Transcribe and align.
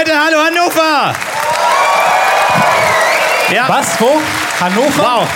Leute, 0.00 0.12
hallo 0.18 0.38
Hannover! 0.42 1.12
Ja, 3.54 3.68
Was? 3.68 4.00
Wo? 4.00 4.18
Hannover? 4.58 5.02
wow. 5.02 5.28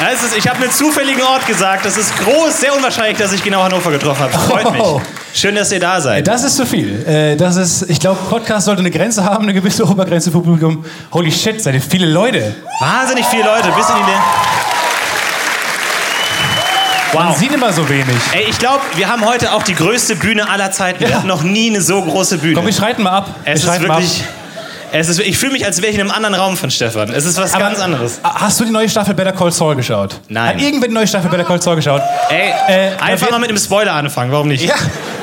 Das 0.00 0.22
ist, 0.22 0.34
ich 0.34 0.48
habe 0.48 0.62
einen 0.62 0.72
zufälligen 0.72 1.22
Ort 1.24 1.46
gesagt. 1.46 1.84
Das 1.84 1.98
ist 1.98 2.16
groß, 2.16 2.58
sehr 2.58 2.74
unwahrscheinlich, 2.74 3.18
dass 3.18 3.32
ich 3.32 3.44
genau 3.44 3.62
Hannover 3.62 3.90
getroffen 3.90 4.22
habe. 4.22 4.32
Freut 4.38 4.72
mich. 4.72 4.80
Oh. 4.80 5.02
Schön, 5.34 5.56
dass 5.56 5.70
ihr 5.72 5.80
da 5.80 6.00
seid. 6.00 6.26
Das 6.26 6.42
ist 6.42 6.56
zu 6.56 6.64
viel. 6.64 7.06
Äh, 7.06 7.36
Das 7.36 7.56
ist, 7.56 7.82
ich 7.90 8.00
glaube, 8.00 8.18
Podcast 8.30 8.64
sollte 8.64 8.80
eine 8.80 8.90
Grenze 8.90 9.22
haben, 9.24 9.42
eine 9.44 9.52
gewisse 9.52 9.84
Obergrenze 9.84 10.30
für 10.30 10.40
Publikum. 10.40 10.86
Holy 11.12 11.30
shit, 11.30 11.62
seid 11.62 11.74
ihr 11.74 11.82
viele 11.82 12.06
Leute. 12.06 12.54
Wahnsinnig 12.80 13.26
viele 13.26 13.44
Leute, 13.44 13.70
bis 13.76 13.90
in 13.90 13.96
die 13.96 14.67
Nähe. 17.12 17.20
Man 17.22 17.28
Wow. 17.32 17.38
sieht 17.38 17.52
immer 17.52 17.72
so 17.72 17.88
wenig. 17.88 18.06
Ey, 18.32 18.46
ich 18.48 18.58
glaube, 18.58 18.80
wir 18.96 19.08
haben 19.08 19.24
heute 19.24 19.52
auch 19.52 19.62
die 19.62 19.74
größte 19.74 20.16
Bühne 20.16 20.48
aller 20.48 20.70
Zeiten. 20.70 21.00
Wir 21.00 21.08
Ja. 21.08 21.16
hatten 21.16 21.26
noch 21.28 21.42
nie 21.42 21.70
eine 21.70 21.80
so 21.80 22.02
große 22.02 22.38
Bühne. 22.38 22.54
Komm, 22.54 22.66
wir 22.66 22.72
schreiten 22.72 23.02
mal 23.02 23.12
ab. 23.12 23.28
es 23.44 23.64
ist 23.64 23.80
wirklich. 23.80 24.24
Es 24.90 25.10
ist, 25.10 25.20
ich 25.20 25.36
fühle 25.36 25.52
mich, 25.52 25.66
als 25.66 25.82
wäre 25.82 25.88
ich 25.88 25.96
in 25.96 26.00
einem 26.00 26.10
anderen 26.10 26.34
Raum 26.34 26.56
von 26.56 26.70
Stefan. 26.70 27.10
Es 27.12 27.26
ist 27.26 27.36
was 27.36 27.52
Aber, 27.52 27.64
ganz 27.64 27.78
anderes. 27.78 28.20
Hast 28.24 28.58
du 28.58 28.64
die 28.64 28.70
neue 28.70 28.88
Staffel 28.88 29.12
Better 29.12 29.32
Call 29.32 29.52
Saul 29.52 29.76
geschaut? 29.76 30.18
Nein. 30.30 30.54
Hat 30.54 30.62
irgendwer 30.62 30.88
die 30.88 30.94
neue 30.94 31.06
Staffel 31.06 31.28
Better 31.28 31.44
Call 31.44 31.60
Saul 31.60 31.76
geschaut? 31.76 32.00
Ey, 32.30 32.52
Äh, 32.68 32.90
einfach 32.98 33.30
mal 33.30 33.38
mit 33.38 33.50
einem 33.50 33.58
Spoiler 33.58 33.92
anfangen, 33.92 34.32
warum 34.32 34.48
nicht? 34.48 34.64
Ja, 34.64 34.76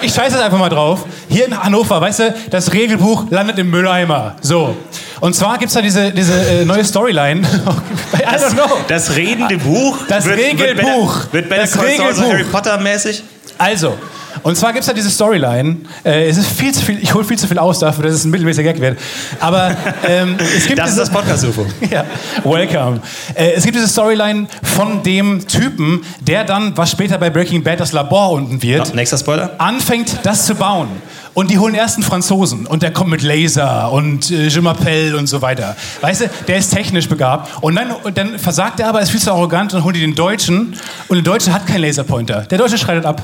ich 0.05 0.13
scheiße 0.13 0.35
jetzt 0.35 0.43
einfach 0.43 0.57
mal 0.59 0.69
drauf. 0.69 1.05
Hier 1.29 1.47
in 1.47 1.63
Hannover, 1.63 1.99
weißt 1.99 2.19
du, 2.19 2.33
das 2.51 2.71
Regelbuch 2.73 3.25
landet 3.29 3.57
im 3.59 3.69
Mülleimer. 3.69 4.35
So. 4.41 4.75
Und 5.19 5.35
zwar 5.35 5.57
gibt 5.57 5.69
es 5.69 5.73
da 5.73 5.81
diese, 5.81 6.11
diese 6.11 6.33
äh, 6.33 6.65
neue 6.65 6.83
Storyline. 6.83 7.41
Know. 8.53 8.77
Das 8.87 9.15
redende 9.15 9.57
Buch. 9.57 9.97
Das 10.07 10.27
Regelbuch. 10.27 11.27
Wird 11.31 11.49
Better, 11.49 11.61
wird 11.61 11.63
Das 11.63 11.71
Saul 11.71 11.85
so 11.85 11.91
Regelbuch. 12.03 12.31
Harry 12.31 12.43
Potter 12.43 12.77
mäßig? 12.77 13.23
Also, 13.57 13.97
und 14.43 14.55
zwar 14.57 14.71
gibt 14.73 14.81
es 14.81 14.87
da 14.87 14.93
diese 14.93 15.09
Storyline. 15.09 15.77
Äh, 16.03 16.27
es 16.29 16.37
ist 16.37 16.47
viel 16.47 16.73
zu 16.73 16.83
viel, 16.83 16.97
ich 17.01 17.13
hole 17.13 17.23
viel 17.23 17.37
zu 17.37 17.47
viel 17.47 17.59
aus 17.59 17.79
dafür, 17.79 18.03
dass 18.05 18.13
es 18.13 18.25
ein 18.25 18.31
mittelmäßiger 18.31 18.73
Gag 18.73 18.81
wird. 18.81 18.99
Aber 19.39 19.75
ähm, 20.07 20.35
es 20.39 20.65
gibt 20.67 20.79
Das 20.79 20.89
ist 20.89 20.97
diese, 20.97 21.01
das 21.01 21.09
Podcast-UFO. 21.09 21.65
ja, 21.91 22.05
welcome. 22.43 23.01
Äh, 23.33 23.51
es 23.53 23.63
gibt 23.63 23.75
diese 23.75 23.87
Storyline 23.87 24.47
von 24.63 25.03
dem 25.03 25.47
Typen, 25.47 26.01
der 26.21 26.43
dann, 26.43 26.75
was 26.77 26.91
später 26.91 27.17
bei 27.17 27.29
Breaking 27.29 27.63
Bad 27.63 27.79
das 27.79 27.91
Labor 27.91 28.31
unten 28.31 28.61
wird, 28.61 28.93
Nächster 28.95 29.17
Spoiler. 29.17 29.51
anfängt, 29.57 30.19
das 30.23 30.45
zu 30.45 30.55
bauen. 30.55 30.87
Und 31.33 31.51
die 31.51 31.59
holen 31.59 31.75
erst 31.75 31.95
einen 31.97 32.03
Franzosen 32.05 32.65
und 32.65 32.81
der 32.81 32.93
kommt 32.93 33.09
mit 33.09 33.21
Laser 33.21 33.91
und 33.91 34.31
äh, 34.31 34.47
Je 34.47 34.59
m'appelle 34.61 35.15
und 35.15 35.27
so 35.27 35.41
weiter. 35.41 35.75
Weißt 35.99 36.21
du, 36.21 36.29
der 36.47 36.57
ist 36.57 36.73
technisch 36.73 37.09
begabt. 37.09 37.51
Und 37.61 37.75
dann, 37.75 37.91
und 37.91 38.17
dann 38.17 38.39
versagt 38.39 38.79
er 38.79 38.87
aber, 38.87 39.01
ist 39.01 39.09
viel 39.11 39.19
zu 39.19 39.31
arrogant 39.31 39.73
und 39.73 39.83
holen 39.83 39.95
die 39.95 39.99
den 39.99 40.15
Deutschen. 40.15 40.77
Und 41.09 41.15
der 41.17 41.23
Deutsche 41.23 41.51
hat 41.51 41.67
keinen 41.67 41.81
Laserpointer. 41.81 42.41
Der 42.43 42.57
Deutsche 42.57 42.77
schreitet 42.77 43.05
ab. 43.05 43.21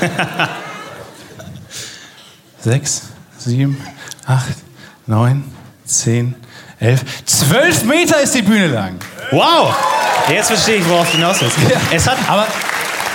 Sechs, 2.60 3.02
sieben, 3.38 3.80
acht, 4.26 4.56
neun, 5.06 5.44
zehn, 5.84 6.34
elf, 6.80 7.00
zwölf 7.24 7.84
Meter 7.84 8.20
ist 8.20 8.34
die 8.34 8.42
Bühne 8.42 8.68
lang. 8.68 8.98
Wow! 9.30 9.74
Jetzt 10.28 10.48
verstehe 10.48 10.76
ich, 10.76 10.88
worauf 10.88 11.08
du 11.10 11.18
hinaus 11.18 11.40
willst. 11.40 11.56
Es 11.92 12.06
hat, 12.08 12.18
Aber 12.28 12.46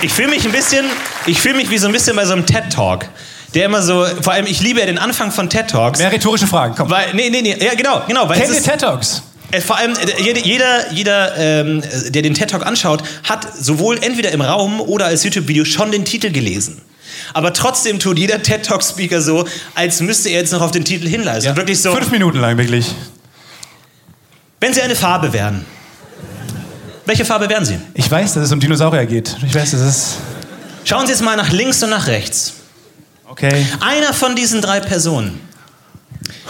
ich 0.00 0.12
fühle 0.12 0.28
mich 0.28 0.44
ein 0.44 0.52
bisschen, 0.52 0.86
ich 1.26 1.40
fühle 1.40 1.56
mich 1.56 1.68
wie 1.70 1.78
so 1.78 1.86
ein 1.86 1.92
bisschen 1.92 2.16
bei 2.16 2.24
so 2.24 2.32
einem 2.32 2.46
TED-Talk. 2.46 3.06
Der 3.54 3.66
immer 3.66 3.82
so, 3.82 4.06
vor 4.22 4.32
allem, 4.32 4.46
ich 4.46 4.60
liebe 4.62 4.80
ja 4.80 4.86
den 4.86 4.98
Anfang 4.98 5.30
von 5.30 5.50
TED-Talks. 5.50 5.98
mehr 5.98 6.10
rhetorische 6.10 6.46
Fragen, 6.46 6.74
komm. 6.74 6.88
Weil, 6.88 7.12
nee, 7.12 7.28
nee, 7.28 7.42
nee, 7.42 7.56
ja, 7.62 7.74
genau, 7.74 8.02
genau. 8.08 8.26
Kennt 8.28 8.54
ihr 8.54 8.62
TED 8.62 8.80
Talks? 8.80 9.22
Äh, 9.52 9.60
vor 9.60 9.76
allem, 9.76 9.92
äh, 9.92 10.20
jeder, 10.42 10.92
jeder, 10.92 11.36
ähm, 11.36 11.82
der 12.08 12.22
den 12.22 12.34
TED-Talk 12.34 12.66
anschaut, 12.66 13.02
hat 13.24 13.46
sowohl 13.56 13.98
entweder 14.02 14.32
im 14.32 14.40
Raum 14.40 14.80
oder 14.80 15.06
als 15.06 15.22
YouTube-Video 15.24 15.64
schon 15.64 15.92
den 15.92 16.04
Titel 16.04 16.32
gelesen. 16.32 16.80
Aber 17.34 17.52
trotzdem 17.52 17.98
tut 17.98 18.18
jeder 18.18 18.42
TED 18.42 18.64
Talk 18.64 18.82
Speaker 18.82 19.20
so, 19.20 19.46
als 19.74 20.00
müsste 20.00 20.30
er 20.30 20.40
jetzt 20.40 20.52
noch 20.52 20.62
auf 20.62 20.70
den 20.70 20.84
Titel 20.84 21.06
hinweisen. 21.06 21.46
Ja. 21.46 21.56
Wirklich 21.56 21.80
so. 21.80 21.94
Fünf 21.94 22.10
Minuten 22.10 22.40
lang, 22.40 22.56
wirklich. 22.58 22.86
Wenn 24.58 24.72
Sie 24.72 24.80
eine 24.80 24.96
Farbe 24.96 25.32
wären, 25.32 25.64
welche 27.04 27.24
Farbe 27.24 27.48
wären 27.48 27.64
Sie? 27.64 27.78
Ich 27.94 28.10
weiß, 28.10 28.34
dass 28.34 28.44
es 28.44 28.52
um 28.52 28.60
Dinosaurier 28.60 29.06
geht. 29.06 29.36
Ich 29.46 29.54
weiß, 29.54 29.72
dass 29.72 29.80
es. 29.80 30.16
Schauen 30.84 31.06
Sie 31.06 31.12
jetzt 31.12 31.22
mal 31.22 31.36
nach 31.36 31.50
links 31.50 31.82
und 31.82 31.90
nach 31.90 32.06
rechts. 32.06 32.54
Okay. 33.28 33.66
Einer 33.80 34.12
von 34.12 34.36
diesen 34.36 34.60
drei 34.60 34.80
Personen. 34.80 35.40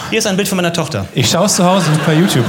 Hier 0.09 0.19
ist 0.19 0.27
ein 0.27 0.35
Bild 0.35 0.47
von 0.47 0.55
meiner 0.55 0.73
Tochter. 0.73 1.07
Ich 1.15 1.29
schaue 1.29 1.45
es 1.45 1.55
zu 1.55 1.63
Hause 1.63 1.87
bei 2.05 2.13
YouTube. 2.13 2.45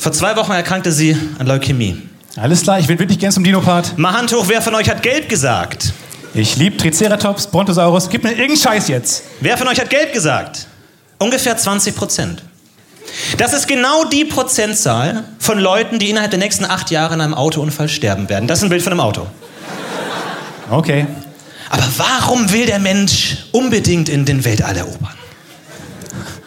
Vor 0.00 0.12
zwei 0.12 0.34
Wochen 0.36 0.52
erkrankte 0.52 0.92
sie 0.92 1.14
an 1.38 1.46
Leukämie. 1.46 2.00
Alles 2.36 2.62
klar, 2.62 2.78
ich 2.78 2.88
will 2.88 2.98
wirklich 2.98 3.18
gern 3.18 3.32
zum 3.32 3.44
Dino-Part. 3.44 3.98
Mal 3.98 4.14
Hand 4.14 4.32
hoch, 4.32 4.46
wer 4.48 4.62
von 4.62 4.74
euch 4.74 4.88
hat 4.88 5.02
gelb 5.02 5.28
gesagt? 5.28 5.92
Ich 6.32 6.56
liebe 6.56 6.78
Triceratops, 6.78 7.48
Brontosaurus. 7.48 8.08
Gib 8.08 8.24
mir 8.24 8.30
irgendeinen 8.30 8.56
Scheiß 8.56 8.88
jetzt. 8.88 9.24
Wer 9.40 9.58
von 9.58 9.68
euch 9.68 9.78
hat 9.78 9.90
gelb 9.90 10.14
gesagt? 10.14 10.68
Ungefähr 11.18 11.54
20 11.54 11.94
Prozent. 11.94 12.42
Das 13.36 13.52
ist 13.52 13.68
genau 13.68 14.04
die 14.04 14.24
Prozentzahl 14.24 15.24
von 15.38 15.58
Leuten, 15.58 15.98
die 15.98 16.08
innerhalb 16.08 16.30
der 16.30 16.40
nächsten 16.40 16.64
acht 16.64 16.90
Jahre 16.90 17.12
in 17.12 17.20
einem 17.20 17.34
Autounfall 17.34 17.90
sterben 17.90 18.30
werden. 18.30 18.48
Das 18.48 18.60
ist 18.60 18.64
ein 18.64 18.70
Bild 18.70 18.80
von 18.80 18.92
einem 18.94 19.00
Auto. 19.00 19.26
Okay. 20.70 21.06
Aber 21.68 21.84
warum 21.98 22.50
will 22.50 22.64
der 22.64 22.78
Mensch 22.78 23.36
unbedingt 23.52 24.08
in 24.08 24.24
den 24.24 24.46
Weltall 24.46 24.78
erobern? 24.78 25.14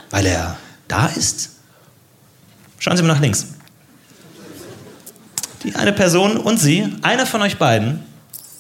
Weil 0.10 0.26
er 0.26 0.58
da 0.88 1.06
ist? 1.06 1.53
Schauen 2.84 2.98
Sie 2.98 3.04
mal 3.04 3.14
nach 3.14 3.22
links. 3.22 3.46
Die 5.64 5.74
eine 5.74 5.94
Person 5.94 6.36
und 6.36 6.58
Sie, 6.60 6.94
einer 7.02 7.26
von 7.26 7.42
euch 7.42 7.58
beiden, 7.58 8.04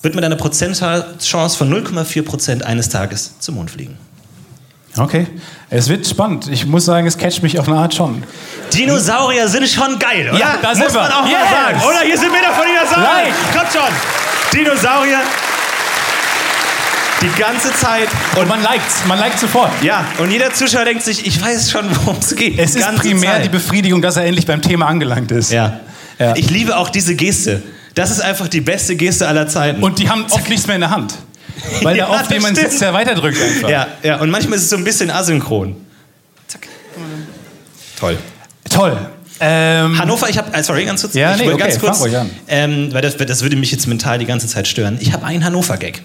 wird 0.01 0.15
mit 0.15 0.23
einer 0.23 0.37
Prozentchance 0.37 1.57
von 1.57 1.69
0,4 1.69 2.23
Prozent 2.23 2.63
eines 2.63 2.87
Tages 2.87 3.37
zum 3.39 3.55
Mond 3.55 3.69
fliegen. 3.69 3.97
Okay. 4.95 5.27
Es 5.69 5.89
wird 5.89 6.07
spannend. 6.07 6.47
Ich 6.47 6.65
muss 6.65 6.85
sagen, 6.85 7.05
es 7.05 7.17
catcht 7.17 7.43
mich 7.43 7.59
auf 7.59 7.67
eine 7.67 7.77
Art 7.77 7.93
schon. 7.93 8.23
Dinosaurier 8.73 9.49
sind 9.49 9.67
schon 9.67 9.99
geil, 9.99 10.29
oder? 10.29 10.39
Ja, 10.39 10.57
da 10.61 10.73
sind 10.73 10.85
Muss 10.85 10.93
man 10.93 11.09
wir. 11.09 11.17
auch 11.17 11.25
Yes. 11.27 11.33
mal 11.33 11.49
sagen. 11.65 11.81
Oder 11.85 11.99
hier 12.05 12.17
sind 12.17 12.31
Bilder 12.31 12.53
von 12.53 12.63
Dinosauriern. 12.65 13.03
Like. 13.25 13.53
Kommt 13.53 13.73
schon. 13.73 14.57
Dinosaurier. 14.57 15.19
Die 17.23 17.41
ganze 17.41 17.71
Zeit. 17.73 18.09
Und 18.35 18.49
man 18.49 18.61
liked 18.61 19.07
man 19.07 19.17
liked 19.17 19.39
sofort. 19.39 19.71
Ja, 19.81 20.05
und 20.19 20.29
jeder 20.29 20.53
Zuschauer 20.53 20.83
denkt 20.83 21.03
sich, 21.03 21.25
ich 21.25 21.41
weiß 21.41 21.71
schon, 21.71 21.85
worum 21.95 22.17
es 22.19 22.35
geht. 22.35 22.59
Es 22.59 22.75
ist 22.75 22.95
primär 22.95 23.35
Zeit. 23.35 23.45
die 23.45 23.49
Befriedigung, 23.49 24.01
dass 24.01 24.17
er 24.17 24.25
endlich 24.25 24.45
beim 24.45 24.61
Thema 24.61 24.87
angelangt 24.87 25.31
ist. 25.31 25.51
Ja. 25.51 25.79
Ja. 26.19 26.35
Ich 26.35 26.49
liebe 26.49 26.75
auch 26.75 26.89
diese 26.89 27.15
Geste. 27.15 27.63
Das 27.95 28.11
ist 28.11 28.19
einfach 28.19 28.49
die 28.49 28.59
beste 28.59 28.97
Geste 28.97 29.27
aller 29.27 29.47
Zeiten. 29.47 29.81
Und 29.81 29.99
die 29.99 30.09
haben 30.09 30.25
oft 30.31 30.49
nichts 30.49 30.67
mehr 30.67 30.75
in 30.75 30.81
der 30.81 30.89
Hand. 30.89 31.13
Weil 31.81 31.95
Ja, 31.97 32.07
da 32.07 32.19
oft 32.19 32.31
jemand 32.31 32.57
sitzt, 32.57 32.81
der 32.81 32.93
weiterdrückt 32.93 33.41
einfach. 33.41 33.69
ja, 33.69 33.87
ja, 34.03 34.19
und 34.19 34.29
manchmal 34.29 34.57
ist 34.57 34.65
es 34.65 34.69
so 34.69 34.75
ein 34.75 34.83
bisschen 34.83 35.09
asynchron. 35.09 35.77
Zack. 36.47 36.67
Toll. 37.99 38.17
Toll. 38.69 38.97
Ähm, 39.39 39.97
Hannover, 39.97 40.29
ich 40.29 40.37
habe, 40.37 40.63
sorry, 40.63 40.85
ganz 40.85 41.01
kurz. 41.01 41.13
Ja, 41.13 41.31
ich 41.31 41.39
nee, 41.39 41.45
wollte 41.45 41.63
okay, 41.63 41.77
ganz 41.77 41.79
kurz, 41.79 42.25
ähm, 42.47 42.93
weil 42.93 43.01
das, 43.01 43.17
das 43.17 43.41
würde 43.41 43.55
mich 43.55 43.71
jetzt 43.71 43.87
mental 43.87 44.19
die 44.19 44.25
ganze 44.25 44.47
Zeit 44.47 44.67
stören. 44.67 44.97
Ich 44.99 45.13
habe 45.13 45.25
einen 45.25 45.43
Hannover-Gag. 45.43 46.01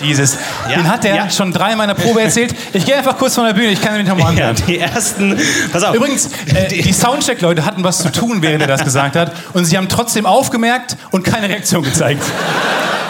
Jesus. 0.00 0.36
Ja, 0.68 0.76
Den 0.76 0.88
hat 0.88 1.04
der 1.04 1.14
ja. 1.14 1.30
schon 1.30 1.52
drei 1.52 1.76
meiner 1.76 1.94
Probe 1.94 2.22
erzählt. 2.22 2.54
Ich 2.72 2.84
gehe 2.84 2.96
einfach 2.96 3.16
kurz 3.18 3.34
von 3.34 3.44
der 3.44 3.52
Bühne, 3.52 3.70
ich 3.70 3.80
kann 3.80 3.94
den 3.96 4.06
nochmal 4.06 4.34
Ja, 4.36 4.48
anhören. 4.50 4.66
die 4.66 4.78
ersten, 4.78 5.38
pass 5.72 5.82
auf. 5.82 5.94
Übrigens, 5.94 6.30
äh, 6.54 6.68
die 6.68 6.92
Soundcheck-Leute 6.92 7.64
hatten 7.64 7.84
was 7.84 7.98
zu 7.98 8.10
tun, 8.10 8.42
während 8.42 8.62
er 8.62 8.68
das 8.68 8.84
gesagt 8.84 9.16
hat. 9.16 9.32
Und 9.52 9.64
sie 9.64 9.76
haben 9.76 9.88
trotzdem 9.88 10.26
aufgemerkt 10.26 10.96
und 11.10 11.24
keine 11.24 11.48
Reaktion 11.48 11.82
gezeigt. 11.82 12.22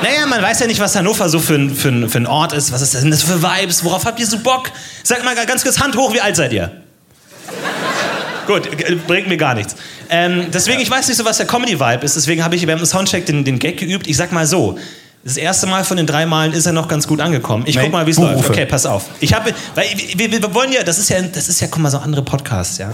Naja, 0.02 0.26
man 0.26 0.42
weiß 0.42 0.58
ja 0.60 0.66
nicht, 0.66 0.80
was 0.80 0.96
Hannover 0.96 1.28
so 1.28 1.38
für 1.38 1.54
ein, 1.54 1.74
für 1.74 1.88
ein, 1.88 2.08
für 2.08 2.18
ein 2.18 2.26
Ort 2.26 2.52
ist. 2.52 2.72
Was 2.72 2.82
ist 2.82 2.94
denn 2.94 3.10
das 3.12 3.22
für 3.22 3.40
Vibes? 3.42 3.84
Worauf 3.84 4.04
habt 4.04 4.18
ihr 4.18 4.26
so 4.26 4.38
Bock? 4.38 4.70
Sagt 5.04 5.24
mal 5.24 5.34
ganz 5.46 5.62
kurz 5.62 5.78
Hand 5.78 5.96
hoch, 5.96 6.12
wie 6.12 6.20
alt 6.20 6.34
seid 6.34 6.52
ihr? 6.52 6.72
Gut, 8.46 8.66
äh, 8.66 8.96
bringt 9.06 9.28
mir 9.28 9.36
gar 9.36 9.54
nichts. 9.54 9.76
Ähm, 10.10 10.46
deswegen, 10.52 10.80
ich 10.80 10.90
weiß 10.90 11.06
nicht 11.08 11.16
so, 11.16 11.24
was 11.24 11.36
der 11.36 11.46
Comedy-Vibe 11.46 12.04
ist. 12.04 12.16
Deswegen 12.16 12.42
habe 12.42 12.56
ich 12.56 12.66
beim 12.66 12.84
Soundcheck 12.84 13.24
den, 13.26 13.44
den 13.44 13.58
Gag 13.58 13.78
geübt. 13.78 14.08
Ich 14.08 14.16
sag 14.16 14.32
mal 14.32 14.46
so. 14.46 14.78
Das 15.24 15.36
erste 15.36 15.66
Mal 15.66 15.84
von 15.84 15.96
den 15.96 16.06
drei 16.06 16.26
Malen 16.26 16.52
ist 16.52 16.66
er 16.66 16.72
noch 16.72 16.88
ganz 16.88 17.06
gut 17.06 17.20
angekommen. 17.20 17.64
Ich 17.66 17.76
Nee, 17.76 17.82
guck 17.82 17.92
mal, 17.92 18.06
wie 18.06 18.10
es 18.10 18.18
läuft. 18.18 18.50
Okay, 18.50 18.66
pass 18.66 18.86
auf. 18.86 19.06
Ich 19.20 19.32
habe, 19.32 19.52
weil 19.74 19.86
wir, 20.16 20.32
wir 20.32 20.54
wollen 20.54 20.72
ja, 20.72 20.82
das 20.82 20.98
ist 20.98 21.10
ja, 21.10 21.22
das 21.22 21.48
ist 21.48 21.60
ja, 21.60 21.68
guck 21.70 21.80
mal, 21.80 21.90
so 21.90 21.98
andere 21.98 22.22
Podcasts, 22.22 22.78
ja. 22.78 22.92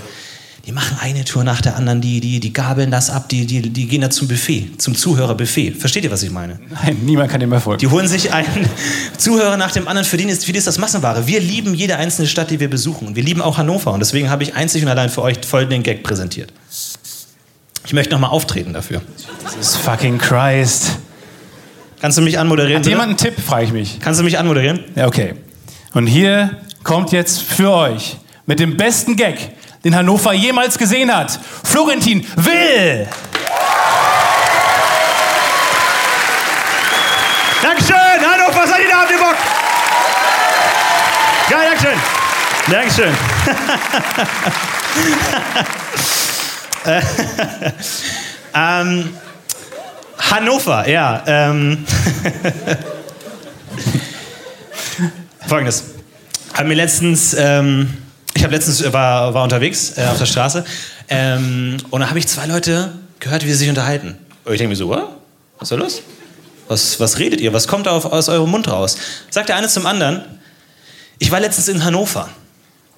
Die 0.67 0.73
machen 0.73 0.99
eine 1.01 1.25
Tour 1.25 1.45
nach 1.45 1.63
der 1.63 1.77
anderen, 1.77 2.03
die, 2.03 2.21
die, 2.21 2.41
die 2.41 2.53
gabeln 2.53 2.91
das 2.91 3.09
ab, 3.09 3.31
die, 3.31 3.47
die, 3.47 3.71
die 3.71 3.89
gehen 3.89 4.03
da 4.03 4.11
zum 4.11 4.29
Buffet, 4.29 4.73
zum 4.77 4.95
Zuhörerbuffet. 4.95 5.73
Versteht 5.73 6.05
ihr, 6.05 6.11
was 6.11 6.23
ich 6.23 6.31
meine? 6.31 6.61
Nein, 6.69 6.99
niemand 7.07 7.31
kann 7.31 7.41
dem 7.41 7.51
erfolgen. 7.51 7.81
Die 7.81 7.87
holen 7.87 8.07
sich 8.07 8.35
einen 8.35 8.69
Zuhörer 9.17 9.57
nach 9.57 9.73
dem 9.73 9.89
anderen. 9.89 10.07
Für 10.07 10.19
die 10.19 10.25
ist, 10.25 10.45
für 10.45 10.53
die 10.53 10.59
ist 10.59 10.67
das 10.67 10.77
Massenware. 10.77 11.27
Wir 11.27 11.41
lieben 11.41 11.73
jede 11.73 11.97
einzelne 11.97 12.29
Stadt, 12.29 12.51
die 12.51 12.61
wir 12.61 12.69
besuchen. 12.69 13.09
Und 13.09 13.17
wir 13.17 13.23
lieben 13.23 13.41
auch 13.41 13.57
Hannover. 13.57 13.93
Und 13.93 14.01
deswegen 14.01 14.29
habe 14.29 14.43
ich 14.43 14.55
einzig 14.57 14.83
und 14.83 14.91
allein 14.91 15.09
für 15.09 15.23
euch 15.23 15.39
folgenden 15.47 15.83
Gag 15.83 16.03
präsentiert. 16.03 16.53
Ich 17.87 17.95
möchte 17.95 18.13
nochmal 18.13 18.29
auftreten 18.29 18.75
dafür. 18.75 19.01
Jesus 19.57 19.77
fucking 19.77 20.19
Christ. 20.19 20.99
Kannst 22.01 22.17
du 22.17 22.23
mich 22.23 22.39
anmoderieren? 22.39 22.77
Hat 22.77 22.83
bitte? 22.85 22.91
jemand 22.91 23.09
einen 23.09 23.17
Tipp, 23.17 23.35
frage 23.45 23.65
ich 23.65 23.73
mich. 23.73 23.99
Kannst 24.01 24.21
du 24.21 24.25
mich 24.25 24.39
anmoderieren? 24.39 24.85
Ja, 24.95 25.07
okay. 25.07 25.35
Und 25.95 26.07
hier 26.07 26.57
kommt 26.85 27.11
jetzt 27.11 27.43
für 27.43 27.73
euch 27.73 28.17
mit 28.47 28.61
dem 28.61 28.77
besten 28.77 29.17
Gag, 29.17 29.37
den 29.85 29.97
Hannover 29.97 30.33
jemals 30.33 30.79
gesehen 30.79 31.15
hat. 31.15 31.39
Florentin 31.65 32.25
Will! 32.37 33.09
Dankeschön! 37.63 37.97
Hannover, 37.97 38.67
seid 38.67 38.81
ihr 38.81 38.89
da? 38.91 39.01
Habt 39.01 39.11
ihr 39.11 39.19
Bock? 39.19 39.37
Geil, 41.51 41.67
Dankeschön. 41.71 41.99
Dankeschön. 42.71 43.15
ähm, 48.55 49.11
Hannover, 50.19 50.89
ja. 50.89 51.23
Ähm. 51.27 51.85
Folgendes. 55.47 55.85
Haben 56.55 56.69
mir 56.69 56.75
letztens, 56.75 57.35
ähm, 57.39 57.97
ich 58.35 58.43
habe 58.43 58.55
letztens 58.55 58.83
äh, 58.83 58.93
war, 58.93 59.33
war 59.33 59.45
unterwegs 59.45 59.97
äh, 59.97 60.05
auf 60.11 60.19
der 60.19 60.27
Straße 60.27 60.65
ähm, 61.09 61.79
und 61.91 62.01
da 62.01 62.09
habe 62.11 62.19
ich 62.19 62.27
zwei 62.27 62.47
Leute 62.47 62.93
gehört, 63.21 63.45
wie 63.45 63.51
sie 63.51 63.59
sich 63.59 63.69
unterhalten. 63.69 64.19
Und 64.45 64.53
ich 64.53 64.59
denke 64.59 64.71
mir 64.71 64.77
so, 64.77 64.89
"What? 64.89 65.09
was 65.59 65.71
ist 65.71 65.73
da 65.73 65.77
los? 65.77 66.03
Was, 66.69 67.01
was 67.01 67.19
redet 67.19 67.41
ihr? 67.41 67.53
Was 67.53 67.67
kommt 67.67 67.87
da 67.87 67.93
auf, 67.93 68.05
aus 68.05 68.29
eurem 68.29 68.51
Mund 68.51 68.69
raus? 68.69 68.97
Sagt 69.31 69.49
der 69.49 69.57
eine 69.57 69.69
zum 69.69 69.87
anderen, 69.87 70.23
ich 71.19 71.31
war 71.31 71.41
letztens 71.41 71.69
in 71.69 71.85
Hannover. 71.85 72.29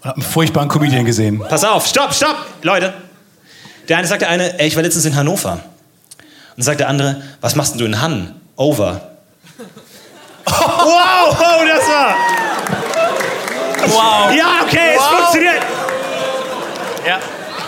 Und 0.00 0.08
hab 0.08 0.16
einen 0.16 0.24
furchtbaren 0.24 0.68
Comedian 0.68 1.04
gesehen. 1.04 1.38
Pass 1.48 1.64
auf, 1.64 1.86
stopp, 1.86 2.12
stopp, 2.14 2.36
Leute. 2.62 2.92
Der 3.88 3.98
eine 3.98 4.06
sagt 4.06 4.22
der 4.22 4.30
eine, 4.30 4.58
ey, 4.58 4.68
ich 4.68 4.76
war 4.76 4.82
letztens 4.82 5.04
in 5.04 5.14
Hannover. 5.14 5.62
Und 6.56 6.62
sagt 6.62 6.80
der 6.80 6.88
andere, 6.88 7.22
was 7.40 7.56
machst 7.56 7.72
denn 7.72 7.78
du 7.78 7.84
in 7.86 8.00
Han? 8.00 8.34
Over. 8.56 9.00
wow, 10.46 11.36
oh, 11.38 11.64
das 11.66 11.88
war. 11.88 12.14
Wow. 13.86 14.36
Ja, 14.36 14.46
okay, 14.64 14.94
es 14.94 15.00
Wow. 15.00 15.18
funktioniert. 15.18 15.62
Ja. 17.06 17.18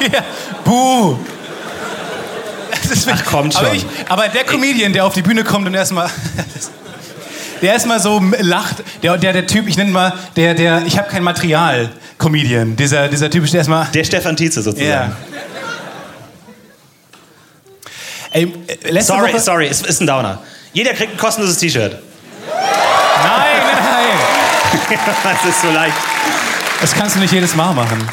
ja. 0.13 0.25
Buh. 0.65 1.17
Das 2.71 2.91
ist 2.91 3.09
Ach, 3.11 3.25
kommt 3.25 3.57
aber, 3.57 3.69
schon. 3.69 3.77
ich, 3.77 3.87
aber 4.09 4.29
der 4.29 4.45
Comedian, 4.45 4.93
der 4.93 5.05
auf 5.07 5.15
die 5.15 5.23
Bühne 5.23 5.45
kommt 5.45 5.67
und 5.67 5.75
erstmal. 5.75 6.11
Der 7.63 7.75
erstmal 7.75 8.01
so 8.01 8.21
lacht, 8.41 8.83
der, 9.05 9.17
der, 9.17 9.33
der 9.33 9.47
Typ, 9.47 9.69
ich 9.69 9.77
nenne 9.77 9.93
mal, 9.93 10.13
der, 10.35 10.55
der, 10.55 10.83
ich 10.85 10.99
habe 10.99 11.09
kein 11.09 11.23
Material, 11.23 11.91
Comedian. 12.19 12.75
Dieser, 12.75 13.07
dieser 13.07 13.31
typische, 13.31 13.53
der 13.53 13.61
erstmal. 13.61 13.87
Der 13.95 14.03
Stefan 14.03 14.35
Tietze 14.37 14.63
sozusagen. 14.63 14.91
Ja. 14.91 15.17
Ey, 18.33 18.45
äh, 18.67 18.91
letzte 18.91 19.13
Sorry, 19.13 19.33
Woche, 19.33 19.41
sorry, 19.41 19.67
es 19.67 19.83
ist 19.83 20.01
ein 20.01 20.07
Downer. 20.07 20.39
Jeder 20.73 20.95
kriegt 20.95 21.13
ein 21.13 21.19
kostenloses 21.19 21.59
T-Shirt. 21.59 21.93
Nein, 21.93 23.61
nein, 23.65 23.85
nein. 23.85 24.99
das 25.23 25.51
ist 25.51 25.61
so 25.61 25.71
leicht. 25.71 25.97
Das 26.81 26.95
kannst 26.95 27.17
du 27.17 27.21
nicht 27.21 27.33
jedes 27.33 27.55
Mal 27.55 27.73
machen. 27.75 28.09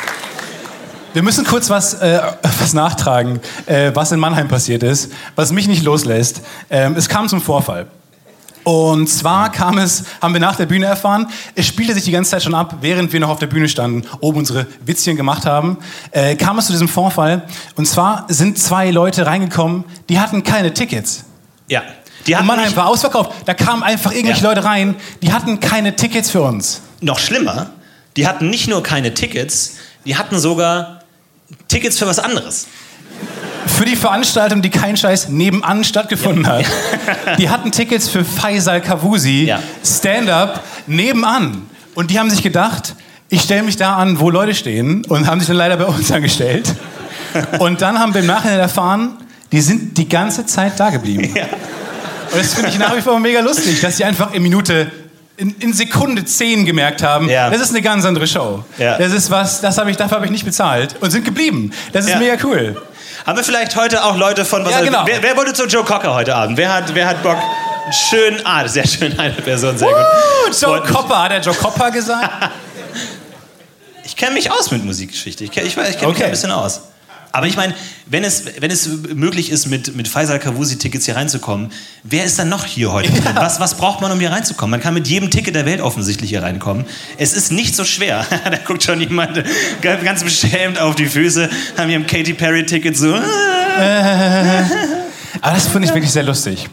Wir 1.14 1.24
müssen 1.24 1.46
kurz 1.46 1.70
was, 1.70 1.96
äh, 1.96 2.22
was 2.60 2.74
nachtragen, 2.74 3.40
äh, 3.66 3.92
was 3.94 4.12
in 4.12 4.20
Mannheim 4.20 4.48
passiert 4.48 4.84
ist, 4.84 5.12
was 5.36 5.52
mich 5.52 5.68
nicht 5.68 5.84
loslässt. 5.84 6.42
Ähm, 6.70 6.96
es 6.96 7.10
kam 7.10 7.28
zum 7.30 7.42
Vorfall. 7.42 7.88
Und 8.64 9.08
zwar 9.08 9.52
kam 9.52 9.78
es, 9.78 10.04
haben 10.22 10.34
wir 10.34 10.42
nach 10.42 10.56
der 10.56 10.66
Bühne 10.66 10.86
erfahren, 10.86 11.28
es 11.56 11.66
spielte 11.66 11.94
sich 11.94 12.04
die 12.04 12.12
ganze 12.12 12.32
Zeit 12.32 12.44
schon 12.44 12.54
ab, 12.56 12.78
während 12.82 13.12
wir 13.14 13.20
noch 13.20 13.30
auf 13.30 13.40
der 13.40 13.48
Bühne 13.48 13.68
standen, 13.70 14.04
oben 14.20 14.40
unsere 14.40 14.68
Witzchen 14.86 15.16
gemacht 15.16 15.46
haben, 15.46 15.78
äh, 16.12 16.36
kam 16.36 16.58
es 16.60 16.66
zu 16.68 16.72
diesem 16.74 16.88
Vorfall. 16.90 17.44
Und 17.76 17.86
zwar 17.88 18.26
sind 18.28 18.60
zwei 18.60 18.92
Leute 18.92 19.26
reingekommen, 19.26 19.86
die 20.10 20.20
hatten 20.20 20.44
keine 20.44 20.74
Tickets. 20.74 21.24
Ja. 21.68 21.82
Die 22.28 22.34
Und 22.34 22.38
hatten 22.40 22.48
Mannheim 22.48 22.66
nicht, 22.68 22.78
war 22.78 22.88
ausverkauft. 22.88 23.32
Da 23.46 23.54
kamen 23.54 23.82
einfach 23.82 24.12
irgendwelche 24.12 24.44
Ja. 24.44 24.50
Leute 24.50 24.64
rein, 24.66 24.96
die 25.22 25.32
hatten 25.32 25.60
keine 25.60 25.96
Tickets 25.96 26.30
für 26.30 26.42
uns. 26.42 26.82
noch 27.02 27.18
schlimmer, 27.20 27.70
die 28.18 28.28
hatten 28.28 28.50
nicht 28.50 28.68
nur 28.68 28.84
keine 28.84 29.14
Tickets, 29.14 29.78
die 30.06 30.18
hatten 30.18 30.38
sogar 30.38 31.00
Tickets 31.70 31.98
für 31.98 32.06
was 32.08 32.20
anderes. 32.20 32.68
Für 33.68 33.86
die 33.86 33.96
Veranstaltung, 33.96 34.62
die 34.62 34.70
kein 34.70 34.96
Scheiß 34.98 35.30
nebenan 35.30 35.84
stattgefunden 35.84 36.48
hat. 36.48 36.66
Die 37.38 37.50
hatten 37.50 37.72
Tickets 37.72 38.08
für 38.10 38.24
Faisal 38.26 38.82
Kavusi, 38.82 39.46
Ja. 39.46 39.60
Stand-up, 39.86 40.64
nebenan. 40.88 41.64
Und 41.96 42.12
die 42.12 42.20
haben 42.20 42.30
sich 42.30 42.42
gedacht, 42.42 42.96
ich 43.30 43.42
stelle 43.42 43.64
mich 43.64 43.78
da 43.78 43.96
an, 43.98 44.20
wo 44.20 44.30
Leute 44.30 44.54
stehen 44.56 45.06
und 45.06 45.28
haben 45.28 45.40
sich 45.40 45.48
dann 45.48 45.58
leider 45.58 45.78
bei 45.78 45.86
uns 45.86 46.12
angestellt. 46.12 46.74
Und 47.60 47.82
dann 47.82 48.00
haben 48.00 48.14
wir 48.14 48.22
im 48.22 48.28
Nachhinein 48.28 48.60
erfahren, 48.60 49.12
die 49.52 49.62
sind 49.62 49.98
die 49.98 50.08
ganze 50.10 50.46
Zeit 50.46 50.80
da 50.80 50.90
geblieben. 50.90 51.34
Und 52.32 52.40
das 52.40 52.54
finde 52.54 52.70
ich 52.70 52.80
nach 52.80 52.96
wie 52.96 53.02
vor 53.02 53.20
mega 53.20 53.40
lustig, 53.42 53.82
dass 53.82 53.98
sie 53.98 54.04
einfach 54.06 54.34
in 54.34 54.42
Minute, 54.44 54.92
in, 55.38 55.56
in 55.60 55.74
Sekunde 55.74 56.24
10 56.26 56.66
gemerkt 56.66 57.04
haben, 57.04 57.28
Ja. 57.30 57.50
das 57.50 57.62
ist 57.62 57.70
eine 57.72 57.82
ganz 57.82 58.06
andere 58.06 58.28
Show. 58.28 58.64
Ja. 58.78 58.98
Das 58.98 59.12
ist 59.12 59.30
was, 59.32 59.62
das 59.62 59.78
habe 59.78 59.90
ich, 59.92 59.98
dafür 59.98 60.18
habe 60.18 60.26
ich 60.26 60.32
nicht 60.32 60.46
bezahlt 60.46 60.96
und 61.02 61.12
sind 61.12 61.26
geblieben. 61.26 61.72
Das 61.92 62.06
ist 62.06 62.12
Ja. 62.12 62.20
mega 62.20 62.36
cool. 62.44 62.82
Haben 63.26 63.38
wir 63.38 63.44
vielleicht 63.44 63.76
heute 63.76 64.04
auch 64.04 64.16
Leute 64.16 64.46
von 64.46 64.66
was? 64.66 64.72
Ja, 64.72 64.82
genau. 64.82 65.04
wer, 65.06 65.22
wer 65.22 65.38
wollte 65.38 65.54
zu 65.54 65.66
Joe 65.66 65.84
Cocker 65.84 66.14
heute 66.14 66.36
Abend? 66.36 66.58
Wer 66.58 66.74
hat, 66.74 66.94
wer 66.96 67.08
hat 67.08 67.22
Bock? 67.24 67.38
Schön, 67.92 68.40
ah, 68.46 68.68
sehr 68.68 68.88
schön, 68.88 69.18
eine 69.20 69.34
Person, 69.34 69.78
sehr 69.78 69.88
gut. 69.88 69.98
Uh, 69.98 70.48
Joe 70.48 70.54
Freut 70.54 70.84
mich. 70.86 70.94
Copper, 70.94 71.24
hat 71.24 71.32
er 71.32 71.40
Joe 71.42 71.54
Copper 71.56 71.92
gesagt? 71.92 72.30
Ich 74.04 74.16
kenne 74.16 74.34
mich 74.34 74.52
aus 74.52 74.72
mit 74.72 74.84
Musikgeschichte. 74.84 75.44
Ich 75.44 75.52
kenne 75.52 75.68
ich, 75.68 75.78
ich 75.78 75.82
kenn 76.00 76.10
mich 76.10 76.18
Okay. 76.18 76.24
ein 76.26 76.32
bisschen 76.32 76.50
aus. 76.52 76.82
Aber 77.32 77.46
ich 77.46 77.56
meine, 77.56 77.76
wenn 78.08 78.24
es, 78.24 78.46
wenn 78.60 78.72
es 78.72 78.88
möglich 79.14 79.52
ist, 79.52 79.68
mit, 79.68 79.96
mit 79.96 80.08
Faisal 80.08 80.40
Kavusi-Tickets 80.40 81.06
hier 81.06 81.16
reinzukommen, 81.16 81.72
wer 82.04 82.24
ist 82.26 82.40
dann 82.40 82.50
noch 82.50 82.66
hier 82.66 82.92
heute? 82.92 83.12
drin? 83.12 83.24
Was, 83.36 83.60
was 83.60 83.76
braucht 83.76 84.02
man, 84.02 84.12
um 84.12 84.20
hier 84.20 84.32
reinzukommen? 84.32 84.72
Man 84.72 84.82
kann 84.82 84.96
mit 84.96 85.08
jedem 85.08 85.30
Ticket 85.30 85.54
der 85.56 85.66
Welt 85.66 85.82
offensichtlich 85.82 86.32
hier 86.32 86.42
reinkommen. 86.42 86.86
Es 87.18 87.34
ist 87.34 87.52
nicht 87.52 87.76
so 87.76 87.84
schwer. 87.84 88.26
da 88.46 88.58
guckt 88.58 88.84
schon 88.84 89.00
jemand 89.00 89.44
ganz 89.82 90.24
beschämt 90.24 90.80
auf 90.80 90.96
die 90.96 91.06
Füße, 91.06 91.50
haben 91.78 91.90
hier 91.90 92.00
ein 92.00 92.08
Katy 92.08 92.34
Perry-Ticket 92.34 92.98
so. 92.98 93.14
Aber 95.42 95.56
das 95.56 95.68
finde 95.68 95.88
ich 95.88 95.94
wirklich 95.94 96.12
sehr 96.12 96.24
lustig. 96.24 96.68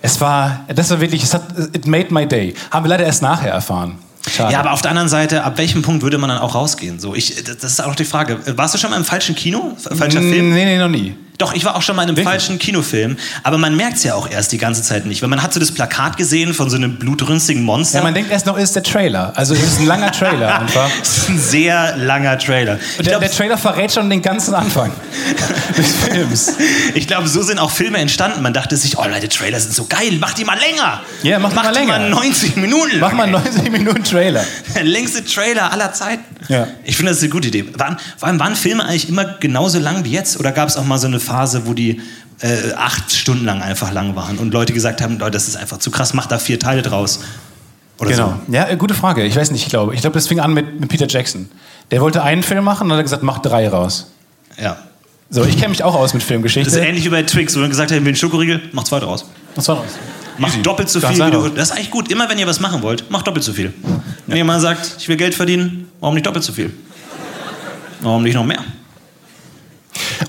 Es 0.00 0.20
war, 0.20 0.66
das 0.68 0.90
war 0.90 1.00
wirklich, 1.00 1.22
es 1.22 1.32
hat, 1.32 1.44
it 1.74 1.86
made 1.86 2.12
my 2.12 2.26
day. 2.26 2.54
Haben 2.70 2.84
wir 2.84 2.90
leider 2.90 3.04
erst 3.04 3.22
nachher 3.22 3.52
erfahren. 3.52 3.98
Schade. 4.30 4.52
Ja, 4.52 4.60
aber 4.60 4.72
auf 4.72 4.82
der 4.82 4.90
anderen 4.90 5.08
Seite, 5.08 5.44
ab 5.44 5.58
welchem 5.58 5.82
Punkt 5.82 6.02
würde 6.02 6.18
man 6.18 6.30
dann 6.30 6.38
auch 6.38 6.54
rausgehen? 6.54 6.98
So, 6.98 7.14
ich, 7.14 7.44
das 7.44 7.62
ist 7.64 7.84
auch 7.84 7.94
die 7.94 8.04
Frage. 8.04 8.38
Warst 8.56 8.74
du 8.74 8.78
schon 8.78 8.90
mal 8.90 8.96
im 8.96 9.04
falschen 9.04 9.34
Kino? 9.34 9.76
Falscher 9.76 10.20
Film? 10.20 10.52
Nee, 10.52 10.64
nee, 10.64 10.78
noch 10.78 10.88
nie. 10.88 11.14
Doch, 11.38 11.52
ich 11.52 11.64
war 11.64 11.74
auch 11.74 11.82
schon 11.82 11.96
mal 11.96 12.04
in 12.04 12.10
einem 12.10 12.24
falschen 12.24 12.60
Kinofilm, 12.60 13.16
aber 13.42 13.58
man 13.58 13.74
merkt 13.76 13.96
es 13.96 14.04
ja 14.04 14.14
auch 14.14 14.30
erst 14.30 14.52
die 14.52 14.58
ganze 14.58 14.82
Zeit 14.82 15.04
nicht, 15.04 15.20
weil 15.20 15.28
man 15.28 15.42
hat 15.42 15.52
so 15.52 15.58
das 15.58 15.72
Plakat 15.72 16.16
gesehen 16.16 16.54
von 16.54 16.70
so 16.70 16.76
einem 16.76 16.96
blutrünstigen 16.96 17.64
Monster. 17.64 17.98
Ja, 17.98 18.04
man 18.04 18.14
denkt 18.14 18.30
erst 18.30 18.46
noch, 18.46 18.56
ist 18.56 18.76
der 18.76 18.84
Trailer. 18.84 19.32
Also 19.34 19.54
es 19.54 19.62
ist 19.64 19.80
ein 19.80 19.86
langer 19.86 20.12
Trailer 20.12 20.60
einfach. 20.60 20.88
das 21.00 21.18
ist 21.18 21.28
ein 21.30 21.38
sehr 21.40 21.96
langer 21.96 22.38
Trailer. 22.38 22.78
Ich 22.78 22.98
Und 22.98 23.06
der, 23.06 23.12
glaube, 23.14 23.26
der 23.26 23.34
Trailer 23.34 23.58
verrät 23.58 23.92
schon 23.92 24.08
den 24.08 24.22
ganzen 24.22 24.54
Anfang 24.54 24.92
des 25.76 25.94
Films. 25.96 26.52
glaub, 27.08 27.26
so 27.26 27.42
sind 27.42 27.58
auch 27.58 27.70
Filme 27.72 27.98
entstanden. 27.98 28.40
Man 28.40 28.52
dachte 28.52 28.76
sich, 28.76 28.96
oh 28.98 29.04
Leute, 29.04 29.28
Trailer 29.28 29.58
sind 29.58 29.74
so 29.74 29.86
geil, 29.86 30.16
mach 30.20 30.34
die 30.34 30.44
mal 30.44 30.58
länger. 30.58 31.00
Ja, 31.24 31.40
mach 31.40 31.50
die 31.50 31.56
mal 31.56 31.72
länger. 31.74 31.98
mal 31.98 32.10
90 32.10 32.56
Minuten 32.56 33.00
Mach 33.00 33.08
lang. 33.08 33.16
mal 33.16 33.22
einen 33.24 33.32
90 33.32 33.72
Minuten 33.72 34.04
Trailer. 34.04 34.44
Der 34.76 34.84
längste 34.84 35.24
Trailer 35.24 35.72
aller 35.72 35.92
Zeiten. 35.92 36.22
Ja. 36.48 36.66
Ich 36.84 36.96
finde, 36.96 37.10
das 37.10 37.18
ist 37.18 37.24
eine 37.24 37.32
gute 37.32 37.48
Idee. 37.48 37.64
Waren, 37.78 37.96
vor 38.16 38.28
allem, 38.28 38.38
waren 38.38 38.54
Filme 38.56 38.84
eigentlich 38.84 39.08
immer 39.08 39.24
genauso 39.40 39.78
lang 39.78 40.04
wie 40.04 40.10
jetzt? 40.12 40.38
Oder 40.38 40.52
gab 40.52 40.68
es 40.68 40.76
auch 40.76 40.84
mal 40.84 40.98
so 40.98 41.06
eine 41.06 41.20
Phase, 41.20 41.66
wo 41.66 41.72
die 41.74 42.00
äh, 42.40 42.72
acht 42.76 43.12
Stunden 43.12 43.44
lang 43.44 43.62
einfach 43.62 43.92
lang 43.92 44.16
waren 44.16 44.38
und 44.38 44.52
Leute 44.52 44.72
gesagt 44.72 45.00
haben, 45.00 45.18
Leute, 45.18 45.32
das 45.32 45.48
ist 45.48 45.56
einfach 45.56 45.78
zu 45.78 45.90
krass, 45.90 46.14
mach 46.14 46.26
da 46.26 46.38
vier 46.38 46.58
Teile 46.58 46.82
draus? 46.82 47.20
Oder 47.98 48.10
Genau. 48.10 48.40
Ja, 48.48 48.68
äh, 48.68 48.76
gute 48.76 48.94
Frage. 48.94 49.24
Ich 49.24 49.36
weiß 49.36 49.50
nicht, 49.50 49.62
ich 49.62 49.68
glaube. 49.68 49.94
Ich 49.94 50.00
glaube, 50.00 50.14
das 50.14 50.26
fing 50.28 50.40
an 50.40 50.52
mit, 50.52 50.80
mit 50.80 50.88
Peter 50.88 51.06
Jackson. 51.08 51.48
Der 51.90 52.00
wollte 52.00 52.22
einen 52.22 52.42
Film 52.42 52.64
machen 52.64 52.90
und 52.90 52.96
hat 52.96 53.04
gesagt, 53.04 53.22
mach 53.22 53.38
drei 53.38 53.68
raus. 53.68 54.08
so. 54.56 54.62
Ja. 54.62 54.76
So, 55.30 55.42
ich 55.44 55.56
kenne 55.56 55.70
mich 55.70 55.82
auch 55.82 55.94
aus 55.94 56.12
mit 56.12 56.20
Das 56.20 56.24
ist 56.24 56.28
Filmgeschichte. 56.28 56.78
ähnlich 56.78 57.04
wie 57.04 57.08
bei 57.08 57.22
Twix, 57.22 57.56
wo 57.56 57.60
man 57.60 57.70
gesagt 57.70 57.90
hat, 57.90 57.96
ich 57.96 58.02
will 58.04 58.08
einen 58.10 58.16
Schokoriegel, 58.16 58.60
mach 58.72 58.84
zwei 58.84 59.00
draus. 59.00 59.24
Was 59.56 59.66
war 59.68 59.76
das? 59.82 59.94
Mach 60.38 60.48
Easy. 60.48 60.62
doppelt 60.62 60.88
so 60.88 61.00
Ganz 61.00 61.16
viel. 61.16 61.26
Wie 61.26 61.30
du, 61.30 61.48
das 61.48 61.70
ist 61.70 61.76
eigentlich 61.76 61.90
gut. 61.90 62.10
Immer 62.10 62.28
wenn 62.28 62.38
ihr 62.38 62.46
was 62.46 62.60
machen 62.60 62.82
wollt, 62.82 63.10
macht 63.10 63.26
doppelt 63.26 63.44
so 63.44 63.52
viel. 63.52 63.72
Wenn 64.26 64.36
jemand 64.36 64.62
sagt, 64.62 64.96
ich 64.98 65.08
will 65.08 65.16
Geld 65.16 65.34
verdienen, 65.34 65.88
warum 66.00 66.14
nicht 66.14 66.26
doppelt 66.26 66.44
so 66.44 66.52
viel? 66.52 66.72
Warum 68.00 68.22
nicht 68.22 68.34
noch 68.34 68.44
mehr? 68.44 68.62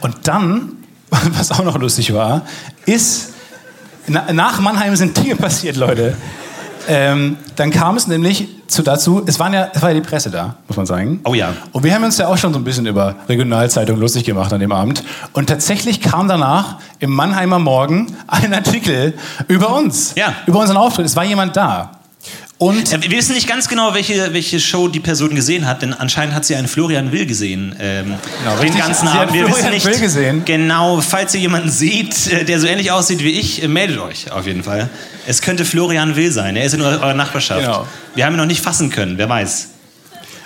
Und 0.02 0.16
dann, 0.24 0.74
was 1.10 1.52
auch 1.52 1.64
noch 1.64 1.78
lustig 1.78 2.14
war, 2.14 2.46
ist, 2.86 3.34
na, 4.08 4.32
nach 4.32 4.60
Mannheim 4.60 4.96
sind 4.96 5.18
Dinge 5.18 5.36
passiert, 5.36 5.76
Leute. 5.76 6.16
Ähm, 6.88 7.38
dann 7.56 7.72
kam 7.72 7.98
es 7.98 8.08
nämlich 8.08 8.48
zu 8.68 8.82
dazu, 8.82 9.24
es, 9.26 9.40
waren 9.40 9.54
ja, 9.54 9.70
es 9.74 9.82
war 9.82 9.90
ja 9.90 9.96
die 9.96 10.06
Presse 10.08 10.30
da, 10.30 10.56
muss 10.68 10.78
man 10.78 10.86
sagen. 10.86 11.20
Oh 11.24 11.34
ja. 11.34 11.54
Und 11.72 11.84
wir 11.84 11.94
haben 11.94 12.04
uns 12.04 12.18
ja 12.18 12.28
auch 12.28 12.38
schon 12.38 12.54
so 12.54 12.60
ein 12.60 12.64
bisschen 12.64 12.86
über 12.86 13.16
Regionalzeitungen 13.30 14.02
lustig 14.02 14.24
gemacht 14.24 14.52
an 14.54 14.60
dem 14.60 14.72
Abend. 14.72 15.04
Und 15.34 15.48
tatsächlich 15.48 16.02
kam 16.02 16.28
danach 16.28 16.78
im 17.00 17.12
Mannheimer 17.12 17.60
Morgen 17.60 18.16
ein 18.28 18.54
Artikel 18.54 19.14
über 19.48 19.76
uns. 19.76 20.14
Ja. 20.16 20.34
Über 20.46 20.60
unseren 20.60 20.78
Auftritt. 20.78 21.06
Es 21.06 21.16
war 21.16 21.24
jemand 21.24 21.56
da. 21.56 21.92
Und 22.58 22.90
Wir 23.04 23.18
wissen 23.18 23.36
nicht 23.36 23.50
ganz 23.50 23.68
genau, 23.68 23.94
welche, 23.94 24.34
welche 24.34 24.62
Show 24.62 24.88
die 24.88 25.02
Person 25.02 25.36
gesehen 25.36 25.68
hat, 25.68 25.82
denn 25.82 25.94
anscheinend 25.94 26.34
hat 26.34 26.46
sie 26.46 26.56
einen 26.56 26.70
Florian 26.70 27.12
Will 27.12 27.26
gesehen. 27.26 27.76
Ähm, 27.80 28.16
den 28.46 28.54
richtig. 28.60 28.80
ganzen 28.80 29.10
Abend. 29.10 29.34
Wir 29.34 29.46
Florian 29.46 29.58
wissen 29.58 29.74
nicht 29.74 29.86
Will 29.86 30.00
gesehen. 30.00 30.44
genau, 30.46 31.02
falls 31.02 31.34
ihr 31.36 31.42
jemanden 31.42 31.70
seht, 31.70 32.28
äh, 32.28 32.46
der 32.46 32.60
so 32.62 32.68
ähnlich 32.68 32.92
aussieht 32.92 33.22
wie 33.22 33.32
ich, 33.32 33.62
äh, 33.62 33.68
meldet 33.68 34.00
euch 34.00 34.32
auf 34.32 34.48
jeden 34.48 34.64
Fall. 34.64 34.90
Es 35.28 35.42
könnte 35.42 35.66
Florian 35.66 36.16
Will 36.16 36.32
sein. 36.32 36.56
Er 36.56 36.64
ist 36.64 36.74
in 36.74 36.82
eurer 36.82 37.02
eurer 37.02 37.14
Nachbarschaft. 37.14 37.62
Genau. 37.62 37.86
Wir 38.16 38.26
haben 38.26 38.36
ihn 38.36 38.38
noch 38.38 38.46
nicht 38.46 38.64
fassen 38.64 38.90
können. 38.90 39.18
Wer 39.18 39.28
weiß? 39.28 39.70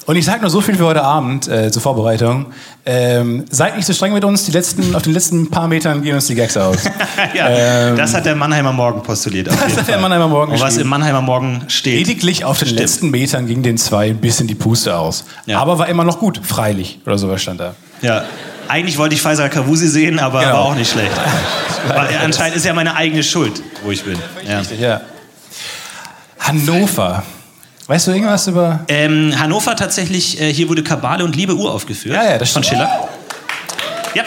Und 0.08 0.16
ich 0.16 0.26
sage 0.26 0.42
nur 0.42 0.50
so 0.50 0.62
viel 0.62 0.76
für 0.76 0.86
heute 0.86 1.04
Abend 1.04 1.48
äh, 1.48 1.70
zur 1.70 1.84
Vorbereitung. 1.84 2.48
Ähm, 2.86 3.46
seid 3.52 3.76
nicht 3.76 3.86
so 3.86 3.94
streng 3.94 4.14
mit 4.14 4.24
uns. 4.24 4.46
Die 4.46 4.52
letzten, 4.52 4.96
auf 4.96 5.04
den 5.04 5.14
letzten 5.14 5.50
paar 5.52 5.68
Metern 5.68 6.02
gehen 6.02 6.16
uns 6.16 6.28
die 6.28 6.36
Gags 6.36 6.58
aus. 6.58 6.78
ja, 7.36 7.94
das 7.96 8.14
hat 8.14 8.26
der 8.26 8.36
Mannheimer 8.36 8.72
Morgen 8.72 9.04
postuliert. 9.04 9.48
Ähm. 9.50 9.60
hat 9.60 9.76
der 9.78 9.84
Fall. 9.84 10.00
Mannheimer 10.00 10.28
Morgen 10.28 10.54
Und 10.54 10.62
was 10.62 10.78
im 10.78 10.88
Mannheimer 10.88 11.22
Morgen 11.22 11.64
steht. 11.68 12.08
Lediglich 12.08 12.46
auf 12.46 12.58
den 12.58 12.68
Stimmt. 12.70 12.80
letzten 12.80 13.10
Metern 13.12 13.46
ging 13.48 13.62
den 13.64 13.78
zwei 13.78 14.10
ein 14.10 14.18
bisschen 14.18 14.48
die 14.48 14.56
Puste 14.56 14.98
aus. 14.98 15.26
Ja. 15.46 15.60
Aber 15.60 15.78
war 15.78 15.88
immer 15.90 16.04
noch 16.04 16.20
gut, 16.20 16.40
freilich. 16.44 17.00
Oder 17.06 17.18
sowas 17.18 17.42
stand 17.42 17.60
da. 17.60 17.76
Ja. 18.02 18.24
Eigentlich 18.70 18.98
wollte 18.98 19.16
ich 19.16 19.22
Faisal 19.22 19.50
Kavusi 19.50 19.88
sehen, 19.88 20.20
aber 20.20 20.40
Genau. 20.42 20.54
war 20.54 20.62
auch 20.62 20.76
nicht 20.76 20.92
schlecht. 20.92 21.12
Anscheinend 22.24 22.56
ist 22.56 22.66
ja 22.66 22.74
meine 22.74 22.96
eigene 22.96 23.24
Schuld, 23.24 23.62
wo 23.84 23.92
ich 23.92 24.04
bin. 24.04 24.18
Ja. 24.48 24.62
Ja. 24.80 25.02
Hannover. 26.40 27.24
Weißt 27.90 28.06
du 28.06 28.12
irgendwas 28.12 28.46
über. 28.46 28.82
Ähm, 28.88 29.34
Hannover 29.40 29.76
tatsächlich, 29.76 30.40
äh, 30.40 30.54
hier 30.54 30.70
wurde 30.70 30.84
Kabale 30.84 31.24
und 31.26 31.36
Liebe 31.36 31.56
uraufgeführt. 31.56 32.14
Ja, 32.16 32.24
ja, 32.24 32.38
das 32.38 32.52
Von 32.52 32.62
stimmt. 32.64 32.82
Schiller. 32.84 33.10
Ja. 34.14 34.24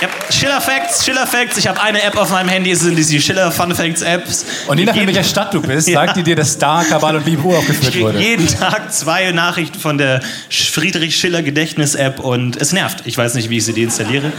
Ja, 0.00 0.08
Schiller 0.30 0.60
Facts, 0.60 1.04
Schiller 1.04 1.26
Facts. 1.26 1.56
Ich 1.56 1.66
habe 1.66 1.82
eine 1.82 2.00
App 2.00 2.16
auf 2.16 2.30
meinem 2.30 2.48
Handy, 2.48 2.70
es 2.70 2.80
sind 2.80 2.96
die 2.96 3.20
Schiller 3.20 3.50
Fun 3.50 3.74
Facts 3.74 4.02
Apps. 4.02 4.44
Und 4.68 4.78
je 4.78 4.84
nachdem, 4.84 5.02
in 5.02 5.08
welcher 5.08 5.24
Stadt 5.24 5.52
du 5.52 5.60
bist, 5.60 5.88
sagt 5.92 6.16
die 6.16 6.22
dir, 6.22 6.36
dass 6.36 6.58
da 6.58 6.84
Kabal 6.84 7.16
und 7.16 7.26
Liebe 7.26 7.42
Ich 7.48 7.56
aufgeführt 7.56 7.98
wurde. 7.98 8.20
jeden 8.20 8.46
Tag 8.46 8.92
zwei 8.92 9.32
Nachrichten 9.32 9.80
von 9.80 9.98
der 9.98 10.20
Friedrich 10.48 11.16
Schiller 11.16 11.42
Gedächtnis 11.42 11.96
App 11.96 12.20
und 12.20 12.56
es 12.56 12.72
nervt. 12.72 13.02
Ich 13.04 13.18
weiß 13.18 13.34
nicht, 13.34 13.50
wie 13.50 13.56
ich 13.56 13.64
sie 13.64 13.72
deinstalliere. 13.72 14.30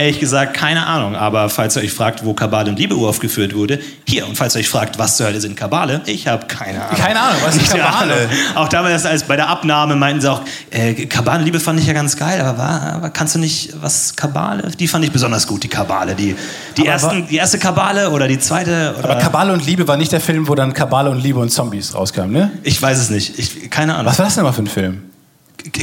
Ehrlich 0.00 0.18
gesagt, 0.18 0.54
keine 0.54 0.86
Ahnung. 0.86 1.14
Aber 1.14 1.50
falls 1.50 1.76
ihr 1.76 1.82
euch 1.82 1.92
fragt, 1.92 2.24
wo 2.24 2.32
Kabale 2.32 2.70
und 2.70 2.78
Liebe 2.78 2.94
uraufgeführt 2.94 3.54
wurde, 3.54 3.78
hier. 4.08 4.26
Und 4.26 4.34
falls 4.34 4.56
ihr 4.56 4.60
euch 4.60 4.68
fragt, 4.70 4.98
was 4.98 5.18
zur 5.18 5.26
Hölle 5.26 5.42
sind 5.42 5.56
Kabale, 5.56 6.00
ich 6.06 6.26
habe 6.26 6.46
keine 6.46 6.82
Ahnung. 6.82 6.96
Keine 6.96 7.20
Ahnung, 7.20 7.36
was 7.44 7.56
ist 7.56 7.70
Kabale? 7.70 8.14
Auch 8.54 8.68
damals, 8.68 9.04
als 9.04 9.24
bei 9.24 9.36
der 9.36 9.48
Abnahme 9.48 9.96
meinten 9.96 10.22
sie 10.22 10.32
auch, 10.32 10.40
äh, 10.70 10.94
Kabale 11.04 11.40
und 11.40 11.44
Liebe 11.44 11.60
fand 11.60 11.78
ich 11.80 11.86
ja 11.86 11.92
ganz 11.92 12.16
geil, 12.16 12.40
aber, 12.40 12.56
war, 12.56 12.82
aber 12.94 13.10
kannst 13.10 13.34
du 13.34 13.40
nicht, 13.40 13.74
was 13.78 14.16
Kabale? 14.16 14.70
Die 14.70 14.88
fand 14.88 15.04
ich 15.04 15.12
besonders 15.12 15.46
gut, 15.46 15.64
die 15.64 15.68
Kabale. 15.68 16.14
Die, 16.14 16.34
die, 16.78 16.80
Aber 16.80 16.90
ersten, 16.92 17.26
die 17.28 17.36
erste 17.36 17.58
Kabale 17.58 18.08
oder 18.08 18.26
die 18.26 18.38
zweite? 18.38 18.94
Oder 18.98 19.10
Aber 19.10 19.20
Kabale 19.20 19.52
und 19.52 19.66
Liebe 19.66 19.86
war 19.86 19.98
nicht 19.98 20.12
der 20.12 20.20
Film, 20.20 20.48
wo 20.48 20.54
dann 20.54 20.72
Kabale 20.72 21.10
und 21.10 21.22
Liebe 21.22 21.40
und 21.40 21.50
Zombies 21.50 21.94
rauskamen, 21.94 22.32
ne? 22.32 22.50
ich 22.62 22.80
weiß 22.80 22.98
es 22.98 23.10
nicht. 23.10 23.38
Ich, 23.38 23.68
keine 23.68 23.96
Ahnung. 23.96 24.06
Was 24.06 24.18
war 24.18 24.24
das 24.24 24.34
denn 24.34 24.44
mal 24.44 24.52
für 24.52 24.62
ein 24.62 24.66
Film? 24.66 25.09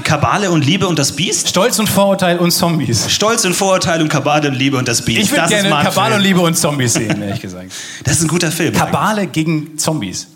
Kabale 0.04 0.52
und 0.52 0.66
Liebe 0.66 0.88
und 0.88 0.98
das 0.98 1.16
Biest? 1.16 1.50
Stolz 1.50 1.80
und 1.80 1.88
Vorurteil 1.88 2.40
und 2.40 2.52
Zombies. 2.52 3.10
Stolz 3.12 3.46
und 3.46 3.54
Vorurteil 3.54 4.02
und 4.02 4.10
Kabale 4.10 4.50
und 4.50 4.56
Liebe 4.56 4.78
und 4.78 4.88
das 4.88 5.04
Biest. 5.04 5.22
Ich 5.22 5.32
würde 5.32 5.42
das 5.42 5.50
gerne 5.50 5.70
Kabale 5.70 6.16
und. 6.16 6.22
Liebe 6.22 6.42
und 6.42 6.58
Zombies 6.58 6.94
sehen, 6.94 7.22
ehrlich 7.22 7.42
gesagt. 7.42 7.72
Das 8.04 8.18
ist 8.18 8.24
ein 8.24 8.28
guter 8.28 8.52
Film. 8.52 8.74
Kabale 8.74 9.28
gegen 9.28 9.78
Zombies. 9.78 10.28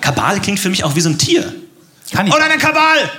Kabale 0.00 0.40
klingt 0.40 0.60
für 0.60 0.70
mich 0.70 0.84
auch 0.84 0.94
wie 0.94 1.00
so 1.00 1.10
ein 1.10 1.18
Tier. 1.18 1.52
Kann 2.12 2.26
ich. 2.26 2.34
Oder 2.34 2.44
eine 2.44 2.58
Kabal! 2.58 3.10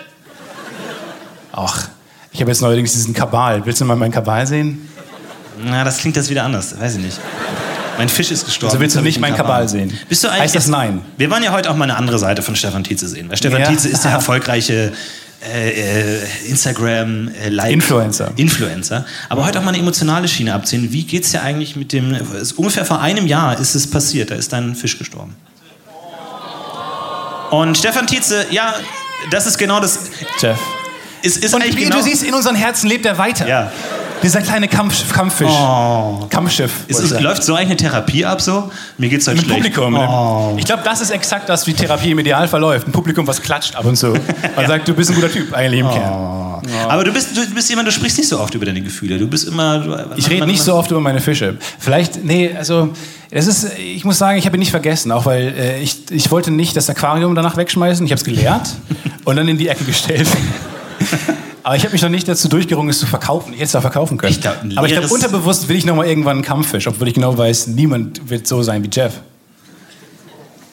Ach, 1.52 1.90
ich 2.32 2.40
habe 2.42 2.52
jetzt 2.52 2.62
neuerdings 2.62 2.94
diesen 2.94 3.14
Kabal. 3.14 3.66
Willst 3.66 3.82
du 3.82 3.86
mal 3.86 3.96
meinen 3.96 4.12
Kabal 4.12 4.48
sehen? 4.48 4.90
Na, 5.64 5.84
das 5.84 5.98
klingt 5.98 6.16
jetzt 6.16 6.30
wieder 6.30 6.44
anders. 6.44 6.80
Weiß 6.80 6.96
ich 6.96 7.04
nicht. 7.04 7.20
Mein 7.98 8.10
Fisch 8.10 8.32
ist 8.32 8.46
gestorben. 8.46 8.72
Also 8.72 8.80
willst 8.80 8.96
du 8.96 9.02
nicht 9.02 9.16
ich 9.16 9.22
meinen 9.22 9.34
einen 9.34 9.42
Kabal 9.42 9.68
sehen? 9.68 9.98
Bist 10.10 10.24
du 10.24 10.28
eigentlich 10.28 10.42
Heißt 10.44 10.56
das 10.56 10.68
nein? 10.68 11.02
Wir 11.18 11.30
wollen 11.30 11.44
ja 11.44 11.52
heute 11.52 11.70
auch 11.70 11.76
mal 11.76 11.86
eine 11.86 11.98
andere 11.98 12.20
Seite 12.20 12.42
von 12.42 12.56
Stefan 12.56 12.84
Tietze 12.84 13.08
sehen. 13.08 13.30
Weil 13.30 13.38
Stefan 13.38 13.62
Ja. 13.62 13.68
Tietze 13.68 13.90
ist 13.90 14.04
der 14.04 14.12
erfolgreiche 14.12 14.92
äh, 15.44 15.70
äh, 15.70 16.20
Instagram 16.48 17.30
äh, 17.30 17.50
like 17.50 17.72
Influencer. 17.72 18.32
Influencer. 18.36 19.06
Aber 19.28 19.46
heute 19.46 19.60
auch 19.60 19.64
mal 19.64 19.70
eine 19.70 19.80
emotionale 19.80 20.28
Schiene 20.28 20.54
abziehen. 20.54 20.92
Wie 20.92 21.04
geht's 21.04 21.32
dir 21.32 21.42
eigentlich 21.42 21.76
mit 21.76 21.94
dem? 21.94 22.16
es 22.40 22.54
Ungefähr 22.54 22.86
vor 22.86 23.02
einem 23.02 23.26
Jahr 23.26 23.60
ist 23.60 23.74
es 23.74 23.90
passiert. 23.90 24.32
Da 24.32 24.36
ist 24.36 24.54
dein 24.54 24.76
Fisch 24.76 24.98
gestorben. 24.98 25.36
Und 27.50 27.78
Stefan 27.78 28.08
Tietze, 28.08 28.46
ja, 28.52 28.74
das 29.30 29.46
ist 29.46 29.58
genau 29.58 29.80
das. 29.80 30.00
Jeff. 30.40 30.60
Ist, 31.22 31.38
ist 31.44 31.54
Und 31.54 31.64
wie 31.66 31.84
genau, 31.84 31.98
du 31.98 32.04
siehst, 32.04 32.24
in 32.24 32.34
unseren 32.34 32.56
Herzen 32.56 32.88
lebt 32.88 33.06
er 33.06 33.18
weiter. 33.18 33.48
Ja. 33.48 33.72
Dieser 34.24 34.42
kleine 34.42 34.68
Kampf, 34.68 35.12
Kampffisch. 35.12 35.52
Kampfschiff. 36.30 36.72
Ist, 36.88 37.10
sagen. 37.10 37.24
läuft 37.24 37.44
so 37.44 37.56
eigentlich 37.56 37.70
eine 37.70 37.78
Therapie 37.78 38.26
ab 38.26 38.42
so? 38.42 38.72
Mir 38.98 39.10
geht's 39.10 39.28
heute 39.28 39.38
Mit 39.38 39.46
schlecht. 39.46 39.74
Publikum. 39.76 39.96
Oh. 39.96 40.56
Ich 40.58 40.66
glaube, 40.66 40.84
das 40.84 41.02
ist 41.02 41.12
exakt 41.12 41.50
das, 41.50 41.66
wie 41.68 41.74
Therapie 41.74 42.12
im 42.12 42.20
Ideal 42.20 42.48
verläuft. 42.48 42.88
Ein 42.88 42.92
Publikum, 42.92 43.26
was 43.28 43.42
klatscht 43.42 43.76
ab 43.76 43.86
und 43.86 43.96
zu. 43.96 44.14
Man 44.56 44.68
sagt, 44.68 44.88
du 44.88 44.94
bist 44.94 45.10
ein 45.10 45.16
guter 45.16 45.32
Typ, 45.32 45.54
eigentlich 45.54 45.82
im 45.82 45.90
Kern. 45.90 46.62
Aber 46.88 47.04
du 47.04 47.12
bist, 47.12 47.36
du 47.36 47.54
bist 47.54 47.70
jemand, 47.70 47.88
du 47.88 47.92
sprichst 47.92 48.18
nicht 48.18 48.30
so 48.30 48.40
oft 48.40 48.54
über 48.54 48.66
deine 48.66 48.82
Gefühle. 48.82 49.18
Du 49.18 49.28
bist 49.28 49.48
immer. 49.48 49.80
Du, 49.80 49.98
Ich 50.16 50.30
rede 50.30 50.46
nicht 50.46 50.62
so 50.62 50.76
oft 50.76 50.92
über 50.92 51.00
meine 51.00 51.20
Fische. 51.20 51.58
Vielleicht, 51.80 52.24
nee, 52.24 52.52
also, 52.56 52.94
es 53.32 53.48
ist, 53.48 53.78
ich 53.78 54.06
muss 54.06 54.18
sagen, 54.18 54.38
ich 54.38 54.46
habe 54.46 54.58
ihn 54.58 54.60
nicht 54.60 54.72
vergessen, 54.72 55.12
auch 55.12 55.26
weil 55.26 55.54
äh, 55.58 55.80
ich, 55.82 56.12
ich 56.12 56.30
wollte 56.32 56.52
nicht 56.52 56.76
das 56.76 56.90
Aquarium 56.90 57.34
danach 57.34 57.58
wegschmeißen. 57.58 58.06
Ich 58.06 58.12
habe 58.12 58.20
es 58.20 58.26
geleert 58.26 58.70
und 59.26 59.36
dann 59.36 59.48
in 59.48 59.58
die 59.58 59.68
Ecke 59.70 59.84
gestellt. 59.86 60.28
Aber 61.64 61.76
ich 61.76 61.84
habe 61.84 61.94
mich 61.94 62.02
noch 62.02 62.10
nicht 62.10 62.28
dazu 62.28 62.48
durchgerungen, 62.48 62.90
es 62.90 63.00
zu 63.00 63.06
verkaufen. 63.06 63.54
Ich 63.54 63.60
hätte 63.60 63.78
es 63.78 63.82
verkaufen 63.82 64.18
können. 64.18 64.32
Ich 64.32 64.42
glaub, 64.42 64.56
Aber 64.76 64.88
ich 64.88 64.94
glaube, 64.94 65.08
unterbewusst 65.10 65.70
will 65.70 65.78
ich 65.78 65.86
noch 65.86 65.96
mal 65.96 66.08
irgendwann 66.08 66.38
einen 66.38 66.46
Kampffisch, 66.46 66.88
obwohl 66.88 67.08
ich 67.08 67.14
genau 67.14 67.38
weiß, 67.38 67.68
niemand 67.68 68.30
wird 68.30 68.48
so 68.48 68.64
sein 68.64 68.84
wie 68.84 68.90
Jeff. 68.92 69.22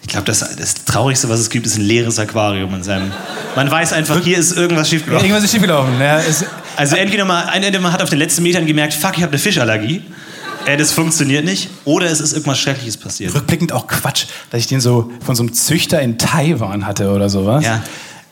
Ich 0.02 0.08
glaube, 0.08 0.24
das, 0.24 0.38
das 0.56 0.74
Traurigste, 0.86 1.28
was 1.28 1.38
es 1.40 1.50
gibt, 1.50 1.66
ist 1.66 1.76
ein 1.76 1.82
leeres 1.82 2.18
Aquarium 2.18 2.74
in 2.74 2.82
seinem. 2.82 3.12
Man 3.54 3.70
weiß 3.70 3.92
einfach, 3.92 4.18
hier 4.22 4.38
ist 4.38 4.56
irgendwas 4.56 4.88
schiefgelaufen. 4.88 5.26
irgendwas 5.26 5.44
ist 5.44 5.50
schiefgelaufen. 5.52 6.00
Ja, 6.00 6.18
es, 6.20 6.46
Also 6.76 6.96
entweder 6.96 7.26
man, 7.26 7.46
entweder 7.48 7.80
man 7.80 7.92
hat 7.92 8.02
auf 8.02 8.08
den 8.08 8.18
letzten 8.18 8.42
Metern 8.42 8.64
gemerkt, 8.64 8.94
fuck, 8.94 9.18
ich 9.18 9.22
habe 9.22 9.32
eine 9.32 9.38
Fischallergie. 9.38 10.02
Äh, 10.64 10.78
das 10.78 10.92
funktioniert 10.92 11.44
nicht. 11.44 11.68
Oder 11.84 12.06
es 12.06 12.20
ist 12.20 12.32
irgendwas 12.32 12.58
Schreckliches 12.58 12.96
passiert. 12.96 13.34
rückblickend 13.34 13.72
auch 13.72 13.86
Quatsch, 13.86 14.26
dass 14.50 14.60
ich 14.60 14.66
den 14.66 14.80
so 14.80 15.10
von 15.24 15.34
so 15.34 15.42
einem 15.42 15.52
Züchter 15.52 16.00
in 16.00 16.16
Taiwan 16.16 16.86
hatte 16.86 17.10
oder 17.10 17.28
sowas. 17.28 17.64
Ja. 17.64 17.82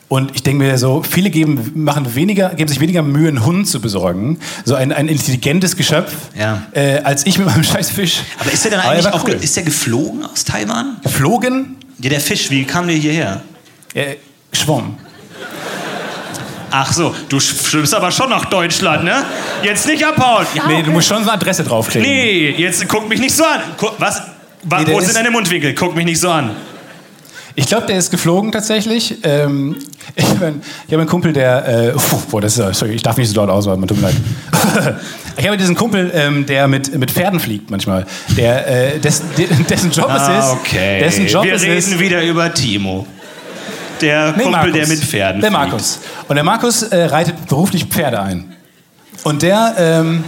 Und 0.09 0.31
ich 0.35 0.43
denke 0.43 0.63
mir 0.63 0.77
so, 0.77 1.03
viele 1.03 1.29
geben, 1.29 1.71
machen 1.75 2.15
weniger, 2.15 2.49
geben 2.55 2.69
sich 2.69 2.79
weniger 2.79 3.01
Mühe, 3.03 3.27
einen 3.27 3.43
Hund 3.45 3.67
zu 3.67 3.81
besorgen. 3.81 4.39
So 4.63 4.75
ein, 4.75 4.93
ein 4.93 5.09
intelligentes 5.09 5.75
Geschöpf, 5.75 6.13
Ja. 6.37 6.63
äh, 6.71 6.99
als 6.99 7.25
ich 7.25 7.37
mit 7.37 7.47
meinem 7.47 7.63
scheiß 7.65 7.89
Fisch. 7.91 8.21
Aber 8.39 8.49
ist 8.51 8.63
der 8.63 8.71
dann 8.71 8.79
eigentlich 8.81 9.07
auch 9.07 9.25
cool. 9.27 9.31
ist 9.41 9.55
der 9.57 9.63
geflogen 9.63 10.23
aus 10.25 10.45
Taiwan? 10.45 10.97
geflogen? 11.03 11.75
Ja, 11.99 12.09
der 12.09 12.21
Fisch, 12.21 12.49
wie 12.49 12.63
kam 12.63 12.87
der 12.87 12.95
hierher? 12.95 13.41
Äh, 13.93 14.15
schwamm. 14.53 14.95
Ach 16.69 16.91
so, 16.91 17.13
du 17.29 17.37
sch- 17.37 17.65
schwimmst 17.69 17.93
aber 17.95 18.11
schon 18.11 18.29
nach 18.29 18.45
Deutschland, 18.45 19.03
ne? 19.03 19.23
Jetzt 19.63 19.87
nicht 19.87 20.05
abhauen. 20.05 20.45
Ja, 20.53 20.67
Nee, 20.67 20.83
du 20.83 20.91
musst 20.91 21.07
schon 21.07 21.17
so 21.23 21.29
eine 21.29 21.33
Adresse 21.39 21.63
draufkleben. 21.63 22.07
Nee, 22.09 22.51
jetzt 22.57 22.87
guck 22.87 23.07
mich 23.09 23.19
nicht 23.19 23.35
so 23.35 23.43
an. 23.43 23.61
Guck, 23.77 23.99
was? 23.99 24.21
Wa- 24.63 24.81
Nee, 24.81 24.91
wo 24.93 24.99
sind 24.99 25.15
deine 25.15 25.31
Mundwinkel? 25.31 25.73
Guck 25.73 25.95
mich 25.95 26.05
nicht 26.05 26.19
so 26.19 26.29
an. 26.29 26.51
Ich 27.59 27.65
glaube, 27.65 27.87
der 27.87 27.97
ist 27.97 28.11
geflogen 28.11 28.51
tatsächlich. 28.51 29.15
Ähm, 29.23 29.77
ich 30.15 30.25
habe 30.25 30.45
einen, 30.45 30.61
hab 30.91 30.99
einen 30.99 31.07
Kumpel, 31.09 31.33
der. 31.33 31.67
Äh, 31.67 31.91
puh, 31.93 32.17
boah, 32.29 32.39
das 32.39 32.55
ist, 32.57 32.75
sorry, 32.77 32.91
ich 32.93 33.01
darf 33.01 33.17
nicht 33.17 33.29
so 33.29 33.35
laut 33.35 33.49
ausatmen, 33.49 33.87
tut 33.87 33.97
mir 33.99 34.03
leid. 34.09 34.15
ich 35.37 35.45
habe 35.47 35.57
diesen 35.57 35.75
Kumpel, 35.75 36.11
ähm, 36.13 36.45
der 36.45 36.67
mit, 36.67 36.95
mit 36.95 37.09
Pferden 37.09 37.39
fliegt 37.39 37.71
manchmal. 37.71 38.05
Der, 38.37 38.93
äh, 38.95 38.99
des, 38.99 39.23
de, 39.35 39.47
dessen 39.67 39.89
Job 39.89 40.05
es 40.15 40.21
Ah, 40.21 40.39
ist. 40.39 40.51
okay. 40.59 40.99
Dessen 40.99 41.25
Job 41.25 41.45
Wir 41.45 41.53
es 41.55 41.63
reden 41.63 41.77
ist. 41.93 41.99
wieder 41.99 42.23
über 42.23 42.53
Timo. 42.53 43.07
Der 44.01 44.27
Nee, 44.37 44.43
Kumpel, 44.43 44.51
Markus. 44.51 44.73
der 44.73 44.87
mit 44.87 44.99
Pferden 44.99 45.41
Der 45.41 45.49
fliegt. 45.49 45.63
Markus. 45.63 45.99
Und 46.27 46.35
der 46.35 46.43
Markus 46.43 46.83
äh, 46.83 47.05
reitet 47.05 47.47
beruflich 47.47 47.85
Pferde 47.85 48.21
ein. 48.21 48.53
Und 49.23 49.41
der. 49.41 49.73
Ähm, 49.79 50.23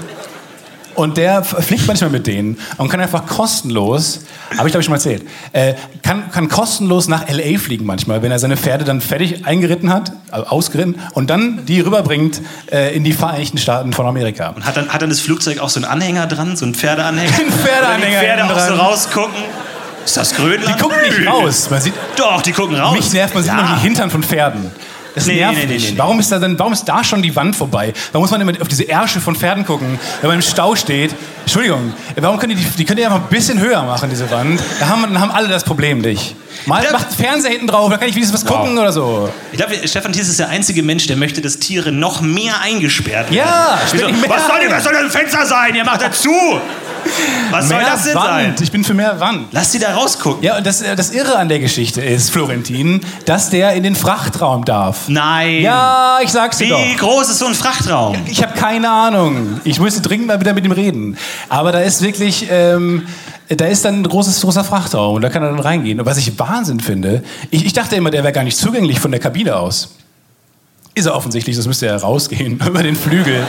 und 1.00 1.18
der 1.18 1.44
fliegt 1.44 1.88
manchmal 1.88 2.10
mit 2.10 2.28
denen 2.28 2.58
und 2.78 2.90
kann 2.90 3.00
einfach 3.00 3.26
kostenlos, 3.26 4.20
habe 4.58 4.68
ich 4.68 4.74
glaube 4.74 4.80
ich 4.80 4.86
schon 4.86 4.92
mal 4.92 4.98
erzählt, 4.98 5.24
äh, 5.54 5.74
kann, 6.04 6.30
kann 6.32 6.50
kostenlos 6.50 7.08
nach 7.08 7.28
L.A. 7.28 7.58
fliegen 7.58 7.86
manchmal, 7.86 8.22
wenn 8.22 8.32
er 8.32 8.40
seine 8.40 8.58
Pferde 8.58 8.84
dann 8.86 9.02
fertig 9.02 9.46
eingeritten 9.46 9.92
hat, 9.94 10.12
also 10.32 10.46
ausgeritten, 10.48 11.00
und 11.14 11.30
dann 11.30 11.66
die 11.66 11.80
rüberbringt 11.82 12.42
äh, 12.72 12.96
in 12.96 13.04
die 13.04 13.14
Vereinigten 13.14 13.58
Staaten 13.58 13.94
von 13.94 14.06
Amerika. 14.06 14.50
Und 14.50 14.66
hat 14.66 14.78
dann, 14.78 14.90
hat 14.90 15.02
dann 15.02 15.10
das 15.10 15.20
Flugzeug 15.20 15.60
auch 15.60 15.70
so 15.70 15.80
einen 15.80 15.86
Anhänger 15.90 16.28
dran, 16.28 16.56
so 16.56 16.66
einen 16.66 16.76
Pferdeanhänger? 16.76 17.32
Ein 17.40 17.52
Pferdeanhänger 17.52 18.20
Pferde 18.20 18.44
auch 18.46 18.50
so 18.50 18.56
dran. 18.76 18.80
rausgucken. 18.80 19.44
Ist 20.06 20.18
das 20.18 20.34
Grönland? 20.34 20.76
Die 20.78 20.82
gucken 20.82 20.98
nicht 21.02 21.28
raus. 21.28 21.70
Man 21.70 21.82
sieht, 21.82 21.94
Doch, 22.16 22.42
die 22.42 22.52
gucken 22.52 22.76
raus. 22.78 22.96
mich 22.96 23.12
nervt, 23.14 23.34
man 23.34 23.44
sieht 23.44 23.52
Ja. 23.54 23.62
nur 23.62 23.76
die 23.76 23.82
Hintern 23.82 24.10
von 24.10 24.24
Pferden. 24.24 24.72
Das 25.20 25.28
Nee, 25.28 25.36
nervt 25.36 25.58
nee, 25.58 25.66
nee, 25.66 25.78
nee. 25.78 25.94
Warum, 25.98 26.20
ist 26.20 26.32
da 26.32 26.40
denn, 26.40 26.58
warum 26.58 26.72
ist 26.74 26.86
da 26.86 27.04
schon 27.04 27.22
die 27.22 27.36
Wand 27.36 27.56
vorbei? 27.56 27.94
Warum 28.12 28.24
muss 28.24 28.32
man 28.32 28.40
immer 28.42 28.54
auf 28.62 28.68
diese 28.68 28.84
Ärsche 28.84 29.20
von 29.20 29.36
Pferden 29.36 29.66
gucken, 29.66 30.00
wenn 30.22 30.30
man 30.30 30.38
im 30.38 30.42
Stau 30.42 30.76
steht? 30.76 31.14
Entschuldigung, 31.42 31.94
warum 32.16 32.40
können 32.40 32.56
die, 32.56 32.64
die 32.64 32.86
können 32.86 32.98
die 32.98 33.06
einfach 33.06 33.20
ein 33.22 33.28
bisschen 33.30 33.60
höher 33.60 33.84
machen, 33.84 34.10
diese 34.10 34.30
Wand? 34.32 34.62
Da 34.80 34.88
haben, 34.88 35.02
dann 35.04 35.20
haben 35.20 35.32
alle 35.32 35.48
das 35.48 35.64
Problem 35.64 36.00
nicht. 36.00 36.36
Mal 36.66 36.84
Ja. 36.84 36.92
macht 36.92 37.14
Fernseher 37.14 37.52
hinten 37.52 37.68
drauf, 37.68 37.90
da 37.90 37.98
kann 37.98 38.08
ich 38.10 38.16
wenigstens 38.16 38.44
was 38.44 38.50
gucken 38.50 38.78
oder 38.78 38.92
so. 38.92 39.30
Ich 39.52 39.58
glaube, 39.58 39.76
Stefan 39.88 40.12
Thies 40.14 40.28
ist 40.30 40.40
der 40.40 40.50
einzige 40.50 40.84
Mensch, 40.84 41.08
der 41.08 41.16
möchte, 41.18 41.42
dass 41.42 41.58
Tiere 41.60 41.92
noch 41.92 42.22
mehr 42.22 42.62
eingesperrt 42.62 43.32
werden. 43.32 43.36
Ja, 43.36 43.80
mehr 43.94 44.30
Was 44.30 44.48
soll 44.48 44.60
denn, 44.62 44.72
was 44.72 44.84
soll 44.84 44.94
denn 44.94 45.06
ein 45.06 45.12
Fenster 45.12 45.46
sein? 45.46 45.76
Ihr 45.76 45.84
macht 45.86 46.02
dazu. 46.02 46.30
Was 47.52 47.68
soll 47.68 47.78
Mehr 47.78 47.88
das 47.90 48.04
denn 48.04 48.16
Wand. 48.16 48.26
sein? 48.28 48.56
Ich 48.62 48.72
bin 48.72 48.84
für 48.84 48.94
mehr 48.94 49.20
Wand. 49.20 49.48
Lass 49.52 49.72
die 49.72 49.80
da 49.80 49.94
rausgucken. 49.96 50.44
Ja, 50.44 50.58
und 50.58 50.66
das, 50.68 50.82
äh, 50.82 50.96
das 50.96 51.12
Irre 51.12 51.38
an 51.38 51.50
der 51.50 51.60
Geschichte 51.60 52.02
ist, 52.02 52.30
Florentin, 52.32 53.02
dass 53.26 53.50
der 53.50 53.74
in 53.74 53.84
den 53.84 53.96
Frachtraum 53.96 54.66
darf. 54.66 55.08
Nein. 55.08 55.62
Ja, 55.62 56.20
ich 56.24 56.30
sag's 56.30 56.58
dir 56.58 56.66
Wie 56.68 56.96
doch. 56.96 57.08
groß 57.08 57.30
ist 57.30 57.40
so 57.40 57.48
ein 57.48 57.54
Frachtraum? 57.56 58.16
Ich 58.28 58.44
habe 58.44 58.54
keine 58.58 58.90
Ahnung. 58.90 59.60
Ich 59.64 59.80
müsste 59.80 60.02
dringend 60.02 60.28
mal 60.28 60.40
wieder 60.40 60.54
mit 60.54 60.66
ihm 60.66 60.72
reden. 60.72 61.18
Aber 61.50 61.72
da 61.72 61.80
ist 61.80 62.02
wirklich, 62.02 62.48
ähm, 62.52 63.08
da 63.50 63.66
ist 63.66 63.84
dann 63.86 64.02
ein 64.02 64.04
großes, 64.04 64.42
großer 64.42 64.64
Frachtraum 64.64 65.16
und 65.16 65.22
da 65.24 65.30
kann 65.30 65.42
er 65.44 65.50
dann 65.50 65.60
reingehen. 65.60 66.00
Und 66.00 66.06
was 66.06 66.18
ich 66.18 66.38
Wahnsinn 66.38 66.80
finde, 66.80 67.24
ich, 67.50 67.66
ich 67.66 67.74
dachte 67.74 67.96
immer, 67.96 68.12
der 68.12 68.24
wäre 68.24 68.34
gar 68.34 68.44
nicht 68.44 68.58
zugänglich 68.58 69.00
von 69.00 69.12
der 69.12 69.20
Kabine 69.20 69.56
aus. 69.56 69.96
Ist 70.96 71.06
er 71.06 71.16
offensichtlich, 71.16 71.56
das 71.56 71.68
müsste 71.68 71.86
ja 71.86 71.96
rausgehen 71.96 72.60
über 72.68 72.84
den 72.84 72.96
Flügel. 72.96 73.46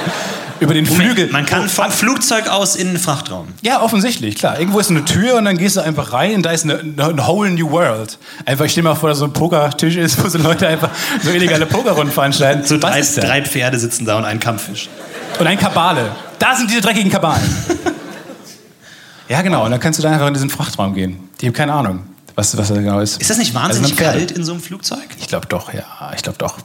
Über 0.60 0.74
den 0.74 0.84
Flügel. 0.84 1.30
Man 1.32 1.46
kann 1.46 1.70
vom 1.70 1.90
Flugzeug 1.90 2.46
aus 2.48 2.76
in 2.76 2.88
den 2.88 2.98
Frachtraum. 2.98 3.48
Ja, 3.62 3.80
offensichtlich, 3.80 4.34
klar. 4.34 4.58
Irgendwo 4.58 4.78
ist 4.78 4.90
eine 4.90 5.06
Tür 5.06 5.36
und 5.36 5.46
dann 5.46 5.56
gehst 5.56 5.76
du 5.76 5.80
einfach 5.80 6.12
rein 6.12 6.34
und 6.34 6.42
da 6.42 6.50
ist 6.50 6.64
eine, 6.64 6.80
eine 6.80 7.26
whole 7.26 7.50
new 7.50 7.70
world. 7.70 8.18
Einfach, 8.44 8.66
ich 8.66 8.72
stell 8.72 8.82
mir 8.82 8.90
mal 8.90 8.94
vor, 8.94 9.08
dass 9.08 9.18
so 9.20 9.24
ein 9.24 9.32
Pokertisch 9.32 9.96
ist, 9.96 10.22
wo 10.22 10.28
so 10.28 10.36
Leute 10.36 10.68
einfach 10.68 10.90
so 11.22 11.30
illegale 11.30 11.64
Pokerrunden 11.64 12.12
veranstalten. 12.12 12.66
So 12.66 12.76
drei, 12.76 13.00
drei 13.00 13.42
Pferde 13.42 13.78
sitzen 13.78 14.04
da 14.04 14.18
und 14.18 14.26
ein 14.26 14.38
Kampffisch. 14.38 14.90
Und 15.38 15.46
ein 15.46 15.58
Kabale. 15.58 16.12
Da 16.38 16.54
sind 16.54 16.68
diese 16.70 16.82
dreckigen 16.82 17.10
Kabalen. 17.10 17.40
ja, 19.30 19.40
genau. 19.40 19.64
Und 19.64 19.70
dann 19.70 19.80
kannst 19.80 19.98
du 19.98 20.02
da 20.02 20.10
einfach 20.10 20.26
in 20.28 20.34
diesen 20.34 20.50
Frachtraum 20.50 20.92
gehen. 20.94 21.28
Ich 21.40 21.46
habe 21.46 21.56
keine 21.56 21.72
Ahnung, 21.72 22.02
was, 22.34 22.54
was 22.58 22.68
da 22.68 22.74
genau 22.74 23.00
ist. 23.00 23.18
Ist 23.20 23.30
das 23.30 23.38
nicht 23.38 23.56
Also 23.56 23.66
wahnsinnig 23.66 23.94
Pferde. 23.94 24.18
kalt 24.18 24.30
in 24.32 24.44
so 24.44 24.52
einem 24.52 24.60
Flugzeug? 24.60 25.08
Ich 25.18 25.28
glaube 25.28 25.46
doch, 25.46 25.72
ja. 25.72 25.84
Ich 26.14 26.22
glaube 26.22 26.36
doch. 26.38 26.58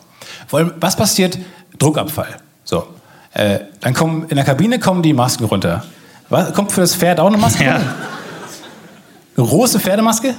Was 0.52 0.96
passiert? 0.96 1.38
Druckabfall. 1.78 2.36
So. 2.64 2.88
Äh, 3.34 3.60
dann 3.82 3.94
kommen, 3.94 4.28
in 4.30 4.36
der 4.36 4.46
Kabine 4.46 4.80
kommen 4.80 5.02
die 5.04 5.14
Masken 5.14 5.46
runter. 5.46 5.84
Was, 6.30 6.54
kommt 6.54 6.72
für 6.72 6.82
das 6.82 6.96
Pferd 6.96 7.20
auch 7.20 7.28
eine 7.28 7.38
Maske? 7.38 7.64
Ja. 7.66 7.76
Eine 7.76 9.46
große 9.48 9.80
Pferdemaske? 9.80 10.34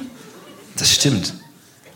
Das 0.79 0.90
stimmt. 0.90 1.35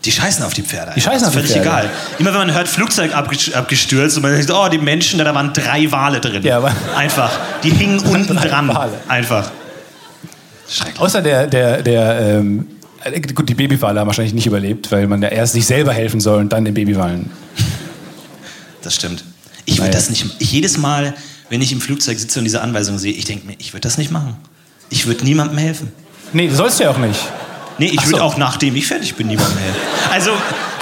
Die 0.05 0.11
scheißen 0.11 0.43
auf 0.45 0.53
die 0.53 0.61
Pferde. 0.61 0.93
Die 0.95 1.01
scheißen 1.01 1.19
Das 1.21 1.29
auf 1.29 1.35
die 1.35 1.41
ist 1.47 1.51
Völlig 1.53 1.67
Pferde. 1.67 1.87
egal. 1.87 2.17
Immer 2.19 2.31
wenn 2.31 2.47
man 2.47 2.53
hört, 2.53 2.67
Flugzeug 2.67 3.13
abges- 3.15 3.53
abgestürzt 3.53 4.17
und 4.17 4.23
man 4.23 4.33
denkt, 4.35 4.51
oh, 4.51 4.67
die 4.69 4.77
Menschen, 4.79 5.19
da, 5.19 5.33
waren 5.35 5.53
drei 5.53 5.91
Wale 5.91 6.19
drin. 6.19 6.41
Ja, 6.43 6.57
aber- 6.57 6.71
Einfach. 6.95 7.31
Die 7.63 7.69
hingen 7.71 7.99
unten 8.05 8.35
dran. 8.35 8.67
Wale. 8.67 8.93
Einfach. 9.07 9.51
Schrecklich. 10.69 10.99
Außer 10.99 11.21
der, 11.21 11.47
der, 11.47 11.81
der, 11.81 12.19
ähm, 12.19 12.67
äh, 13.03 13.19
gut, 13.19 13.49
die 13.49 13.53
Babywale 13.55 13.99
haben 13.99 14.07
wahrscheinlich 14.07 14.33
nicht 14.33 14.47
überlebt, 14.47 14.91
weil 14.91 15.05
man 15.07 15.21
ja 15.21 15.27
erst 15.29 15.53
sich 15.53 15.65
selber 15.67 15.91
helfen 15.93 16.19
soll 16.19 16.39
und 16.39 16.51
dann 16.53 16.63
den 16.65 16.73
Babywalen. 16.73 17.29
Das 18.81 18.95
stimmt. 18.95 19.23
Ich 19.65 19.79
würde 19.79 19.91
das 19.91 20.09
nicht. 20.09 20.25
Ich, 20.39 20.51
jedes 20.51 20.77
Mal, 20.77 21.13
wenn 21.49 21.61
ich 21.61 21.71
im 21.71 21.81
Flugzeug 21.81 22.19
sitze 22.19 22.39
und 22.39 22.45
diese 22.45 22.61
Anweisung 22.61 22.97
sehe, 22.97 23.13
ich 23.13 23.25
denke 23.25 23.45
mir, 23.45 23.55
ich 23.59 23.73
würde 23.73 23.81
das 23.81 23.97
nicht 23.97 24.11
machen. 24.11 24.35
Ich 24.89 25.05
würde 25.05 25.23
niemandem 25.23 25.57
helfen. 25.57 25.91
Nee, 26.33 26.47
das 26.47 26.57
sollst 26.57 26.79
du 26.79 26.83
ja 26.83 26.91
auch 26.91 26.97
nicht. 26.97 27.19
Nee, 27.77 27.87
ich 27.87 27.99
Ach 27.99 28.05
würde 28.05 28.17
so. 28.17 28.23
auch 28.23 28.37
nachdem 28.37 28.75
ich 28.75 28.87
fertig 28.87 29.15
bin 29.15 29.27
niemandem 29.27 29.57
helfen. 29.57 29.79
Also, 30.11 30.31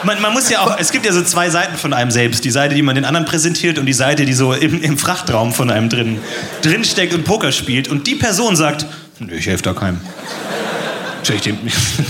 man, 0.04 0.22
man 0.22 0.34
muss 0.34 0.50
ja 0.50 0.62
auch, 0.62 0.78
es 0.80 0.92
gibt 0.92 1.06
ja 1.06 1.12
so 1.12 1.24
zwei 1.24 1.50
Seiten 1.50 1.78
von 1.78 1.94
einem 1.94 2.12
selbst. 2.12 2.44
Die 2.46 2.52
Seite, 2.52 2.76
die 2.76 2.82
man 2.82 2.96
den 2.96 3.06
anderen 3.06 3.26
präsentiert 3.26 3.78
und 3.78 3.86
die 3.86 3.94
Seite, 3.94 4.26
die 4.26 4.34
so 4.34 4.54
im, 4.54 4.82
im 4.82 4.98
Frachtraum 4.98 5.54
von 5.54 5.70
einem 5.70 5.90
drin, 5.90 6.20
drin 6.62 6.84
steckt 6.84 7.14
und 7.14 7.24
Poker 7.26 7.52
spielt. 7.52 7.88
Und 7.88 8.08
die 8.08 8.16
Person 8.16 8.56
sagt, 8.56 8.86
nö, 9.20 9.34
ich 9.34 9.48
helfe 9.48 9.64
da 9.64 9.74
keinem. 9.74 10.02
Dem, 11.46 11.58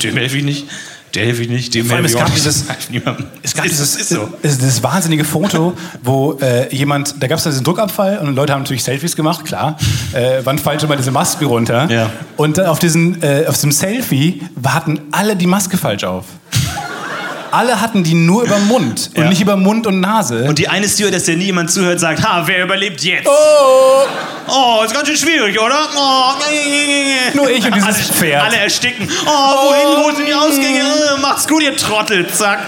dem 0.01 0.17
helfe 0.17 0.37
ich 0.37 0.43
nicht. 0.43 0.65
Der 1.15 1.25
helfe 1.25 1.41
ich 1.43 1.49
nicht. 1.49 1.73
Dem 1.73 1.85
Vor 1.87 1.95
allem, 1.97 2.05
helfe 2.05 2.17
ich 2.35 2.45
es 2.45 2.63
auch 2.65 2.89
nicht. 2.89 2.93
dieses-. 2.93 3.23
Es 3.43 3.53
gab 3.55 3.63
dieses, 3.65 3.95
ist 3.95 4.09
so. 4.09 4.29
es- 4.41 4.57
dieses 4.57 4.83
wahnsinnige 4.83 5.23
Foto, 5.23 5.73
wo 6.03 6.33
äh, 6.41 6.73
jemand, 6.75 7.15
da 7.21 7.27
gab 7.27 7.37
es 7.37 7.43
diesen 7.43 7.63
Druckabfall 7.63 8.19
und 8.19 8.35
Leute 8.35 8.53
haben 8.53 8.61
natürlich 8.61 8.83
Selfies 8.83 9.15
gemacht, 9.15 9.45
klar. 9.45 9.77
Äh, 10.13 10.41
wann 10.43 10.57
fallen 10.59 10.79
schon 10.79 10.89
mal 10.89 10.97
diese 10.97 11.11
Maske 11.11 11.45
runter? 11.45 11.89
Ja. 11.89 12.09
Und 12.37 12.57
dann 12.57 12.67
auf, 12.67 12.79
diesen, 12.79 13.21
äh, 13.23 13.45
auf 13.47 13.55
diesem 13.55 13.71
Selfie 13.71 14.41
hatten 14.65 14.99
alle 15.11 15.35
die 15.35 15.47
Maske 15.47 15.77
falsch 15.77 16.03
auf. 16.03 16.25
Alle 17.51 17.81
hatten 17.81 18.03
die 18.03 18.13
nur 18.13 18.43
über 18.43 18.57
Mund 18.59 19.09
und 19.15 19.23
Ja. 19.23 19.29
nicht 19.29 19.41
über 19.41 19.55
Mund 19.57 19.87
und 19.87 19.99
Nase. 19.99 20.43
Und 20.45 20.59
die 20.59 20.67
eine 20.67 20.87
Stewardess, 20.87 21.25
der 21.25 21.37
nie 21.37 21.45
jemand 21.45 21.71
zuhört, 21.71 21.99
sagt, 21.99 22.23
ha, 22.23 22.43
wer 22.45 22.63
überlebt 22.63 23.01
jetzt? 23.03 23.27
oh, 23.27 24.03
Oh, 24.51 24.81
ist 24.83 24.95
ganz 24.95 25.07
schön 25.07 25.15
schwierig, 25.17 25.59
oder? 25.59 25.75
Oh, 25.95 26.31
Nur 27.35 27.49
ich 27.51 27.63
und 27.65 27.75
dieses 27.75 27.87
alle, 27.87 27.95
Pferd. 28.13 28.43
Alle 28.43 28.57
ersticken. 28.57 29.07
Oh, 29.25 29.29
wohin, 29.29 30.03
wo 30.11 30.15
sind 30.15 30.27
die 30.27 30.33
Ausgänge? 30.33 30.79
Äh, 30.79 31.21
Macht's 31.21 31.47
gut, 31.47 31.61
ihr 31.61 31.75
Trottel. 31.77 32.27
Zack. 32.27 32.59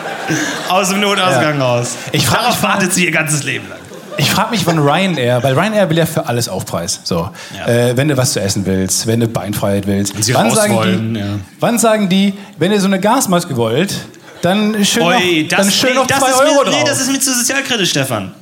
Aus 0.70 0.90
dem 0.90 1.00
Notausgang 1.00 1.58
Ja. 1.60 1.66
raus. 1.66 1.96
Ich 2.12 2.28
frag 2.28 2.42
Darauf 2.42 2.62
wartet 2.64 2.94
sie 2.94 3.06
ihr 3.06 3.12
ganzes 3.12 3.44
Leben 3.44 3.68
lang. 3.70 3.80
Ich 4.18 4.30
frage 4.30 4.52
mich, 4.52 4.66
wann 4.68 4.78
Ryanair, 4.78 5.42
weil 5.42 5.58
Ryanair 5.58 5.90
will 5.90 5.98
ja 5.98 6.06
für 6.06 6.28
alles 6.28 6.50
Aufpreis. 6.50 7.00
So, 7.04 7.30
Ja. 7.58 7.66
äh, 7.68 7.98
wenn 7.98 8.08
du 8.10 8.18
was 8.18 8.34
zu 8.34 8.42
essen 8.42 8.66
willst, 8.66 9.08
wenn 9.08 9.20
du 9.20 9.28
Beinfreiheit 9.28 9.88
willst. 9.88 10.14
sie 10.24 10.34
wann, 10.36 10.52
sagen 10.52 10.76
wollen, 10.76 11.14
die, 11.16 11.20
ja. 11.20 11.26
wann 11.60 11.80
sagen 11.80 12.10
die, 12.10 12.34
wenn 12.60 12.72
ihr 12.72 12.80
so 12.80 12.88
eine 12.88 13.00
Gasmaske 13.00 13.56
wollt, 13.58 13.94
dann 14.42 14.86
schön 14.86 15.04
Oi, 15.04 15.42
noch, 15.44 15.50
das, 15.50 15.60
dann 15.60 15.72
schön 15.72 15.90
nee, 15.92 15.96
noch 15.96 16.08
das 16.08 16.20
2 16.20 16.30
ist 16.30 16.36
Euro 16.36 16.50
mir, 16.50 16.66
drauf. 16.66 16.76
Nee, 16.76 16.84
das 16.86 17.02
ist 17.02 17.12
mir 17.12 17.20
zu 17.20 17.34
sozialkritisch, 17.34 17.90
Stefan. 17.90 18.34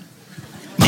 Nee, 0.78 0.88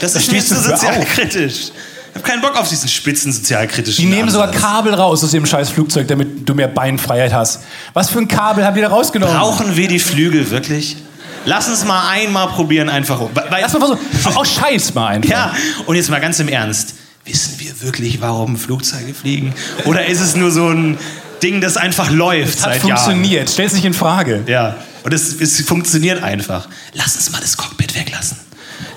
das 0.00 0.12
da 0.12 0.18
ist 0.18 0.32
mir 0.32 0.40
zu 0.44 0.60
sozialkritisch. 0.60 1.70
Ich 2.10 2.14
habe 2.14 2.24
keinen 2.24 2.40
Bock 2.40 2.56
auf 2.56 2.68
diesen 2.68 2.88
spitzen 2.88 3.32
sozialkritischen 3.32 4.04
die 4.04 4.10
nehmen 4.10 4.30
sogar. 4.30 4.50
Kabel 4.50 4.94
raus 4.94 5.22
aus 5.22 5.30
dem 5.30 5.46
scheiß 5.46 5.70
Flugzeug, 5.70 6.08
damit 6.08 6.48
du 6.48 6.54
mehr 6.54 6.68
Beinfreiheit 6.68 7.32
hast. 7.32 7.60
Was 7.92 8.10
für 8.10 8.18
ein 8.18 8.28
Kabel 8.28 8.64
haben 8.64 8.74
die 8.74 8.80
da 8.80 8.88
rausgenommen? 8.88 9.36
Brauchen 9.36 9.76
wir 9.76 9.88
die 9.88 10.00
Flügel 10.00 10.50
wirklich? 10.50 10.96
Lass 11.44 11.68
uns 11.68 11.84
mal 11.84 12.08
einmal 12.08 12.48
probieren, 12.48 12.88
einfach. 12.88 13.20
Weil, 13.34 13.60
Lass 13.60 13.72
mal 13.72 13.78
versuchen. 13.80 14.36
Auch 14.36 14.44
scheiß 14.44 14.94
mal 14.94 15.08
einfach. 15.08 15.30
ja, 15.30 15.52
und 15.86 15.96
jetzt 15.96 16.10
mal 16.10 16.20
ganz 16.20 16.40
im 16.40 16.48
Ernst. 16.48 16.94
Wissen 17.24 17.54
wir 17.58 17.82
wirklich, 17.82 18.20
warum 18.20 18.56
Flugzeuge 18.56 19.14
fliegen? 19.14 19.54
Oder 19.84 20.06
ist 20.06 20.20
es 20.20 20.34
nur 20.34 20.50
so 20.50 20.68
ein 20.68 20.98
Ding, 21.42 21.60
das 21.60 21.76
einfach 21.76 22.10
läuft 22.10 22.58
Hat 22.62 22.72
seit 22.74 22.84
Jahren? 22.84 22.96
funktioniert. 22.98 23.50
Stell's 23.50 23.72
nicht 23.72 23.84
in 23.84 23.94
Frage. 23.94 24.42
Ja, 24.46 24.76
und 25.04 25.12
es, 25.14 25.40
es 25.40 25.60
funktioniert 25.62 26.22
einfach. 26.22 26.68
Lass 26.94 27.16
uns 27.16 27.30
mal 27.30 27.40
das 27.40 27.56
Cockpit 27.56 27.94
weglassen. 27.94 28.36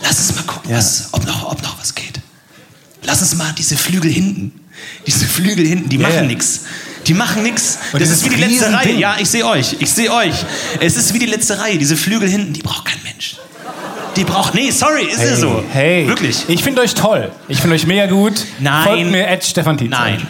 Lass 0.01 0.17
uns 0.19 0.35
mal 0.35 0.43
gucken, 0.43 0.71
was, 0.75 1.09
ob, 1.11 1.25
noch, 1.25 1.51
ob 1.51 1.61
noch 1.61 1.79
was 1.79 1.93
geht. 1.95 2.19
Lass 3.03 3.21
uns 3.21 3.35
mal 3.35 3.51
diese 3.57 3.77
Flügel 3.77 4.11
hinten. 4.11 4.51
Diese 5.07 5.25
Flügel 5.25 5.65
hinten, 5.65 5.89
die 5.89 5.97
Ja, 5.97 6.03
machen 6.07 6.15
ja. 6.15 6.21
nix. 6.23 6.61
Die 7.07 7.13
machen 7.13 7.43
nix. 7.43 7.77
Und 7.93 8.01
Das 8.01 8.09
ist 8.09 8.25
wie 8.25 8.29
die 8.35 8.41
letzte. 8.41 8.71
Reihe. 8.73 8.93
Ja, 8.93 9.15
ich 9.19 9.29
sehe 9.29 9.45
euch. 9.45 9.75
Ich 9.79 9.91
sehe 9.91 10.11
euch. 10.13 10.33
Es 10.79 10.97
ist 10.97 11.13
wie 11.13 11.19
die 11.19 11.25
letzte 11.25 11.59
Reihe. 11.59 11.77
Diese 11.77 11.97
Flügel 11.97 12.29
hinten, 12.29 12.53
die 12.53 12.61
braucht 12.61 12.85
kein 12.85 13.01
Mensch. 13.03 13.37
Die 14.15 14.23
braucht. 14.23 14.53
Nee, 14.53 14.69
sorry, 14.71 15.05
ist 15.05 15.21
ja 15.21 15.35
so. 15.35 15.63
Hey, 15.71 16.07
Wirklich. 16.07 16.45
Ich 16.47 16.63
finde 16.63 16.81
euch 16.81 16.93
toll. 16.93 17.31
Ich 17.47 17.59
finde 17.59 17.75
euch 17.75 17.87
mega 17.87 18.05
gut. 18.07 18.45
Nein. 18.59 18.83
Folgt 18.83 19.11
mir 19.11 19.27
Ed 19.27 19.43
Stefan 19.43 19.77
Tietze. 19.77 19.91
Nein. 19.91 20.27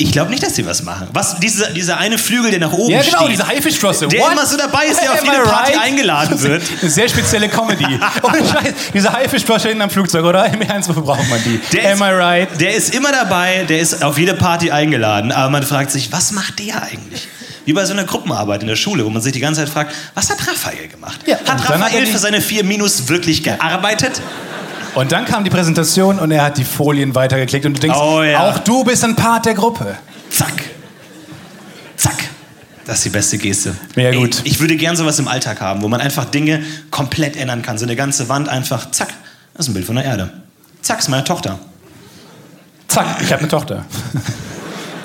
Ich 0.00 0.12
glaube 0.12 0.30
nicht, 0.30 0.44
dass 0.44 0.54
sie 0.54 0.64
was 0.64 0.84
machen. 0.84 1.08
Was, 1.12 1.40
dieser, 1.40 1.70
dieser 1.70 1.98
eine 1.98 2.18
Flügel, 2.18 2.52
der 2.52 2.60
nach 2.60 2.72
oben 2.72 2.90
Ja, 2.92 3.02
genau, 3.02 3.18
steht. 3.18 3.32
diese 3.32 3.48
Haifischflosse. 3.48 4.06
Der 4.06 4.20
What? 4.20 4.30
immer 4.32 4.46
so 4.46 4.56
dabei 4.56 4.86
ist, 4.86 5.02
der 5.02 5.12
auf 5.14 5.24
jede 5.24 5.38
Party 5.42 5.72
right? 5.72 5.82
eingeladen 5.82 6.40
wird. 6.42 6.62
Eine 6.80 6.90
sehr 6.90 7.08
spezielle 7.08 7.48
Comedy. 7.48 7.84
Ohne 8.22 8.38
Scheiß. 8.38 8.74
Diese 8.94 9.12
Haifischflosse 9.12 9.68
hinten 9.68 9.82
am 9.82 9.90
Flugzeug, 9.90 10.24
oder? 10.24 10.46
Im 10.46 10.62
Ernst, 10.62 10.88
wofür 10.88 11.02
braucht 11.02 11.28
man 11.28 11.42
die? 11.44 11.60
Der 11.72 11.92
Am 11.94 11.98
I 12.00 12.04
right? 12.12 12.48
Der 12.60 12.74
ist 12.76 12.94
immer 12.94 13.10
dabei, 13.10 13.64
der 13.68 13.80
ist 13.80 14.04
auf 14.04 14.16
jede 14.18 14.34
Party 14.34 14.70
eingeladen. 14.70 15.32
Aber 15.32 15.50
man 15.50 15.64
fragt 15.64 15.90
sich, 15.90 16.12
was 16.12 16.30
macht 16.30 16.60
der 16.60 16.80
eigentlich? 16.80 17.26
Wie 17.64 17.72
bei 17.72 17.84
so 17.84 17.92
einer 17.92 18.04
Gruppenarbeit 18.04 18.62
in 18.62 18.68
der 18.68 18.76
Schule, 18.76 19.04
wo 19.04 19.10
man 19.10 19.20
sich 19.20 19.32
die 19.32 19.40
ganze 19.40 19.60
Zeit 19.62 19.68
fragt, 19.68 19.92
was 20.14 20.30
hat 20.30 20.38
Raphael 20.46 20.86
gemacht? 20.88 21.18
Ja, 21.26 21.36
hat 21.40 21.48
hat 21.64 21.70
Raphael 21.70 22.04
die- 22.06 22.12
für 22.12 22.18
seine 22.18 22.40
vier 22.40 22.62
Minus 22.64 23.08
wirklich 23.08 23.42
gearbeitet? 23.42 24.22
Und 24.94 25.12
dann 25.12 25.24
kam 25.24 25.44
die 25.44 25.50
Präsentation 25.50 26.18
und 26.18 26.30
er 26.30 26.42
hat 26.44 26.58
die 26.58 26.64
Folien 26.64 27.14
weitergeklickt 27.14 27.66
und 27.66 27.74
du 27.74 27.80
denkst, 27.80 27.98
Oh, 27.98 28.22
ja. 28.22 28.48
auch 28.48 28.58
du 28.58 28.84
bist 28.84 29.04
ein 29.04 29.14
Part 29.14 29.46
der 29.46 29.54
Gruppe. 29.54 29.96
Zack. 30.30 30.52
Zack. 31.96 32.16
Das 32.84 32.96
ist 32.98 33.04
die 33.04 33.10
beste 33.10 33.38
Geste. 33.38 33.76
Mega 33.96 34.10
Ey, 34.10 34.16
gut. 34.16 34.40
Ich 34.44 34.60
würde 34.60 34.76
gern 34.76 34.96
sowas 34.96 35.18
im 35.18 35.28
Alltag 35.28 35.60
haben, 35.60 35.82
wo 35.82 35.88
man 35.88 36.00
einfach 36.00 36.24
Dinge 36.24 36.62
komplett 36.90 37.36
ändern 37.36 37.62
kann. 37.62 37.76
So 37.78 37.84
eine 37.84 37.96
ganze 37.96 38.28
Wand 38.28 38.48
einfach, 38.48 38.90
zack, 38.90 39.08
das 39.54 39.66
ist 39.66 39.70
ein 39.70 39.74
Bild 39.74 39.86
von 39.86 39.96
der 39.96 40.04
Erde. 40.04 40.32
Zack, 40.82 41.00
ist 41.00 41.08
meine 41.08 41.24
Tochter. 41.24 41.58
Zack, 42.88 43.18
ich 43.20 43.30
habe 43.30 43.40
eine 43.40 43.48
Tochter. 43.48 43.84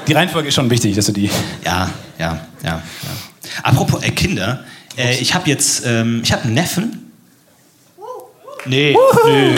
Die 0.07 0.13
Reihenfolge 0.13 0.47
ist 0.49 0.55
schon 0.55 0.69
wichtig, 0.69 0.95
dass 0.95 1.05
du 1.05 1.11
die. 1.11 1.29
Ja, 1.65 1.89
ja, 2.17 2.39
ja. 2.63 2.69
ja. 2.69 2.81
Apropos 3.63 4.01
äh, 4.03 4.11
Kinder, 4.11 4.63
äh, 4.97 5.15
ich 5.17 5.33
habe 5.33 5.49
jetzt, 5.49 5.85
ähm, 5.85 6.21
ich 6.23 6.31
habe 6.31 6.43
einen 6.43 6.53
Neffen. 6.53 7.02
Nee, 8.65 8.95
nö. 9.25 9.55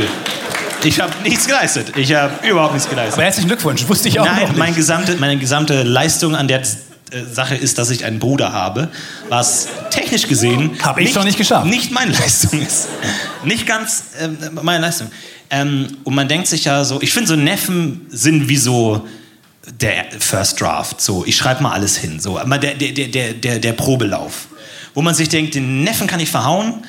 Ich 0.83 0.99
habe 0.99 1.13
nichts 1.23 1.47
geleistet. 1.47 1.93
Ich 1.97 2.13
habe 2.13 2.47
überhaupt 2.47 2.73
nichts 2.73 2.89
geleistet. 2.89 3.13
Aber 3.13 3.23
herzlichen 3.23 3.47
Glückwunsch, 3.47 3.87
wusste 3.87 4.07
ich 4.07 4.19
auch 4.19 4.25
noch 4.25 4.33
Nein, 4.33 4.47
nicht. 4.49 4.57
mein 4.57 4.75
gesamte, 4.75 5.15
meine 5.15 5.37
gesamte 5.37 5.83
Leistung 5.83 6.35
an 6.35 6.47
der 6.47 6.61
äh, 6.61 6.63
Sache 7.31 7.55
ist, 7.55 7.77
dass 7.79 7.89
ich 7.89 8.05
einen 8.05 8.19
Bruder 8.19 8.53
habe, 8.53 8.89
was 9.29 9.67
technisch 9.89 10.27
gesehen 10.27 10.77
Hab 10.83 10.99
ich 10.99 11.13
doch 11.13 11.23
nicht 11.23 11.37
geschafft. 11.37 11.65
Nicht 11.65 11.91
meine 11.91 12.11
Leistung 12.11 12.61
ist. 12.61 12.87
Nicht 13.43 13.65
ganz 13.65 14.03
ähm, 14.19 14.37
meine 14.61 14.85
Leistung. 14.85 15.11
Ähm, 15.49 15.87
und 16.03 16.13
man 16.13 16.27
denkt 16.27 16.47
sich 16.47 16.65
ja 16.65 16.83
so, 16.83 17.01
ich 17.01 17.13
finde 17.13 17.29
so 17.29 17.35
Neffen 17.35 18.05
sind 18.09 18.47
wie 18.47 18.57
so 18.57 19.07
der 19.79 20.05
First 20.19 20.61
Draft. 20.61 21.01
So, 21.01 21.25
ich 21.25 21.35
schreibe 21.35 21.63
mal 21.63 21.71
alles 21.71 21.97
hin. 21.97 22.19
So, 22.19 22.37
aber 22.37 22.57
der, 22.57 22.75
der, 22.75 22.91
der, 22.91 23.33
der, 23.33 23.59
der 23.59 23.73
Probelauf. 23.73 24.47
Wo 24.93 25.01
man 25.01 25.15
sich 25.15 25.29
denkt, 25.29 25.55
den 25.55 25.83
Neffen 25.83 26.07
kann 26.07 26.19
ich 26.19 26.29
verhauen, 26.29 26.83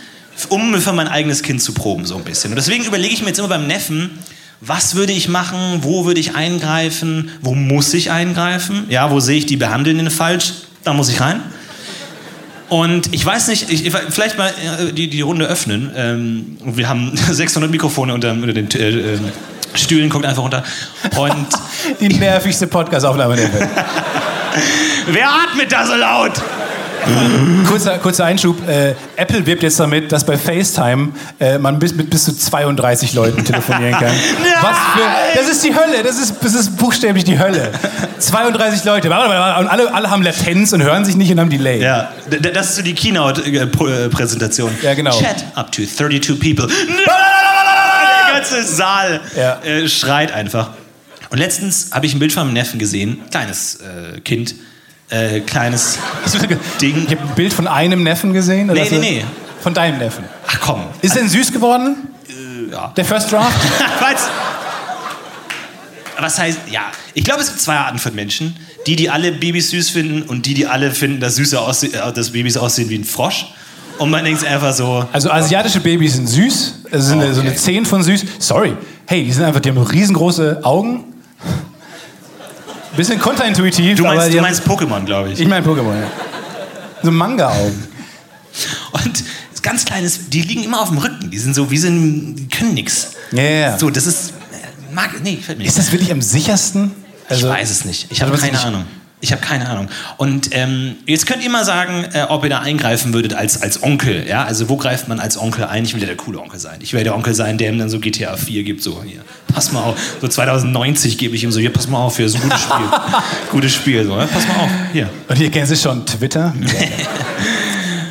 um 0.49 0.81
für 0.81 0.93
mein 0.93 1.09
eigenes 1.09 1.43
Kind 1.43 1.63
zu 1.63 1.73
proben, 1.73 2.05
so 2.05 2.17
ein 2.17 2.25
bisschen. 2.25 2.51
Und 2.51 2.57
deswegen 2.57 2.85
überlege 2.85 3.15
ich 3.15 3.21
mir 3.23 3.29
jetzt 3.29 3.39
immer 3.39 3.49
beim 3.49 3.67
Neffen, 3.67 4.19
was 4.61 4.95
würde 4.95 5.13
ich 5.13 5.29
machen, 5.29 5.81
wo 5.83 6.07
würde 6.07 6.19
ich 6.21 6.35
eingreifen, 6.35 7.31
wo 7.43 7.55
muss 7.55 7.93
ich 7.95 8.11
eingreifen, 8.11 8.87
ja, 8.89 9.11
wo 9.11 9.21
sehe 9.21 9.39
ich 9.39 9.47
die 9.47 9.57
Behandelnden 9.57 10.11
falsch, 10.11 10.53
da 10.85 10.93
muss 10.95 11.09
ich 11.09 11.21
rein. 11.21 11.41
Und 12.69 13.13
ich 13.15 13.25
weiß 13.25 13.49
nicht, 13.49 13.71
ich, 13.71 13.87
ich- 13.87 13.93
vielleicht 14.11 14.39
mal 14.39 14.49
äh, 14.49 14.93
die, 14.93 15.09
die 15.09 15.21
Runde 15.21 15.47
öffnen. 15.47 15.93
Ähm, 15.95 16.57
wir 16.65 16.89
haben 16.89 17.13
600 17.31 17.71
Mikrofone 17.71 18.13
unter, 18.13 18.33
unter 18.33 18.53
den 18.53 18.69
äh, 18.73 19.15
äh, 19.15 19.19
Stühlen, 19.75 20.09
guckt 20.11 20.25
einfach 20.25 20.43
runter. 20.43 20.65
Und 21.17 21.47
Die 22.01 22.09
nervigste 22.09 22.67
Podcast-Aufnahme 22.67 23.37
der 23.37 23.53
Welt. 23.53 23.69
wer 25.09 25.29
atmet 25.29 25.71
da 25.71 25.87
so 25.87 25.95
laut? 25.95 26.33
Kurzer, 27.69 27.99
kurzer 27.99 28.25
Einschub. 28.25 28.67
Äh, 28.69 28.95
Apple 29.17 29.47
wirbt 29.47 29.63
jetzt 29.63 29.79
damit, 29.81 30.11
dass 30.13 30.25
bei 30.25 30.37
FaceTime 30.37 31.11
äh, 31.41 31.59
man 31.59 31.79
bis, 31.79 31.95
mit 31.95 32.11
bis 32.11 32.25
zu 32.25 32.37
32 32.37 33.15
Leuten 33.15 33.45
telefonieren 33.45 33.93
kann. 33.93 34.05
Was 34.63 34.77
für, 34.95 35.39
das 35.39 35.49
ist 35.49 35.65
die 35.65 35.75
Hölle. 35.75 36.03
Das 36.03 36.19
ist, 36.19 36.35
das 36.43 36.55
ist 36.55 36.77
buchstäblich 36.77 37.25
die 37.25 37.39
Hölle. 37.39 37.71
32 38.19 38.85
Leute. 38.85 39.09
Und 39.09 39.15
alle, 39.15 39.93
alle 39.95 40.11
haben 40.11 40.23
Latenz 40.23 40.73
und 40.73 40.83
hören 40.83 41.05
sich 41.05 41.17
nicht 41.17 41.31
und 41.31 41.41
haben 41.41 41.51
Delay. 41.51 41.81
Ja, 41.83 42.11
das 42.53 42.71
ist 42.71 42.77
so 42.77 42.83
die 42.83 42.95
Keynote-Präsentation. 42.95 44.71
Ja, 44.83 44.95
genau. 44.95 45.19
Chat 45.19 45.45
up 45.55 45.73
to 45.73 45.83
32 45.85 46.39
people. 46.41 46.67
Der 46.67 48.35
ganze 48.35 48.63
Saal 48.65 49.21
Ja. 49.37 49.61
äh, 49.63 49.89
schreit 49.89 50.33
einfach. 50.33 50.71
Und 51.31 51.39
letztens 51.39 51.91
habe 51.93 52.07
ich 52.07 52.15
ein 52.15 52.19
Bild 52.19 52.33
von 52.33 52.45
meinem 52.45 52.55
Neffen 52.55 52.79
gesehen, 52.79 53.21
kleines 53.31 53.77
äh, 53.77 54.21
Kind, 54.21 54.55
äh, 55.11 55.41
kleines 55.41 55.99
Ding. 56.81 57.05
Ich 57.07 57.11
habe 57.17 57.29
ein 57.29 57.35
Bild 57.35 57.53
von 57.53 57.67
einem 57.67 58.03
Neffen 58.03 58.33
gesehen. 58.33 58.71
oder 58.71 58.83
Nee, 58.83 58.89
nee, 58.91 58.99
nee. 58.99 59.25
Von 59.61 59.75
deinem 59.75 59.99
Neffen. 59.99 60.25
Ach 60.47 60.61
komm. 60.61 60.83
Ist 61.03 61.17
er 61.17 61.23
denn 61.23 61.31
süß 61.31 61.53
geworden? 61.53 61.97
ja. 62.71 62.93
Der 62.97 63.05
First 63.05 63.31
Draft? 63.33 63.57
Weil's- 64.01 64.29
Was 66.21 66.39
heißt, 66.39 66.61
ja, 66.71 66.83
ich 67.15 67.25
glaube, 67.25 67.43
es 67.43 67.49
gibt 67.49 67.61
zwei 67.61 67.75
Arten 67.77 67.99
von 67.99 68.15
Menschen. 68.15 68.57
Die, 68.87 68.97
die 68.97 69.11
alle 69.11 69.33
Babys 69.33 69.71
süß 69.71 69.91
finden 69.91 70.23
und 70.23 70.47
die, 70.47 70.55
die 70.55 70.67
alle 70.67 70.91
finden, 70.93 71.21
dass, 71.21 71.37
Süße 71.37 71.61
aussehen, 71.61 71.93
äh, 71.95 72.13
dass 72.13 72.31
Babys 72.31 72.57
aussehen 72.57 72.89
wie 72.89 72.97
ein 72.99 73.05
Frosch. 73.05 73.47
Und 73.99 74.11
man 74.11 74.25
denkt 74.25 74.45
einfach 74.45 74.73
so, 74.75 75.07
Also 75.13 75.31
asiatische 75.31 75.81
Babys 75.81 76.15
sind 76.15 76.27
süß, 76.29 76.75
also 76.93 77.09
sind 77.09 77.21
eine- 77.21 77.35
so 77.35 77.41
eine 77.41 77.51
Okay. 77.51 77.59
10 77.59 77.87
von 77.87 78.03
süß. 78.03 78.25
Sorry, 78.39 78.75
hey, 79.07 79.25
die 79.25 79.33
sind 79.33 79.45
einfach, 79.45 79.61
die 79.61 79.71
haben 79.71 79.79
riesengroße 79.79 80.61
Augen. 80.63 81.05
Bisschen 82.97 83.19
kontraintuitiv, 83.19 83.97
du 83.99 84.05
meinst, 84.05 84.33
du 84.33 84.41
meinst 84.41 84.63
Pokémon, 84.67 85.05
glaube 85.05 85.33
ich. 85.33 85.41
ich 85.41 85.49
meine 85.49 85.67
Pokémon, 85.67 85.95
ja. 86.01 86.11
So 87.03 87.11
Manga-Augen. 87.11 87.89
Und 88.93 89.25
ganz 89.63 89.85
kleines, 89.85 90.29
die 90.29 90.43
liegen 90.43 90.65
immer 90.65 90.81
auf 90.81 90.89
dem 90.89 90.99
Rücken. 90.99 91.31
Die 91.31 91.39
sind 91.39 91.55
so, 91.55 91.71
wie 91.71 91.79
sind, 91.79 92.37
die 92.37 92.49
können 92.49 92.75
nix. 92.75 93.13
Ja, 93.33 93.43
ja. 93.43 93.79
So, 93.79 93.91
das 93.91 94.07
ist, 94.07 94.31
äh, 94.31 94.95
mag, 94.95 95.11
nee, 95.23 95.37
gefällt 95.37 95.59
mir 95.59 95.65
nicht. 95.65 95.71
Ist 95.71 95.79
das 95.79 95.93
wirklich 95.93 96.11
am 96.11 96.23
sichersten? 96.23 96.93
Also, 97.29 97.49
ich 97.49 97.53
weiß 97.53 97.71
es 97.71 97.85
nicht. 97.85 98.07
Ich 98.11 98.23
habe 98.23 98.33
Also, 98.33 98.47
keine 98.47 98.61
Ahnung. 98.61 98.85
Ich 99.27 99.33
habe 99.33 99.43
keine 99.43 99.69
Ahnung. 99.69 99.89
Und 100.19 100.51
ähm, 100.53 100.99
jetzt 101.05 101.27
könnt 101.27 101.43
ihr 101.43 101.51
mal 101.51 101.65
sagen, 101.65 102.05
äh, 102.13 102.27
ob 102.29 102.45
ihr 102.45 102.51
da 102.51 102.61
eingreifen 102.61 103.13
würdet 103.13 103.35
als, 103.35 103.61
als 103.61 103.83
Onkel. 103.83 104.25
Ja? 104.29 104.45
Also 104.45 104.69
wo 104.69 104.77
greift 104.77 105.09
man 105.09 105.19
als 105.19 105.37
Onkel 105.37 105.65
ein? 105.65 105.85
Ich 105.85 105.95
will 105.95 106.01
ja 106.01 106.07
der 106.07 106.17
coole 106.17 106.39
Onkel 106.39 106.61
sein. 106.61 106.79
Ich 106.79 106.93
will 106.93 107.03
der 107.03 107.17
Onkel 107.17 107.35
sein, 107.35 107.59
der 107.59 107.71
ihm 107.71 107.79
dann 107.81 107.91
so 107.91 107.99
GTA 107.99 108.37
4 108.37 108.63
gibt. 108.63 108.85
So, 108.85 109.03
hier, 109.03 109.23
pass 109.53 109.73
mal 109.73 109.83
auf. 109.83 109.97
So 110.21 110.29
2090 110.29 111.19
gebe 111.19 111.35
ich 111.35 111.43
ihm 111.43 111.51
so, 111.51 111.59
hier, 111.59 111.73
pass 111.73 111.89
mal 111.89 111.99
auf, 111.99 112.17
hier, 112.17 112.27
ist 112.27 112.37
ein 112.37 112.41
gutes 112.43 112.61
Spiel. 112.61 112.87
gutes 113.51 113.75
Spiel, 113.75 114.05
so, 114.05 114.17
ja? 114.17 114.27
pass 114.27 114.47
mal 114.47 114.55
auf, 114.61 114.71
hier. 114.93 115.11
Und 115.27 115.35
hier 115.35 115.51
kennen 115.51 115.67
Sie 115.67 115.75
schon 115.77 116.07
Twitter? 116.07 116.55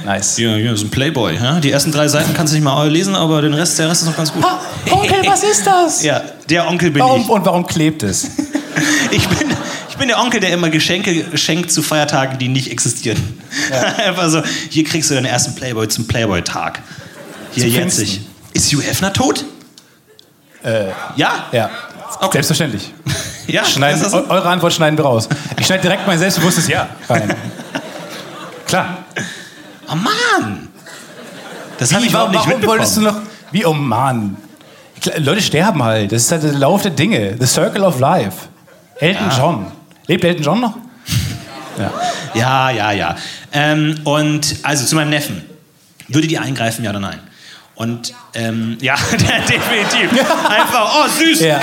nice. 0.04 0.36
Hier, 0.36 0.54
hier 0.58 0.74
ist 0.74 0.84
ein 0.84 0.90
Playboy. 0.90 1.36
Ja? 1.36 1.62
Die 1.62 1.72
ersten 1.72 1.94
drei 1.94 2.10
Seiten 2.10 2.34
kannst 2.34 2.52
du 2.52 2.58
nicht 2.58 2.66
mal 2.66 2.90
lesen, 2.90 3.16
aber 3.16 3.42
den 3.42 3.54
Rest, 3.54 3.80
der 3.80 3.90
Rest 3.90 4.02
ist 4.02 4.10
noch 4.10 4.18
ganz 4.18 4.34
gut. 4.34 4.44
Onkel, 4.92 5.26
was 5.26 5.44
ist 5.44 5.66
das? 5.66 6.04
Ja, 6.04 6.22
der 6.50 6.68
Onkel 6.68 6.92
bin 6.92 7.02
Warum, 7.02 7.22
ich. 7.22 7.30
und 7.30 7.46
warum 7.46 7.66
klebt 7.66 8.04
es? 8.04 8.32
Ich 9.12 9.28
bin, 9.30 9.48
ich 9.96 10.00
bin 10.00 10.10
der 10.10 10.20
Onkel, 10.20 10.42
der 10.42 10.52
immer 10.52 10.70
Geschenke 10.70 11.38
schenkt 11.38 11.72
zu 11.72 11.82
Feiertagen, 11.82 12.38
die 12.38 12.50
nicht 12.50 12.70
existieren. 12.70 13.40
Einfach 14.06 14.28
so, 14.30 14.42
hier 14.70 14.84
kriegst 14.84 15.10
du 15.10 15.14
deinen 15.16 15.26
ersten 15.26 15.56
Playboy 15.56 15.88
zum 15.88 16.06
Playboy-Tag. 16.06 16.82
Hier 17.54 17.70
jetzt. 17.70 18.00
Ist 18.54 18.74
Hugh 18.74 18.82
Hefner 18.86 19.14
tot? 19.14 19.46
Äh, 20.64 20.88
Ja? 21.16 21.46
ja, 21.54 21.70
Okay. 22.20 22.34
selbstverständlich. 22.34 22.94
Ja, 23.48 23.64
Schneiden, 23.64 24.02
so? 24.04 24.18
eu- 24.18 24.28
eure 24.30 24.50
Antwort 24.50 24.74
schneiden 24.74 24.98
wir 24.98 25.06
raus. 25.06 25.30
Ich 25.60 25.68
schneide 25.68 25.84
direkt 25.84 26.08
mein 26.08 26.18
selbstbewusstes 26.18 26.68
Ja 26.68 26.90
rein. 27.08 27.32
Klar. 28.66 29.06
Oh 29.88 29.94
Mann! 29.96 30.68
Das 31.78 31.94
habe 31.94 32.02
Wie, 32.02 32.08
ich 32.08 32.12
überhaupt 32.12 32.34
warum, 32.34 32.50
nicht 32.50 32.58
warum 32.64 32.68
wolltest 32.80 32.98
du 32.98 33.02
noch. 33.02 33.18
Wie, 33.52 33.64
oh 33.66 33.74
Mann. 33.74 34.38
Leute 35.18 35.44
sterben 35.44 35.84
halt. 35.84 36.12
Das 36.12 36.24
ist 36.24 36.32
halt 36.32 36.42
der 36.42 36.54
Lauf 36.54 36.82
der 36.82 36.90
Dinge. 36.90 37.36
The 37.40 37.46
Circle 37.46 37.84
of 37.84 38.00
Life. 38.00 38.48
Elton 39.00 39.30
John. 39.38 39.72
Lebt 40.08 40.24
Elton 40.24 40.44
John 40.44 40.60
noch? 40.62 40.78
Ja, 42.34 42.70
ja, 42.70 42.92
ja. 42.92 43.16
Ähm, 43.52 44.00
und 44.04 44.58
also 44.64 44.86
zu 44.86 44.96
meinem 44.96 45.10
Neffen. 45.10 45.44
Würdet 46.08 46.32
ihr 46.32 46.42
eingreifen, 46.42 46.84
ja 46.84 46.92
oder 46.92 47.00
nein? 47.00 47.20
Und 47.76 48.14
ähm, 48.34 48.78
ja, 48.82 48.96
definitiv. 49.12 50.12
Einfach, 50.50 50.96
oh 50.96 51.08
süß. 51.10 51.42
Ja. 51.42 51.60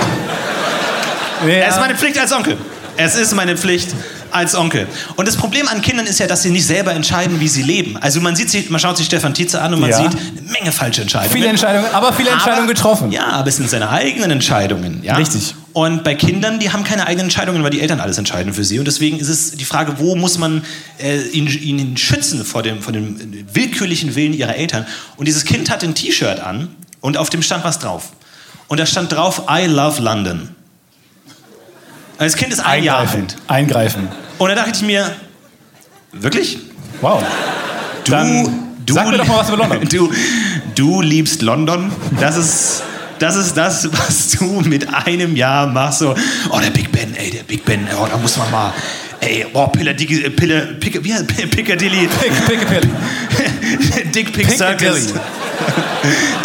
Es 1.47 1.75
ist 1.75 1.79
meine 1.79 1.95
Pflicht 1.95 2.19
als 2.19 2.31
Onkel. 2.31 2.57
Es 2.97 3.15
ist 3.15 3.33
meine 3.33 3.57
Pflicht 3.57 3.95
als 4.33 4.55
Onkel. 4.55 4.87
Und 5.15 5.27
das 5.27 5.35
Problem 5.37 5.67
an 5.67 5.81
Kindern 5.81 6.05
ist 6.05 6.19
ja, 6.19 6.27
dass 6.27 6.41
sie 6.43 6.49
nicht 6.49 6.65
selber 6.65 6.93
entscheiden, 6.93 7.39
wie 7.39 7.47
sie 7.47 7.61
leben. 7.63 7.97
Also 7.97 8.19
man 8.21 8.35
sieht 8.35 8.49
sich, 8.49 8.69
man 8.69 8.79
schaut 8.79 8.97
sich 8.97 9.05
Stefan 9.05 9.33
Tietze 9.33 9.61
an 9.61 9.73
und 9.73 9.79
man 9.79 9.89
Ja. 9.89 9.97
sieht 9.97 10.07
eine 10.19 10.51
Menge 10.51 10.71
falsche 10.71 11.01
Entscheidungen. 11.01 11.33
Viele 11.33 11.47
Entscheidungen, 11.47 11.93
aber 11.93 12.13
viele 12.13 12.29
Entscheidungen 12.31 12.67
getroffen. 12.67 13.11
Ja, 13.11 13.27
aber 13.27 13.47
es 13.49 13.57
sind 13.57 13.69
seine 13.69 13.89
eigenen 13.89 14.31
Entscheidungen. 14.31 15.01
Ja? 15.03 15.15
Richtig. 15.15 15.55
Und 15.73 16.03
bei 16.03 16.13
Kindern, 16.15 16.59
die 16.59 16.71
haben 16.71 16.83
keine 16.83 17.07
eigenen 17.07 17.25
Entscheidungen, 17.25 17.63
weil 17.63 17.71
die 17.71 17.81
Eltern 17.81 17.99
alles 17.99 18.17
entscheiden 18.19 18.53
für 18.53 18.63
sie. 18.63 18.77
Und 18.79 18.85
deswegen 18.85 19.17
ist 19.19 19.29
es 19.29 19.51
die 19.51 19.65
Frage, 19.65 19.95
wo 19.97 20.15
muss 20.15 20.37
man 20.37 20.63
äh, 20.99 21.21
ihn, 21.29 21.47
ihn 21.47 21.97
schützen 21.97 22.45
vor 22.45 22.61
dem, 22.61 22.81
vor 22.81 22.93
dem 22.93 23.17
willkürlichen 23.53 24.15
Willen 24.15 24.33
ihrer 24.33 24.55
Eltern. 24.55 24.85
Und 25.17 25.27
dieses 25.27 25.45
Kind 25.45 25.69
hat 25.71 25.83
ein 25.83 25.95
T-Shirt 25.95 26.39
an 26.39 26.69
und 27.01 27.17
auf 27.17 27.29
dem 27.31 27.41
stand 27.41 27.63
was 27.63 27.79
drauf. 27.79 28.11
Und 28.67 28.79
da 28.79 28.85
stand 28.85 29.11
drauf, 29.11 29.43
I 29.49 29.65
love 29.65 30.01
London. 30.01 30.49
Und 32.17 32.25
das 32.25 32.35
Kind 32.35 32.53
ist 32.53 32.59
ein 32.59 32.83
Jahr 32.83 32.99
Eingreifen. 32.99 33.21
alt. 33.21 33.35
Eingreifen. 33.47 34.07
Und 34.37 34.49
da 34.49 34.55
dachte 34.55 34.71
ich 34.75 34.81
mir, 34.81 35.11
wirklich? 36.11 36.57
Wow. 37.01 37.23
Du, 38.05 38.11
Dann 38.11 38.75
du, 38.85 38.93
sag 38.93 39.09
mir 39.09 39.17
doch 39.17 39.27
mal 39.27 39.39
was 39.39 39.49
über 39.49 39.57
London. 39.57 39.87
Du, 39.89 40.11
du 40.75 41.01
liebst 41.01 41.41
London. 41.41 41.91
Das 42.19 42.37
ist, 42.37 42.83
das 43.19 43.35
ist 43.35 43.55
das, 43.57 43.89
was 43.91 44.31
du 44.31 44.45
mit 44.61 44.87
einem 44.93 45.35
Jahr 45.35 45.67
machst. 45.67 45.99
So, 45.99 46.15
oh, 46.49 46.59
der 46.59 46.69
Big 46.71 46.91
Ben, 46.91 47.15
ey, 47.15 47.31
der 47.31 47.43
Big 47.43 47.65
Ben, 47.65 47.87
oh, 47.99 48.07
da 48.09 48.17
muss 48.17 48.37
man 48.37 48.49
mal. 48.51 48.73
Ey, 49.19 49.45
oh, 49.53 49.67
Piccadilly, 49.67 50.29
Pille, 50.31 50.75
Pick, 50.79 51.01
wie 51.03 51.13
heißt 51.13 51.27
Piccadilly? 51.27 52.07
Pick, 52.07 52.45
pick, 52.45 52.67
pick. 52.67 54.11
Dick 54.13 54.33
Pick 54.33 54.49
Circus. 54.51 55.13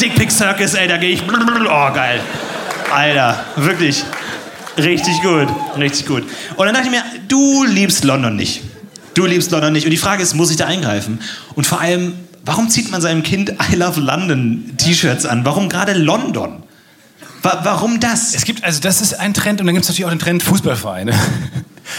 Dick 0.00 0.14
Pick 0.14 0.30
Circus, 0.30 0.74
ey, 0.74 0.86
da 0.86 0.96
gehe 0.96 1.10
ich. 1.10 1.22
Oh, 1.22 1.92
geil. 1.92 2.20
Alter, 2.94 3.44
wirklich. 3.56 4.04
Richtig 4.78 5.20
gut, 5.22 5.48
richtig 5.76 6.06
gut. 6.06 6.24
Und 6.56 6.66
dann 6.66 6.74
dachte 6.74 6.86
ich 6.86 6.92
mir, 6.92 7.02
du 7.28 7.64
liebst 7.64 8.04
London 8.04 8.36
nicht. 8.36 8.62
Du 9.14 9.26
liebst 9.26 9.50
London 9.50 9.72
nicht. 9.72 9.84
Und 9.84 9.90
die 9.90 9.96
Frage 9.96 10.22
ist, 10.22 10.34
muss 10.34 10.50
ich 10.50 10.56
da 10.56 10.66
eingreifen? 10.66 11.20
Und 11.56 11.66
vor 11.66 11.80
allem, 11.80 12.14
warum 12.44 12.68
zieht 12.70 12.90
man 12.90 13.00
seinem 13.00 13.22
Kind 13.22 13.50
I 13.72 13.74
Love 13.76 14.00
London 14.00 14.74
T-Shirts 14.78 15.26
an? 15.26 15.44
Warum 15.44 15.68
gerade 15.68 15.92
London? 15.94 16.62
Wa 17.42 17.60
warum 17.62 18.00
das? 18.00 18.34
Es 18.34 18.44
gibt, 18.44 18.64
also 18.64 18.80
das 18.80 19.00
ist 19.00 19.18
ein 19.18 19.34
Trend 19.34 19.60
und 19.60 19.66
dann 19.66 19.74
gibt 19.74 19.84
es 19.84 19.88
natürlich 19.88 20.06
auch 20.06 20.10
den 20.10 20.18
Trend 20.18 20.42
Fußballvereine. 20.42 21.12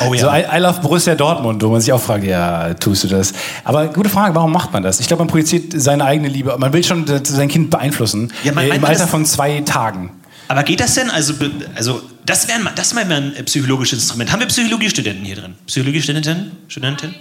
Oh 0.08 0.14
ja. 0.14 0.22
So 0.22 0.28
I, 0.28 0.58
I 0.58 0.60
love 0.60 0.82
Borussia 0.82 1.16
Dortmund, 1.16 1.64
wo 1.64 1.70
man 1.70 1.82
sich 1.82 1.92
auch 1.92 2.02
fragt, 2.02 2.24
ja, 2.24 2.74
tust 2.76 3.04
du 3.06 3.08
das? 3.08 3.34
Aber 3.64 3.88
gute 3.88 4.10
Frage, 4.10 4.36
warum 4.36 4.52
macht 4.52 4.72
man 4.72 4.84
das? 4.84 5.00
Ich 5.00 5.08
glaube, 5.08 5.22
man 5.24 5.30
projiziert 5.30 5.74
seine 5.76 6.06
eigene 6.06 6.28
Liebe. 6.30 6.56
Man 6.60 6.72
will 6.74 6.84
schon 6.84 7.08
äh, 7.08 7.22
sein 7.26 7.48
Kind 7.48 7.70
beeinflussen. 7.72 8.32
Ja, 8.44 8.52
man- 8.54 8.66
äh, 8.70 8.76
Im 8.76 8.86
Alter 8.86 9.08
von 9.08 9.26
zwei 9.26 9.62
Tagen. 9.62 10.12
Aber 10.48 10.64
geht 10.64 10.80
das 10.80 10.94
denn? 10.96 11.10
Also, 11.10 11.34
also 11.76 12.02
das 12.30 12.48
wäre 12.48 12.60
das 12.76 12.96
wär 12.96 13.06
mal 13.06 13.16
ein 13.16 13.36
äh, 13.36 13.44
psychologisches 13.44 14.00
Instrument. 14.00 14.32
Haben 14.32 14.40
wir 14.42 14.48
Psychologiestudenten 14.48 15.26
hier 15.26 15.36
drin? 15.36 15.56
Psychologiestudenten? 15.68 16.52
Studentin? 16.68 17.16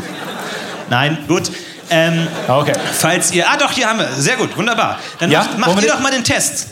Nein, 0.90 1.18
gut. 1.28 1.50
Ähm, 1.90 2.26
Ah, 2.48 2.58
Okay. 2.58 2.72
falls 2.92 3.32
ihr. 3.32 3.48
Ah, 3.48 3.56
doch, 3.56 3.72
hier 3.72 3.86
haben 3.88 3.98
wir. 3.98 4.08
Sehr 4.12 4.36
gut, 4.36 4.56
wunderbar. 4.56 4.98
Dann 5.18 5.30
Ja? 5.30 5.40
macht, 5.44 5.58
macht 5.58 5.82
ihr 5.82 5.88
doch 5.88 6.00
mal 6.00 6.10
den 6.12 6.24
Test. 6.24 6.68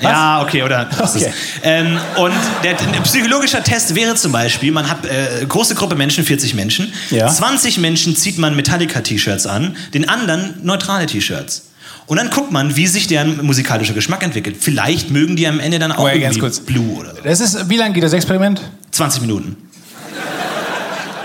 Ja, 0.00 0.42
okay, 0.42 0.62
oder? 0.62 0.88
was 0.98 1.16
Okay. 1.16 1.32
Ähm, 1.62 1.98
und 2.16 2.34
der, 2.62 2.78
ein 2.78 3.02
psychologischer 3.02 3.62
Test 3.64 3.94
wäre 3.94 4.14
zum 4.14 4.30
Beispiel, 4.30 4.70
man 4.70 4.90
hat 4.90 5.06
äh, 5.06 5.46
große 5.48 5.74
Gruppe 5.74 5.94
Menschen, 5.94 6.22
40 6.22 6.52
Menschen. 6.54 6.92
Ja. 7.10 7.28
20 7.28 7.78
Menschen 7.78 8.14
zieht 8.14 8.36
man 8.36 8.54
Metallica-T-Shirts 8.56 9.46
an, 9.46 9.74
den 9.94 10.06
anderen 10.06 10.56
neutrale 10.64 11.06
T-Shirts. 11.06 11.68
Und 12.06 12.18
dann 12.18 12.30
guckt 12.30 12.52
man, 12.52 12.76
wie 12.76 12.86
sich 12.86 13.08
deren 13.08 13.44
musikalischer 13.44 13.94
Geschmack 13.94 14.22
entwickelt. 14.22 14.56
Vielleicht 14.60 15.10
mögen 15.10 15.34
die 15.36 15.46
am 15.48 15.58
Ende 15.58 15.78
dann 15.78 15.90
auch 15.92 16.04
Oh 16.04 16.06
irgendwie 16.06 16.20
ganz 16.22 16.38
kurz. 16.38 16.60
Blue 16.60 16.96
oder 16.98 17.14
so. 17.14 17.20
Das 17.22 17.40
ist, 17.40 17.68
wie 17.68 17.76
lange 17.76 17.94
geht 17.94 18.04
das 18.04 18.12
Experiment? 18.12 18.60
20 18.92 19.22
Minuten. 19.22 19.56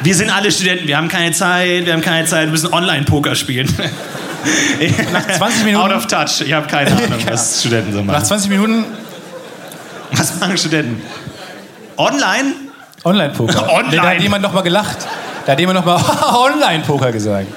Wir 0.03 0.15
sind 0.15 0.31
alle 0.31 0.51
Studenten, 0.51 0.87
wir 0.87 0.97
haben 0.97 1.07
keine 1.09 1.31
Zeit, 1.31 1.85
wir 1.85 1.93
haben 1.93 2.01
keine 2.01 2.25
Zeit, 2.27 2.45
wir 2.45 2.51
müssen 2.51 2.73
Online-Poker 2.73 3.35
spielen. 3.35 3.71
Nach 5.13 5.27
20 5.37 5.65
Minuten? 5.65 5.83
Out 5.85 5.91
of 5.95 6.07
touch, 6.07 6.41
ich 6.43 6.51
habe 6.53 6.65
keine 6.67 6.91
Ahnung, 6.95 7.19
was 7.29 7.59
Studenten 7.59 7.93
so 7.93 7.99
Nach 7.99 8.13
machen. 8.13 8.25
20 8.25 8.49
Minuten 8.49 8.85
Was 10.13 10.39
machen 10.39 10.57
Studenten? 10.57 10.99
Online? 11.97 12.53
Online-Poker. 13.03 13.71
Online? 13.71 13.91
Da 13.95 14.09
hat 14.09 14.21
jemand 14.21 14.41
noch 14.41 14.53
mal 14.53 14.61
gelacht. 14.61 14.97
Da 15.45 15.51
hat 15.51 15.59
jemand 15.59 15.77
noch 15.79 15.85
mal 15.85 16.01
Online-Poker 16.35 17.11
gesagt. 17.11 17.47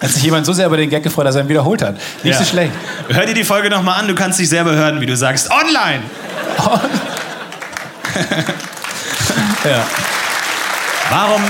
Hat 0.00 0.10
sich 0.10 0.22
jemand 0.22 0.44
so 0.46 0.52
sehr 0.52 0.66
über 0.66 0.76
den 0.76 0.90
Gag 0.90 1.02
gefreut, 1.02 1.26
dass 1.26 1.34
er 1.36 1.42
ihn 1.42 1.48
wiederholt 1.48 1.80
hat. 1.82 1.94
Nicht 2.22 2.34
Ja. 2.34 2.38
so 2.38 2.44
schlecht. 2.44 2.72
Hör 3.08 3.24
dir 3.26 3.34
die 3.34 3.44
Folge 3.44 3.70
nochmal 3.70 4.00
an, 4.00 4.08
du 4.08 4.14
kannst 4.14 4.38
dich 4.38 4.48
selber 4.48 4.72
hören, 4.72 5.00
wie 5.00 5.06
du 5.06 5.16
sagst, 5.16 5.50
online! 5.50 6.02
Ja. 9.64 9.82
Warum, 11.10 11.42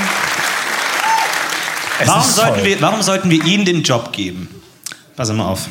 warum, 2.05 2.23
sollten 2.31 2.55
toll. 2.55 2.65
wir, 2.65 2.81
warum 2.81 3.03
sollten 3.03 3.29
wir 3.31 3.45
ihnen 3.45 3.65
den 3.65 3.83
Job 3.83 4.13
geben? 4.13 4.49
Pass 5.17 5.33
mal 5.33 5.47
auf. 5.47 5.63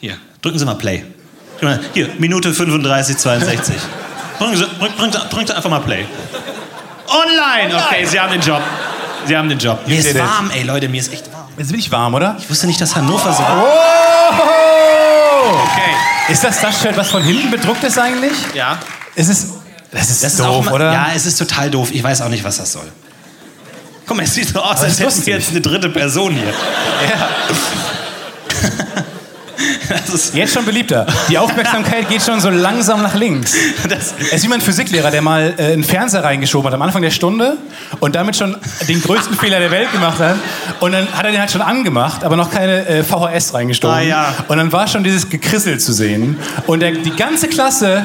Hier, 0.00 0.16
drücken 0.42 0.58
Sie 0.58 0.64
mal 0.64 0.74
Play. 0.76 1.04
Hier, 1.94 2.08
Minute 2.18 2.52
35, 2.52 3.16
62. 3.16 3.74
Drücken 4.38 4.56
Sie, 4.56 4.64
drück, 4.78 4.96
drück, 4.98 5.30
drück 5.30 5.46
Sie 5.48 5.54
einfach 5.56 5.70
mal 5.70 5.80
Play. 5.80 6.04
Online! 7.08 7.74
Okay, 7.86 8.04
Sie 8.04 8.20
haben 8.20 8.32
den 8.32 8.40
Job. 8.40 8.62
Sie 9.26 9.36
haben 9.36 9.48
den 9.48 9.58
Job. 9.58 9.86
Mir 9.86 9.98
ist 9.98 10.18
warm, 10.18 10.50
ey 10.50 10.62
Leute, 10.62 10.88
mir 10.88 11.00
ist 11.00 11.12
echt 11.12 11.32
warm. 11.32 11.48
Jetzt 11.56 11.70
bin 11.70 11.80
ich 11.80 11.90
warm, 11.92 12.14
oder? 12.14 12.36
Ich 12.38 12.48
wusste 12.50 12.66
nicht, 12.66 12.80
dass 12.80 12.96
Hannover 12.96 13.32
so... 13.32 13.42
Oh! 13.42 13.70
Okay. 15.62 16.32
Ist 16.32 16.44
das 16.44 16.60
das 16.60 16.80
Shirt, 16.80 16.96
was 16.96 17.10
von 17.10 17.22
hinten 17.22 17.50
bedruckt 17.50 17.82
ist 17.84 17.98
eigentlich? 17.98 18.32
Ja. 18.54 18.78
Ist 19.14 19.28
es. 19.28 19.46
Das 19.90 20.08
ist 20.10 20.22
Das 20.22 20.32
ist 20.32 20.40
doof, 20.40 20.46
auch 20.46 20.64
mal, 20.64 20.74
oder? 20.74 20.92
Ja, 20.92 21.08
es 21.14 21.26
ist 21.26 21.36
total 21.36 21.70
doof. 21.70 21.90
Ich 21.92 22.02
weiß 22.02 22.22
auch 22.22 22.28
nicht, 22.28 22.44
was 22.44 22.58
das 22.58 22.72
soll. 22.72 22.90
Guck 24.06 24.16
mal, 24.16 24.22
es 24.22 24.34
sieht 24.34 24.48
so 24.48 24.60
aus, 24.60 24.80
als 24.80 24.94
ist 24.94 25.00
hätten 25.00 25.26
wir 25.26 25.34
jetzt 25.34 25.50
eine 25.50 25.60
dritte 25.60 25.88
Person 25.88 26.34
hier. 26.34 26.52
Ja. 27.08 27.28
Jetzt 30.34 30.54
schon 30.54 30.64
beliebter. 30.64 31.06
Die 31.28 31.38
Aufmerksamkeit 31.38 32.08
geht 32.08 32.22
schon 32.22 32.40
so 32.40 32.50
langsam 32.50 33.02
nach 33.02 33.14
links. 33.14 33.54
das, 33.88 34.14
Es 34.18 34.32
ist 34.32 34.44
wie 34.44 34.48
mein 34.48 34.60
Physiklehrer, 34.60 35.10
der 35.10 35.22
mal 35.22 35.54
äh, 35.56 35.72
einen 35.72 35.84
Fernseher 35.84 36.24
reingeschoben 36.24 36.66
hat 36.66 36.74
am 36.74 36.82
Anfang 36.82 37.02
der 37.02 37.10
Stunde 37.10 37.56
und 38.00 38.14
damit 38.14 38.36
schon 38.36 38.56
den 38.88 39.02
größten 39.02 39.36
Fehler 39.38 39.58
der 39.58 39.70
Welt 39.70 39.92
gemacht 39.92 40.18
hat. 40.18 40.36
Und 40.80 40.92
dann 40.92 41.06
hat 41.12 41.24
er 41.24 41.32
den 41.32 41.40
halt 41.40 41.50
schon 41.50 41.62
angemacht, 41.62 42.24
aber 42.24 42.36
noch 42.36 42.50
keine 42.50 42.86
äh, 42.86 43.04
VHS 43.04 43.54
reingestoßen. 43.54 43.96
Ah, 43.96 44.02
ja. 44.02 44.34
Und 44.48 44.56
dann 44.56 44.72
war 44.72 44.86
schon 44.86 45.04
dieses 45.04 45.28
Gekrissel 45.28 45.78
zu 45.78 45.92
sehen. 45.92 46.38
Und 46.66 46.80
der, 46.80 46.92
die 46.92 47.14
ganze 47.14 47.48
Klasse 47.48 48.04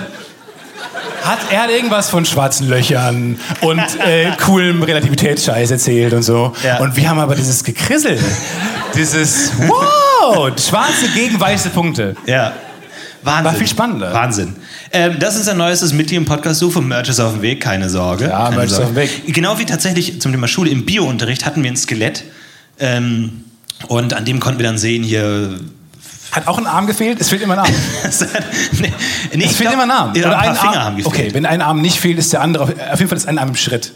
hat 1.23 1.39
er 1.49 1.69
irgendwas 1.69 2.09
von 2.09 2.25
schwarzen 2.25 2.69
Löchern 2.69 3.39
und 3.61 3.79
äh, 3.79 4.31
coolem 4.45 4.83
Relativitätsscheiß 4.83 5.71
erzählt 5.71 6.13
und 6.13 6.21
so. 6.21 6.53
Ja. 6.63 6.79
Und 6.79 6.95
wir 6.95 7.09
haben 7.09 7.19
aber 7.19 7.35
dieses 7.35 7.63
Gekrissel, 7.63 8.19
dieses 8.95 9.51
Wow, 10.33 10.51
schwarze 10.59 11.07
gegen 11.13 11.39
weiße 11.39 11.69
Punkte. 11.69 12.15
ja. 12.25 12.53
Wahnsinn. 13.23 13.45
War 13.45 13.53
viel 13.55 13.67
spannender. 13.67 14.13
Wahnsinn. 14.13 14.55
Ähm, 14.91 15.15
das 15.19 15.35
ist 15.35 15.49
ein 15.49 15.57
neuestes 15.57 15.91
Mitglied 15.93 16.17
im 16.17 16.25
Podcast. 16.25 16.59
Suche 16.59 16.79
Merch 16.79 17.09
ist 17.09 17.19
auf 17.19 17.33
dem 17.33 17.41
Weg, 17.41 17.59
keine 17.59 17.89
Sorge. 17.89 18.25
Ja, 18.25 18.43
keine 18.43 18.57
Merch 18.57 18.69
ist 18.71 18.77
auf 18.79 18.85
dem 18.85 18.95
Weg. 18.95 19.33
Genau 19.33 19.57
wie 19.57 19.65
tatsächlich 19.65 20.21
zum 20.21 20.31
Thema 20.31 20.47
Schule 20.47 20.69
im 20.69 20.85
Biounterricht 20.85 21.43
hatten 21.43 21.63
wir 21.63 21.71
ein 21.71 21.75
Skelett. 21.75 22.23
Ähm, 22.77 23.43
und 23.87 24.13
an 24.13 24.25
dem 24.25 24.39
konnten 24.39 24.59
wir 24.59 24.67
dann 24.67 24.77
sehen, 24.77 25.01
hier. 25.01 25.59
Hat 26.33 26.47
auch 26.47 26.59
ein 26.59 26.67
Arm 26.67 26.85
gefehlt? 26.85 27.19
Es 27.19 27.29
fehlt 27.29 27.41
immer 27.41 27.53
ein 27.53 27.59
Arm. 27.61 27.67
nee, 28.73 28.93
nee, 29.33 29.43
Es 29.45 29.55
fehlt 29.55 29.69
glaub- 29.71 29.73
immer 29.73 29.83
ein 29.85 29.91
Arm. 29.91 30.11
Oder 30.11 30.37
ein 30.37 30.45
paar 30.45 30.55
Finger 30.55 30.73
Arm. 30.77 30.83
haben 30.83 30.97
gefehlt. 30.97 31.15
Okay, 31.15 31.33
wenn 31.33 31.47
ein 31.47 31.61
Arm 31.63 31.81
nicht 31.81 31.99
fehlt, 31.99 32.19
ist 32.19 32.31
der 32.31 32.41
andere. 32.41 32.63
Auf 32.91 32.99
jeden 32.99 33.07
Fall 33.09 33.17
ist 33.17 33.27
ein 33.27 33.39
Arm 33.39 33.49
im 33.49 33.55
Schritt. 33.55 33.91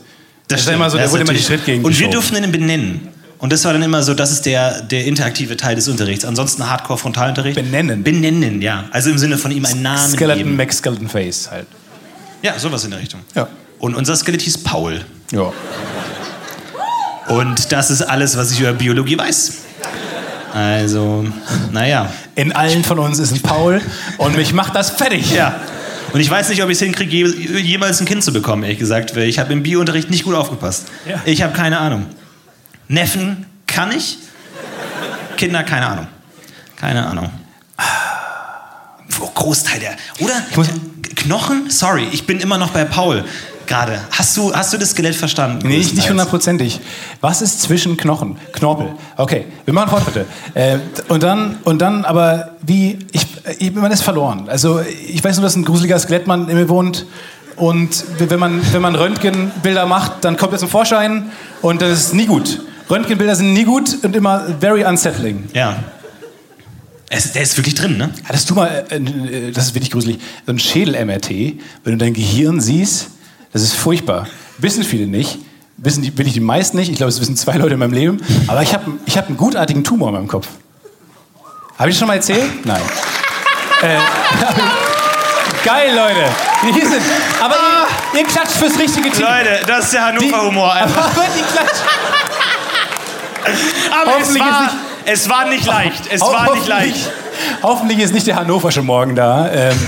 Das 0.48 0.62
ist 0.62 0.64
stimmt. 0.64 0.78
immer 0.78 0.90
so, 0.90 0.98
der 0.98 1.06
Das 1.06 1.12
wurde 1.12 1.22
immer 1.22 1.34
die 1.34 1.38
natürlich- 1.40 1.46
Schrittgegend 1.60 1.86
Und 1.86 2.00
wir 2.00 2.10
durften 2.10 2.36
ihn 2.44 2.52
benennen. 2.52 3.08
Und 3.40 3.54
das 3.54 3.64
war 3.64 3.72
dann 3.74 3.82
immer 3.82 4.04
so, 4.04 4.14
das 4.14 4.32
ist 4.32 4.46
der, 4.46 4.82
der 4.82 5.06
interaktive 5.06 5.56
Teil 5.56 5.76
des 5.76 5.88
Unterrichts. 5.88 6.26
Ansonsten 6.26 6.70
Hardcore-Frontalunterricht. 6.70 7.56
Benennen. 7.56 8.04
Benennen, 8.04 8.62
ja. 8.62 8.84
Also 8.92 9.10
im 9.10 9.18
Sinne 9.18 9.38
von 9.38 9.52
ihm 9.52 9.66
einen 9.66 9.82
Namen 9.82 10.12
Skeleton 10.12 10.38
geben. 10.44 10.56
Mac 10.58 10.74
Skeleton 10.74 11.08
Face 11.08 11.50
halt. 11.50 11.66
Ja, 12.42 12.60
sowas 12.60 12.84
in 12.84 12.92
der 12.92 13.00
Richtung. 13.00 13.22
Ja. 13.36 13.48
Und 13.80 13.96
unser 13.96 14.16
Skelett 14.18 14.42
hieß 14.42 14.58
Paul. 14.60 15.02
Ja. 15.32 15.54
Und 17.30 17.72
das 17.72 17.92
ist 17.92 18.02
alles, 18.02 18.36
was 18.38 18.52
ich 18.52 18.60
über 18.60 18.74
Biologie 18.74 19.18
weiß. 19.18 19.54
Also, 20.54 21.26
naja. 21.72 22.12
In 22.36 22.52
allen 22.54 22.84
von 22.84 23.00
uns 23.00 23.20
ist 23.20 23.32
ein 23.32 23.42
Paul 23.42 23.82
und 24.18 24.36
mich 24.36 24.52
macht 24.54 24.76
das 24.76 24.90
fertig. 24.90 25.32
Ja. 25.34 25.62
Und 26.12 26.20
ich 26.20 26.30
weiß 26.30 26.50
nicht, 26.50 26.64
ob 26.64 26.70
ich 26.70 26.76
es 26.78 26.82
hinkriege, 26.82 27.28
je- 27.28 27.60
jemals 27.60 28.02
ein 28.02 28.06
Kind 28.06 28.24
zu 28.24 28.34
bekommen, 28.34 28.64
ehrlich 28.64 28.80
gesagt. 28.80 29.16
Weil 29.16 29.24
ich 29.30 29.38
habe 29.40 29.54
im 29.54 29.62
Biounterricht 29.64 30.10
nicht 30.10 30.24
gut 30.24 30.34
aufgepasst. 30.34 30.88
Ja. 31.08 31.22
Ich 31.26 31.42
habe 31.44 31.54
keine 31.54 31.78
Ahnung. 31.80 32.08
Neffen, 32.90 33.46
kann 33.68 33.92
ich. 33.92 34.18
Kinder, 35.38 35.64
keine 35.64 35.88
Ahnung. 35.88 36.08
Keine 36.76 37.06
Ahnung. 37.06 37.30
Großteil 39.36 39.80
der. 39.80 39.96
Oder? 40.20 40.34
Knochen? 41.16 41.70
Sorry, 41.70 42.08
ich 42.12 42.26
bin 42.26 42.40
immer 42.40 42.58
noch 42.58 42.72
bei 42.72 42.84
Paul 42.86 43.24
gerade. 43.68 44.02
Hast 44.12 44.36
du, 44.36 44.54
hast 44.54 44.74
du 44.74 44.78
das 44.78 44.92
Skelett 44.92 45.16
verstanden? 45.16 45.60
Nee, 45.62 45.70
nicht 45.70 45.82
größtenteils? 45.82 46.10
hundertprozentig. 46.10 46.82
Was 47.22 47.42
ist 47.44 47.62
zwischen 47.62 47.96
Knochen? 47.96 48.38
Knorpel. 48.54 48.94
Okay, 49.16 49.46
wir 49.66 49.74
machen 49.74 49.90
Fortschritte. 49.90 50.26
Äh, 50.56 50.80
und 51.08 51.22
dann, 51.22 51.58
und 51.66 51.80
dann 51.80 52.04
aber 52.04 52.56
wie, 52.64 52.98
ich, 53.12 53.28
ich, 53.60 53.74
man 53.76 53.92
ist 53.92 54.02
verloren. 54.02 54.50
Also 54.50 54.82
ich 54.82 55.24
weiß 55.24 55.38
nur, 55.38 55.44
dass 55.44 55.56
ein 55.56 55.64
gruseliger 55.64 56.00
Skelettmann 56.00 56.50
in 56.50 56.58
mir 56.58 56.68
wohnt. 56.68 57.06
Und 57.56 58.04
wenn 58.18 58.40
man, 58.40 58.62
wenn 58.74 58.82
man 58.82 58.96
Röntgenbilder 58.96 59.86
macht, 59.86 60.24
dann 60.26 60.38
kommt 60.38 60.54
er 60.54 60.60
zum 60.60 60.70
Vorschein 60.70 61.32
und 61.62 61.82
das 61.82 61.92
ist 61.92 62.14
nie 62.14 62.26
gut. 62.26 62.62
Röntgenbilder 62.90 63.36
sind 63.36 63.54
nie 63.54 63.66
gut 63.66 63.98
und 64.04 64.16
immer 64.16 64.42
very 64.60 64.84
unsettling. 64.84 65.48
Ja. 65.54 65.84
Es, 67.10 67.32
der 67.32 67.42
ist 67.42 67.58
wirklich 67.58 67.76
drin, 67.76 67.98
ne? 67.98 68.12
Hattest 68.26 68.50
du 68.50 68.56
mal, 68.56 68.86
äh, 68.90 68.96
äh, 68.96 69.52
das 69.52 69.66
ist 69.66 69.76
wirklich 69.76 69.92
gruselig, 69.92 70.20
so 70.46 70.52
ein 70.52 70.60
Schädel-MRT, 70.60 71.30
wenn 71.84 71.94
du 71.94 71.98
dein 71.98 72.14
Gehirn 72.14 72.60
siehst, 72.62 73.10
das 73.52 73.64
ist 73.64 73.74
furchtbar. 73.76 74.28
Wissen 74.60 74.84
viele 74.84 75.08
nicht, 75.08 75.40
wissen 75.78 76.04
die, 76.04 76.16
wirklich 76.18 76.34
die 76.34 76.40
meisten 76.40 76.78
nicht, 76.78 76.90
ich 76.92 76.98
glaube, 76.98 77.10
es 77.10 77.20
wissen 77.20 77.36
zwei 77.36 77.58
Leute 77.58 77.74
in 77.74 77.80
meinem 77.80 77.94
Leben, 77.94 78.22
aber 78.48 78.62
ich 78.62 78.74
habe 78.74 78.92
ich 79.06 79.18
hab 79.18 79.28
einen 79.28 79.38
gutartigen 79.38 79.84
Tumor 79.84 80.10
in 80.10 80.16
meinem 80.16 80.28
Kopf. 80.28 80.48
Habe 81.80 81.90
ich 81.90 81.96
das 81.96 82.00
schon 82.00 82.08
mal 82.08 82.16
erzählt? 82.16 82.66
Nein. 82.66 82.82
äh, 83.82 83.98
geil, 85.66 85.96
Leute. 85.96 86.26
Die 86.76 86.86
sind, 86.86 87.02
aber 87.42 87.56
ihr, 88.14 88.20
ihr 88.20 88.26
klatscht 88.28 88.52
fürs 88.52 88.78
richtige 88.78 89.10
Team. 89.10 89.22
Leute, 89.26 89.62
das 89.66 89.86
ist 89.86 89.94
der 89.94 90.08
Hannover-Humor. 90.08 90.74
einfach. 90.74 91.06
Aber 91.16 91.26
die 91.36 91.42
klatscht. 91.42 91.84
Aber 94.02 94.14
es 94.22 94.40
war, 94.40 94.64
ist 95.06 95.24
es 95.24 95.30
war 95.30 95.46
nicht 95.46 95.66
leicht. 95.66 96.04
Es 96.12 96.22
war 96.22 96.30
nicht 96.32 96.40
Hoffentlich- 96.48 96.68
leicht. 96.68 97.12
Hoffentlich 97.64 98.00
ist 98.00 98.14
nicht 98.14 98.28
der 98.28 98.36
Hannoversche 98.36 98.82
morgen 98.82 99.16
da. 99.16 99.50
Ähm, 99.54 99.88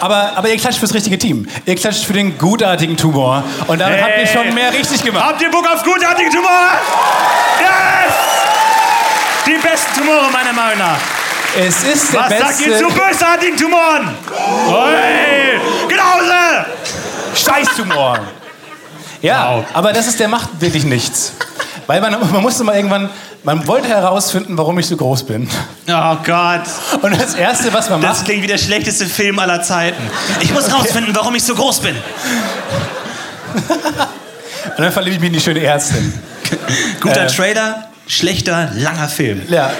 aber, 0.00 0.32
aber 0.36 0.48
ihr 0.48 0.56
klatscht 0.56 0.78
fürs 0.78 0.94
richtige 0.94 1.18
Team. 1.18 1.46
Ihr 1.66 1.74
klatscht 1.76 2.04
für 2.04 2.12
den 2.12 2.38
gutartigen 2.38 2.96
Tumor. 2.96 3.42
Und 3.66 3.78
damit 3.80 4.00
habt 4.02 4.18
ihr 4.20 4.26
schon 4.26 4.52
mehr 4.54 4.72
richtig 4.72 5.02
gemacht. 5.04 5.24
Habt 5.24 5.42
ihr 5.42 5.50
Bock 5.50 5.66
auf 5.66 5.82
gutartige 5.82 6.30
Tumore? 6.30 6.48
Yes! 7.60 8.14
Die 9.46 9.58
besten 9.66 9.98
Tumore 10.00 10.30
meiner 10.32 10.52
Meinung 10.52 10.78
nach. 10.78 10.98
Es 11.58 11.82
ist 11.84 12.12
der 12.14 12.20
Was 12.20 12.28
beste 12.28 12.46
sagt 12.46 12.60
ihr 12.66 12.78
zu 12.78 12.86
bösartigen 12.88 13.56
Tumoren? 13.56 14.16
Hey! 14.68 15.60
Genauso! 15.88 16.66
Scheißtumor. 17.34 18.18
Ja, 19.20 19.56
Wow. 19.56 19.64
aber 19.74 19.92
das 19.92 20.06
ist, 20.06 20.18
der 20.20 20.28
macht 20.28 20.48
wirklich 20.60 20.84
nichts. 20.84 21.32
Weil 21.86 22.00
man, 22.00 22.12
man 22.32 22.42
musste 22.42 22.64
mal 22.64 22.76
irgendwann, 22.76 23.10
man 23.44 23.66
wollte 23.66 23.88
herausfinden, 23.88 24.56
warum 24.56 24.78
ich 24.78 24.86
so 24.86 24.96
groß 24.96 25.24
bin. 25.24 25.48
Oh 25.88 26.16
Gott. 26.24 26.62
Und 27.02 27.20
das 27.20 27.34
Erste, 27.34 27.72
was 27.72 27.90
man 27.90 28.00
Das 28.00 28.18
macht, 28.18 28.26
klingt 28.26 28.42
wie 28.42 28.46
der 28.46 28.58
schlechteste 28.58 29.06
Film 29.06 29.38
aller 29.38 29.62
Zeiten. 29.62 30.00
Ich 30.40 30.52
muss 30.52 30.72
rausfinden, 30.72 31.14
warum 31.14 31.34
ich 31.34 31.42
so 31.42 31.54
groß 31.54 31.80
bin. 31.80 31.96
und 33.56 34.78
dann 34.78 34.92
verliebe 34.92 35.16
ich 35.16 35.20
mich 35.20 35.28
in 35.28 35.34
die 35.34 35.40
schöne 35.40 35.60
Ärztin. 35.62 36.12
Guter 37.00 37.24
Äh. 37.24 37.26
Trailer, 37.28 37.88
schlechter, 38.06 38.70
langer 38.74 39.08
Film. 39.08 39.42
Ja. 39.48 39.70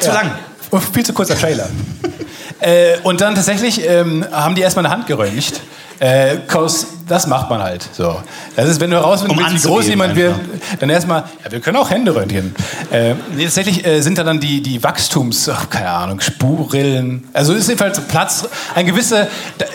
Zu 0.00 0.08
ja. 0.08 0.14
lang. 0.14 0.32
Und 0.70 0.82
viel 0.92 1.04
zu 1.04 1.12
kurzer 1.12 1.38
Trailer. 1.38 1.68
äh, 2.60 2.98
und 3.02 3.20
dann 3.20 3.34
tatsächlich 3.34 3.86
ähm, 3.88 4.26
haben 4.30 4.54
die 4.54 4.62
erstmal 4.62 4.84
eine 4.84 4.94
Hand 4.94 5.06
geröntgt. 5.06 5.60
Äh, 5.98 6.36
'cause 6.48 6.86
das 7.06 7.28
macht 7.28 7.48
man 7.48 7.62
halt. 7.62 7.88
So. 7.92 8.20
Das 8.56 8.68
ist, 8.68 8.80
wenn 8.80 8.90
du 8.90 8.96
herausfinden 8.96 9.38
Um 9.38 9.44
willst, 9.44 9.64
wie 9.64 9.68
groß 9.68 9.86
jemand 9.86 10.16
wird, 10.16 10.34
dann 10.80 10.90
erstmal, 10.90 11.24
ja, 11.44 11.52
wir 11.52 11.60
können 11.60 11.76
auch 11.76 11.88
Hände 11.88 12.14
röntgen. 12.14 12.54
Äh, 12.90 13.14
nee, 13.36 13.44
tatsächlich 13.44 13.86
äh, 13.86 14.00
sind 14.00 14.18
da 14.18 14.24
dann 14.24 14.40
die, 14.40 14.60
die 14.60 14.82
Wachstums, 14.82 15.48
ach, 15.48 15.70
keine 15.70 15.88
Ahnung, 15.88 16.20
Spurillen. 16.20 17.28
Also 17.32 17.52
ist 17.52 17.68
jedenfalls 17.68 18.00
Platz, 18.00 18.48
ein 18.74 18.86
gewisser, 18.86 19.28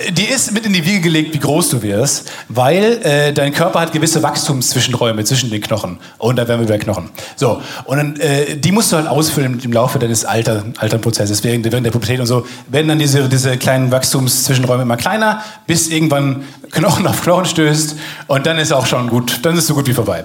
die 0.09 0.25
ist 0.25 0.51
mit 0.51 0.65
in 0.65 0.73
die 0.73 0.85
Wiege 0.85 0.99
gelegt, 0.99 1.33
wie 1.33 1.39
groß 1.39 1.69
du 1.69 1.81
wirst, 1.81 2.29
weil 2.49 2.99
äh, 3.03 3.31
dein 3.31 3.53
Körper 3.53 3.79
hat 3.79 3.93
gewisse 3.93 4.21
Wachstumszwischenräume 4.21 5.23
zwischen 5.23 5.49
den 5.49 5.61
Knochen. 5.61 5.99
Und 6.17 6.35
da 6.35 6.47
wären 6.49 6.59
wir 6.59 6.67
bei 6.67 6.79
Knochen. 6.79 7.09
So, 7.37 7.61
und 7.85 7.97
dann, 7.97 8.15
äh, 8.17 8.57
die 8.57 8.73
musst 8.73 8.91
du 8.91 8.97
halt 8.97 9.07
ausfüllen 9.07 9.61
im 9.63 9.71
Laufe 9.71 9.99
deines 9.99 10.25
Alter, 10.25 10.65
Alternprozesses. 10.77 11.45
Während, 11.45 11.63
während 11.63 11.85
der 11.85 11.91
Pubertät 11.91 12.19
und 12.19 12.25
so 12.25 12.45
werden 12.67 12.89
dann 12.89 12.99
diese, 12.99 13.29
diese 13.29 13.55
kleinen 13.57 13.89
Wachstumszwischenräume 13.89 14.83
immer 14.83 14.97
kleiner, 14.97 15.41
bis 15.65 15.87
irgendwann 15.87 16.43
Knochen 16.71 17.05
auf 17.21 17.25
Knochen 17.25 17.45
stößt 17.45 17.95
und 18.27 18.45
dann 18.45 18.57
ist 18.57 18.71
auch 18.73 18.85
schon 18.85 19.07
gut, 19.07 19.39
dann 19.43 19.53
ist 19.53 19.59
es 19.59 19.67
so 19.67 19.75
gut 19.75 19.87
wie 19.87 19.93
vorbei. 19.93 20.23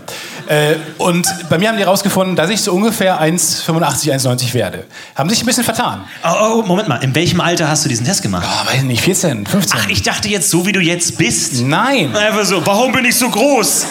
Äh, 0.48 0.76
und 0.98 1.26
bei 1.50 1.58
mir 1.58 1.68
haben 1.68 1.76
die 1.76 1.84
herausgefunden, 1.84 2.36
dass 2.36 2.48
ich 2.50 2.62
so 2.62 2.72
ungefähr 2.72 3.20
1,85, 3.20 4.12
1,90 4.14 4.54
werde. 4.54 4.84
Haben 5.14 5.28
sich 5.28 5.42
ein 5.42 5.46
bisschen 5.46 5.64
vertan. 5.64 6.04
Oh, 6.24 6.28
oh, 6.40 6.62
Moment 6.62 6.88
mal, 6.88 7.02
in 7.02 7.14
welchem 7.14 7.40
Alter 7.40 7.68
hast 7.68 7.84
du 7.84 7.88
diesen 7.88 8.06
Test 8.06 8.22
gemacht? 8.22 8.46
Oh, 8.48 8.72
weiß 8.72 8.82
nicht, 8.82 9.02
14, 9.02 9.46
15. 9.46 9.80
Ach, 9.80 9.88
ich 9.90 10.02
dachte 10.02 10.28
jetzt 10.28 10.50
so, 10.50 10.66
wie 10.66 10.72
du 10.72 10.80
jetzt 10.80 11.18
bist. 11.18 11.60
Nein, 11.62 12.14
Einfach 12.16 12.44
so, 12.44 12.64
warum 12.64 12.92
bin 12.92 13.04
ich 13.04 13.16
so 13.16 13.28
groß? 13.28 13.86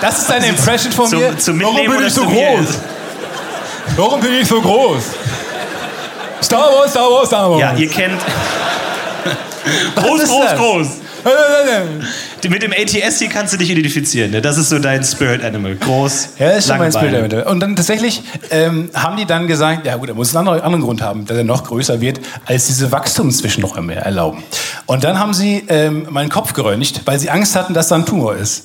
das 0.00 0.18
ist 0.18 0.30
eine 0.32 0.46
Impression 0.48 0.92
von 0.92 1.08
Zum, 1.08 1.20
mir. 1.20 1.38
zum 1.38 1.60
Warum 1.60 1.74
Mitnehmen 1.76 1.98
bin 1.98 2.06
ich 2.06 2.12
so 2.14 2.22
zum 2.22 2.32
groß? 2.32 2.66
Warum 3.96 4.20
bin 4.20 4.32
ich 4.34 4.48
so 4.48 4.60
groß? 4.60 5.02
Star 6.42 6.72
Wars, 6.72 6.90
Star 6.90 7.10
Wars, 7.10 7.26
Star 7.28 7.50
Wars. 7.50 7.60
Ja, 7.60 7.74
ihr 7.74 7.88
kennt. 7.88 8.20
groß, 9.96 10.24
groß, 10.24 10.54
groß. 10.56 10.86
Mit 12.48 12.62
dem 12.62 12.72
ATS 12.72 13.18
hier 13.18 13.28
kannst 13.28 13.52
du 13.52 13.56
dich 13.56 13.70
identifizieren. 13.70 14.30
Ne? 14.30 14.40
Das 14.40 14.58
ist 14.58 14.68
so 14.68 14.78
dein 14.78 15.04
Spirit 15.04 15.44
Animal. 15.44 15.76
Groß. 15.76 16.30
Ja, 16.38 16.48
das 16.48 16.58
ist 16.58 16.68
schon 16.68 16.78
mein 16.78 16.92
Spirit 16.92 17.32
damit. 17.32 17.46
Und 17.46 17.60
dann 17.60 17.76
tatsächlich 17.76 18.22
ähm, 18.50 18.90
haben 18.94 19.16
die 19.16 19.26
dann 19.26 19.46
gesagt, 19.46 19.86
ja 19.86 19.96
gut, 19.96 20.08
er 20.08 20.14
muss 20.14 20.34
einen 20.34 20.46
anderen, 20.46 20.62
anderen 20.62 20.84
Grund 20.84 21.02
haben, 21.02 21.26
dass 21.26 21.36
er 21.36 21.44
noch 21.44 21.64
größer 21.64 22.00
wird, 22.00 22.20
als 22.46 22.66
diese 22.66 22.90
Wachstumszwischenräume 22.92 23.94
erlauben. 23.94 24.42
Und 24.86 25.04
dann 25.04 25.18
haben 25.18 25.34
sie 25.34 25.64
ähm, 25.68 26.06
meinen 26.10 26.30
Kopf 26.30 26.52
geröntgt, 26.52 27.02
weil 27.04 27.18
sie 27.18 27.30
Angst 27.30 27.56
hatten, 27.56 27.74
dass 27.74 27.88
da 27.88 27.96
ein 27.96 28.06
Tumor 28.06 28.36
ist. 28.36 28.64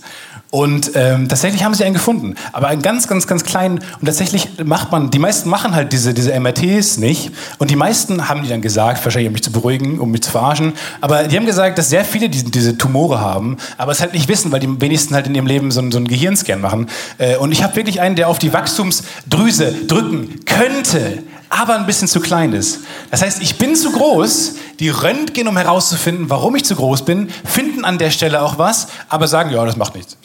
Und 0.53 0.91
ähm, 0.93 1.27
tatsächlich 1.29 1.63
haben 1.63 1.73
sie 1.73 1.83
einen 1.83 1.95
gefunden, 1.95 2.35
aber 2.51 2.67
einen 2.67 2.83
ganz, 2.83 3.07
ganz, 3.07 3.25
ganz 3.25 3.43
kleinen. 3.43 3.79
Und 3.99 4.05
tatsächlich 4.05 4.49
macht 4.63 4.91
man, 4.91 5.09
die 5.09 5.17
meisten 5.17 5.49
machen 5.49 5.73
halt 5.73 5.91
diese, 5.93 6.13
diese 6.13 6.39
MRTs 6.39 6.97
nicht. 6.97 7.31
Und 7.57 7.71
die 7.71 7.75
meisten 7.75 8.29
haben 8.29 8.43
die 8.43 8.49
dann 8.49 8.61
gesagt, 8.61 9.03
wahrscheinlich 9.03 9.29
um 9.29 9.33
mich 9.33 9.41
zu 9.41 9.51
beruhigen, 9.51 9.97
um 9.99 10.11
mich 10.11 10.21
zu 10.21 10.29
verarschen. 10.29 10.73
Aber 11.01 11.23
die 11.23 11.35
haben 11.37 11.47
gesagt, 11.47 11.79
dass 11.79 11.89
sehr 11.89 12.05
viele 12.05 12.29
diese, 12.29 12.45
diese 12.51 12.77
Tumore 12.77 13.19
haben, 13.19 13.57
aber 13.79 13.93
es 13.93 13.99
halt 13.99 14.13
nicht 14.13 14.27
wissen, 14.27 14.51
weil 14.51 14.59
die 14.59 14.79
wenigsten 14.79 15.15
halt 15.15 15.25
in 15.25 15.33
ihrem 15.33 15.47
Leben 15.47 15.71
so, 15.71 15.79
einen- 15.81 15.91
so 15.91 15.97
einen 15.97 16.07
Gehirnscan 16.07 16.61
machen. 16.61 16.87
Äh, 17.17 17.35
und 17.37 17.51
ich 17.51 17.63
habe 17.63 17.75
wirklich 17.75 17.99
einen, 17.99 18.15
der 18.15 18.27
auf 18.27 18.37
die 18.37 18.53
Wachstumsdrüse 18.53 19.73
drücken 19.87 20.39
könnte, 20.45 21.23
aber 21.49 21.73
ein 21.79 21.87
bisschen 21.87 22.07
zu 22.07 22.19
klein 22.19 22.53
ist. 22.53 22.81
Das 23.09 23.23
heißt, 23.23 23.41
ich 23.41 23.57
bin 23.57 23.75
zu 23.75 23.91
groß, 23.91 24.53
die 24.79 24.89
röntgen, 24.89 25.47
um 25.47 25.57
herauszufinden, 25.57 26.29
warum 26.29 26.55
ich 26.55 26.63
zu 26.65 26.75
groß 26.75 27.05
bin, 27.05 27.29
finden 27.43 27.85
an 27.85 27.97
der 27.97 28.11
Stelle 28.11 28.43
auch 28.43 28.59
was, 28.59 28.87
aber 29.09 29.27
sagen, 29.27 29.49
ja, 29.51 29.65
das 29.65 29.77
macht 29.77 29.95
nichts. 29.95 30.15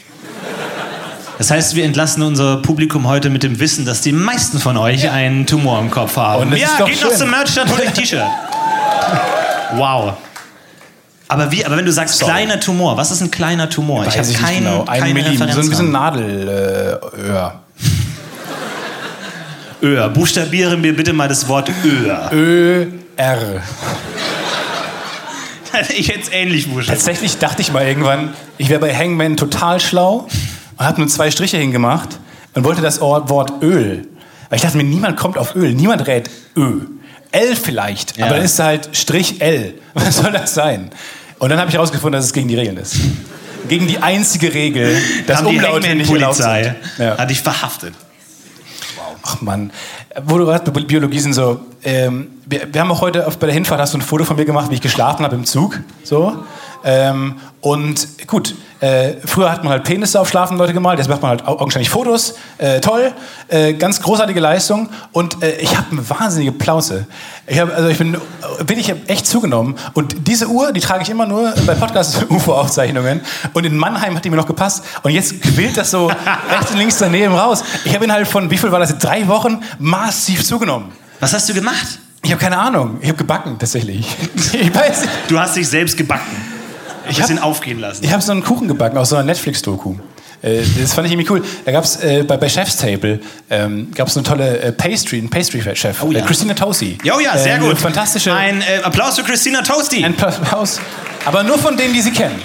Das 1.39 1.51
heißt, 1.53 1.77
wir 1.77 1.85
entlassen 1.85 2.23
unser 2.25 2.57
Publikum 2.57 3.07
heute 3.07 3.31
mit 3.31 3.45
dem 3.45 3.61
Wissen, 3.61 3.85
dass 3.85 4.01
die 4.01 4.13
meisten 4.13 4.59
von 4.59 4.77
euch 4.77 5.09
einen 5.09 5.47
Tumor 5.47 5.79
im 5.81 5.91
Kopf 5.91 6.17
haben. 6.17 6.55
Ja, 6.57 6.69
doch 6.79 6.87
geht 6.87 7.01
noch 7.01 7.11
schön. 7.11 7.19
zum 7.19 7.31
Merchstand, 7.31 7.71
holt 7.71 7.81
euch 7.81 7.89
ein 7.89 7.95
T-Shirt. 7.95 8.23
Wow. 9.77 10.15
Aber, 11.29 11.53
wie, 11.53 11.63
aber 11.63 11.77
wenn 11.77 11.85
du 11.85 11.93
sagst 11.93 12.17
Sorry. 12.17 12.33
kleiner 12.33 12.59
Tumor, 12.59 12.97
was 12.97 13.11
ist 13.11 13.21
ein 13.21 13.31
kleiner 13.31 13.69
Tumor? 13.69 14.07
Weiß 14.07 14.15
ich 14.15 14.19
habe 14.19 14.23
ich 14.23 14.29
nicht 14.29 14.43
kein, 14.43 14.65
genau. 14.65 14.85
Ein 14.87 15.01
keine 15.01 15.13
Millim, 15.15 15.33
Referenz. 15.33 15.55
so 15.55 15.61
ein 15.61 15.69
bisschen 15.69 15.93
dran. 15.93 16.15
Nadel, 16.15 17.01
ja. 17.29 17.61
Öhr. 19.83 20.09
Buchstabiere 20.09 20.79
mir 20.79 20.97
bitte 20.97 21.13
mal 21.13 21.29
das 21.29 21.47
Wort 21.47 21.71
Öhr. 21.85 22.31
Ö-R. 22.33 23.63
Ich 25.97 26.09
hätte 26.09 26.21
es 26.21 26.29
ähnlich 26.33 26.67
buchstabiert. 26.69 26.89
Tatsächlich 27.05 27.39
dachte 27.39 27.63
ich 27.63 27.73
mal 27.73 27.87
irgendwann, 27.87 28.35
ich 28.59 28.69
wäre 28.69 28.81
bei 28.81 28.95
Hangman 28.95 29.37
total 29.37 29.81
schlau 29.81 30.29
und 30.77 30.85
habe 30.87 31.01
nur 31.01 31.09
zwei 31.09 31.31
Striche 31.31 31.57
hingemacht 31.59 32.19
und 32.55 32.65
wollte 32.65 32.81
das 32.83 33.01
Ort- 33.01 33.29
Wort 33.31 33.63
Öl. 33.63 34.09
Weil 34.49 34.57
ich 34.57 34.63
dachte 34.63 34.77
mir, 34.77 34.85
niemand 34.85 35.17
kommt 35.17 35.37
auf 35.39 35.55
Öl, 35.55 35.75
niemand 35.75 36.07
rät 36.07 36.31
Ö. 36.57 36.81
L 37.31 37.57
vielleicht, 37.57 38.17
Ja. 38.17 38.27
aber 38.27 38.37
dann 38.37 38.45
ist 38.45 38.59
halt 38.59 38.89
Strich 38.93 39.41
L. 39.43 39.75
Was 39.95 40.17
soll 40.17 40.33
das 40.33 40.55
sein? 40.55 40.91
Und 41.39 41.51
dann 41.51 41.59
habe 41.59 41.69
ich 41.69 41.75
herausgefunden, 41.75 42.19
dass 42.19 42.25
es 42.27 42.33
gegen 42.33 42.49
die 42.49 42.57
Regeln 42.57 42.79
ist. 42.79 42.97
Gegen 43.69 43.87
die 43.87 43.99
einzige 43.99 44.55
Regel, 44.55 44.97
dass 45.27 45.43
Umlaute 45.43 45.95
nicht 45.95 46.11
erlaubt 46.11 46.37
sind. 46.37 46.75
Ja. 46.99 47.19
Hat 47.19 47.29
dich 47.31 47.43
verhaftet. 47.43 47.93
Ach 49.23 49.41
Mann, 49.41 49.71
wo 50.25 50.39
du 50.39 50.45
gerade 50.45 50.71
Biologie 50.71 51.19
sind 51.19 51.33
so, 51.33 51.61
ähm, 51.85 52.29
wir, 52.47 52.73
wir 52.73 52.81
haben 52.81 52.91
auch 52.91 53.01
heute 53.01 53.27
auf, 53.27 53.39
bei 53.39 53.47
der 53.47 53.55
Hinfahrt 53.55 53.81
hast 53.81 53.95
du 53.95 53.99
ein 53.99 54.03
Foto 54.03 54.25
von 54.25 54.37
mir 54.37 54.45
gemacht, 54.45 54.71
wie 54.71 54.75
ich 54.75 54.81
geschlafen 54.81 55.25
habe 55.25 55.37
im 55.37 55.45
Zug. 55.45 55.81
So. 56.05 56.37
Ähm, 56.85 57.37
und 57.61 58.27
gut, 58.29 58.55
äh, 58.81 59.15
früher 59.25 59.51
hat 59.51 59.65
man 59.65 59.73
halt 59.73 59.83
Penisse 59.85 60.21
auf 60.21 60.29
schlafende 60.29 60.63
Leute 60.63 60.73
gemalt, 60.73 60.99
jetzt 61.01 61.09
macht 61.09 61.21
man 61.23 61.31
halt 61.31 61.47
au- 61.47 61.59
augenscheinlich 61.59 61.91
Fotos. 61.91 62.35
Äh, 62.59 62.81
toll, 62.81 63.13
äh, 63.49 63.75
ganz 63.75 64.01
großartige 64.01 64.39
Leistung. 64.39 64.89
Und 65.13 65.43
äh, 65.43 65.57
ich 65.57 65.77
habe 65.77 65.89
eine 65.91 66.09
wahnsinnige 66.09 66.53
Plauze. 66.53 67.07
Ich 67.49 67.59
hab, 67.59 67.75
also 67.75 67.89
ich 67.89 67.99
bin, 67.99 68.17
bin 68.65 68.79
ich 68.79 68.91
hab 68.91 69.11
echt 69.11 69.27
zugenommen. 69.27 69.75
Und 69.95 70.29
diese 70.29 70.47
Uhr, 70.47 70.73
die 70.73 70.81
trage 70.81 71.03
ich 71.03 71.11
immer 71.11 71.27
nur 71.27 71.53
bei 71.67 71.75
Podcast-UFO-Aufzeichnungen. 71.75 73.21
Und 73.55 73.67
in 73.67 73.77
Mannheim 73.77 74.15
hat 74.15 74.25
die 74.25 74.31
mir 74.31 74.37
noch 74.37 74.47
gepasst. 74.47 74.85
Und 75.03 75.11
jetzt 75.11 75.43
quillt 75.43 75.77
das 75.77 75.91
so 75.91 76.07
rechts 76.51 76.71
und 76.71 76.79
links 76.79 76.99
daneben 76.99 77.35
raus. 77.35 77.65
Ich 77.85 77.95
habe 77.95 78.05
innerhalb 78.05 78.29
von, 78.29 78.51
wie 78.51 78.59
viel 78.59 78.71
war 78.71 78.79
das, 78.81 78.97
drei 78.99 79.27
Wochen 79.29 79.61
massiv 79.79 80.45
zugenommen. 80.45 80.93
Was 81.21 81.33
hast 81.35 81.49
du 81.49 81.55
gemacht? 81.55 81.99
Ich 82.23 82.31
habe 82.31 82.41
keine 82.41 82.59
Ahnung. 82.59 82.99
Ich 83.01 83.09
habe 83.09 83.19
gebacken, 83.19 83.57
tatsächlich. 83.59 84.07
Ich 84.53 84.75
weiß 84.75 85.01
nicht. 85.03 85.13
Du 85.29 85.39
hast 85.39 85.57
dich 85.57 85.69
selbst 85.69 85.97
gebacken. 85.97 86.58
Ein 87.09 87.15
hab- 87.15 87.21
bisschen 87.23 87.39
aufgehen 87.39 87.81
lassen. 87.81 88.05
Ich 88.05 88.13
habe 88.13 88.23
so 88.23 88.33
einen 88.33 88.43
Kuchen 88.45 88.69
gebacken 88.69 88.99
aus 88.99 89.09
so 89.11 89.17
einer 89.17 89.25
Netflix-Doku. 89.25 89.95
Äh, 90.43 90.61
Das 90.81 90.95
fand 90.95 91.07
ich 91.09 91.13
irgendwie 91.13 91.31
cool. 91.33 91.43
Da 91.65 91.73
gab 91.73 91.83
es 91.85 91.97
äh, 91.97 92.23
bei, 92.23 92.37
bei 92.37 92.49
Chef's 92.49 92.77
Table 92.77 93.19
ähm, 93.51 93.91
gab's 93.95 94.17
eine 94.17 94.25
tolle 94.25 94.61
äh, 94.61 94.71
Pastry, 94.73 95.19
einen 95.19 95.29
Pastry-Chef. 95.31 96.03
Oh 96.03 96.13
ja. 96.13 96.21
äh, 96.21 96.23
Christina 96.23 96.55
Tosi. 96.55 96.97
Ja, 97.03 97.15
oh 97.17 97.21
ja, 97.21 97.37
sehr 97.37 97.57
Äh, 97.57 97.59
gut. 97.59 97.79
Fantastische. 97.79 98.33
Ein 98.33 98.61
äh, 98.63 98.83
Applaus 98.85 99.17
für 99.19 99.25
Christina 99.25 99.63
Toasty. 99.63 100.05
ein 100.05 100.15
Applaus. 100.23 100.81
Aber 101.25 101.43
nur 101.43 101.59
von 101.59 101.77
denen, 101.77 101.93
die 101.93 102.01
sie 102.01 102.13
kennen. 102.13 102.41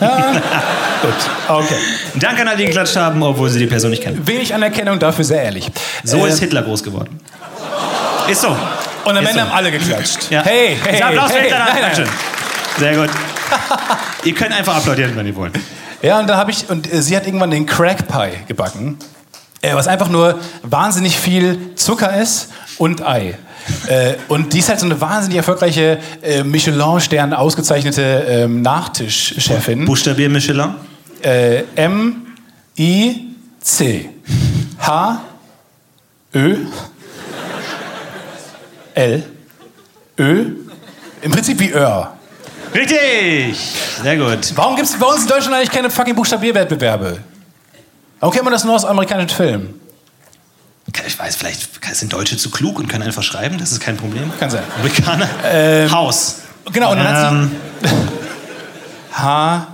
Ja, 0.00 0.32
gut, 1.02 1.12
okay. 1.48 1.74
Danke 2.16 2.42
an 2.42 2.48
alle, 2.48 2.58
die 2.58 2.66
geklatscht 2.66 2.94
haben, 2.96 3.20
obwohl 3.22 3.48
sie 3.50 3.58
die 3.58 3.66
Person 3.66 3.90
nicht 3.90 4.02
kennen. 4.04 4.24
Wenig 4.26 4.54
Anerkennung, 4.54 4.98
dafür 5.00 5.24
sehr 5.24 5.42
ehrlich. 5.42 5.68
So 6.04 6.24
Äh, 6.26 6.28
ist 6.28 6.38
Hitler 6.40 6.62
groß 6.62 6.84
geworden. 6.84 7.18
Ist 8.28 8.42
so. 8.42 8.48
Und 9.04 9.16
am 9.16 9.24
Ende 9.26 9.32
so. 9.32 9.40
haben 9.40 9.50
alle 9.52 9.72
geklatscht. 9.72 10.30
Ja. 10.30 10.42
Hey, 10.44 10.76
hey, 10.84 10.92
Dieser 10.92 11.06
Applaus 11.06 11.30
für 11.32 11.38
hey. 11.38 11.42
Hitler. 11.44 11.58
Nein, 11.64 11.92
nein. 11.96 12.08
Sehr 12.78 12.94
gut. 12.94 13.10
Ihr 14.24 14.34
könnt 14.34 14.52
einfach 14.52 14.76
applaudieren, 14.76 15.16
wenn 15.16 15.26
ihr 15.26 15.36
wollt. 15.36 15.58
Ja, 16.02 16.18
und 16.20 16.28
da 16.28 16.36
habe 16.36 16.50
ich, 16.50 16.68
und 16.68 16.92
äh, 16.92 17.02
sie 17.02 17.16
hat 17.16 17.26
irgendwann 17.26 17.50
den 17.50 17.66
Crack 17.66 18.08
Pie 18.08 18.38
gebacken, 18.48 18.98
äh, 19.60 19.74
was 19.74 19.86
einfach 19.88 20.08
nur 20.08 20.38
wahnsinnig 20.62 21.18
viel 21.18 21.74
Zucker 21.74 22.20
ist 22.20 22.48
und 22.78 23.06
Ei. 23.06 23.38
Äh, 23.86 24.14
und 24.28 24.52
die 24.52 24.58
ist 24.58 24.68
halt 24.68 24.80
so 24.80 24.86
eine 24.86 25.00
wahnsinnig 25.00 25.36
erfolgreiche 25.36 25.98
äh, 26.22 26.42
Michelin-Stern 26.42 27.34
ausgezeichnete 27.34 28.02
ähm, 28.26 28.62
Nachtischchefin. 28.62 29.84
Buchstabier 29.84 30.28
Michelin. 30.30 30.74
Äh, 31.22 31.64
M 31.76 32.26
I 32.78 33.26
C 33.60 34.08
H 34.78 35.20
Ö 36.34 36.56
L 38.94 39.22
Ö 40.18 40.44
im 41.22 41.30
Prinzip 41.30 41.60
wie 41.60 41.70
Öhr. 41.70 42.14
Richtig. 42.74 43.58
Sehr 44.02 44.16
gut. 44.16 44.52
Warum 44.54 44.76
gibt 44.76 44.88
es 44.88 44.96
bei 44.98 45.06
uns 45.06 45.22
in 45.22 45.28
Deutschland 45.28 45.54
eigentlich 45.56 45.70
keine 45.70 45.90
fucking 45.90 46.14
Buchstabierwettbewerbe? 46.14 47.18
Warum 48.20 48.32
kennt 48.32 48.44
man 48.44 48.52
das 48.52 48.64
nur 48.64 48.74
aus 48.74 48.84
amerikanischen 48.84 49.30
Filmen? 49.30 49.80
Ich 51.06 51.18
weiß, 51.18 51.36
vielleicht 51.36 51.68
sind 51.96 52.12
Deutsche 52.12 52.36
zu 52.36 52.50
klug 52.50 52.78
und 52.78 52.88
können 52.88 53.04
einfach 53.04 53.22
schreiben. 53.22 53.58
Das 53.58 53.70
ist 53.72 53.80
kein 53.80 53.96
Problem. 53.96 54.30
Kann 54.38 54.50
sein. 54.50 54.62
Amerikaner. 54.78 55.28
Haus. 55.90 56.36
Genau, 56.72 56.92
und 56.92 56.98
dann 56.98 57.08
hat 57.08 57.32
Ähm, 57.32 57.50
sie 57.82 59.16
H, 59.16 59.66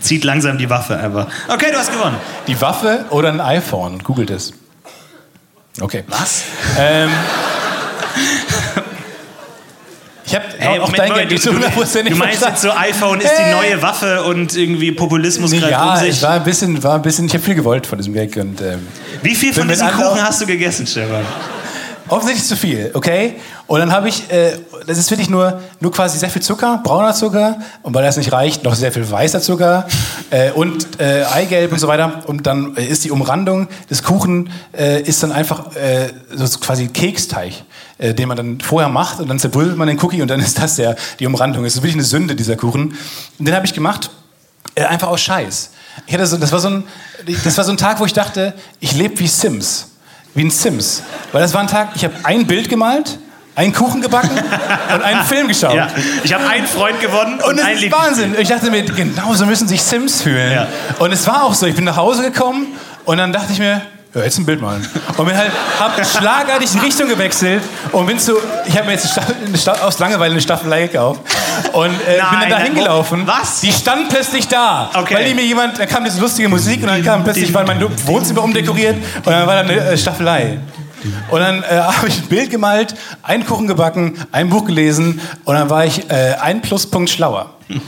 zieht 0.00 0.24
langsam 0.24 0.58
die 0.58 0.68
Waffe 0.70 0.96
einfach. 0.96 1.26
Okay, 1.48 1.70
du 1.72 1.78
hast 1.78 1.92
gewonnen. 1.92 2.16
die 2.46 2.60
Waffe 2.60 3.06
oder 3.10 3.28
ein 3.30 3.40
iPhone. 3.40 3.98
Googelt 4.02 4.30
es. 4.30 4.52
Okay. 5.80 6.04
Was? 6.08 6.42
Ähm, 6.78 7.10
ich 10.26 10.34
habe 10.34 10.44
auch 10.60 10.86
Moment, 10.86 10.98
dein 10.98 11.08
Moment, 11.08 11.16
Geld 11.16 11.30
du, 11.30 11.34
nicht 11.34 11.46
du, 11.46 11.52
hundertprozentig 11.52 12.12
du 12.12 12.18
meinst 12.18 12.42
jetzt 12.42 12.62
so, 12.62 12.70
iPhone 12.72 13.20
ist 13.20 13.32
die 13.38 13.50
neue 13.52 13.80
Waffe 13.80 14.24
und 14.24 14.56
irgendwie 14.56 14.92
Populismus 14.92 15.52
greift 15.52 15.70
Ja, 15.70 15.94
um 15.94 16.00
sich. 16.00 16.22
war 16.22 16.32
ein 16.32 16.44
bisschen, 16.44 16.82
war 16.82 16.96
ein 16.96 17.02
bisschen, 17.02 17.26
ich 17.26 17.34
habe 17.34 17.44
viel 17.44 17.54
gewollt 17.54 17.86
von 17.86 17.98
diesem 17.98 18.14
Gag 18.14 18.36
und 18.36 18.60
ähm, 18.60 18.86
Wie 19.22 19.34
viel 19.34 19.52
von 19.52 19.68
diesem 19.68 19.88
Kuchen 19.88 20.22
hast 20.22 20.40
du 20.40 20.46
gegessen, 20.46 20.86
Stefan? 20.86 21.24
offensichtlich 22.08 22.46
zu 22.46 22.56
viel, 22.56 22.90
okay? 22.94 23.34
Und 23.66 23.80
dann 23.80 23.90
habe 23.90 24.08
ich, 24.08 24.30
äh, 24.30 24.52
das 24.86 24.98
ist 24.98 25.10
wirklich 25.10 25.28
nur, 25.28 25.60
nur 25.80 25.90
quasi 25.92 26.18
sehr 26.18 26.30
viel 26.30 26.42
Zucker, 26.42 26.80
brauner 26.84 27.14
Zucker 27.14 27.58
und 27.82 27.94
weil 27.94 28.04
das 28.04 28.16
nicht 28.16 28.32
reicht, 28.32 28.62
noch 28.62 28.74
sehr 28.74 28.92
viel 28.92 29.10
weißer 29.10 29.40
Zucker 29.40 29.86
äh, 30.30 30.50
und 30.52 31.00
äh, 31.00 31.24
Eigelb 31.24 31.72
und 31.72 31.78
so 31.78 31.88
weiter. 31.88 32.22
Und 32.26 32.46
dann 32.46 32.76
äh, 32.76 32.84
ist 32.84 33.04
die 33.04 33.10
Umrandung 33.10 33.68
des 33.90 34.02
Kuchen 34.02 34.50
äh, 34.76 35.02
ist 35.02 35.22
dann 35.22 35.32
einfach 35.32 35.74
äh, 35.74 36.10
so 36.34 36.58
quasi 36.58 36.88
Keksteig, 36.88 37.64
äh, 37.98 38.14
den 38.14 38.28
man 38.28 38.36
dann 38.36 38.60
vorher 38.60 38.88
macht 38.88 39.20
und 39.20 39.28
dann 39.28 39.38
zerbrüllt 39.38 39.76
man 39.76 39.88
den 39.88 39.98
Cookie 40.00 40.20
und 40.20 40.28
dann 40.28 40.40
ist 40.40 40.58
das 40.58 40.76
der, 40.76 40.96
die 41.18 41.26
Umrandung. 41.26 41.64
Es 41.64 41.74
ist 41.74 41.82
wirklich 41.82 41.94
eine 41.94 42.04
Sünde, 42.04 42.36
dieser 42.36 42.56
Kuchen. 42.56 42.96
Und 43.38 43.48
den 43.48 43.54
habe 43.54 43.64
ich 43.64 43.72
gemacht, 43.72 44.10
äh, 44.74 44.84
einfach 44.84 45.08
aus 45.08 45.22
Scheiß. 45.22 45.70
Ich 46.06 46.12
hatte 46.12 46.26
so, 46.26 46.36
das, 46.36 46.52
war 46.52 46.58
so 46.58 46.68
ein, 46.68 46.84
das 47.44 47.56
war 47.56 47.64
so 47.64 47.70
ein 47.70 47.78
Tag, 47.78 47.98
wo 48.00 48.04
ich 48.04 48.12
dachte, 48.12 48.52
ich 48.80 48.92
lebe 48.92 49.18
wie 49.18 49.26
Sims. 49.26 49.88
Wie 50.34 50.44
ein 50.44 50.50
Sims. 50.50 51.02
Weil 51.32 51.40
das 51.40 51.54
war 51.54 51.62
ein 51.62 51.68
Tag, 51.68 51.90
ich 51.94 52.04
habe 52.04 52.14
ein 52.24 52.46
Bild 52.46 52.68
gemalt, 52.68 53.18
einen 53.54 53.72
Kuchen 53.72 54.02
gebacken 54.02 54.36
und 54.94 55.02
einen 55.02 55.24
Film 55.24 55.48
geschaut. 55.48 55.74
Ja. 55.74 55.88
Ich 56.22 56.34
habe 56.34 56.46
einen 56.46 56.66
Freund 56.66 57.00
gewonnen 57.00 57.40
und, 57.40 57.54
Und 57.54 57.58
es 57.58 57.82
ist 57.82 57.90
Wahnsinn. 57.90 58.36
Ich 58.38 58.48
dachte 58.48 58.70
mir, 58.70 58.82
genau 58.84 59.32
so 59.32 59.46
müssen 59.46 59.66
sich 59.66 59.82
Sims 59.82 60.20
fühlen. 60.20 60.52
Ja. 60.52 60.68
Und 60.98 61.12
es 61.12 61.26
war 61.26 61.44
auch 61.44 61.54
so. 61.54 61.64
Ich 61.64 61.74
bin 61.74 61.84
nach 61.84 61.96
Hause 61.96 62.30
gekommen 62.30 62.66
und 63.06 63.16
dann 63.16 63.32
dachte 63.32 63.54
ich 63.54 63.58
mir, 63.58 63.80
ja, 64.16 64.24
jetzt 64.24 64.38
ein 64.38 64.46
Bild 64.46 64.60
malen. 64.62 64.86
Und 65.16 65.26
bin 65.26 65.36
halt, 65.36 65.52
hab 65.78 66.04
schlagartig 66.04 66.70
die 66.70 66.78
Richtung 66.78 67.08
gewechselt 67.08 67.62
und 67.92 68.06
bin 68.06 68.18
zu, 68.18 68.32
ich 68.64 68.74
habe 68.76 68.86
mir 68.86 68.92
jetzt 68.92 69.18
eine 69.18 69.58
Staffel, 69.58 69.84
aus 69.84 69.98
Langeweile 69.98 70.32
eine 70.32 70.40
Staffelei 70.40 70.86
gekauft 70.86 71.20
und 71.72 71.90
äh, 71.90 72.14
bin 72.14 72.18
Nein, 72.18 72.40
dann 72.40 72.50
da 72.50 72.58
hingelaufen. 72.58 73.26
was? 73.26 73.60
Die 73.60 73.72
stand 73.72 74.08
plötzlich 74.08 74.48
da. 74.48 74.90
Okay. 74.94 75.14
Weil 75.14 75.24
die 75.26 75.34
mir 75.34 75.44
jemand, 75.44 75.78
da 75.78 75.84
kam 75.84 76.04
diese 76.04 76.20
lustige 76.20 76.48
Musik 76.48 76.80
und 76.82 76.88
dann 76.88 77.04
kam 77.04 77.24
plötzlich, 77.24 77.52
war 77.52 77.66
mein 77.66 77.80
Wohnzimmer 78.06 78.42
umdekoriert 78.42 78.96
und 79.16 79.26
dann 79.26 79.46
war 79.46 79.54
da 79.54 79.60
eine 79.60 79.74
äh, 79.74 79.98
Staffelei. 79.98 80.60
Und 81.28 81.40
dann 81.40 81.62
äh, 81.62 81.66
habe 81.80 82.08
ich 82.08 82.18
ein 82.18 82.26
Bild 82.26 82.50
gemalt, 82.50 82.94
einen 83.22 83.44
Kuchen 83.44 83.66
gebacken, 83.66 84.18
ein 84.32 84.48
Buch 84.48 84.64
gelesen 84.64 85.20
und 85.44 85.54
dann 85.54 85.68
war 85.68 85.84
ich 85.84 86.08
äh, 86.10 86.36
ein 86.40 86.62
Pluspunkt 86.62 87.10
schlauer. 87.10 87.54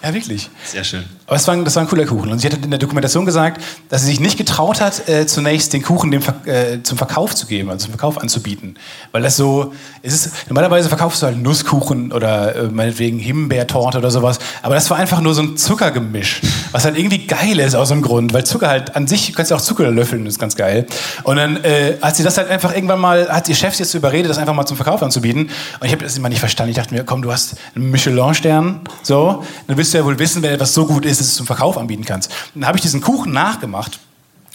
Ja, 0.00 0.14
wirklich. 0.14 0.48
Sehr 0.64 0.84
schön. 0.84 1.04
Aber 1.28 1.36
es 1.36 1.46
war, 1.46 1.54
das 1.58 1.76
war 1.76 1.82
ein 1.82 1.88
cooler 1.88 2.06
Kuchen. 2.06 2.32
Und 2.32 2.38
sie 2.38 2.46
hat 2.48 2.64
in 2.64 2.70
der 2.70 2.78
Dokumentation 2.78 3.26
gesagt, 3.26 3.62
dass 3.90 4.00
sie 4.00 4.08
sich 4.08 4.20
nicht 4.20 4.38
getraut 4.38 4.80
hat, 4.80 5.08
äh, 5.10 5.26
zunächst 5.26 5.74
den 5.74 5.82
Kuchen 5.82 6.10
dem, 6.10 6.22
äh, 6.46 6.82
zum 6.82 6.96
Verkauf 6.96 7.34
zu 7.34 7.46
geben, 7.46 7.68
also 7.68 7.84
zum 7.84 7.92
Verkauf 7.92 8.16
anzubieten. 8.16 8.76
Weil 9.12 9.20
das 9.20 9.36
so, 9.36 9.74
es 10.02 10.14
ist, 10.14 10.32
normalerweise 10.48 10.88
verkaufst 10.88 11.20
du 11.20 11.26
halt 11.26 11.36
Nusskuchen 11.36 12.12
oder 12.12 12.56
äh, 12.56 12.62
meinetwegen 12.64 13.18
Himbeertorte 13.18 13.98
oder 13.98 14.10
sowas. 14.10 14.38
Aber 14.62 14.74
das 14.74 14.88
war 14.88 14.96
einfach 14.96 15.20
nur 15.20 15.34
so 15.34 15.42
ein 15.42 15.58
Zuckergemisch, 15.58 16.40
was 16.72 16.86
halt 16.86 16.96
irgendwie 16.96 17.26
geil 17.26 17.58
ist 17.60 17.74
aus 17.74 17.92
einem 17.92 18.00
Grund. 18.00 18.32
Weil 18.32 18.44
Zucker 18.44 18.68
halt 18.68 18.96
an 18.96 19.06
sich, 19.06 19.26
du 19.26 19.34
kannst 19.34 19.50
ja 19.50 19.58
auch 19.58 19.60
Zucker 19.60 19.90
löffeln, 19.90 20.24
ist 20.24 20.38
ganz 20.38 20.56
geil. 20.56 20.86
Und 21.24 21.36
dann 21.36 21.62
äh, 21.62 21.98
hat 22.00 22.16
sie 22.16 22.22
das 22.22 22.38
halt 22.38 22.48
einfach 22.48 22.74
irgendwann 22.74 23.00
mal, 23.00 23.28
hat 23.28 23.50
ihr 23.50 23.54
Chef 23.54 23.78
jetzt 23.78 23.92
überredet, 23.92 24.30
das 24.30 24.38
einfach 24.38 24.54
mal 24.54 24.64
zum 24.64 24.78
Verkauf 24.78 25.02
anzubieten. 25.02 25.50
Und 25.78 25.86
ich 25.86 25.92
habe 25.92 26.02
das 26.02 26.16
immer 26.16 26.30
nicht 26.30 26.40
verstanden. 26.40 26.70
Ich 26.70 26.78
dachte 26.78 26.94
mir, 26.94 27.04
komm, 27.04 27.20
du 27.20 27.30
hast 27.30 27.56
einen 27.74 27.90
Michelin-Stern, 27.90 28.80
so, 29.02 29.44
dann 29.66 29.76
wirst 29.76 29.92
du 29.92 29.98
ja 29.98 30.04
wohl 30.06 30.18
wissen, 30.18 30.42
wenn 30.42 30.54
etwas 30.54 30.72
so 30.72 30.86
gut 30.86 31.04
ist, 31.04 31.17
dass 31.20 31.26
du 31.28 31.30
es 31.32 31.36
zum 31.36 31.46
Verkauf 31.46 31.76
anbieten 31.78 32.04
kannst. 32.04 32.30
Und 32.54 32.62
dann 32.62 32.66
habe 32.68 32.78
ich 32.78 32.82
diesen 32.82 33.00
Kuchen 33.00 33.32
nachgemacht, 33.32 33.98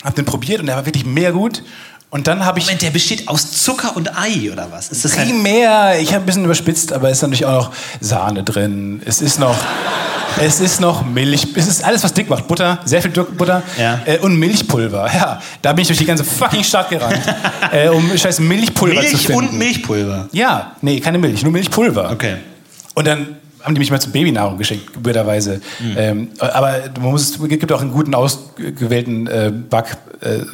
habe 0.04 0.16
den 0.16 0.26
probiert 0.26 0.60
und 0.60 0.66
der 0.68 0.76
war 0.76 0.86
wirklich 0.86 1.06
mehr 1.06 1.32
gut. 1.32 1.64
Und 2.10 2.28
dann 2.28 2.46
habe 2.46 2.60
ich 2.60 2.66
Moment, 2.66 2.84
der 2.84 2.92
besteht 2.92 3.28
aus 3.28 3.64
Zucker 3.64 3.96
und 3.96 4.16
Ei, 4.16 4.52
oder 4.52 4.68
was? 4.72 4.90
Ist 4.90 5.04
das 5.04 5.18
halt 5.18 5.30
primär, 5.30 6.00
ich 6.00 6.14
habe 6.14 6.24
ein 6.24 6.26
bisschen 6.28 6.46
überspitzt, 6.46 6.94
aber 6.94 7.10
es 7.10 7.18
ist 7.18 7.22
natürlich 7.24 7.46
auch 7.48 7.70
noch 7.70 7.72
Sahne 8.02 8.44
drin. 8.44 9.02
Es 9.04 9.20
ist 9.20 9.40
noch, 9.40 9.56
es 10.40 10.60
ist 10.60 10.80
noch 10.80 11.04
Milch. 11.04 11.48
Es 11.56 11.66
ist 11.68 11.84
alles, 11.84 12.04
was 12.04 12.14
dick 12.14 12.30
macht. 12.30 12.48
Butter, 12.48 12.78
sehr 12.86 13.02
viel 13.02 13.10
Butter 13.10 13.64
Ja. 13.80 14.00
äh, 14.06 14.20
und 14.20 14.36
Milchpulver. 14.38 15.10
Ja, 15.12 15.42
da 15.64 15.74
bin 15.74 15.82
ich 15.82 15.88
durch 15.88 15.98
die 15.98 16.06
ganze 16.06 16.24
fucking 16.24 16.64
Stadt 16.64 16.92
gerannt, 16.92 17.20
äh, 17.72 17.88
um 17.90 18.16
scheiß 18.16 18.40
Milchpulver 18.42 19.02
zu 19.02 19.08
Milch 19.08 19.26
finden. 19.26 19.48
und 19.48 19.54
Milchpulver? 19.58 20.28
Ja, 20.34 20.76
nee, 20.82 21.00
keine 21.00 21.18
Milch, 21.18 21.42
nur 21.42 21.52
Milchpulver. 21.52 22.12
Okay. 22.12 22.36
Und 22.94 23.08
dann 23.08 23.38
haben 23.64 23.76
die 23.76 23.80
mich 23.80 23.92
mal 23.92 24.02
zur 24.02 24.12
Babynahrung 24.12 24.58
geschickt, 24.58 25.02
blöderweise. 25.02 25.62
Mhm. 25.80 25.96
Ähm, 25.98 26.28
aber 26.40 26.84
man 27.00 27.12
muss, 27.12 27.30
es 27.30 27.50
gibt 27.50 27.72
auch 27.72 27.82
einen 27.82 27.94
guten 27.94 28.14
ausgewählten 28.14 29.28
äh, 29.28 29.52
Backläden. 29.70 30.50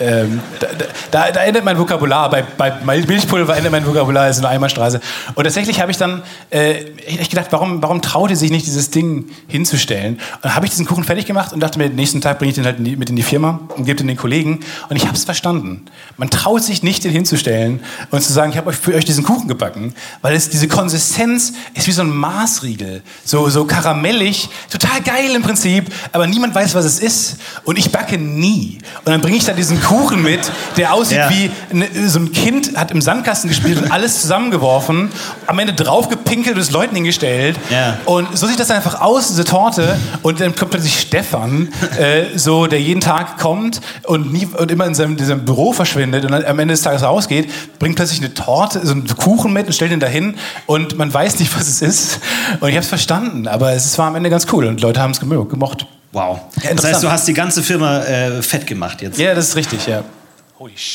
Ähm, 0.00 0.40
da, 0.58 0.68
da, 1.10 1.30
da 1.30 1.40
endet 1.42 1.62
mein 1.62 1.78
Vokabular. 1.78 2.30
Bei, 2.30 2.42
bei 2.42 2.72
Milchpulver 2.82 3.54
endet 3.54 3.70
mein 3.70 3.86
Vokabular, 3.86 4.28
ist 4.30 4.38
eine 4.38 4.48
Einbahnstraße. 4.48 5.00
Und 5.34 5.44
tatsächlich 5.44 5.80
habe 5.80 5.90
ich 5.90 5.98
dann 5.98 6.22
äh, 6.48 6.84
echt 7.06 7.30
gedacht, 7.30 7.48
warum, 7.50 7.82
warum 7.82 8.00
traut 8.00 8.30
ihr 8.30 8.36
sich 8.36 8.50
nicht, 8.50 8.64
dieses 8.64 8.90
Ding 8.90 9.26
hinzustellen? 9.46 10.14
Und 10.14 10.44
dann 10.44 10.56
habe 10.56 10.64
ich 10.64 10.70
diesen 10.70 10.86
Kuchen 10.86 11.04
fertig 11.04 11.26
gemacht 11.26 11.52
und 11.52 11.60
dachte 11.60 11.78
mir, 11.78 11.88
den 11.88 11.96
nächsten 11.96 12.22
Tag 12.22 12.38
bringe 12.38 12.48
ich 12.48 12.54
den 12.54 12.64
halt 12.64 12.78
in 12.78 12.84
die, 12.84 12.96
mit 12.96 13.10
in 13.10 13.16
die 13.16 13.22
Firma 13.22 13.60
und 13.76 13.84
gebe 13.84 13.96
den 13.96 14.08
den 14.08 14.16
Kollegen. 14.16 14.60
Und 14.88 14.96
ich 14.96 15.04
habe 15.06 15.16
es 15.16 15.24
verstanden. 15.24 15.84
Man 16.16 16.30
traut 16.30 16.62
sich 16.62 16.82
nicht, 16.82 17.04
den 17.04 17.12
hinzustellen 17.12 17.80
und 18.10 18.22
zu 18.22 18.32
sagen, 18.32 18.52
ich 18.52 18.56
habe 18.56 18.70
euch 18.70 18.76
für 18.76 18.94
euch 18.94 19.04
diesen 19.04 19.22
Kuchen 19.22 19.48
gebacken, 19.48 19.94
weil 20.22 20.34
es 20.34 20.48
diese 20.48 20.66
Konsistenz 20.66 21.52
ist 21.74 21.86
wie 21.86 21.92
so 21.92 22.00
ein 22.02 22.10
Maßriegel. 22.10 23.02
So, 23.22 23.50
so 23.50 23.66
karamellig, 23.66 24.48
total 24.70 25.02
geil 25.02 25.34
im 25.34 25.42
Prinzip, 25.42 25.92
aber 26.12 26.26
niemand 26.26 26.54
weiß, 26.54 26.74
was 26.74 26.86
es 26.86 27.00
ist. 27.00 27.36
Und 27.64 27.78
ich 27.78 27.92
backe 27.92 28.16
nie. 28.16 28.78
Und 29.04 29.08
dann 29.12 29.20
bringe 29.20 29.36
ich 29.36 29.44
da 29.44 29.52
diesen 29.52 29.78
Kuchen 29.80 29.89
mit, 30.16 30.40
der 30.76 30.94
aussieht 30.94 31.18
Ja. 31.18 31.30
wie 31.30 31.50
ne, 31.72 31.86
so 32.06 32.18
ein 32.20 32.32
Kind 32.32 32.76
hat 32.76 32.90
im 32.90 33.00
Sandkasten 33.00 33.48
gespielt 33.50 33.82
und 33.82 33.90
alles 33.90 34.20
zusammengeworfen, 34.22 35.10
am 35.46 35.58
Ende 35.58 35.72
draufgepinkelt 35.72 36.54
und 36.56 36.62
es 36.62 36.70
Leuten 36.70 36.94
hingestellt. 36.94 37.56
Ja. 37.70 37.98
Und 38.04 38.36
so 38.38 38.46
sieht 38.46 38.60
das 38.60 38.70
einfach 38.70 39.00
aus, 39.00 39.28
diese 39.28 39.44
Torte. 39.44 39.96
Und 40.22 40.40
dann 40.40 40.54
kommt 40.54 40.70
plötzlich 40.70 40.98
Stefan, 41.00 41.68
äh, 41.98 42.36
so, 42.38 42.66
der 42.66 42.80
jeden 42.80 43.00
Tag 43.00 43.38
kommt 43.38 43.80
und, 44.04 44.32
nie, 44.32 44.46
und 44.46 44.70
immer 44.70 44.86
in 44.86 44.94
seinem, 44.94 45.16
diesem 45.16 45.44
Büro 45.44 45.72
verschwindet 45.72 46.24
und 46.24 46.32
am 46.32 46.58
Ende 46.58 46.74
des 46.74 46.82
Tages 46.82 47.02
rausgeht, 47.02 47.50
bringt 47.78 47.96
plötzlich 47.96 48.20
eine 48.20 48.32
Torte, 48.34 48.84
so 48.86 48.92
einen 48.92 49.06
Kuchen 49.06 49.52
mit 49.52 49.66
und 49.66 49.72
stellt 49.72 49.92
ihn 49.92 50.00
dahin 50.00 50.36
und 50.66 50.96
man 50.96 51.12
weiß 51.12 51.38
nicht, 51.40 51.54
was 51.56 51.66
es 51.68 51.82
ist. 51.82 52.20
Und 52.60 52.68
ich 52.68 52.74
habe 52.76 52.82
es 52.84 52.88
verstanden, 52.88 53.48
aber 53.48 53.72
es 53.72 53.98
war 53.98 54.06
am 54.06 54.14
Ende 54.16 54.30
ganz 54.30 54.46
cool 54.52 54.66
und 54.66 54.80
Leute 54.80 55.00
haben 55.00 55.10
es 55.10 55.20
gemo- 55.20 55.46
gemocht. 55.48 55.86
Wow. 56.12 56.40
Ja, 56.62 56.74
das 56.74 56.84
heißt, 56.84 57.02
du 57.02 57.10
hast 57.10 57.26
die 57.28 57.34
ganze 57.34 57.62
Firma 57.62 58.00
äh, 58.00 58.42
fett 58.42 58.66
gemacht 58.66 59.00
jetzt. 59.02 59.18
Ja, 59.18 59.34
das 59.34 59.48
ist 59.48 59.56
richtig, 59.56 59.86
ja. 59.86 60.02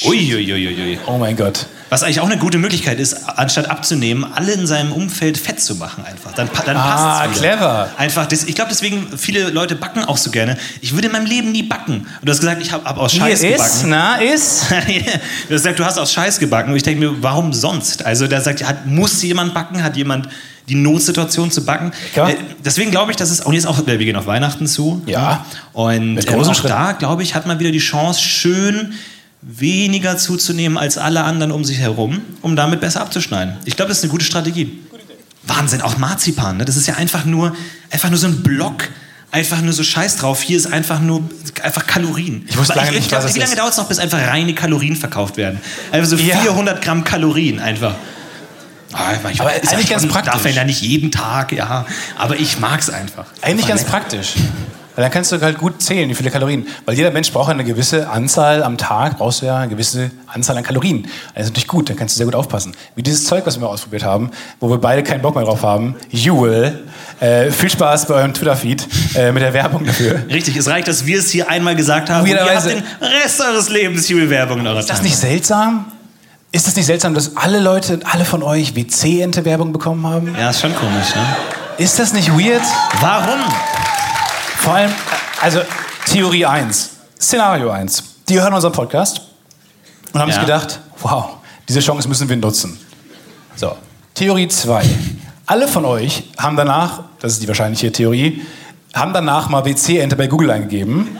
Uiuiuiui. 0.05 0.99
Oh 1.07 1.17
mein 1.17 1.35
Gott. 1.35 1.65
Was 1.89 2.03
eigentlich 2.03 2.19
auch 2.19 2.25
eine 2.29 2.37
gute 2.37 2.59
Möglichkeit 2.59 2.99
ist, 2.99 3.27
anstatt 3.27 3.67
abzunehmen, 3.67 4.23
alle 4.35 4.51
in 4.51 4.67
seinem 4.67 4.91
Umfeld 4.91 5.39
fett 5.39 5.59
zu 5.59 5.75
machen 5.75 6.05
einfach. 6.05 6.33
Dann, 6.33 6.49
dann 6.65 6.77
Ah, 6.77 7.21
passt's 7.25 7.39
wieder. 7.41 7.49
clever. 7.55 7.89
Einfach, 7.97 8.27
das, 8.27 8.43
ich 8.43 8.53
glaube 8.53 8.69
deswegen, 8.69 9.17
viele 9.17 9.49
Leute 9.49 9.75
backen 9.75 10.03
auch 10.03 10.17
so 10.17 10.29
gerne. 10.29 10.57
Ich 10.81 10.93
würde 10.93 11.07
in 11.07 11.13
meinem 11.13 11.25
Leben 11.25 11.51
nie 11.51 11.63
backen. 11.63 11.93
Und 12.01 12.07
du 12.23 12.31
hast 12.31 12.39
gesagt, 12.41 12.61
ich 12.61 12.71
habe 12.71 12.83
hab 12.85 12.97
aus 12.97 13.13
Scheiß 13.13 13.41
Hier 13.41 13.55
ist, 13.55 13.81
gebacken. 13.81 13.89
na, 13.89 14.15
ist. 14.17 14.65
du 14.69 14.75
hast 14.75 15.47
gesagt, 15.49 15.79
du 15.79 15.85
hast 15.85 15.97
aus 15.97 16.13
Scheiß 16.13 16.37
gebacken. 16.37 16.69
Und 16.71 16.77
ich 16.77 16.83
denke 16.83 16.99
mir, 16.99 17.23
warum 17.23 17.51
sonst? 17.51 18.05
Also 18.05 18.27
da 18.27 18.41
sagt, 18.41 18.63
hat, 18.67 18.85
muss 18.85 19.21
jemand 19.23 19.55
backen? 19.55 19.81
Hat 19.83 19.95
jemand 19.97 20.29
die 20.67 20.75
Notsituation 20.75 21.51
zu 21.51 21.65
backen? 21.65 21.91
Ja. 22.15 22.29
Äh, 22.29 22.35
deswegen 22.63 22.91
glaube 22.91 23.11
ich, 23.11 23.17
dass 23.17 23.29
es, 23.31 23.41
und 23.41 23.53
jetzt 23.53 23.67
auch, 23.67 23.85
wir 23.85 23.97
gehen 23.97 24.15
auf 24.15 24.25
Weihnachten 24.27 24.67
zu. 24.67 25.01
Ja. 25.05 25.45
Und 25.73 26.15
Mit 26.15 26.27
ähm, 26.27 26.33
großen 26.33 26.51
auch 26.51 26.55
Schritten. 26.55 26.75
da, 26.75 26.91
glaube 26.93 27.23
ich, 27.23 27.35
hat 27.35 27.45
man 27.45 27.59
wieder 27.59 27.71
die 27.71 27.79
Chance, 27.79 28.21
schön 28.21 28.93
weniger 29.41 30.17
zuzunehmen 30.17 30.77
als 30.77 30.97
alle 30.97 31.23
anderen 31.23 31.51
um 31.51 31.63
sich 31.63 31.77
herum, 31.77 32.21
um 32.41 32.55
damit 32.55 32.81
besser 32.81 33.01
abzuschneiden. 33.01 33.57
Ich 33.65 33.75
glaube, 33.75 33.89
das 33.89 33.99
ist 33.99 34.03
eine 34.03 34.11
gute 34.11 34.25
Strategie. 34.25 34.79
Wahnsinn, 35.43 35.81
auch 35.81 35.97
Marzipan, 35.97 36.57
ne? 36.57 36.65
das 36.65 36.75
ist 36.75 36.87
ja 36.87 36.95
einfach 36.95 37.23
nur, 37.25 37.55
einfach 37.91 38.09
nur 38.09 38.17
so 38.17 38.25
ein 38.25 38.41
Block, 38.41 38.89
einfach 39.29 39.61
nur 39.61 39.73
so 39.73 39.83
Scheiß 39.83 40.15
drauf. 40.17 40.41
Hier 40.41 40.57
ist 40.57 40.65
einfach 40.65 40.99
nur 40.99 41.21
einfach 41.61 41.85
Kalorien. 41.85 42.45
Ich 42.47 42.57
wusste 42.57 42.73
lange 42.73 42.91
nicht, 42.91 43.09
glaub, 43.09 43.21
was 43.21 43.29
es 43.29 43.35
Wie 43.35 43.39
lange 43.41 43.55
dauert 43.55 43.71
es 43.71 43.77
noch, 43.77 43.87
bis 43.87 43.99
einfach 43.99 44.17
reine 44.17 44.55
Kalorien 44.55 44.95
verkauft 44.95 45.37
werden? 45.37 45.59
Also 45.91 46.15
so 46.17 46.23
Ja. 46.23 46.37
400 46.39 46.81
Gramm 46.81 47.03
Kalorien 47.03 47.59
einfach. 47.59 47.93
Ich 49.31 49.41
Aber 49.41 49.53
ist 49.53 49.65
ja 49.65 49.71
eigentlich 49.71 49.89
ganz 49.89 50.03
schon- 50.03 50.11
praktisch. 50.11 50.33
Darf 50.33 50.43
man 50.43 50.53
ja 50.53 50.63
nicht 50.63 50.81
jeden 50.81 51.11
Tag, 51.11 51.51
ja. 51.51 51.85
Aber 52.17 52.35
ich 52.37 52.59
mag 52.59 52.79
es 52.79 52.89
einfach. 52.89 53.25
Eigentlich 53.41 53.67
ganz 53.67 53.81
lecker. 53.81 53.91
praktisch. 53.91 54.33
Weil 54.95 55.03
dann 55.03 55.11
kannst 55.11 55.31
du 55.33 55.41
halt 55.41 55.57
gut 55.57 55.81
zählen, 55.81 56.09
wie 56.09 56.15
viele 56.15 56.31
Kalorien. 56.31 56.67
Weil 56.85 56.95
jeder 56.95 57.11
Mensch 57.11 57.29
braucht 57.31 57.49
eine 57.51 57.65
gewisse 57.65 58.09
Anzahl 58.09 58.63
am 58.63 58.77
Tag, 58.77 59.17
brauchst 59.17 59.41
du 59.41 59.45
ja 59.47 59.57
eine 59.57 59.67
gewisse 59.69 60.09
Anzahl 60.27 60.57
an 60.57 60.63
Kalorien. 60.63 61.03
Das 61.33 61.43
ist 61.43 61.49
natürlich 61.49 61.67
gut, 61.67 61.89
dann 61.89 61.97
kannst 61.97 62.15
du 62.15 62.17
sehr 62.17 62.25
gut 62.25 62.35
aufpassen. 62.35 62.73
Wie 62.95 63.03
dieses 63.03 63.25
Zeug, 63.25 63.45
was 63.45 63.59
wir 63.59 63.67
ausprobiert 63.67 64.05
haben, 64.05 64.31
wo 64.61 64.69
wir 64.69 64.77
beide 64.77 65.03
keinen 65.03 65.21
Bock 65.21 65.35
mehr 65.35 65.43
drauf 65.43 65.63
haben. 65.63 65.95
Jewel. 66.11 66.85
Äh, 67.19 67.51
viel 67.51 67.69
Spaß 67.69 68.07
bei 68.07 68.13
eurem 68.15 68.33
Twitter-Feed 68.33 68.87
äh, 69.15 69.31
mit 69.33 69.43
der 69.43 69.53
Werbung 69.53 69.85
dafür. 69.85 70.23
Richtig, 70.29 70.55
es 70.55 70.67
reicht, 70.67 70.87
dass 70.87 71.05
wir 71.05 71.19
es 71.19 71.29
hier 71.29 71.49
einmal 71.49 71.75
gesagt 71.75 72.09
haben 72.09 72.23
und 72.23 72.29
ihr 72.29 72.39
habt 72.39 72.65
den 72.69 72.83
Rest 73.01 73.41
eures 73.41 73.69
Lebens 73.69 74.09
Werbung 74.09 74.59
in 74.61 74.67
eurer 74.67 74.79
Ist 74.79 74.89
das 74.89 75.01
nicht 75.01 75.17
seltsam? 75.17 75.91
Ist 76.55 76.67
das 76.67 76.75
nicht 76.77 76.85
seltsam, 76.85 77.13
dass 77.13 77.35
alle 77.35 77.59
Leute, 77.59 77.99
alle 78.09 78.23
von 78.23 78.41
euch 78.41 78.77
WC-Ente-Werbung 78.77 79.73
bekommen 79.73 80.07
haben? 80.07 80.33
Ja, 80.39 80.51
ist 80.51 80.61
schon 80.61 80.73
komisch, 80.73 81.13
ne? 81.13 81.25
Ist 81.77 81.99
das 81.99 82.13
nicht 82.13 82.31
weird? 82.31 82.61
Warum? 83.01 83.41
Vor 84.59 84.75
allem, 84.75 84.91
also 85.41 85.59
Theorie 86.09 86.45
1, 86.45 86.91
Szenario 87.21 87.71
1. 87.71 88.01
Die 88.29 88.39
hören 88.39 88.53
unseren 88.53 88.71
Podcast 88.71 89.19
und 90.13 90.21
haben 90.21 90.29
Ja. 90.29 90.35
sich 90.35 90.43
gedacht, 90.45 90.79
wow, 91.01 91.25
diese 91.67 91.81
Chance 91.81 92.07
müssen 92.07 92.29
wir 92.29 92.37
nutzen. 92.37 92.79
So, 93.57 93.75
Theorie 94.13 94.47
2. 94.47 94.85
Alle 95.47 95.67
von 95.67 95.83
euch 95.83 96.23
haben 96.37 96.55
danach, 96.55 97.01
das 97.19 97.33
ist 97.33 97.43
die 97.43 97.49
wahrscheinliche 97.49 97.91
Theorie, 97.91 98.45
haben 98.93 99.11
danach 99.11 99.49
mal 99.49 99.65
WC-Ente 99.65 100.15
bei 100.15 100.27
Google 100.27 100.51
eingegeben 100.51 101.19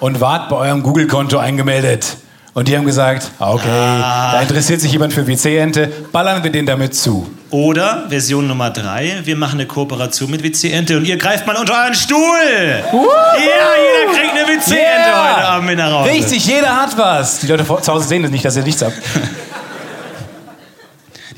und 0.00 0.22
wart 0.22 0.48
bei 0.48 0.56
eurem 0.56 0.82
Google-Konto 0.82 1.36
eingemeldet. 1.36 2.16
Und 2.52 2.66
die 2.66 2.76
haben 2.76 2.84
gesagt, 2.84 3.30
ah, 3.38 3.52
okay, 3.52 3.68
da 3.68 4.40
interessiert 4.40 4.80
sich 4.80 4.90
jemand 4.90 5.12
für 5.12 5.26
WC-Ente, 5.26 5.90
ballern 6.10 6.42
wir 6.42 6.50
den 6.50 6.66
damit 6.66 6.96
zu. 6.96 7.30
Oder 7.50 8.06
Version 8.08 8.46
Nummer 8.46 8.70
drei, 8.70 9.18
wir 9.24 9.36
machen 9.36 9.58
eine 9.58 9.66
Kooperation 9.66 10.30
mit 10.30 10.42
WC 10.42 10.70
Ente 10.70 10.96
und 10.96 11.04
ihr 11.04 11.16
greift 11.16 11.46
mal 11.46 11.56
unter 11.56 11.74
euren 11.74 11.94
Stuhl. 11.94 12.18
Ja, 12.18 12.92
jeder 12.92 14.12
kriegt 14.12 14.32
eine 14.32 14.46
WC 14.46 14.70
Ente 14.70 14.74
Yeah! 14.74 15.36
heute 15.36 15.48
Abend 15.48 15.66
mit 15.66 15.78
nach 15.78 15.90
Hause. 15.90 16.10
Richtig, 16.10 16.46
jeder 16.46 16.76
hat 16.76 16.96
was. 16.96 17.40
Die 17.40 17.48
Leute 17.48 17.64
zu 17.64 17.92
Hause 17.92 18.06
sehen 18.06 18.22
das 18.22 18.30
nicht, 18.30 18.44
dass 18.44 18.56
ihr 18.56 18.62
nichts 18.62 18.82
habt. 18.82 18.94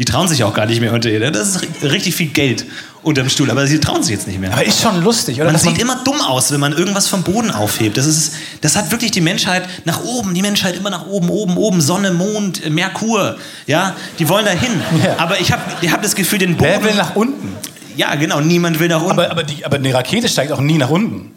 Die 0.03 0.07
trauen 0.07 0.27
sich 0.27 0.43
auch 0.43 0.53
gar 0.53 0.67
nicht 0.67 0.81
mehr 0.81 0.93
unter 0.93 1.09
ihr. 1.09 1.31
Das 1.31 1.47
ist 1.51 1.61
ri- 1.63 1.89
richtig 1.93 2.17
viel 2.17 2.27
Geld 2.27 2.67
unterm 3.05 3.29
Stuhl, 3.29 3.49
aber 3.53 3.69
sie 3.69 3.79
trauen 3.79 4.03
sich 4.03 4.11
jetzt 4.13 4.27
nicht 4.27 4.41
mehr. 4.41 4.53
Aber 4.53 4.65
ist 4.65 4.83
schon 4.83 5.01
lustig, 5.01 5.41
oder? 5.41 5.53
Man 5.53 5.61
sieht 5.61 5.79
immer 5.79 5.95
dumm 6.03 6.21
aus, 6.21 6.51
wenn 6.51 6.59
man 6.59 6.73
irgendwas 6.73 7.07
vom 7.07 7.23
Boden 7.23 7.53
aufhebt. 7.53 7.97
Das, 7.97 8.07
ist, 8.07 8.33
das 8.63 8.75
hat 8.75 8.91
wirklich 8.91 9.13
die 9.13 9.21
Menschheit 9.21 9.63
nach 9.85 10.03
oben, 10.03 10.35
die 10.35 10.43
Menschheit 10.43 10.75
immer 10.77 10.91
nach 10.91 11.07
oben, 11.07 11.31
oben, 11.31 11.57
oben, 11.57 11.81
Sonne, 11.81 12.11
Mond, 12.11 12.65
äh, 12.67 12.71
Merkur. 12.71 13.37
Ja, 13.69 13.95
die 14.19 14.29
wollen 14.29 14.45
dahin. 14.45 14.73
Ja. 15.05 15.15
Aber 15.19 15.39
ich 15.39 15.53
habe 15.53 15.63
ich 15.83 15.93
hab 15.93 16.03
das 16.03 16.17
Gefühl, 16.17 16.41
den 16.41 16.57
Boden. 16.57 16.69
Wer 16.69 16.83
will 16.83 16.95
nach 16.97 17.15
unten? 17.15 17.57
ja, 17.97 18.13
genau, 18.17 18.41
niemand 18.41 18.81
will 18.81 18.89
nach 18.89 19.03
unten. 19.03 19.13
Aber, 19.13 19.31
aber, 19.31 19.45
die, 19.45 19.65
aber 19.65 19.77
eine 19.77 19.95
Rakete 19.95 20.27
steigt 20.29 20.51
auch 20.51 20.61
nie 20.61 20.79
nach 20.79 20.91
unten. 20.91 21.31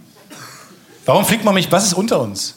Warum 1.05 1.23
fliegt 1.23 1.45
man 1.45 1.53
nicht, 1.53 1.71
was 1.71 1.85
ist 1.85 1.93
unter 1.93 2.19
uns? 2.19 2.55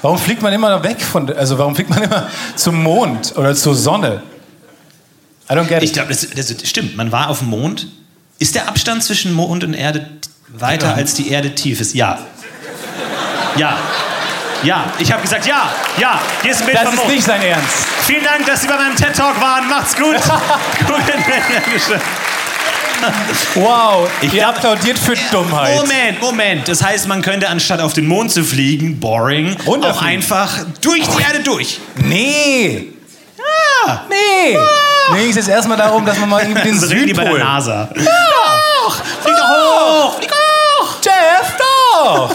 Warum 0.00 0.16
fliegt 0.16 0.40
man 0.40 0.50
immer 0.54 0.82
weg 0.82 1.02
von, 1.02 1.30
also 1.30 1.58
warum 1.58 1.74
fliegt 1.74 1.90
man 1.90 2.02
immer 2.04 2.26
zum 2.56 2.82
Mond 2.82 3.34
oder 3.36 3.54
zur 3.54 3.74
Sonne? 3.74 4.22
I 5.50 5.54
don't 5.54 5.66
get 5.68 5.82
ich 5.82 5.90
it. 5.90 5.94
glaube, 5.94 6.08
das, 6.10 6.26
das 6.34 6.54
stimmt. 6.68 6.96
Man 6.96 7.12
war 7.12 7.28
auf 7.28 7.40
dem 7.40 7.48
Mond. 7.48 7.86
Ist 8.38 8.54
der 8.54 8.68
Abstand 8.68 9.02
zwischen 9.04 9.32
Mond 9.34 9.62
und 9.64 9.74
Erde 9.74 10.08
weiter 10.48 10.88
Ja. 10.88 10.94
als 10.94 11.14
die 11.14 11.30
Erde 11.30 11.54
tief 11.54 11.80
ist? 11.80 11.94
Ja. 11.94 12.18
Ja. 13.56 13.78
Ja, 14.64 14.92
ich 15.00 15.10
habe 15.10 15.22
gesagt 15.22 15.44
ja, 15.46 15.68
ja. 15.98 16.20
Hier 16.42 16.52
ist 16.52 16.60
ein 16.60 16.66
Bild 16.66 16.76
Das 16.78 16.84
vom 16.84 16.94
ist 16.94 17.00
Mond. 17.00 17.14
nicht 17.14 17.24
sein 17.24 17.42
Ernst. 17.42 17.74
Vielen 18.06 18.22
Dank, 18.24 18.46
dass 18.46 18.60
Sie 18.62 18.68
bei 18.68 18.76
meinem 18.76 18.94
TED 18.94 19.14
Talk 19.16 19.40
waren. 19.40 19.68
Macht's 19.68 19.96
gut. 19.96 20.14
Wow, 23.54 24.08
Ich 24.20 24.32
ihr 24.32 24.46
applaudiert 24.46 24.96
für 24.96 25.14
Dummheit. 25.32 25.76
Moment, 25.76 26.20
Moment. 26.20 26.68
Das 26.68 26.82
heißt, 26.82 27.08
man 27.08 27.20
könnte 27.20 27.48
anstatt 27.48 27.80
auf 27.80 27.94
den 27.94 28.06
Mond 28.06 28.30
zu 28.30 28.44
fliegen, 28.44 29.00
boring, 29.00 29.56
auch 29.66 30.02
einfach 30.02 30.58
durch 30.80 31.02
die 31.08 31.22
Erde 31.22 31.40
durch. 31.40 31.80
Nee, 31.96 32.92
Ja. 33.86 34.06
nee. 34.08 34.56
Mir 35.10 35.18
ging 35.20 35.30
es 35.30 35.36
jetzt 35.36 35.48
erstmal 35.48 35.76
darum, 35.76 36.06
dass 36.06 36.18
man 36.18 36.28
mal 36.28 36.42
irgendwie 36.42 36.62
den 36.62 36.78
So 36.78 36.86
reden 36.86 37.06
die 37.08 37.12
bei 37.12 37.22
der 37.24 37.32
Südpol... 37.32 37.44
NASA. 37.44 37.88
Flieg 37.92 39.36
doch 39.36 39.48
hoch! 39.48 40.14
Flieg 40.18 40.30
hoch! 40.32 40.88
Jeff, 41.02 41.56
doch! 41.58 42.30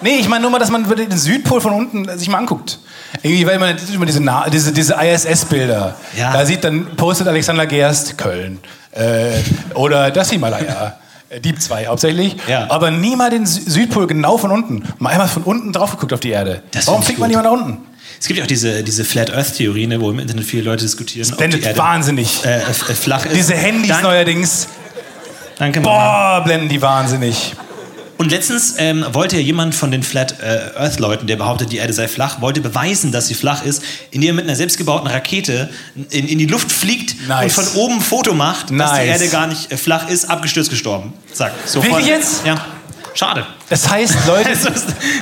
Nee, 0.00 0.16
ich 0.20 0.28
meine 0.28 0.42
nur 0.42 0.50
mal, 0.50 0.58
dass 0.58 0.70
man 0.70 0.84
den 0.88 1.16
Südpol 1.16 1.60
von 1.60 1.72
unten 1.72 2.18
sich 2.18 2.28
mal 2.28 2.38
anguckt. 2.38 2.78
Irgendwie, 3.22 3.46
weil 3.46 3.58
man 3.58 3.76
immer 3.92 4.06
diese, 4.06 4.22
Na- 4.22 4.48
diese, 4.48 4.72
diese 4.72 4.94
ISS-Bilder. 4.94 5.96
Ja. 6.16 6.32
Da 6.32 6.46
sieht 6.46 6.62
dann, 6.62 6.94
postet 6.96 7.26
Alexander 7.26 7.66
Gerst, 7.66 8.16
Köln. 8.16 8.60
Äh, 8.92 9.40
oder 9.74 10.10
das 10.10 10.30
Himalaya. 10.30 10.96
Äh, 11.30 11.40
Deep 11.40 11.60
2 11.60 11.86
hauptsächlich. 11.86 12.36
Ja. 12.46 12.66
Aber 12.70 12.90
nie 12.90 13.16
mal 13.16 13.30
den 13.30 13.44
Sü- 13.44 13.68
Südpol 13.68 14.06
genau 14.06 14.38
von 14.38 14.50
unten. 14.52 14.84
Mal 14.98 15.10
einmal 15.10 15.28
von 15.28 15.42
unten 15.42 15.72
drauf 15.72 15.90
geguckt 15.92 16.12
auf 16.12 16.20
die 16.20 16.30
Erde. 16.30 16.62
Das 16.70 16.86
Warum 16.86 17.02
fliegt 17.02 17.18
man 17.18 17.28
nicht 17.28 17.36
mal 17.36 17.42
nach 17.42 17.50
unten? 17.52 17.78
Es 18.20 18.26
gibt 18.26 18.38
ja 18.38 18.44
auch 18.44 18.48
diese, 18.48 18.82
diese 18.82 19.04
Flat 19.04 19.32
Earth-Theorie, 19.32 19.86
ne, 19.86 20.00
wo 20.00 20.10
im 20.10 20.18
Internet 20.18 20.44
viele 20.44 20.64
Leute 20.64 20.84
diskutieren, 20.84 21.28
die 21.28 21.36
Blendet 21.36 21.64
Erde 21.64 21.78
wahnsinnig. 21.78 22.44
äh, 22.44 22.58
äh, 22.58 22.72
flach 22.72 23.24
ist. 23.26 23.36
Diese 23.36 23.54
Handys 23.54 23.88
Dank, 23.88 24.02
neuerdings. 24.02 24.68
Danke. 25.58 25.80
Boah, 25.80 26.42
blenden 26.44 26.68
die 26.68 26.80
wahnsinnig. 26.82 27.54
Und 28.16 28.30
letztens 28.32 28.74
ähm, 28.78 29.06
wollte 29.12 29.36
ja 29.36 29.42
jemand 29.42 29.76
von 29.76 29.92
den 29.92 30.02
Flat 30.02 30.40
äh, 30.40 30.76
Earth-Leuten, 30.76 31.28
der 31.28 31.36
behauptet, 31.36 31.70
die 31.70 31.76
Erde 31.76 31.92
sei 31.92 32.08
flach, 32.08 32.40
wollte 32.40 32.60
beweisen, 32.60 33.12
dass 33.12 33.28
sie 33.28 33.34
flach 33.34 33.64
ist, 33.64 33.80
indem 34.10 34.30
er 34.30 34.34
mit 34.34 34.44
einer 34.46 34.56
selbstgebauten 34.56 35.06
Rakete 35.08 35.68
in, 36.10 36.26
in 36.26 36.38
die 36.38 36.46
Luft 36.46 36.72
fliegt 36.72 37.28
Nice. 37.28 37.56
und 37.56 37.64
von 37.64 37.80
oben 37.80 37.94
ein 37.96 38.00
Foto 38.00 38.34
macht, 38.34 38.70
dass 38.70 38.76
Nice. 38.76 39.00
die 39.02 39.08
Erde 39.08 39.28
gar 39.28 39.46
nicht 39.46 39.70
äh, 39.70 39.76
flach 39.76 40.08
ist, 40.08 40.24
abgestürzt 40.28 40.68
gestorben. 40.70 41.12
Zack. 41.32 41.52
Sofort. 41.64 41.92
Wirklich 41.92 42.08
jetzt? 42.08 42.44
Ja. 42.44 42.56
Schade. 43.14 43.46
Das 43.68 43.88
heißt, 43.88 44.16
Leute, 44.26 44.50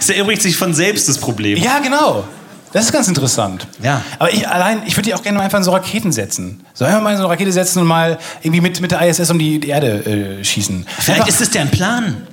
es 0.00 0.08
erübrigt 0.08 0.40
sich 0.40 0.56
von 0.56 0.72
selbst 0.72 1.06
das 1.06 1.18
Problem. 1.18 1.58
Ja, 1.58 1.80
genau. 1.80 2.24
Das 2.72 2.84
ist 2.84 2.92
ganz 2.92 3.08
interessant. 3.08 3.66
Ja. 3.82 4.02
Aber 4.18 4.32
ich 4.32 4.46
allein, 4.46 4.82
ich 4.86 4.96
würde 4.96 5.08
die 5.08 5.14
auch 5.14 5.22
gerne 5.22 5.38
mal 5.38 5.44
einfach 5.44 5.58
in 5.58 5.64
so 5.64 5.70
Raketen 5.72 6.12
setzen. 6.12 6.64
So 6.74 6.84
einfach 6.84 7.00
mal 7.00 7.12
in 7.12 7.16
so 7.16 7.22
eine 7.24 7.32
Rakete 7.32 7.52
setzen 7.52 7.80
und 7.80 7.86
mal 7.86 8.18
irgendwie 8.42 8.60
mit, 8.60 8.80
mit 8.80 8.90
der 8.90 9.00
ISS 9.08 9.30
um 9.30 9.38
die, 9.38 9.58
die 9.60 9.68
Erde 9.68 10.38
äh, 10.40 10.44
schießen. 10.44 10.86
Vielleicht 10.98 11.20
Einfach- 11.20 11.28
ist 11.28 11.40
es 11.40 11.50
deren 11.50 11.70
Plan. 11.70 12.26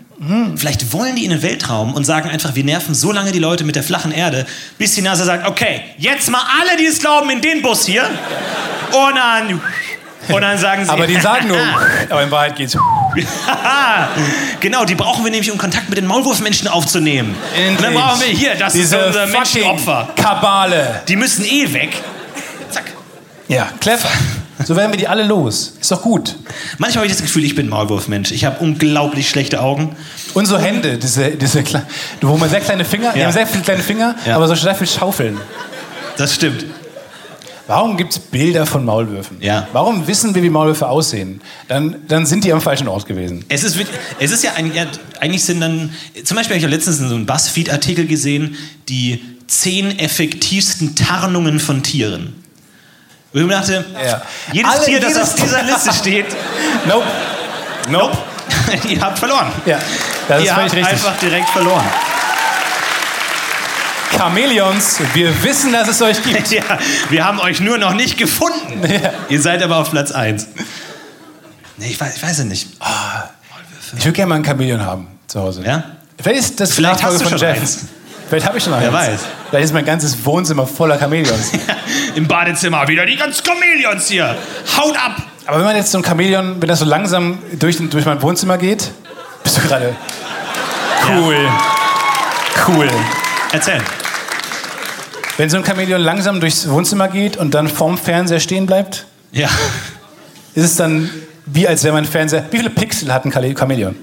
Vielleicht 0.55 0.93
wollen 0.93 1.15
die 1.17 1.25
in 1.25 1.31
den 1.31 1.41
Weltraum 1.41 1.93
und 1.95 2.05
sagen 2.05 2.29
einfach, 2.29 2.55
wir 2.55 2.63
nerven 2.63 2.95
so 2.95 3.11
lange 3.11 3.33
die 3.33 3.39
Leute 3.39 3.65
mit 3.65 3.75
der 3.75 3.83
flachen 3.83 4.13
Erde, 4.13 4.45
bis 4.77 4.95
die 4.95 5.01
NASA 5.01 5.25
sagt, 5.25 5.45
okay, 5.45 5.81
jetzt 5.97 6.29
mal 6.29 6.39
alle, 6.61 6.77
die 6.77 6.85
es 6.85 6.99
glauben, 6.99 7.29
in 7.29 7.41
den 7.41 7.61
Bus 7.61 7.85
hier. 7.85 8.03
Und 8.03 9.15
dann, 9.15 9.59
und 10.29 10.41
dann 10.41 10.57
sagen 10.57 10.85
sie... 10.85 10.91
aber 10.91 11.07
die 11.07 11.19
sagen 11.19 11.47
nur, 11.47 11.57
aber 12.09 12.23
in 12.23 12.31
Wahrheit 12.31 12.55
geht's. 12.55 12.77
genau, 14.59 14.85
die 14.85 14.95
brauchen 14.95 15.23
wir 15.23 15.31
nämlich, 15.31 15.51
um 15.51 15.57
Kontakt 15.57 15.89
mit 15.89 15.97
den 15.97 16.05
Maulwurfmenschen 16.07 16.67
aufzunehmen. 16.67 17.35
Und 17.69 17.83
dann 17.83 17.93
brauchen 17.93 18.21
wir 18.21 18.27
hier, 18.27 18.55
das 18.55 18.73
Diese 18.73 18.97
ist 18.97 19.05
unser 19.07 19.27
Menschenopfer. 19.27 20.09
Kabale. 20.15 21.01
Die 21.07 21.15
müssen 21.15 21.45
eh 21.45 21.71
weg. 21.73 21.97
Zack. 22.69 22.85
Ja, 23.47 23.67
clever. 23.79 24.09
So 24.65 24.75
werden 24.75 24.91
wir 24.91 24.97
die 24.97 25.07
alle 25.07 25.23
los. 25.23 25.73
Ist 25.81 25.91
doch 25.91 26.01
gut. 26.01 26.35
Manchmal 26.77 27.03
habe 27.03 27.07
ich 27.07 27.11
das 27.13 27.21
Gefühl, 27.21 27.43
ich 27.43 27.55
bin 27.55 27.67
Maulwurfmensch. 27.69 28.31
Ich 28.31 28.45
habe 28.45 28.59
unglaublich 28.59 29.27
schlechte 29.29 29.61
Augen. 29.61 29.95
Und 30.33 30.45
so 30.45 30.57
Hände, 30.57 30.97
diese, 30.97 31.31
diese, 31.31 31.63
wo 32.21 32.37
man 32.37 32.49
sehr 32.49 32.61
kleine 32.61 32.85
Finger, 32.85 33.11
die 33.13 33.19
Ja. 33.19 33.25
haben 33.25 33.33
sehr 33.33 33.47
viele 33.47 33.63
kleine 33.63 33.83
Finger, 33.83 34.15
Ja. 34.25 34.35
aber 34.35 34.47
so 34.47 34.55
sehr 34.55 34.75
viel 34.75 34.87
Schaufeln. 34.87 35.39
Das 36.17 36.33
stimmt. 36.33 36.65
Warum 37.67 37.95
gibt 37.95 38.11
es 38.11 38.19
Bilder 38.19 38.65
von 38.65 38.83
Maulwürfen? 38.83 39.37
Ja. 39.41 39.67
Warum 39.71 40.05
wissen 40.05 40.35
wir, 40.35 40.43
wie 40.43 40.49
Maulwürfe 40.49 40.87
aussehen? 40.87 41.39
Dann, 41.69 41.95
dann 42.09 42.25
sind 42.25 42.43
die 42.43 42.51
am 42.51 42.59
falschen 42.59 42.89
Ort 42.89 43.05
gewesen. 43.05 43.45
Es 43.47 43.63
ist, 43.63 43.77
es 44.19 44.31
ist 44.31 44.43
ja, 44.43 44.51
ein, 44.55 44.73
ja, 44.73 44.85
eigentlich 45.21 45.45
sind 45.45 45.61
dann, 45.61 45.93
zum 46.25 46.35
Beispiel 46.35 46.55
habe 46.55 46.57
ich 46.57 46.63
ja 46.63 46.69
letztens 46.69 46.97
so 46.97 47.05
einen 47.15 47.25
Buzzfeed-Artikel 47.25 48.05
gesehen, 48.05 48.57
die 48.89 49.23
zehn 49.47 49.97
effektivsten 49.97 50.95
Tarnungen 50.95 51.59
von 51.61 51.83
Tieren. 51.83 52.35
Wo 53.31 53.39
ich 53.39 53.45
mir 53.45 53.53
dachte, 53.53 53.85
Ja. 54.05 54.21
jedes 54.51 54.71
Alle- 54.71 54.85
Tier, 54.85 54.99
das 54.99 55.13
jedes- 55.13 55.29
auf 55.29 55.35
dieser 55.41 55.63
Liste 55.63 55.93
steht, 55.99 56.25
Nope. 56.87 57.05
nope, 57.89 58.17
ihr 58.89 58.99
habt 59.01 59.19
verloren. 59.19 59.47
Ja, 59.65 59.79
das 60.27 60.39
ist 60.41 60.45
ihr 60.47 60.55
habt 60.55 60.63
richtig. 60.65 60.85
einfach 60.85 61.17
direkt 61.19 61.49
verloren. 61.49 61.85
Chamäleons, 64.17 64.99
wir 65.13 65.43
wissen, 65.43 65.71
dass 65.73 65.87
es 65.87 66.01
euch 66.01 66.21
gibt. 66.23 66.51
Ja, 66.51 66.63
wir 67.09 67.25
haben 67.25 67.39
euch 67.39 67.59
nur 67.61 67.77
noch 67.77 67.93
nicht 67.93 68.17
gefunden. 68.17 68.81
Ja. 68.87 69.11
Ihr 69.29 69.41
seid 69.41 69.63
aber 69.63 69.77
auf 69.77 69.91
Platz 69.91 70.11
1. 70.11 70.47
Nee, 71.77 71.87
ich 71.87 71.99
weiß, 71.99 72.17
ich 72.17 72.23
weiß 72.23 72.39
es 72.39 72.45
nicht. 72.45 72.69
Ich 73.97 74.05
würde 74.05 74.13
gerne 74.13 74.29
mal 74.29 74.35
ein 74.35 74.45
Chamäleon 74.45 74.81
haben 74.85 75.07
zu 75.27 75.39
Hause. 75.39 75.63
Ja? 75.65 75.83
Vielleicht 76.21 76.39
ist 76.39 76.59
das 76.59 76.73
Vielleicht 76.73 77.03
hast 77.03 77.15
du 77.15 77.19
von 77.29 77.29
schon 77.37 77.47
Jeff. 77.47 77.57
eins. 77.59 77.79
Vielleicht 78.29 78.45
habe 78.47 78.57
ich 78.57 78.63
schon 78.63 78.73
eins. 78.73 78.83
Wer 78.83 78.93
weiß. 78.93 79.19
Vielleicht 79.49 79.65
ist 79.65 79.73
mein 79.73 79.85
ganzes 79.85 80.25
Wohnzimmer 80.25 80.67
voller 80.67 80.97
Chamäleons. 80.99 81.51
Im 82.15 82.27
Badezimmer 82.27 82.87
wieder 82.87 83.05
die 83.05 83.15
ganzen 83.15 83.43
Chamäleons 83.45 84.07
hier. 84.07 84.35
Haut 84.77 84.95
ab! 84.97 85.17
Aber 85.45 85.57
wenn 85.57 85.65
man 85.65 85.75
jetzt 85.75 85.91
so 85.91 85.97
ein 85.97 86.03
Chamäleon, 86.05 86.61
wenn 86.61 86.67
das 86.69 86.79
so 86.79 86.85
langsam 86.85 87.39
durch, 87.53 87.77
durch 87.89 88.05
mein 88.05 88.21
Wohnzimmer 88.21 88.57
geht, 88.57 88.91
bist 89.43 89.57
du 89.57 89.61
gerade. 89.61 89.95
Cool. 91.07 91.37
Cool. 92.67 92.89
Erzähl. 93.51 93.81
Wenn 95.37 95.49
so 95.49 95.57
ein 95.57 95.65
Chamäleon 95.65 96.01
langsam 96.01 96.39
durchs 96.39 96.69
Wohnzimmer 96.69 97.07
geht 97.07 97.37
und 97.37 97.53
dann 97.53 97.67
vorm 97.67 97.97
Fernseher 97.97 98.39
stehen 98.39 98.65
bleibt, 98.65 99.05
Ja. 99.31 99.47
ist 100.55 100.63
es 100.65 100.75
dann 100.75 101.09
wie 101.45 101.67
als 101.67 101.83
wäre 101.83 101.93
mein 101.93 102.05
Fernseher. 102.05 102.45
Wie 102.51 102.57
viele 102.57 102.69
Pixel 102.69 103.13
hat 103.13 103.25
ein 103.25 103.31
Chamäleon? 103.33 103.95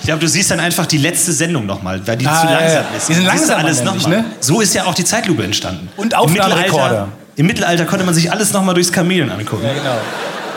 Ich 0.00 0.06
glaube, 0.06 0.20
du 0.20 0.28
siehst 0.28 0.50
dann 0.50 0.60
einfach 0.60 0.86
die 0.86 0.96
letzte 0.96 1.32
Sendung 1.32 1.66
nochmal, 1.66 2.00
weil 2.06 2.16
die 2.16 2.26
Ah, 2.26 2.40
zu 2.40 2.46
ja, 2.46 2.52
langsam 2.58 2.84
ja. 2.90 2.96
ist. 2.96 3.08
Die 3.08 3.14
sind 3.14 3.24
du 3.24 3.28
langsamer 3.28 3.58
alles 3.64 3.82
nämlich, 3.82 4.06
ne? 4.06 4.24
So 4.40 4.60
ist 4.62 4.72
ja 4.74 4.84
auch 4.84 4.94
die 4.94 5.04
Zeitlupe 5.04 5.42
entstanden. 5.44 5.90
Und 5.98 6.14
Im 6.14 6.18
Aufnahmerekorder. 6.18 6.84
Mittelalter, 6.84 7.08
Im 7.36 7.46
Mittelalter 7.46 7.84
konnte 7.84 8.04
man 8.06 8.14
sich 8.14 8.32
alles 8.32 8.52
nochmal 8.54 8.74
durchs 8.74 8.90
Chamäleon 8.94 9.30
angucken. 9.30 9.62
genau. 9.74 9.96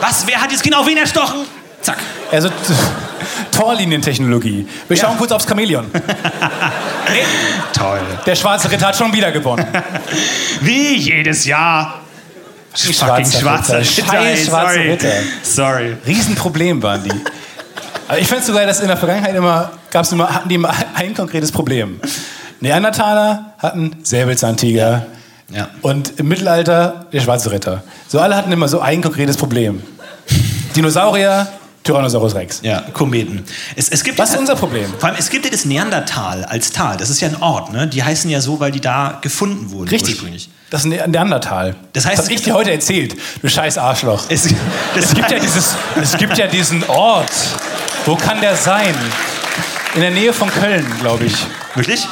Was? 0.00 0.26
Wer 0.26 0.40
hat 0.40 0.50
jetzt 0.50 0.62
genau 0.62 0.86
wen 0.86 0.96
erstochen? 0.96 1.40
Zack. 1.82 1.98
Also 2.32 2.48
Torlinientechnologie. 3.52 4.66
Wir 4.88 4.96
schauen 4.96 5.16
kurz 5.18 5.32
aufs 5.32 5.46
Chamäleon. 5.46 5.86
Toll. 7.72 8.00
Der 8.26 8.34
schwarze 8.34 8.70
Ritter 8.70 8.88
hat 8.88 8.96
schon 8.96 9.12
wieder 9.12 9.32
gewonnen. 9.32 9.66
Wie 10.60 10.96
jedes 10.96 11.44
Jahr. 11.44 12.00
Fucking 12.72 12.94
schwarzer 12.94 13.40
schwarzer 13.40 13.78
Ritter. 13.80 13.96
Ritter. 13.96 14.12
Scheiß 14.12 14.46
schwarzer 14.46 14.74
sorry. 14.74 14.90
Ritter. 14.90 15.12
Sorry. 15.42 15.96
Riesenproblem 16.06 16.82
waren 16.82 17.02
die. 17.02 17.12
Aber 18.08 18.18
ich 18.18 18.26
finde 18.26 18.44
sogar, 18.44 18.66
dass 18.66 18.80
in 18.80 18.88
der 18.88 18.96
Vergangenheit 18.96 19.34
immer, 19.34 19.70
gab's 19.90 20.12
immer, 20.12 20.32
hatten 20.32 20.48
die 20.48 20.56
immer 20.56 20.72
ein 20.94 21.14
konkretes 21.14 21.52
Problem. 21.52 22.00
Neandertaler 22.60 23.54
hatten 23.58 23.96
Säbelzahntiger. 24.02 25.06
Ja. 25.48 25.68
Und 25.82 26.18
im 26.18 26.28
Mittelalter 26.28 27.06
der 27.12 27.20
schwarze 27.20 27.50
Ritter. 27.50 27.82
So 28.06 28.20
alle 28.20 28.36
hatten 28.36 28.52
immer 28.52 28.68
so 28.68 28.80
ein 28.80 29.02
konkretes 29.02 29.36
Problem. 29.36 29.82
Dinosaurier, 30.76 31.48
Tyrannosaurus 31.90 32.34
Rex. 32.34 32.60
Ja, 32.62 32.82
Kometen. 32.92 33.44
Es, 33.76 33.88
es 33.88 34.04
gibt 34.04 34.18
Was 34.18 34.30
ist 34.30 34.38
unser 34.38 34.56
Problem? 34.56 34.92
Vor 34.98 35.08
allem, 35.08 35.18
es 35.18 35.28
gibt 35.30 35.44
ja 35.44 35.50
das 35.50 35.64
Neandertal 35.64 36.44
als 36.44 36.70
Tal. 36.70 36.96
Das 36.96 37.10
ist 37.10 37.20
ja 37.20 37.28
ein 37.28 37.42
Ort, 37.42 37.72
ne? 37.72 37.88
Die 37.88 38.02
heißen 38.02 38.30
ja 38.30 38.40
so, 38.40 38.60
weil 38.60 38.70
die 38.70 38.80
da 38.80 39.18
gefunden 39.20 39.70
wurden 39.70 39.88
Richtig. 39.88 40.14
ursprünglich. 40.14 40.50
Das 40.70 40.84
ist 40.84 40.92
ein 40.92 41.10
Neandertal. 41.10 41.74
Das 41.92 42.06
heißt, 42.06 42.18
das 42.18 42.26
hab 42.26 42.32
ich 42.32 42.42
dir 42.42 42.54
heute 42.54 42.70
erzählt, 42.70 43.16
du 43.42 43.48
scheiß 43.48 43.76
Arschloch. 43.76 44.24
Es, 44.28 44.46
Es 44.96 45.14
gibt, 45.14 45.30
ja 45.30 45.38
dieses, 45.40 45.74
es 46.00 46.16
gibt 46.16 46.38
ja 46.38 46.46
diesen 46.46 46.84
Ort. 46.88 47.30
Wo 48.06 48.14
kann 48.14 48.40
der 48.40 48.56
sein? 48.56 48.94
In 49.96 50.02
der 50.02 50.12
Nähe 50.12 50.32
von 50.32 50.48
Köln, 50.48 50.86
glaube 51.00 51.24
ich. 51.24 51.34
Wirklich? 51.74 52.06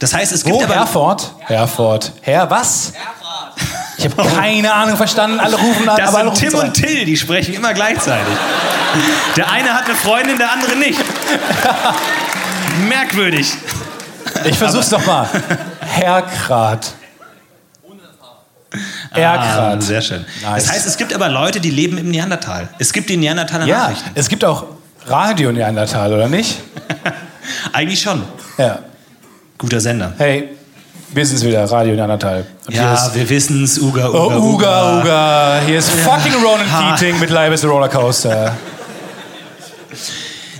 Das 0.00 0.12
heißt, 0.12 0.32
es 0.32 0.42
gibt 0.42 0.56
Wo? 0.56 0.64
aber... 0.64 0.74
Herford? 0.74 1.32
Herford. 1.40 2.12
Herr 2.22 2.50
was? 2.50 2.92
Ich 4.04 4.10
habe 4.18 4.28
keine 4.36 4.72
Ahnung 4.72 4.96
verstanden. 4.96 5.40
Alle 5.40 5.56
rufen 5.56 5.88
an, 5.88 5.96
Das 5.96 6.12
sind 6.12 6.26
rufen 6.28 6.36
Tim 6.50 6.54
und 6.58 6.74
Till, 6.74 7.04
die 7.04 7.16
sprechen 7.16 7.54
immer 7.54 7.72
gleichzeitig. 7.72 8.34
Der 9.36 9.50
eine 9.50 9.70
hat 9.72 9.86
eine 9.86 9.94
Freundin, 9.94 10.36
der 10.38 10.52
andere 10.52 10.76
nicht. 10.76 10.98
Merkwürdig. 12.88 13.52
Ich 14.44 14.58
versuch's 14.58 14.90
doch 14.90 15.04
mal. 15.06 15.28
Herkrat. 15.80 16.92
Ah, 19.12 19.18
Erkrat. 19.18 19.82
sehr 19.82 20.02
schön. 20.02 20.24
Nice. 20.42 20.64
Das 20.64 20.72
heißt, 20.74 20.86
es 20.86 20.96
gibt 20.96 21.14
aber 21.14 21.28
Leute, 21.28 21.60
die 21.60 21.70
leben 21.70 21.96
im 21.96 22.10
Neandertal. 22.10 22.68
Es 22.78 22.92
gibt 22.92 23.08
die 23.08 23.16
Neandertaler 23.16 23.66
Ja, 23.66 23.78
Nachrichten. 23.84 24.10
es 24.14 24.28
gibt 24.28 24.44
auch 24.44 24.64
Radio 25.06 25.52
Neandertal, 25.52 26.12
oder 26.12 26.28
nicht? 26.28 26.58
Eigentlich 27.72 28.02
schon. 28.02 28.22
Ja. 28.58 28.80
Guter 29.56 29.80
Sender. 29.80 30.12
Hey, 30.18 30.48
wir 31.14 31.26
sind's 31.26 31.44
wieder, 31.44 31.64
Radio 31.70 31.94
Neandertal. 31.94 32.44
Und 32.66 32.72
hier 32.72 32.82
Ja, 32.82 33.10
wir 33.14 33.28
wissen's. 33.28 33.78
Uga, 33.78 34.08
Uga, 34.08 34.36
Oh, 34.36 34.54
Uga, 34.54 35.00
Uga. 35.00 35.60
Hier 35.66 35.78
ist 35.78 35.90
fucking 35.90 36.34
Ronan 36.34 36.70
Ha. 36.72 36.96
Keating 36.96 37.18
mit 37.20 37.30
Live 37.30 37.52
is 37.54 37.64
a 37.64 37.68
Rollercoaster. 37.68 38.56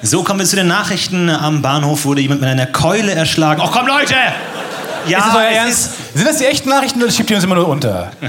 So 0.03 0.23
kommen 0.23 0.39
wir 0.41 0.47
zu 0.47 0.57
den 0.57 0.67
Nachrichten. 0.69 1.31
Am 1.31 1.63
Bahnhof 1.63 2.05
wurde 2.05 2.21
jemand 2.21 2.41
mit 2.43 2.51
einer 2.51 2.67
Keule 2.67 3.13
erschlagen. 3.13 3.61
Oh 3.65 3.71
komm, 3.73 3.87
Leute! 3.87 4.15
Ja, 5.07 5.19
ist 5.19 5.27
das 5.27 5.35
euer 5.37 5.49
es 5.51 5.57
Ernst? 5.57 5.91
Sind 6.15 6.27
das 6.29 6.39
die 6.39 6.45
echten 6.47 6.69
Nachrichten 6.69 7.03
oder 7.03 7.11
schiebt 7.11 7.31
ihr 7.31 7.37
uns 7.37 7.45
immer 7.45 7.55
nur 7.57 7.69
unter? 7.69 8.11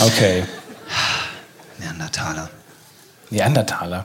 Okay. 0.00 0.42
Neandertaler. 1.78 2.50
Neandertaler. 3.30 4.04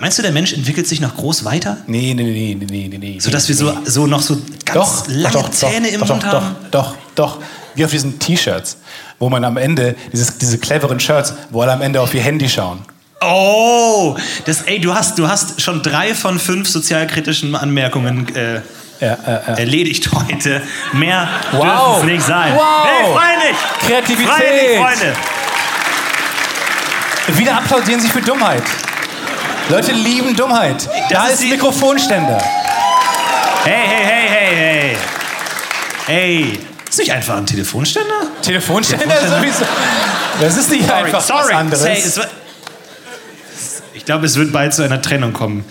Meinst 0.00 0.18
du, 0.18 0.22
der 0.22 0.32
Mensch 0.32 0.52
entwickelt 0.52 0.86
sich 0.86 1.00
noch 1.00 1.16
groß 1.16 1.44
weiter? 1.44 1.78
Nee, 1.86 2.14
nee, 2.14 2.22
nee, 2.22 2.56
nee, 2.58 2.66
nee, 2.68 2.88
nee, 2.88 2.98
nee. 2.98 3.18
Sodass 3.20 3.48
wir 3.48 3.54
so, 3.54 3.72
so 3.84 4.06
noch 4.06 4.22
so 4.22 4.36
ganz 4.64 4.74
doch, 4.74 5.06
lange 5.08 5.32
doch, 5.34 5.50
Zähne 5.50 5.88
doch, 5.88 5.94
im 5.94 6.00
doch, 6.00 6.08
Mund 6.08 6.22
doch, 6.22 6.32
haben? 6.32 6.56
Doch, 6.70 6.94
doch, 7.14 7.36
doch. 7.36 7.38
Wie 7.74 7.84
auf 7.84 7.90
diesen 7.90 8.18
T-Shirts, 8.18 8.78
wo 9.18 9.28
man 9.28 9.44
am 9.44 9.56
Ende, 9.56 9.94
dieses, 10.12 10.38
diese 10.38 10.58
cleveren 10.58 10.98
Shirts, 11.00 11.34
wo 11.50 11.62
alle 11.62 11.72
am 11.72 11.82
Ende 11.82 12.00
auf 12.00 12.12
ihr 12.14 12.22
Handy 12.22 12.48
schauen. 12.48 12.80
Oh, 13.20 14.16
das, 14.46 14.62
ey, 14.62 14.80
du 14.80 14.94
hast, 14.94 15.18
du 15.18 15.28
hast 15.28 15.60
schon 15.60 15.82
drei 15.82 16.14
von 16.14 16.38
fünf 16.38 16.68
sozialkritischen 16.68 17.54
Anmerkungen 17.56 18.32
äh, 18.34 18.54
Ja, 18.54 18.60
ja, 19.00 19.18
ja. 19.26 19.54
erledigt 19.54 20.08
heute. 20.12 20.62
Mehr 20.92 21.28
Wow. 21.52 21.60
dürfen 21.60 21.98
es 22.00 22.04
nicht 22.04 22.26
sein. 22.26 22.54
Wow. 22.54 22.86
Hey, 22.86 23.12
freilich! 23.14 23.56
Kreativität. 23.86 24.28
Freilich, 24.28 24.78
Freunde! 24.78 25.14
Wieder 27.36 27.56
applaudieren 27.58 28.00
Sie 28.00 28.08
für 28.08 28.20
Dummheit. 28.22 28.62
Leute 29.68 29.92
lieben 29.92 30.34
Dummheit. 30.34 30.88
Da 31.10 31.26
ist 31.26 31.34
ist 31.34 31.42
die- 31.42 31.50
Mikrofonständer. 31.50 32.38
Hey, 33.64 33.86
hey, 33.86 34.04
hey, 34.06 34.28
hey, 34.28 34.56
hey! 34.56 34.96
Hey, 36.06 36.58
ist 36.88 36.98
nicht 36.98 37.12
einfach 37.12 37.36
ein 37.36 37.44
Telefonständer? 37.46 38.08
Telefonständer 38.40 39.04
Telefonständer? 39.06 39.40
sowieso. 39.52 39.64
Das 40.40 40.56
ist 40.56 40.70
nicht 40.70 40.90
einfach 40.90 41.20
sorry. 41.20 41.44
was 41.44 41.50
anderes. 41.50 42.16
Wird- 42.16 42.28
ich 43.92 44.04
glaube, 44.06 44.24
es 44.24 44.36
wird 44.36 44.52
bald 44.52 44.72
zu 44.72 44.82
einer 44.82 45.02
Trennung 45.02 45.34
kommen. 45.34 45.64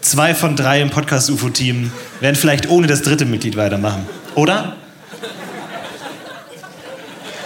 Zwei 0.00 0.34
von 0.34 0.56
drei 0.56 0.80
im 0.80 0.90
Podcast-UFO-Team 0.90 1.92
werden 2.20 2.34
vielleicht 2.36 2.68
ohne 2.68 2.88
das 2.88 3.02
dritte 3.02 3.24
Mitglied 3.26 3.56
weitermachen. 3.56 4.06
Oder? 4.34 4.74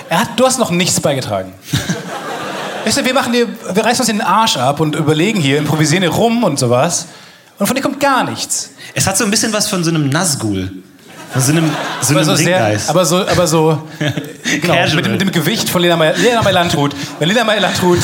Er 0.08 0.20
hat, 0.20 0.30
du 0.40 0.46
hast 0.46 0.58
noch 0.58 0.70
nichts 0.70 0.98
beigetragen. 1.00 1.52
Weißt 2.88 2.96
du, 2.98 3.04
wir, 3.04 3.12
machen 3.14 3.34
hier, 3.34 3.46
wir 3.74 3.84
reißen 3.84 4.00
uns 4.00 4.06
den 4.06 4.22
Arsch 4.22 4.56
ab 4.56 4.80
und 4.80 4.96
überlegen 4.96 5.38
hier, 5.40 5.58
improvisieren 5.58 6.02
hier 6.02 6.10
rum 6.12 6.42
und 6.42 6.58
sowas. 6.58 7.06
Und 7.58 7.66
von 7.66 7.76
dir 7.76 7.82
kommt 7.82 8.00
gar 8.00 8.24
nichts. 8.24 8.70
Es 8.94 9.06
hat 9.06 9.18
so 9.18 9.24
ein 9.24 9.30
bisschen 9.30 9.52
was 9.52 9.68
von 9.68 9.84
so 9.84 9.90
einem 9.90 10.08
Nazgul. 10.08 10.70
Von 11.32 11.42
so 11.42 11.52
einem, 11.52 11.70
so 12.00 12.12
Aber 12.14 12.20
einem 12.22 12.30
so, 12.30 12.36
sehr, 12.36 12.80
aber 12.86 13.04
so, 13.04 13.16
aber 13.28 13.46
so 13.46 13.82
genau, 14.62 14.74
mit, 14.94 15.04
dem- 15.04 15.12
mit 15.12 15.20
dem 15.20 15.32
Gewicht 15.32 15.68
von 15.68 15.82
Lena 15.82 15.96
Meyer, 15.96 16.14
Lena 16.16 16.40
Meyer 16.40 16.54
Landrut. 16.54 16.94
Wenn 17.18 17.28
Lena 17.28 17.44
Meyer 17.44 17.60
Landrut 17.60 17.98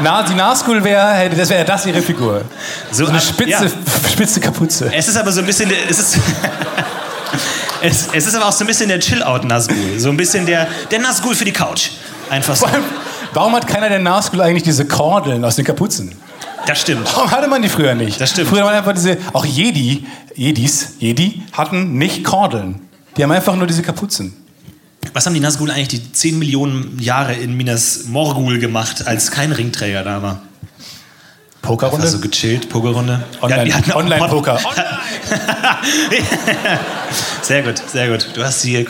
na, 0.00 0.22
die 0.24 0.34
Nazgul 0.34 0.82
wäre, 0.82 1.28
das 1.30 1.48
wäre 1.50 1.64
das 1.64 1.86
ihre 1.86 2.02
Figur. 2.02 2.42
so 2.90 3.04
So 3.04 3.10
eine 3.10 3.20
spitze, 3.20 3.50
ja. 3.66 3.70
spitze 4.10 4.40
Kapuze. 4.40 4.90
Es 4.92 5.06
ist 5.08 5.16
aber 5.16 5.30
so 5.30 5.40
ein 5.40 5.46
bisschen. 5.46 5.68
der- 5.68 5.88
Es 5.88 5.98
ist, 6.00 6.18
es, 7.82 8.08
es 8.12 8.26
ist 8.26 8.34
aber 8.34 8.46
auch 8.46 8.52
so 8.52 8.64
ein 8.64 8.66
bisschen 8.66 8.88
der 8.88 8.98
Chill-Out-Nazgul. 9.00 9.98
So 9.98 10.08
ein 10.10 10.16
bisschen 10.16 10.46
der, 10.46 10.66
der 10.90 10.98
Nazgul 11.00 11.34
für 11.34 11.44
die 11.44 11.52
Couch. 11.52 11.90
Einfach 12.30 12.56
so. 12.56 12.66
Vor 12.66 12.74
allem, 12.74 12.84
warum 13.32 13.54
hat 13.54 13.66
keiner 13.66 13.88
der 13.88 13.98
Nazgul 13.98 14.40
eigentlich 14.40 14.62
diese 14.62 14.86
Kordeln 14.86 15.44
aus 15.44 15.56
den 15.56 15.64
Kapuzen? 15.64 16.14
Das 16.66 16.80
stimmt. 16.80 17.08
Warum 17.14 17.30
hatte 17.30 17.48
man 17.48 17.62
die 17.62 17.68
früher 17.68 17.94
nicht? 17.94 18.20
Das 18.20 18.30
stimmt. 18.30 18.48
Früher 18.48 18.64
waren 18.64 18.74
einfach 18.74 18.92
diese, 18.92 19.16
auch 19.32 19.44
Jedi, 19.44 20.06
Jedis, 20.34 20.94
Jedi 20.98 21.42
hatten 21.52 21.94
nicht 21.94 22.24
Kordeln. 22.24 22.80
Die 23.16 23.22
haben 23.22 23.32
einfach 23.32 23.56
nur 23.56 23.66
diese 23.66 23.82
Kapuzen. 23.82 24.34
Was 25.14 25.24
haben 25.26 25.34
die 25.34 25.40
Nazgul 25.40 25.70
eigentlich 25.70 25.88
die 25.88 26.12
10 26.12 26.38
Millionen 26.38 26.98
Jahre 27.00 27.34
in 27.34 27.56
Minas 27.56 28.04
Morgul 28.06 28.58
gemacht, 28.58 29.06
als 29.06 29.30
kein 29.30 29.52
Ringträger 29.52 30.02
da 30.04 30.22
war? 30.22 30.42
Pokerrunde? 31.62 32.04
Also 32.04 32.20
gechillt, 32.20 32.68
Pokerrunde. 32.68 33.24
Online- 33.40 33.64
die 33.64 33.74
hatten 33.74 33.92
auch 33.92 33.96
Online-Poker. 33.96 34.58
sehr 37.42 37.62
gut, 37.62 37.82
sehr 37.90 38.08
gut. 38.10 38.28
Du 38.34 38.44
hast 38.44 38.62
die 38.64 38.76
äh, 38.76 38.84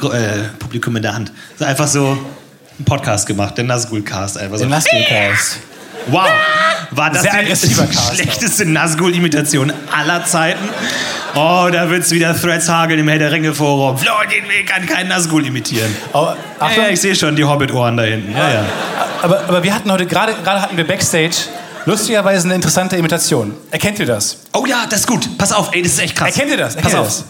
Publikum 0.58 0.96
in 0.96 1.02
der 1.02 1.14
Hand. 1.14 1.32
So 1.58 1.64
einfach 1.64 1.88
so 1.88 2.18
einen 2.78 2.84
Podcast 2.84 3.26
gemacht, 3.26 3.56
der 3.56 3.64
Nazgul-Cast. 3.64 4.38
Einfach 4.38 4.56
so. 4.56 4.64
Den 4.64 4.70
Nazgul-Cast. 4.70 5.58
Wow, 6.06 6.28
war 6.92 7.10
das 7.10 7.22
die 7.22 7.74
schlechteste 8.14 8.64
Nazgul-Imitation 8.64 9.72
aller 9.94 10.24
Zeiten? 10.24 10.66
Oh, 11.34 11.68
da 11.70 11.90
wird's 11.90 12.10
wieder 12.10 12.38
Threads 12.40 12.68
hageln 12.68 13.00
im 13.00 13.08
Herr 13.08 13.18
der 13.18 13.30
Ringe-Forum. 13.30 13.98
Florentin 13.98 14.44
Will 14.48 14.64
kann 14.64 14.86
keinen 14.86 15.08
Nazgul 15.08 15.46
imitieren. 15.46 15.94
Oh, 16.12 16.28
Ja, 16.28 16.36
Achtung, 16.58 16.84
ja, 16.84 16.90
ich 16.90 17.00
sehe 17.00 17.14
schon 17.14 17.36
die 17.36 17.44
Hobbit-Ohren 17.44 17.96
da 17.96 18.04
hinten. 18.04 18.32
Ja, 18.32 18.50
ja. 18.50 18.64
aber, 19.22 19.40
aber 19.40 19.62
wir 19.62 19.74
hatten 19.74 19.90
heute, 19.92 20.06
gerade 20.06 20.34
hatten 20.46 20.76
wir 20.76 20.86
Backstage, 20.86 21.34
lustigerweise 21.84 22.46
eine 22.46 22.54
interessante 22.54 22.96
Imitation. 22.96 23.54
Erkennt 23.70 23.98
ihr 23.98 24.06
das? 24.06 24.38
Oh 24.54 24.64
ja, 24.66 24.86
das 24.88 25.00
ist 25.00 25.06
gut. 25.06 25.28
Pass 25.36 25.52
auf, 25.52 25.70
ey, 25.74 25.82
das 25.82 25.92
ist 25.92 25.98
echt 26.00 26.16
krass. 26.16 26.28
Erkennt 26.28 26.50
ihr 26.52 26.56
das? 26.56 26.76
Pass 26.76 26.92
Erkennt 26.92 26.94
ihr 26.94 27.00
auf. 27.00 27.06
das? 27.06 27.24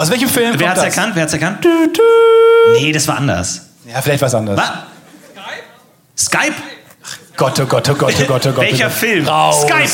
Aus 0.00 0.10
welchem 0.10 0.30
Film 0.30 0.58
Wer 0.58 0.70
hat's 0.70 0.80
das? 0.82 0.96
erkannt? 0.96 1.14
Wer 1.14 1.24
hat's 1.24 1.34
erkannt? 1.34 1.66
Nee, 2.72 2.90
das 2.90 3.06
war 3.06 3.18
anders. 3.18 3.66
Ja, 3.86 4.00
vielleicht 4.00 4.22
was 4.22 4.34
anderes. 4.34 4.58
Was? 4.58 4.70
Skype? 6.16 6.54
Gott, 7.36 7.60
oh 7.60 7.66
Gott, 7.66 7.86
oh 7.90 7.94
Gott, 7.94 8.14
oh 8.18 8.24
Gott, 8.24 8.46
oh 8.46 8.52
Gott. 8.52 8.64
Welcher 8.64 8.86
oh 8.86 8.88
Gott. 8.88 8.96
Film? 8.96 9.28
Raus. 9.28 9.60
Skype! 9.60 9.90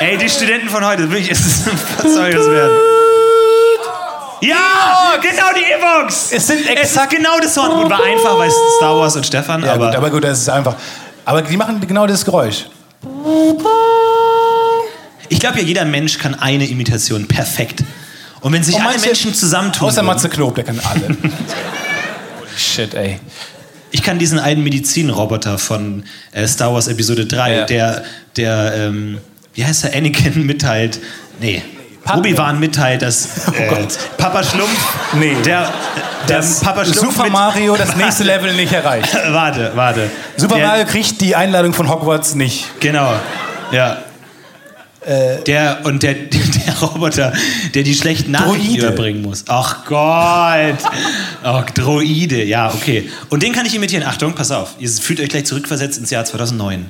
Ey, 0.00 0.18
die 0.18 0.28
Studenten 0.28 0.68
von 0.68 0.84
heute, 0.84 1.10
wirklich, 1.10 1.30
es 1.30 1.40
ist, 1.40 1.66
was 1.66 2.12
soll 2.12 2.30
das 2.30 2.46
werden? 2.46 2.76
Ja, 4.42 5.14
genau 5.22 5.52
die 5.56 5.72
Evox! 5.72 6.32
Es 6.32 6.46
sind 6.46 6.60
Es 6.60 6.68
exakt- 6.68 7.08
genau 7.10 7.38
das 7.40 7.56
Horn. 7.56 7.84
Gut, 7.84 7.90
war 7.90 8.04
einfach, 8.04 8.36
weil 8.36 8.48
es 8.48 8.54
Star 8.76 8.94
Wars 8.98 9.16
und 9.16 9.24
Stefan, 9.24 9.64
Ja, 9.64 9.72
aber, 9.72 9.86
gut, 9.86 9.96
aber 9.96 10.10
gut, 10.10 10.24
das 10.24 10.40
ist 10.40 10.50
einfach. 10.50 10.74
Aber 11.24 11.40
die 11.40 11.56
machen 11.56 11.80
genau 11.88 12.06
das 12.06 12.22
Geräusch. 12.22 12.66
ich 15.30 15.40
glaube 15.40 15.58
ja, 15.58 15.64
jeder 15.64 15.86
Mensch 15.86 16.18
kann 16.18 16.34
eine 16.34 16.66
Imitation 16.66 17.26
perfekt. 17.26 17.82
Und 18.42 18.52
wenn 18.52 18.62
sich 18.62 18.74
Und 18.74 18.82
alle 18.82 18.90
manche- 18.92 19.06
Menschen 19.06 19.34
zusammentun, 19.34 19.88
Außer 19.88 19.96
würden- 19.98 20.06
Matze 20.06 20.28
Knob, 20.28 20.54
der 20.56 20.64
kann 20.64 20.80
alle. 20.80 21.06
Holy 22.38 22.50
Shit, 22.58 22.94
ey. 22.94 23.18
ich 23.90 24.02
kann 24.02 24.18
diesen 24.18 24.38
einen 24.38 24.62
Medizinroboter 24.62 25.58
von 25.58 26.04
äh, 26.32 26.46
Star 26.46 26.72
Wars 26.74 26.88
Episode 26.88 27.26
3, 27.26 27.54
Ja. 27.56 27.64
der, 27.64 28.02
der 28.36 28.72
ähm, 28.76 29.18
wie 29.54 29.64
heißt 29.64 29.84
der, 29.84 29.94
Anakin 29.94 30.44
mitteilt, 30.46 30.98
nee, 31.40 31.62
Padme. 32.04 32.20
Obi-Wan 32.20 32.58
mitteilt, 32.58 33.02
dass 33.02 33.46
äh, 33.56 33.68
Gott. 33.68 33.96
Papa 34.18 34.42
Schlumpf, 34.42 34.96
Nee. 35.14 35.36
der, 35.44 35.72
der 36.28 36.38
Dass 36.38 36.60
Papa 36.60 36.84
Schlumpf 36.84 37.00
Super 37.12 37.24
mit, 37.24 37.32
Mario 37.32 37.76
das 37.76 37.94
nächste 37.96 38.24
Level 38.24 38.52
nicht 38.54 38.72
erreicht. 38.72 39.14
warte, 39.30 39.70
warte. 39.74 40.10
Super 40.36 40.56
der, 40.56 40.66
Mario 40.66 40.84
kriegt 40.86 41.20
die 41.20 41.36
Einladung 41.36 41.72
von 41.74 41.88
Hogwarts 41.88 42.34
nicht. 42.34 42.64
Genau, 42.80 43.12
ja. 43.70 43.98
Äh. 45.04 45.42
der 45.44 45.80
und 45.84 46.02
der, 46.04 46.14
der 46.14 46.78
Roboter, 46.80 47.32
der 47.74 47.82
die 47.82 47.94
schlechten 47.94 48.30
Nachrichten 48.30 48.66
Droide. 48.66 48.86
überbringen 48.86 49.22
muss. 49.22 49.44
Ach 49.48 49.84
Gott. 49.84 50.78
Ach, 51.42 51.70
Droide, 51.70 52.44
ja, 52.44 52.72
okay. 52.72 53.10
Und 53.28 53.42
den 53.42 53.52
kann 53.52 53.66
ich 53.66 53.74
imitieren. 53.74 54.04
Achtung, 54.04 54.34
pass 54.34 54.50
auf. 54.50 54.76
Ihr 54.78 54.88
fühlt 54.88 55.20
euch 55.20 55.28
gleich 55.28 55.44
zurückversetzt 55.44 55.98
ins 55.98 56.10
Jahr 56.10 56.24
2009. 56.24 56.86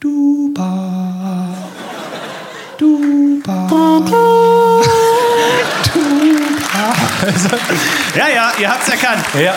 Duba. 0.00 1.54
Duba. 2.78 3.66
Duba. 3.68 4.48
Ja, 8.16 8.28
ja, 8.28 8.52
ihr 8.58 8.68
habt's 8.70 8.88
erkannt. 8.88 9.24
Ja. 9.34 9.54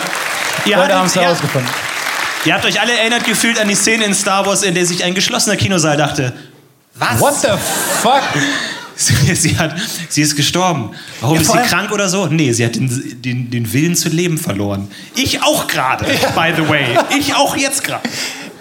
Ihr 0.64 0.76
Leute 0.76 0.94
haben 0.94 1.06
es 1.06 1.16
herausgefunden. 1.16 1.68
Ihr 2.44 2.54
habt 2.54 2.64
euch 2.64 2.80
alle 2.80 2.92
erinnert 2.92 3.24
gefühlt 3.24 3.60
an 3.60 3.68
die 3.68 3.74
Szene 3.74 4.04
in 4.04 4.14
Star 4.14 4.46
Wars, 4.46 4.62
in 4.62 4.74
der 4.74 4.84
sich 4.84 5.04
ein 5.04 5.14
geschlossener 5.14 5.56
Kinosaal 5.56 5.96
dachte, 5.96 6.32
was? 6.94 7.20
What 7.20 7.34
the 7.40 7.48
fuck? 8.02 8.22
Sie, 8.94 9.58
hat, 9.58 9.74
sie 10.10 10.20
ist 10.22 10.36
gestorben. 10.36 10.90
Warum 11.20 11.34
Ja, 11.36 11.40
ist 11.40 11.50
sie 11.50 11.58
krank 11.58 11.90
oder 11.90 12.08
so? 12.08 12.26
Nee, 12.26 12.52
sie 12.52 12.64
hat 12.64 12.76
den, 12.76 13.20
den, 13.22 13.50
den 13.50 13.72
Willen 13.72 13.96
zu 13.96 14.10
leben 14.10 14.38
verloren. 14.38 14.86
Ich 15.16 15.42
auch 15.42 15.66
gerade, 15.66 16.04
by 16.04 16.52
the 16.56 16.68
way. 16.68 16.96
Ich 17.18 17.34
auch 17.34 17.56
jetzt 17.56 17.82
gerade. 17.82 18.08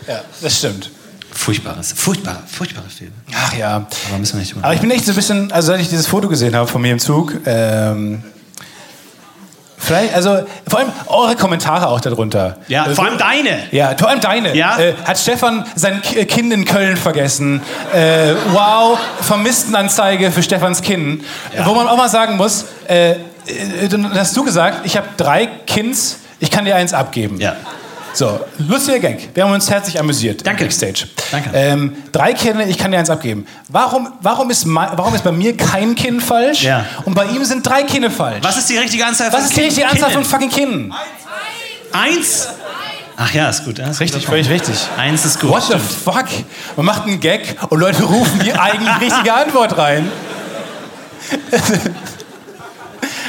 Ja, 0.08 0.22
das 0.42 0.58
stimmt. 0.58 0.90
Furchtbares, 1.32 1.94
furchtbare, 1.94 2.42
furchtbare 2.50 2.90
Filme. 2.90 3.14
Ach 3.36 3.54
ja. 3.54 3.88
Aber 4.10 4.18
müssen 4.18 4.34
wir 4.34 4.40
nicht 4.40 4.56
Aber 4.60 4.74
ich 4.74 4.82
bin 4.82 4.90
echt 4.90 5.06
so 5.06 5.12
ein 5.12 5.16
bisschen, 5.16 5.52
also 5.52 5.68
seit 5.68 5.82
ich 5.82 5.90
dieses 5.90 6.08
Foto 6.08 6.28
gesehen 6.28 6.56
habe 6.56 6.68
von 6.68 6.82
mir 6.82 6.94
im 6.94 7.00
Zug, 7.00 7.36
ähm, 7.46 8.24
vielleicht, 9.92 10.14
also 10.14 10.40
vor 10.68 10.80
allem 10.80 10.90
eure 11.08 11.36
Kommentare 11.36 11.88
auch 11.88 12.00
darunter. 12.00 12.58
Ja, 12.68 12.84
Also, 12.84 12.96
vor 12.96 13.06
allem 13.06 13.18
deine. 13.18 13.60
Ja, 13.72 13.94
vor 13.98 14.10
allem 14.10 14.20
deine. 14.22 14.56
Ja? 14.56 14.78
Äh, 14.80 14.94
hat 15.06 15.18
Stefan 15.18 15.66
sein 15.76 16.02
K- 16.02 16.26
Kind 16.26 16.54
in 16.54 16.66
Köln 16.66 16.96
vergessen? 16.98 17.62
Äh, 17.94 18.34
wow, 18.54 18.98
Vermisstenanzeige 19.22 20.32
für 20.32 20.44
Stefans 20.44 20.82
Kinn. 20.82 21.24
Wo 21.66 21.74
man 21.74 21.88
auch 21.88 21.98
mal 21.98 22.10
sagen 22.10 22.38
muss, 22.38 22.66
äh, 22.88 23.12
äh, 23.12 23.18
hast 24.16 24.36
du 24.38 24.44
gesagt, 24.44 24.86
ich 24.86 24.96
habe 24.98 25.08
drei 25.18 25.48
Kinds, 25.68 26.20
ich 26.40 26.50
kann 26.52 26.66
dir 26.66 26.76
eins 26.76 26.94
abgeben. 26.94 27.40
Ja. 27.40 27.56
So, 28.14 28.40
lustiger 28.58 29.00
Gag. 29.00 29.30
Wir 29.34 29.44
haben 29.46 29.54
uns 29.54 29.70
herzlich 29.70 29.98
amüsiert. 30.00 30.46
Danke. 30.46 30.66
Backstage. 30.66 31.08
Danke. 31.32 31.50
Ähm, 31.54 31.96
drei 32.12 32.34
Kinder, 32.34 32.68
ich 32.68 32.78
kann 32.78 32.92
dir 32.92 33.00
eins 33.00 33.10
abgeben. 33.10 33.46
Warum, 33.70 34.10
warum, 34.22 34.50
ist, 34.50 34.66
warum 34.68 35.16
ist 35.16 35.24
bei 35.24 35.32
mir 35.32 35.56
kein 35.56 35.96
Kind 35.96 36.22
falsch 36.22 36.64
Ja. 36.64 36.86
und 37.06 37.14
bei 37.14 37.26
ihm 37.28 37.46
sind 37.46 37.66
drei 37.66 37.84
Kinder 37.84 38.12
falsch? 38.12 38.40
Was 38.44 38.58
ist 38.58 38.70
die 38.70 38.78
richtige 38.78 39.06
Anzahl 39.06 39.32
von 39.32 39.40
Was 39.40 39.48
ist 39.50 39.56
die 39.58 39.62
richtige 39.62 39.88
Anzahl 39.88 40.12
von 40.12 40.26
fucking 40.26 40.50
Kindern? 40.50 40.94
Eins? 41.94 42.50
Ach 43.16 43.34
ja, 43.34 43.50
ist 43.50 43.64
gut. 43.64 43.78
Ja, 43.78 43.90
ist 43.90 44.00
Richtig, 44.02 44.26
völlig 44.26 44.50
richtig. 44.50 44.76
Eins 44.98 45.24
ist 45.26 45.40
gut. 45.40 45.50
What 45.52 45.64
the 45.64 45.78
fuck? 45.78 46.26
Man 46.76 46.86
macht 46.86 47.04
einen 47.04 47.20
Gag 47.20 47.56
und 47.70 47.80
Leute 47.80 48.04
rufen 48.04 48.40
die 48.44 48.52
eigentlich 48.54 49.00
richtige 49.00 49.34
Antwort 49.34 49.78
rein. 49.78 50.12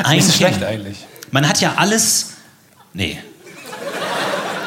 Ein 0.03 0.17
Nicht 0.17 0.27
so 0.27 0.33
Kind. 0.33 0.55
schlecht 0.57 0.65
eigentlich. 0.65 1.07
Man 1.31 1.49
hat 1.49 1.61
ja 1.61 1.75
alles. 1.77 2.31
Nee. 2.95 3.19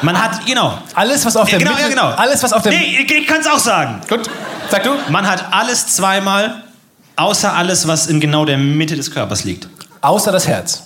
Man 0.06 0.22
hat, 0.22 0.46
genau. 0.46 0.78
Alles, 0.94 1.26
was 1.26 1.36
auf 1.36 1.50
der 1.50 1.58
genau, 1.58 1.72
Mitte, 1.72 1.82
ja, 1.82 1.88
genau. 1.88 2.10
alles, 2.10 2.40
was 2.40 2.52
auf 2.52 2.62
der 2.62 2.70
Nee, 2.70 3.04
ich, 3.08 3.26
kann 3.26 3.40
es 3.40 3.46
auch 3.48 3.58
sagen. 3.58 4.00
Gut, 4.08 4.30
sag 4.70 4.84
du. 4.84 4.90
Man 5.08 5.28
hat 5.28 5.46
alles 5.50 5.88
zweimal, 5.96 6.62
außer 7.16 7.52
alles, 7.52 7.88
was 7.88 8.06
in 8.06 8.20
genau 8.20 8.44
der 8.44 8.56
Mitte 8.56 8.94
des 8.94 9.10
Körpers 9.10 9.42
liegt. 9.42 9.68
Außer 10.02 10.30
das 10.30 10.46
Herz. 10.46 10.84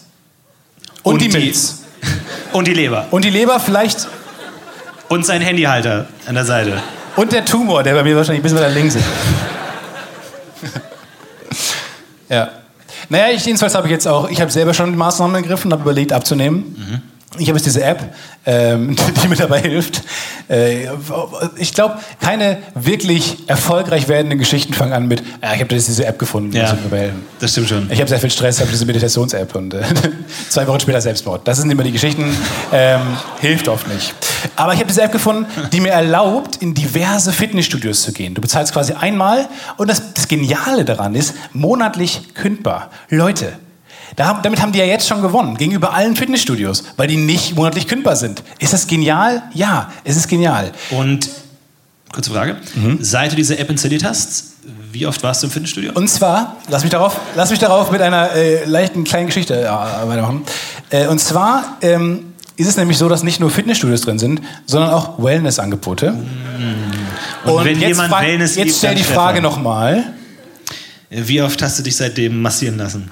Und, 1.03 1.13
Und 1.13 1.19
die 1.21 1.29
die- 1.29 1.37
Milz. 1.37 1.83
Und 2.53 2.67
die 2.67 2.73
Leber. 2.73 3.09
Und 3.11 3.27
die 3.27 3.29
Leber 3.31 3.61
vielleicht. 3.61 4.09
Und 5.11 5.27
sein 5.27 5.43
Handyhalter 5.43 6.07
an 6.27 6.35
der 6.35 6.47
Seite. 6.47 6.83
Und 7.17 7.33
der 7.33 7.45
Tumor, 7.45 7.83
der 7.83 7.93
bei 7.93 8.03
mir 8.03 8.17
wahrscheinlich 8.17 8.41
ein 8.41 8.43
bisschen 8.43 8.59
weiter 8.59 8.71
links 8.71 8.95
ist. 8.95 9.05
ja. 12.31 12.49
Naja, 13.11 13.35
ich, 13.35 13.45
jedenfalls 13.45 13.75
habe 13.75 13.87
ich 13.87 13.93
jetzt 13.93 14.09
auch, 14.09 14.31
ich 14.31 14.41
habe 14.41 14.51
selber 14.51 14.73
schon 14.73 14.93
die 14.93 14.97
Maßnahmen 14.97 15.37
ergriffen, 15.37 15.71
habe 15.73 15.83
überlegt 15.83 16.15
abzunehmen. 16.15 17.03
Ich 17.39 17.49
habe 17.49 17.59
jetzt 17.59 17.67
diese 17.67 17.85
App, 17.85 18.13
ähm, 18.45 18.97
die 19.23 19.29
mir 19.29 19.37
dabei 19.37 19.61
hilft. 19.61 20.03
Äh, 20.49 20.89
ich 21.57 21.73
glaube, 21.73 21.99
keine 22.21 22.59
wirklich 22.75 23.49
erfolgreich 23.49 24.09
werdenden 24.09 24.39
Geschichten 24.41 24.75
fangen 24.75 24.93
an 24.93 25.07
mit, 25.07 25.23
ja, 25.41 25.55
ich 25.55 25.61
habe 25.61 25.73
jetzt 25.75 25.87
diese 25.87 26.05
App 26.07 26.19
gefunden, 26.19 26.53
Ja, 26.53 26.67
das 27.39 27.53
stimmt 27.53 27.69
schon. 27.69 27.89
Ich 27.91 28.01
habe 28.01 28.09
sehr 28.09 28.19
viel 28.19 28.33
Stress, 28.33 28.61
habe 28.61 28.71
diese 28.71 28.85
Meditations-App 28.85 29.55
und 29.55 29.75
äh, 29.75 29.83
zwei 30.49 30.67
Wochen 30.67 30.81
später 30.81 31.01
Selbstmord. 31.01 31.47
Das 31.47 31.59
sind 31.59 31.71
immer 31.71 31.85
die 31.85 31.93
Geschichten. 31.93 32.37
Ähm, 32.73 33.01
hilft 33.41 33.69
oft 33.69 33.87
nicht. 33.87 34.13
Aber 34.57 34.73
ich 34.73 34.81
habe 34.81 34.89
diese 34.89 35.03
App 35.03 35.13
gefunden, 35.13 35.47
die 35.73 35.81
mir 35.81 35.93
erlaubt, 35.93 36.57
in 36.57 36.75
diverse 36.75 37.33
Fitnessstudios 37.33 38.03
zu 38.03 38.13
gehen. 38.13 38.35
Du 38.35 38.41
bezahlst 38.41 38.73
quasi 38.73 38.95
einmal 38.95 39.49
und 39.77 39.89
das, 39.89 40.15
das 40.15 40.27
Geniale 40.27 40.85
daran 40.85 41.15
ist, 41.15 41.35
monatlich 41.53 42.35
kündbar. 42.35 42.91
Leute, 43.09 43.53
damit 44.17 44.61
haben 44.61 44.73
die 44.73 44.79
ja 44.79 44.85
jetzt 44.85 45.07
schon 45.07 45.23
gewonnen, 45.23 45.57
gegenüber 45.57 45.95
allen 45.95 46.17
Fitnessstudios, 46.17 46.85
weil 46.97 47.07
die 47.09 47.17
nicht 47.17 47.55
monatlich 47.57 47.87
kündbar 47.87 48.17
sind. 48.17 48.43
Ist 48.59 48.73
das 48.73 48.87
genial? 48.87 49.43
Ja, 49.55 49.91
es 50.05 50.17
ist 50.17 50.29
genial. 50.29 50.73
Und, 50.91 51.29
kurze 52.13 52.31
Frage, 52.31 52.57
seit 53.01 53.33
du 53.33 53.37
diese 53.37 53.59
App 53.59 53.71
installiert 53.71 54.05
hast, 54.05 54.51
wie 54.93 55.07
oft 55.07 55.23
warst 55.23 55.43
du 55.43 55.47
im 55.47 55.53
Fitnessstudio? 55.53 55.93
Und 55.95 56.09
zwar, 56.09 56.57
lass 56.69 56.83
mich 56.83 56.91
darauf, 56.91 57.19
lass 57.37 57.51
mich 57.51 57.59
darauf 57.59 57.91
mit 57.93 58.03
einer 58.03 58.33
äh, 58.33 58.65
leichten 58.65 59.05
kleinen 59.05 59.27
Geschichte 59.27 59.63
äh, 59.63 59.69
weitermachen. 59.69 60.43
Äh, 60.91 61.07
und 61.07 61.21
zwar 61.21 61.79
ähm, 61.81 62.33
ist 62.57 62.67
es 62.67 62.77
nämlich 62.77 62.99
so, 62.99 63.09
dass 63.09 63.23
nicht 63.23 63.41
nur 63.41 63.51
Fitnessstudios 63.51 64.03
drin 64.03 64.19
sind, 64.19 64.43
sondern 64.67 64.91
auch 64.91 65.23
Wellnessangebote. 65.23 66.15
Und 67.45 67.65
wenn 67.65 67.79
jetzt, 67.79 67.89
jemand 67.89 68.13
Wellness 68.13 68.57
jetzt 68.57 68.79
stell 68.79 68.95
die 68.95 69.05
Frage 69.05 69.41
nochmal. 69.41 70.13
Wie 71.09 71.43
oft 71.43 71.61
hast 71.63 71.79
du 71.79 71.83
dich 71.83 71.97
seitdem 71.97 72.41
massieren 72.41 72.77
lassen? 72.77 73.11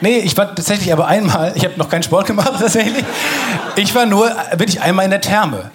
Nee, 0.00 0.18
ich 0.18 0.36
war 0.36 0.54
tatsächlich 0.54 0.92
aber 0.92 1.06
einmal, 1.06 1.52
ich 1.54 1.64
habe 1.64 1.74
noch 1.76 1.88
keinen 1.88 2.02
Sport 2.02 2.26
gemacht 2.26 2.52
tatsächlich. 2.58 3.04
Ich 3.76 3.94
war 3.94 4.06
nur 4.06 4.30
äh, 4.30 4.58
wirklich 4.58 4.80
einmal 4.80 5.04
in 5.04 5.10
der 5.10 5.20
Therme. 5.20 5.70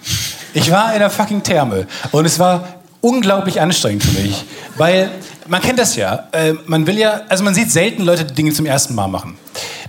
Ich 0.54 0.70
war 0.70 0.92
in 0.92 1.00
der 1.00 1.10
fucking 1.10 1.42
Therme 1.42 1.86
und 2.12 2.24
es 2.24 2.38
war 2.38 2.64
unglaublich 3.00 3.60
anstrengend 3.60 4.02
für 4.02 4.18
mich, 4.20 4.44
weil 4.76 5.10
man 5.46 5.60
kennt 5.60 5.78
das 5.78 5.96
ja. 5.96 6.28
Äh, 6.32 6.54
man 6.66 6.86
will 6.86 6.96
ja, 6.98 7.22
also 7.28 7.44
man 7.44 7.54
sieht 7.54 7.70
selten 7.70 8.02
Leute, 8.02 8.24
die 8.24 8.34
Dinge 8.34 8.52
zum 8.52 8.64
ersten 8.64 8.94
Mal 8.94 9.08
machen. 9.08 9.36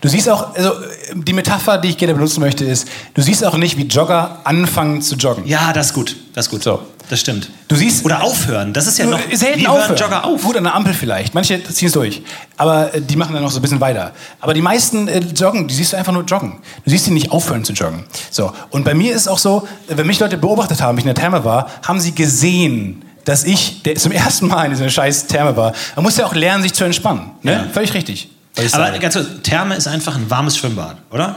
Du 0.01 0.09
siehst 0.09 0.29
auch, 0.29 0.53
also 0.55 0.71
die 1.13 1.33
Metapher, 1.33 1.77
die 1.77 1.89
ich 1.89 1.97
gerne 1.97 2.13
benutzen 2.13 2.41
möchte, 2.41 2.65
ist, 2.65 2.87
du 3.13 3.21
siehst 3.21 3.45
auch 3.45 3.57
nicht, 3.57 3.77
wie 3.77 3.83
Jogger 3.83 4.41
anfangen 4.43 5.01
zu 5.01 5.15
joggen. 5.15 5.47
Ja, 5.47 5.71
das 5.71 5.87
ist 5.87 5.93
gut. 5.93 6.15
Das 6.33 6.47
ist 6.47 6.51
gut. 6.51 6.63
So. 6.63 6.81
Das 7.09 7.19
stimmt. 7.19 7.49
Du 7.67 7.75
siehst- 7.75 8.03
Oder 8.03 8.23
aufhören. 8.23 8.73
Das 8.73 8.87
ist 8.87 8.97
ja 8.97 9.05
noch. 9.05 9.19
selten 9.31 9.59
wie 9.59 9.67
aufhören. 9.67 9.89
hören 9.89 9.97
Jogger 9.97 10.25
auf? 10.25 10.41
Gut, 10.41 10.57
an 10.57 10.63
der 10.63 10.73
Ampel 10.75 10.93
vielleicht. 10.93 11.33
Manche 11.35 11.63
ziehen 11.63 11.87
es 11.87 11.93
durch. 11.93 12.23
Aber 12.57 12.93
äh, 12.95 13.01
die 13.01 13.15
machen 13.15 13.33
dann 13.33 13.43
noch 13.43 13.51
so 13.51 13.59
ein 13.59 13.61
bisschen 13.61 13.79
weiter. 13.81 14.11
Aber 14.41 14.53
die 14.55 14.61
meisten 14.61 15.07
äh, 15.07 15.19
joggen, 15.19 15.67
die 15.67 15.73
siehst 15.75 15.93
du 15.93 15.97
einfach 15.97 16.13
nur 16.13 16.23
joggen. 16.23 16.59
Du 16.83 16.89
siehst 16.89 17.05
sie 17.05 17.11
nicht 17.11 17.31
aufhören 17.31 17.63
zu 17.63 17.73
joggen. 17.73 18.05
So. 18.31 18.51
Und 18.71 18.83
bei 18.85 18.93
mir 18.95 19.13
ist 19.13 19.27
auch 19.27 19.37
so, 19.37 19.67
wenn 19.87 20.07
mich 20.07 20.19
Leute 20.19 20.37
beobachtet 20.37 20.81
haben, 20.81 20.97
wie 20.97 21.01
ich 21.01 21.05
in 21.05 21.13
der 21.13 21.21
Therme 21.21 21.43
war, 21.45 21.69
haben 21.85 21.99
sie 21.99 22.13
gesehen, 22.15 23.03
dass 23.23 23.43
ich 23.43 23.83
der 23.83 23.95
zum 23.95 24.11
ersten 24.23 24.47
Mal 24.47 24.65
in 24.65 24.71
dieser 24.71 24.89
scheiß 24.89 25.27
Therme 25.27 25.55
war. 25.55 25.73
Man 25.95 26.03
muss 26.03 26.17
ja 26.17 26.25
auch 26.25 26.33
lernen, 26.33 26.63
sich 26.63 26.73
zu 26.73 26.83
entspannen. 26.85 27.31
Ne? 27.43 27.51
Ja. 27.51 27.65
Völlig 27.71 27.93
richtig. 27.93 28.29
Aber 28.57 28.67
sage. 28.69 28.99
ganz 28.99 29.13
kurz, 29.15 29.27
Therme 29.43 29.75
ist 29.75 29.87
einfach 29.87 30.15
ein 30.15 30.29
warmes 30.29 30.57
Schwimmbad, 30.57 30.97
oder? 31.11 31.35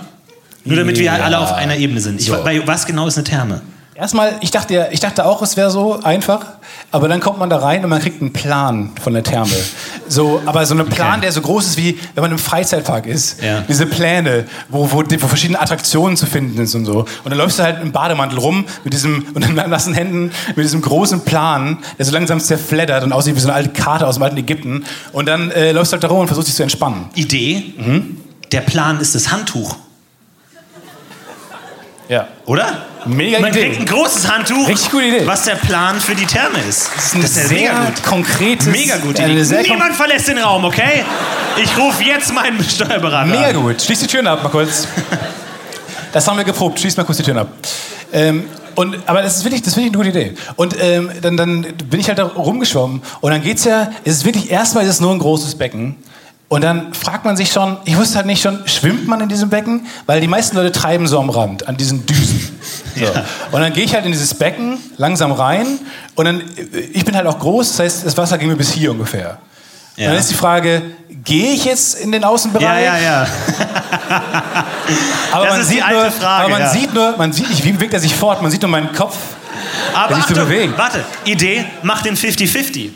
Nur 0.64 0.76
damit 0.76 0.96
wir 0.98 1.04
Ja. 1.06 1.14
alle 1.14 1.38
auf 1.38 1.52
einer 1.52 1.76
Ebene 1.76 2.00
sind. 2.00 2.20
Ich, 2.20 2.26
So. 2.28 2.42
bei, 2.44 2.64
was 2.66 2.86
genau 2.86 3.06
ist 3.06 3.16
eine 3.16 3.24
Therme? 3.24 3.60
Erstmal, 3.98 4.36
ich 4.42 4.52
dachte, 4.52 4.90
ich 4.92 5.00
dachte 5.00 5.26
auch, 5.26 5.42
es 5.42 5.56
wäre 5.56 5.72
so 5.72 6.00
einfach, 6.04 6.46
aber 6.92 7.08
dann 7.08 7.18
kommt 7.18 7.40
man 7.40 7.50
da 7.50 7.56
rein 7.56 7.82
und 7.82 7.90
man 7.90 8.00
kriegt 8.00 8.20
einen 8.20 8.32
Plan 8.32 8.92
von 9.02 9.12
der 9.12 9.24
Therme. 9.24 9.50
So, 10.06 10.40
aber 10.46 10.64
so 10.66 10.74
einen 10.74 10.86
Plan, 10.88 11.14
Okay. 11.14 11.22
der 11.22 11.32
so 11.32 11.40
groß 11.40 11.66
ist, 11.66 11.78
wie 11.78 11.98
wenn 12.14 12.22
man 12.22 12.30
im 12.30 12.38
Freizeitpark 12.38 13.06
ist. 13.06 13.42
Ja. 13.42 13.62
Diese 13.62 13.86
Pläne, 13.86 14.44
wo, 14.68 14.88
wo, 14.92 15.02
wo 15.02 15.26
verschiedene 15.26 15.60
Attraktionen 15.60 16.16
zu 16.16 16.26
finden 16.26 16.64
sind 16.64 16.86
und 16.86 16.86
so. 16.86 17.00
Und 17.00 17.08
dann 17.24 17.38
läufst 17.38 17.58
du 17.58 17.64
halt 17.64 17.82
im 17.82 17.90
Bademantel 17.90 18.38
rum 18.38 18.66
mit 18.84 18.92
diesem, 18.92 19.26
und 19.34 19.44
in 19.44 19.56
nassen 19.56 19.94
Händen, 19.94 20.30
mit 20.54 20.64
diesem 20.64 20.80
großen 20.80 21.22
Plan, 21.22 21.78
der 21.98 22.04
so 22.04 22.12
langsam 22.12 22.38
zerfleddert 22.38 23.02
und 23.02 23.12
aussieht 23.12 23.34
wie 23.34 23.40
so 23.40 23.48
eine 23.48 23.56
alte 23.56 23.70
Karte 23.70 24.06
aus 24.06 24.14
dem 24.14 24.22
alten 24.22 24.36
Ägypten. 24.36 24.84
Und 25.12 25.26
dann 25.26 25.50
äh, 25.50 25.72
läufst 25.72 25.92
du 25.92 25.94
halt 25.94 26.04
da 26.04 26.08
rum 26.08 26.20
und 26.20 26.28
versuchst 26.28 26.46
dich 26.46 26.54
zu 26.54 26.62
entspannen. 26.62 27.06
Idee. 27.16 27.74
Mhm. 27.76 28.18
Der 28.52 28.60
Plan 28.60 29.00
ist 29.00 29.16
das 29.16 29.32
Handtuch, 29.32 29.74
Ja. 32.08 32.26
oder? 32.46 32.82
Mega 33.06 33.38
Man 33.38 33.50
Idee. 33.52 33.68
kriegt 33.68 33.80
ein 33.80 33.86
großes 33.86 34.30
Handtuch, 34.30 34.66
Richtig 34.68 34.90
gute 34.90 35.04
Idee. 35.04 35.26
was 35.26 35.44
der 35.44 35.54
Plan 35.56 36.00
für 36.00 36.14
die 36.14 36.26
Therme 36.26 36.58
ist. 36.68 36.90
Das 36.96 37.14
ein 37.14 37.22
ist 37.22 37.36
ja 37.36 37.42
sehr 37.44 37.58
mega 37.72 37.84
gut. 37.84 38.02
konkretes- 38.04 38.66
Mega 38.66 38.96
gut. 38.96 39.20
eine 39.20 39.44
sehr 39.44 39.58
kon- 39.62 39.72
Niemand 39.72 39.94
verlässt 39.94 40.28
den 40.28 40.38
Raum, 40.38 40.64
okay? 40.64 41.04
Ich 41.62 41.76
rufe 41.76 42.02
jetzt 42.04 42.32
meinen 42.34 42.62
Steuerberater 42.68 43.26
Mega 43.26 43.48
an. 43.48 43.62
gut. 43.62 43.80
Schließ 43.82 44.00
die 44.00 44.06
Türen 44.06 44.26
ab, 44.26 44.42
mal 44.42 44.48
kurz. 44.48 44.88
Das 46.12 46.26
haben 46.26 46.36
wir 46.38 46.44
geprobt. 46.44 46.80
Schließ 46.80 46.96
mal 46.96 47.04
kurz 47.04 47.18
die 47.18 47.24
Türen 47.24 47.38
ab. 47.38 47.48
Ähm, 48.12 48.44
und, 48.74 48.96
aber 49.06 49.22
das 49.22 49.36
ist 49.38 49.44
wirklich, 49.44 49.60
das 49.62 49.72
ist 49.72 49.76
wirklich 49.76 49.92
eine 49.94 50.04
gute 50.04 50.18
Idee. 50.18 50.34
Und 50.56 50.74
ähm, 50.80 51.10
dann, 51.20 51.36
dann 51.36 51.62
bin 51.90 52.00
ich 52.00 52.08
halt 52.08 52.18
da 52.18 52.24
rumgeschwommen. 52.24 53.02
Und 53.20 53.30
dann 53.30 53.42
geht's 53.42 53.64
ja, 53.64 53.90
es 54.04 54.14
ist 54.18 54.24
wirklich, 54.24 54.50
erstmal 54.50 54.84
ist 54.84 54.90
es 54.90 55.00
nur 55.00 55.12
ein 55.12 55.18
großes 55.18 55.56
Becken. 55.56 55.96
Und 56.48 56.62
dann 56.64 56.94
fragt 56.94 57.26
man 57.26 57.36
sich 57.36 57.52
schon, 57.52 57.76
ich 57.84 57.96
wusste 57.98 58.16
halt 58.16 58.26
nicht 58.26 58.40
schon, 58.40 58.66
schwimmt 58.66 59.06
man 59.06 59.20
in 59.20 59.28
diesem 59.28 59.50
Becken? 59.50 59.86
Weil 60.06 60.22
die 60.22 60.28
meisten 60.28 60.56
Leute 60.56 60.72
treiben 60.72 61.06
so 61.06 61.18
am 61.20 61.28
Rand, 61.28 61.68
an 61.68 61.76
diesen 61.76 62.06
Düsen. 62.06 62.58
So. 62.98 63.04
Und 63.52 63.60
dann 63.60 63.72
gehe 63.74 63.84
ich 63.84 63.94
halt 63.94 64.06
in 64.06 64.12
dieses 64.12 64.32
Becken, 64.32 64.78
langsam 64.96 65.30
rein. 65.32 65.66
Und 66.14 66.24
dann, 66.24 66.42
ich 66.92 67.04
bin 67.04 67.14
halt 67.14 67.26
auch 67.26 67.38
groß, 67.38 67.68
das 67.68 67.78
heißt, 67.80 68.06
das 68.06 68.16
Wasser 68.16 68.38
ging 68.38 68.48
mir 68.48 68.56
bis 68.56 68.72
hier 68.72 68.90
ungefähr. 68.92 69.36
Und 69.96 70.04
Ja. 70.04 70.10
dann 70.10 70.18
ist 70.18 70.30
die 70.30 70.34
Frage, 70.34 70.80
gehe 71.22 71.52
ich 71.52 71.66
jetzt 71.66 72.00
in 72.00 72.12
den 72.12 72.24
Außenbereich? 72.24 72.64
Ja, 72.64 72.98
ja, 72.98 72.98
ja. 72.98 73.26
Aber 75.32 75.44
Das 75.44 75.52
man 75.52 75.60
ist 75.60 75.70
die 75.70 75.74
sieht 75.74 75.84
alte 75.84 76.00
nur, 76.02 76.10
Frage, 76.12 76.44
aber 76.44 76.48
man 76.52 76.60
ja. 76.62 76.70
sieht 76.70 76.94
nur, 76.94 77.16
man 77.18 77.32
sieht 77.32 77.50
nicht, 77.50 77.64
wie 77.64 77.72
bewegt 77.72 77.92
er 77.92 78.00
sich 78.00 78.14
fort, 78.14 78.40
man 78.40 78.50
sieht 78.50 78.62
nur 78.62 78.70
meinen 78.70 78.92
Kopf. 78.92 79.16
Aber 79.94 80.14
sich 80.14 80.24
so 80.24 80.34
Achtung, 80.34 80.48
bewegen. 80.48 80.72
warte. 80.76 81.04
Idee, 81.24 81.64
mach 81.82 82.02
den 82.02 82.16
50-50. 82.16 82.90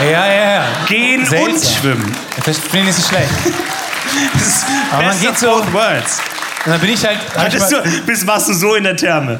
Ja, 0.00 0.26
ja, 0.26 0.52
ja. 0.54 0.64
Gehen 0.86 1.24
Seltsam. 1.26 1.54
und 1.54 1.64
schwimmen. 1.64 2.16
Das 2.44 2.58
finde 2.58 2.90
ich 2.90 2.96
nicht 2.96 3.08
schlecht. 3.08 3.30
Das 4.34 4.42
ist 4.42 4.64
Aber 4.92 5.04
man 5.04 5.20
geht 5.20 5.38
so- 5.38 5.62
worlds. 5.72 6.18
Und 6.66 6.72
dann 6.72 6.80
bin 6.80 6.90
ich 6.90 7.06
halt. 7.06 7.18
Hattest 7.36 7.70
du, 7.70 7.76
bis 8.06 8.26
warst 8.26 8.48
du 8.48 8.54
so 8.54 8.74
in 8.74 8.82
der 8.82 8.96
Therme. 8.96 9.38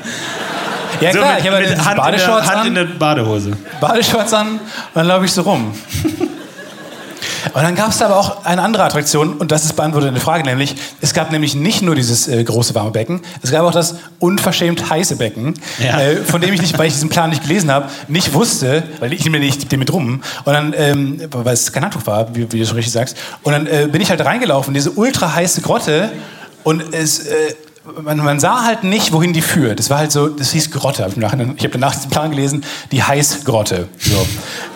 ja 1.01 1.13
So 1.13 1.19
klar, 1.19 1.33
mit, 1.35 1.41
ich 1.41 1.47
habe 1.51 1.57
halt 1.57 1.85
Hand, 1.85 1.97
Badeshorts 1.97 2.47
in 2.47 2.47
der, 2.51 2.57
Hand 2.57 2.67
in 2.69 2.75
der 2.77 2.85
Badehose. 2.85 3.51
Badeshorts 3.81 4.33
an 4.33 4.49
und 4.53 4.61
dann 4.95 5.07
laufe 5.09 5.25
ich 5.25 5.33
so 5.33 5.43
rum. 5.43 5.75
Und 7.53 7.63
dann 7.63 7.75
gab 7.75 7.91
es 7.91 8.03
aber 8.03 8.17
auch 8.17 8.45
eine 8.45 8.63
andere 8.63 8.85
Attraktion 8.85 9.35
und 9.35 9.51
das 9.53 9.65
ist 9.65 9.75
beantwortet 9.77 10.11
eine 10.11 10.21
Frage, 10.21 10.45
nämlich 10.45 10.77
es 11.01 11.15
gab 11.15 11.31
nämlich 11.33 11.55
nicht 11.55 11.83
nur 11.83 11.95
dieses 11.95 12.29
äh, 12.29 12.43
große 12.45 12.75
warme 12.75 12.91
Becken, 12.91 13.21
es 13.43 13.51
gab 13.51 13.65
auch 13.65 13.73
das 13.73 13.97
unverschämt 14.19 14.91
heiße 14.91 15.17
Becken, 15.17 15.55
Ja. 15.79 16.01
äh, 16.01 16.17
von 16.17 16.41
dem 16.41 16.53
ich 16.55 16.61
nicht, 16.61 16.79
weil 16.79 16.87
ich 16.87 16.93
diesen 16.95 17.09
Plan 17.09 17.31
nicht 17.31 17.43
gelesen 17.43 17.71
habe, 17.71 17.89
nicht 18.09 18.35
wusste, 18.35 18.83
weil 19.01 19.13
ich 19.13 19.25
nehme 19.25 19.39
nicht 19.39 19.71
den 19.71 19.79
mit 19.79 19.93
rum 19.93 20.23
und 20.45 20.53
dann, 20.53 20.75
ähm, 20.77 21.21
weil 21.31 21.55
es 21.55 21.73
kein 21.73 21.83
Handtuch 21.85 22.07
war, 22.07 22.35
wie, 22.35 22.51
wie 22.53 22.59
du 22.61 22.67
schon 22.67 22.77
richtig 22.77 22.93
sagst, 22.93 23.17
und 23.43 23.53
dann 23.53 23.67
äh, 23.67 23.89
bin 23.91 24.01
ich 24.01 24.11
halt 24.11 24.25
reingelaufen, 24.25 24.71
in 24.73 24.75
diese 24.75 24.91
ultra 24.93 25.35
heiße 25.35 25.61
Grotte 25.63 26.11
und 26.65 26.83
es 26.93 27.21
äh, 27.27 27.55
man, 28.03 28.19
man 28.19 28.41
sah 28.41 28.65
halt 28.65 28.85
nicht, 28.85 29.13
wohin 29.13 29.33
die 29.33 29.41
führt. 29.41 29.79
Das 29.79 29.89
war 29.89 29.99
halt 29.99 30.13
so, 30.13 30.29
das 30.29 30.53
hieß 30.53 30.71
Grotte. 30.71 31.07
Ich 31.17 31.25
habe 31.25 31.69
danach 31.73 31.95
diesen 31.95 32.11
Plan 32.11 32.31
gelesen, 32.31 32.65
die 32.93 33.03
Heißgrotte. 33.03 33.89
So. 33.99 34.27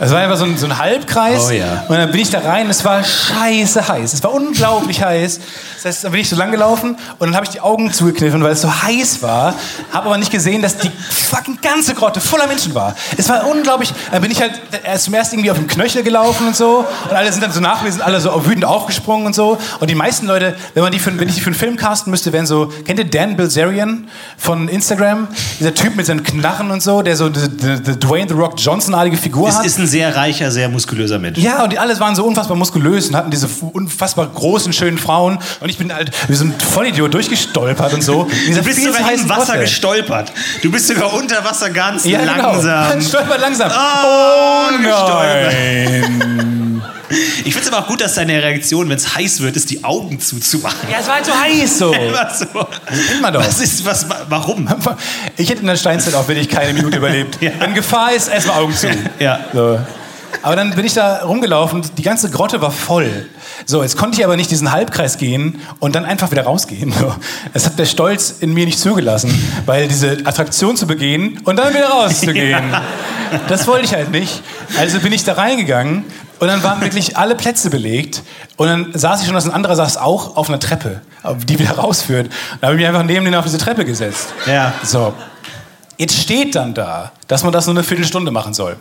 Das 0.01 0.11
war 0.11 0.21
einfach 0.21 0.39
so 0.39 0.45
ein, 0.45 0.57
so 0.57 0.67
ein 0.67 0.79
Halbkreis. 0.79 1.49
Oh 1.49 1.51
ja. 1.51 1.85
Und 1.89 1.97
dann 1.97 2.11
bin 2.11 2.21
ich 2.21 2.31
da 2.31 2.39
rein, 2.41 2.69
es 2.71 2.85
war 2.85 3.05
scheiße 3.05 3.89
heiß. 3.89 4.15
Es 4.15 4.23
war 4.23 4.33
unglaublich 4.33 5.03
heiß. 5.03 5.41
Das 5.77 5.85
heißt, 5.85 6.05
dann 6.05 6.13
bin 6.13 6.23
ich 6.23 6.31
so 6.31 6.37
lang 6.37 6.51
gelaufen 6.51 6.97
und 7.19 7.29
dann 7.29 7.35
habe 7.37 7.45
ich 7.45 7.51
die 7.51 7.61
Augen 7.61 7.93
zugekniffen, 7.93 8.43
weil 8.43 8.53
es 8.53 8.63
so 8.63 8.83
heiß 8.83 9.23
war. 9.23 9.55
Habe 9.93 10.07
aber 10.07 10.17
nicht 10.17 10.33
gesehen, 10.33 10.63
dass 10.63 10.79
die 10.79 10.91
fucking 10.91 11.59
ganze 11.61 11.95
Grotte 11.95 12.23
voller 12.23 12.47
Menschen 12.47 12.75
war. 12.75 12.97
Es 13.19 13.29
war 13.29 13.47
unglaublich. 13.47 13.93
Dann 14.11 14.23
bin 14.23 14.31
ich 14.31 14.41
halt 14.41 14.59
erst 14.83 15.05
zum 15.05 15.15
ersten 15.15 15.37
irgendwie 15.37 15.51
auf 15.51 15.59
dem 15.59 15.67
Knöchel 15.67 16.03
gelaufen 16.03 16.47
und 16.47 16.57
so. 16.57 16.87
Und 17.11 17.15
alle 17.15 17.31
sind 17.31 17.43
dann 17.43 17.53
so 17.53 17.61
nach 17.61 17.83
mir, 17.83 17.93
sind 17.93 18.01
alle 18.01 18.19
so 18.19 18.47
wütend 18.47 18.65
aufgesprungen 18.65 19.27
und 19.27 19.35
so. 19.35 19.59
Und 19.79 19.91
die 19.91 19.95
meisten 19.95 20.27
Leute, 20.27 20.57
wenn, 20.73 20.83
man 20.83 20.91
die 20.91 20.99
für, 20.99 21.19
wenn 21.19 21.29
ich 21.29 21.35
die 21.35 21.43
für 21.43 21.49
einen 21.49 21.55
Film 21.55 21.77
casten 21.77 22.11
müsste, 22.11 22.33
wären 22.33 22.47
so, 22.47 22.73
kennt 22.95 23.13
ihr 23.15 23.21
Dan 23.21 23.37
Bilzerian 23.37 24.07
von 24.37 24.69
Instagram? 24.69 25.29
Dieser 25.59 25.75
Typ 25.75 25.97
mit 25.97 26.07
seinen 26.07 26.23
Knarren 26.23 26.71
und 26.71 26.83
so, 26.83 27.03
der 27.03 27.17
so 27.17 27.29
die 27.29 27.39
Dwayne 27.99 28.29
The 28.29 28.35
Rock 28.35 28.55
Johnson-artige 28.59 29.17
Figur 29.17 29.49
Es 29.49 29.57
hat. 29.59 29.67
ist 29.67 29.79
ein 29.79 29.87
sehr 29.87 30.15
reicher, 30.15 30.51
sehr 30.51 30.69
muskulöser 30.69 31.19
Mensch. 31.19 31.39
Ja, 31.39 31.65
und 31.65 31.73
die 31.73 31.79
alle 31.79 31.99
waren 32.01 32.15
so 32.15 32.25
unfassbar 32.25 32.57
muskulös 32.57 33.09
und 33.09 33.17
hatten 33.17 33.31
diese 33.31 33.49
unfassbar 33.73 34.27
großen, 34.29 34.73
schönen 34.73 34.99
Frauen. 34.99 35.39
Und 35.61 35.69
ich 35.69 35.79
bin 35.79 35.93
halt 35.93 36.11
wie 36.29 36.35
so 36.35 36.45
ein 36.45 36.55
Vollidiot 36.59 37.13
durchgestolpert 37.15 37.95
und 37.95 38.03
so. 38.03 38.27
Du 38.53 38.63
bist 38.63 38.83
sogar 38.83 39.13
im 39.13 39.29
Wasser 39.29 39.45
Grotte. 39.47 39.59
gestolpert. 39.61 40.33
Du 40.63 40.71
bist 40.71 40.87
sogar 40.89 41.13
unter 41.15 41.45
Wasser 41.45 41.71
ganz 41.71 42.05
Ja, 42.05 42.21
genau. 42.21 42.53
langsam. 42.53 42.89
Man 42.89 43.03
stolpert 43.03 43.41
langsam. 43.41 43.71
Oh, 43.71 44.71
nein. 44.83 46.54
Ich 47.45 47.53
finde 47.53 47.61
es 47.61 47.73
aber 47.73 47.85
auch 47.85 47.89
gut, 47.89 48.01
dass 48.01 48.15
deine 48.15 48.43
Reaktion, 48.43 48.89
wenn 48.89 48.97
es 48.97 49.15
heiß 49.15 49.41
wird, 49.41 49.57
ist, 49.57 49.71
die 49.71 49.85
Augen 49.85 50.21
zuzumachen. 50.21 50.89
Ja, 50.91 50.99
es 51.01 51.07
war 51.07 51.17
halt 51.17 51.27
so 51.27 51.33
heiß 51.33 51.79
so. 51.79 51.93
Immer 51.95 52.31
so. 52.35 52.47
kennt 52.47 53.23
man 53.23 53.33
doch. 53.33 53.41
Was 53.41 53.61
ist, 53.61 53.85
was, 53.85 54.07
warum? 54.29 54.69
Ich 55.37 55.51
hätte 55.51 55.61
in 55.61 55.67
der 55.67 55.77
Steinzeit 55.77 56.15
auch 56.15 56.29
wirklich 56.29 56.49
keine 56.49 56.73
Minute 56.73 56.99
überlebt. 56.99 57.39
Ja. 57.45 57.51
Wenn 57.59 57.75
Gefahr 57.75 58.13
ist, 58.15 58.29
erstmal 58.29 58.61
Augen 58.61 58.75
zu. 58.75 58.89
Ja. 59.19 59.41
So. 59.53 59.79
Aber 60.43 60.57
dann 60.57 60.75
bin 60.75 60.85
ich 60.85 60.95
da 60.95 61.25
rumgelaufen, 61.25 61.83
die 61.97 62.03
ganze 62.03 62.31
Grotte 62.31 62.61
war 62.63 62.71
voll. 62.71 63.29
So, 63.67 63.83
jetzt 63.83 63.97
konnte 63.97 64.19
ich 64.19 64.25
aber 64.25 64.37
nicht 64.37 64.51
diesen 64.51 64.73
Halbkreis 64.73 65.19
gehen 65.19 65.61
und 65.79 65.95
dann 65.95 66.05
einfach 66.05 66.31
wieder 66.31 66.45
rausgehen. 66.45 66.93
So. 66.93 67.15
Das 67.53 67.67
hat 67.67 67.79
der 67.79 67.87
Stolz 67.87 68.37
in 68.41 68.55
mir 68.55 68.67
nicht 68.67 68.79
zugelassen, 68.79 69.33
weil 69.67 69.89
diese 69.89 70.19
Attraktion 70.25 70.77
zu 70.77 70.87
begehen 70.87 71.41
und 71.45 71.57
dann 71.57 71.75
wieder 71.75 71.89
rauszugehen, 71.89 72.75
das 73.49 73.67
wollte 73.67 73.85
ich 73.85 73.95
halt 73.95 74.11
nicht. 74.11 74.43
Also 74.79 75.01
bin 75.01 75.13
ich 75.13 75.25
da 75.25 75.35
reingegangen 75.35 76.05
und 76.45 76.51
dann 76.51 76.63
waren 76.63 76.81
wirklich 76.81 77.17
alle 77.17 77.35
Plätze 77.35 77.71
belegt 77.71 78.23
und 78.57 78.69
dann 78.69 78.93
saß 78.95 79.21
ich 79.21 79.27
schon, 79.27 79.35
dass 79.35 79.47
ein 79.47 79.53
anderer 79.53 79.77
saß 79.77 79.97
auch 79.97 80.37
auf 80.37 80.49
einer 80.49 80.61
Treppe, 80.61 81.01
die 81.47 81.59
wieder 81.59 81.73
rausführt. 81.73 82.31
Da 82.61 82.69
habe 82.69 82.77
ich 82.77 82.81
mich 82.81 82.87
einfach 82.87 83.03
neben 83.03 83.25
den 83.25 83.35
auf 83.35 83.45
diese 83.45 83.59
Treppe 83.59 83.85
gesetzt. 83.85 84.35
Ja. 84.47 84.75
So, 84.83 85.15
Jetzt 85.97 86.19
steht 86.19 86.55
dann 86.57 86.75
da, 86.75 87.13
dass 87.29 87.45
man 87.45 87.53
das 87.53 87.67
nur 87.67 87.75
eine 87.75 87.85
Viertelstunde 87.85 88.31
machen 88.31 88.53
soll. 88.53 88.77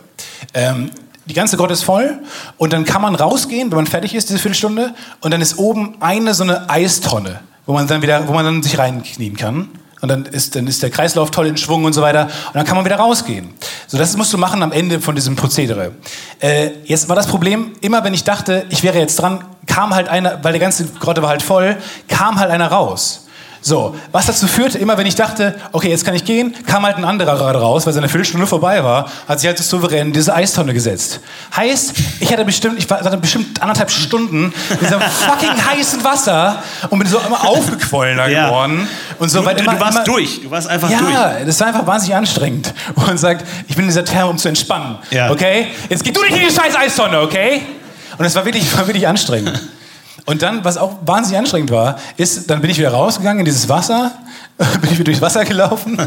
Ähm, 0.53 0.89
die 1.26 1.34
ganze 1.34 1.57
Grotte 1.57 1.74
ist 1.74 1.84
voll 1.84 2.20
und 2.57 2.74
dann 2.74 2.86
kann 2.86 3.01
man 3.01 3.16
rausgehen, 3.16 3.72
wenn 3.72 3.78
man 3.78 3.88
fertig 3.88 4.16
ist, 4.16 4.30
diese 4.30 4.39
Viertelstunde, 4.39 4.93
und 5.22 5.32
dann 5.32 5.39
ist 5.39 5.57
oben 5.57 5.95
eine 6.01 6.34
so 6.34 6.43
eine 6.43 6.70
Eistonne, 6.70 7.39
wo 7.66 7.74
man 7.74 7.88
dann 7.88 8.01
wieder, 8.01 8.28
wo 8.28 8.34
man 8.34 8.43
dann 8.43 8.64
sich 8.64 8.78
reinknien 8.78 9.38
kann. 9.38 9.70
Und 10.04 10.10
dann 10.10 10.26
ist, 10.26 10.58
dann 10.58 10.68
ist 10.68 10.84
der 10.84 10.89
Kreislauf 10.89 11.32
toll 11.32 11.47
in 11.47 11.56
Schwung 11.56 11.86
und 11.86 11.93
so 11.93 12.01
weiter. 12.01 12.26
Und 12.26 12.56
dann 12.56 12.66
kann 12.66 12.76
man 12.76 12.84
wieder 12.84 12.97
rausgehen. 12.97 13.54
So, 13.88 13.97
das 13.97 14.18
musst 14.18 14.34
du 14.34 14.38
machen 14.38 14.62
am 14.62 14.74
Ende 14.74 14.99
von 14.99 15.16
diesem 15.16 15.38
Prozedere. 15.38 15.93
Äh, 16.41 16.72
jetzt 16.84 17.08
war 17.08 17.16
das 17.16 17.26
Problem, 17.26 17.72
immer 17.80 18.04
wenn 18.04 18.14
ich 18.14 18.26
dachte, 18.26 18.66
ich 18.68 18.84
wäre 18.84 18.99
jetzt 18.99 19.16
dran, 19.16 19.45
kam 19.66 19.95
halt 19.95 20.10
einer, 20.10 20.43
weil 20.43 20.51
die 20.51 20.60
ganze 20.60 20.86
Grotte 20.88 21.22
war 21.22 21.30
halt 21.30 21.41
voll, 21.41 21.78
kam 22.10 22.38
halt 22.38 22.51
einer 22.51 22.68
raus. 22.68 23.22
So, 23.66 23.95
was 24.11 24.26
dazu 24.26 24.45
führte, 24.45 24.78
immer 24.78 24.97
wenn 24.97 25.07
ich 25.07 25.16
dachte, 25.16 25.55
okay, 25.72 25.89
jetzt 25.89 26.03
kann 26.03 26.14
ich 26.14 26.26
gehen, 26.26 26.53
kam 26.68 26.84
halt 26.86 26.97
ein 26.97 27.05
anderer 27.05 27.38
gerade 27.38 27.59
raus, 27.61 27.86
weil 27.86 27.93
seine 27.93 28.09
Viertelstunde 28.09 28.45
vorbei 28.45 28.84
war, 28.84 29.09
hat 29.26 29.39
sich 29.39 29.47
halt 29.47 29.57
so 29.57 29.64
souverän 29.64 30.07
in 30.07 30.14
diese 30.14 30.36
Eistonne 30.36 30.74
gesetzt. 30.74 31.22
Heißt, 31.55 31.93
ich 32.20 32.30
hatte 32.32 32.43
bestimmt, 32.43 32.78
ich 32.78 32.89
war 32.89 32.99
hatte 32.99 33.16
bestimmt 33.18 33.61
anderthalb 33.61 33.89
Stunden 33.89 34.53
in 34.70 34.80
diesem 34.80 34.99
fucking 35.28 35.66
heißen 35.66 36.03
Wasser 36.03 36.61
und 36.89 36.99
bin 36.99 37.07
so 37.07 37.20
immer 37.26 37.41
aufgequollener 37.47 38.28
Ja. 38.28 38.47
geworden. 38.49 38.86
Und 39.20 39.30
so, 39.30 39.39
Du, 39.39 39.45
weil 39.45 39.55
du, 39.55 39.64
immer, 39.64 39.76
du 39.76 39.80
warst 39.80 39.95
immer, 39.95 40.03
durch. 40.03 40.41
Du 40.41 40.51
warst 40.51 40.68
einfach 40.68 40.89
durch. 40.89 41.14
ja, 41.14 41.34
das 41.45 41.57
war 41.61 41.68
einfach 41.68 41.88
wahnsinnig 41.88 42.16
anstrengend. 42.18 42.74
Und 42.95 43.18
sagt, 43.18 43.45
ich 43.70 43.76
bin 43.76 43.86
in 43.86 43.89
dieser 43.89 44.03
Therme, 44.03 44.30
um 44.32 44.38
zu 44.38 44.49
entspannen. 44.49 44.97
Ja. 45.09 45.32
Okay? 45.32 45.68
Jetzt 45.88 46.03
geh 46.03 46.11
du 46.11 46.22
nicht 46.22 46.36
in 46.36 46.47
die 46.49 46.53
scheiß 46.53 46.76
Eistonne, 46.76 47.22
okay? 47.22 47.61
Und 48.18 48.26
es 48.26 48.36
war 48.36 48.43
wirklich, 48.43 48.76
war 48.78 48.86
wirklich 48.88 49.07
anstrengend. 49.07 49.61
Und 50.26 50.41
dann, 50.41 50.63
was 50.63 50.78
auch 50.78 50.95
wahnsinnig 51.05 51.39
anstrengend 51.39 51.71
war, 51.71 51.97
ist, 52.17 52.49
dann 52.49 52.61
bin 52.61 52.69
ich 52.69 52.78
wieder 52.78 52.91
rausgegangen 52.91 53.39
in 53.39 53.45
dieses 53.45 53.67
Wasser, 53.67 54.11
bin 54.57 54.67
ich 54.86 54.91
wieder 54.93 55.03
durchs 55.05 55.21
Wasser 55.21 55.43
gelaufen. 55.45 55.97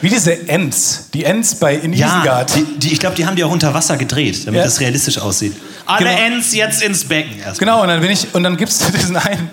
Wie 0.00 0.08
diese 0.08 0.48
Ents, 0.48 1.08
die 1.14 1.24
Ents 1.24 1.54
bei 1.54 1.76
in 1.76 1.92
Ja, 1.92 2.08
Isengard. 2.18 2.54
die, 2.54 2.78
die, 2.78 2.92
ich 2.92 2.98
glaube, 3.00 3.14
die 3.16 3.26
haben 3.26 3.36
die 3.36 3.44
auch 3.44 3.50
unter 3.50 3.72
Wasser 3.74 3.96
gedreht, 3.96 4.46
damit 4.46 4.58
Ja. 4.58 4.64
das 4.64 4.80
realistisch 4.80 5.18
aussieht. 5.18 5.54
Alle 5.86 6.10
Genau. 6.10 6.20
Ents 6.36 6.52
jetzt 6.54 6.82
ins 6.82 7.04
Becken. 7.04 7.36
erstmal. 7.38 7.54
Genau, 7.58 7.82
und 7.82 7.88
dann 7.88 8.00
bin 8.00 8.10
ich, 8.10 8.34
und 8.34 8.42
dann 8.42 8.56
gibt's 8.56 8.78
diesen 8.92 9.16
einen, 9.16 9.50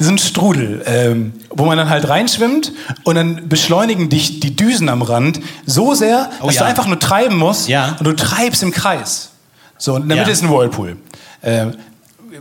diesen 0.00 0.18
Strudel, 0.18 0.82
ähm, 0.86 1.32
wo 1.50 1.64
man 1.66 1.76
dann 1.78 1.88
halt 1.90 2.08
reinschwimmt 2.08 2.72
und 3.04 3.14
dann 3.14 3.48
beschleunigen 3.48 4.08
dich 4.08 4.40
die 4.40 4.56
Düsen 4.56 4.88
am 4.88 5.02
Rand 5.02 5.40
so 5.66 5.94
sehr, 5.94 6.30
Oh 6.40 6.46
dass 6.46 6.56
ja. 6.56 6.62
du 6.62 6.68
einfach 6.68 6.86
nur 6.86 6.98
treiben 6.98 7.36
musst 7.36 7.68
Ja. 7.68 7.96
und 7.98 8.04
du 8.06 8.12
treibst 8.14 8.62
im 8.62 8.72
Kreis. 8.72 9.30
So, 9.78 9.94
und 9.94 10.02
in 10.04 10.08
der. 10.08 10.18
Mitte 10.18 10.30
ist 10.30 10.42
ein 10.42 10.50
Whirlpool. 10.50 10.96
Ähm, 11.42 11.74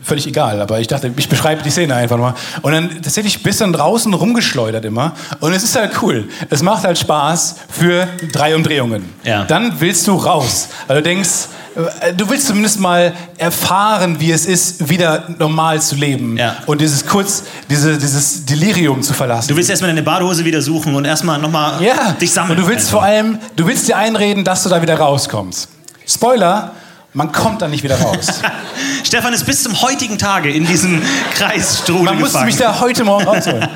völlig 0.02 0.28
egal, 0.28 0.62
aber 0.62 0.80
ich 0.80 0.88
dachte, 0.88 1.12
ich 1.16 1.30
beschreibe 1.30 1.64
die 1.64 1.70
Szene 1.70 1.96
einfach 1.96 2.18
mal. 2.18 2.34
Und 2.62 2.72
dann 2.72 2.89
tatsächlich 3.02 3.43
bist 3.43 3.60
du 3.60 3.66
dann 3.66 3.74
draußen 3.74 4.14
rumgeschleudert 4.14 4.86
immer. 4.86 5.14
Und 5.39 5.54
es 5.54 5.64
ist 5.64 5.76
halt 5.76 5.91
cool. 6.02 6.28
Es 6.50 6.62
macht 6.62 6.84
halt 6.84 6.98
Spaß 6.98 7.56
für 7.70 8.08
drei 8.32 8.56
Umdrehungen. 8.56 9.14
Ja. 9.24 9.43
Dann 9.43 9.80
willst 9.80 10.08
du 10.08 10.16
raus. 10.16 10.70
Weil 10.88 10.98
du 10.98 11.04
denkst, 11.04 11.48
äh, 11.76 12.14
du 12.14 12.30
willst 12.30 12.48
zumindest 12.48 12.80
mal 12.80 13.14
erfahren, 13.38 14.20
wie 14.20 14.32
es 14.32 14.46
ist, 14.46 14.89
wieder 14.89 15.26
normal 15.38 15.82
zu 15.82 15.96
leben. 15.96 16.38
Ja. 16.38 16.58
Und 16.66 16.82
dieses 16.82 17.06
kurz, 17.06 17.43
diese, 17.70 17.98
dieses 17.98 18.46
Delirium 18.46 19.02
zu 19.02 19.14
verlassen. 19.14 19.50
Du 19.50 19.56
willst 19.56 19.70
erstmal 19.70 19.89
deine 19.89 20.04
Badehose 20.04 20.46
wieder 20.46 20.62
suchen 20.62 20.96
und 20.96 21.06
erstmal 21.06 21.39
nochmal 21.39 21.82
ja. 21.84 22.12
dich 22.14 22.32
sammeln. 22.32 22.58
Und 22.58 22.66
du 22.66 22.70
willst 22.70 22.88
einfach. 22.88 23.00
vor 23.00 23.04
allem, 23.04 23.39
du 23.56 23.68
willst 23.68 23.88
dir 23.88 23.98
einreden, 23.98 24.43
dass 24.43 24.64
du 24.64 24.70
da 24.70 24.82
wieder 24.82 24.98
rauskommst. 24.98 25.70
Spoiler, 26.08 26.72
man 27.16 27.32
kommt 27.32 27.61
da 27.61 27.68
nicht 27.68 27.84
wieder 27.84 27.99
raus. 27.99 28.41
Stefan 29.03 29.34
ist 29.34 29.45
bis 29.45 29.63
zum 29.63 29.82
heutigen 29.82 30.18
Tage 30.18 30.51
in 30.51 30.66
diesem 30.66 31.01
Kreisstrudel 31.34 32.03
Man 32.03 32.16
musste 32.20 32.34
gefangen. 32.34 32.45
mich 32.45 32.57
da 32.57 32.80
heute 32.80 33.03
Morgen 33.03 33.24
rausholen. 33.26 33.68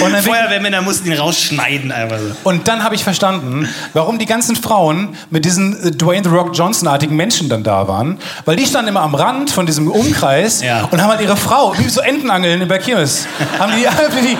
Und 0.00 0.12
dann, 0.12 0.22
Feuerwehrmänner 0.24 0.82
mussten 0.82 1.10
ihn 1.12 1.18
rausschneiden 1.18 1.92
einfach 1.92 2.18
so. 2.18 2.34
und 2.48 2.66
dann 2.68 2.82
habe 2.82 2.94
ich 2.94 3.04
verstanden, 3.04 3.68
warum 3.92 4.18
die 4.18 4.26
ganzen 4.26 4.56
Frauen 4.56 5.16
mit 5.30 5.44
diesen 5.44 5.80
äh, 5.84 5.90
Dwayne 5.90 6.22
The 6.24 6.30
Rock 6.34 6.50
Johnson-artigen 6.56 7.14
Menschen 7.14 7.48
dann 7.48 7.62
da 7.62 7.86
waren. 7.88 8.18
Weil 8.46 8.56
die 8.56 8.66
standen 8.66 8.88
immer 8.88 9.02
am 9.02 9.14
Rand 9.14 9.50
von 9.50 9.66
diesem 9.66 9.90
Umkreis 9.90 10.62
Ja. 10.62 10.84
und 10.90 11.02
haben 11.02 11.10
halt 11.10 11.20
ihre 11.20 11.36
Frau, 11.36 11.74
wie 11.78 11.88
so 11.88 12.00
Entenangeln 12.00 12.66
bei 12.68 12.78
Kirmes, 12.78 13.26
haben 13.58 13.72
die, 13.76 13.86
haben 13.88 14.12
die 14.22 14.36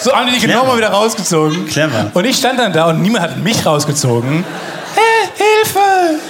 so 0.00 0.12
haben 0.12 0.26
die 0.30 0.38
Clever. 0.38 0.46
genau 0.60 0.64
mal 0.66 0.76
wieder 0.78 0.90
rausgezogen. 0.90 1.66
Clever. 1.66 2.10
Und 2.14 2.24
ich 2.24 2.36
stand 2.36 2.58
dann 2.58 2.72
da 2.72 2.86
und 2.90 3.02
niemand 3.02 3.22
hat 3.24 3.38
mich 3.38 3.64
rausgezogen. 3.66 4.44
Hey, 4.94 5.28
Hilfe! 5.36 6.20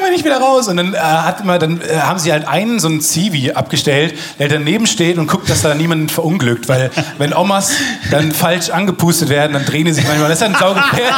Ich 0.00 0.02
komme 0.02 0.08
hier 0.08 0.16
nicht 0.16 0.24
wieder 0.24 0.38
raus. 0.40 0.66
Und 0.68 0.78
dann, 0.78 0.94
äh, 0.94 0.98
hat 0.98 1.40
immer, 1.42 1.58
dann 1.58 1.80
äh, 1.82 1.98
haben 2.00 2.18
sie 2.18 2.32
halt 2.32 2.48
einen 2.48 2.80
so 2.80 2.88
einen 2.88 3.02
Zivi 3.02 3.52
abgestellt, 3.52 4.14
der 4.38 4.48
daneben 4.48 4.86
steht 4.86 5.18
und 5.18 5.26
guckt, 5.26 5.50
dass 5.50 5.60
da 5.60 5.74
niemand 5.74 6.10
verunglückt. 6.10 6.68
Weil 6.68 6.90
wenn 7.18 7.34
Omas 7.34 7.72
dann 8.10 8.32
falsch 8.32 8.70
angepustet 8.70 9.28
werden, 9.28 9.52
dann 9.52 9.66
drehen 9.66 9.84
die 9.84 9.92
sich 9.92 10.06
manchmal. 10.06 10.30
Das 10.30 10.40
ist 10.40 10.46
dann 10.46 10.54
saugefährlich. 10.54 11.12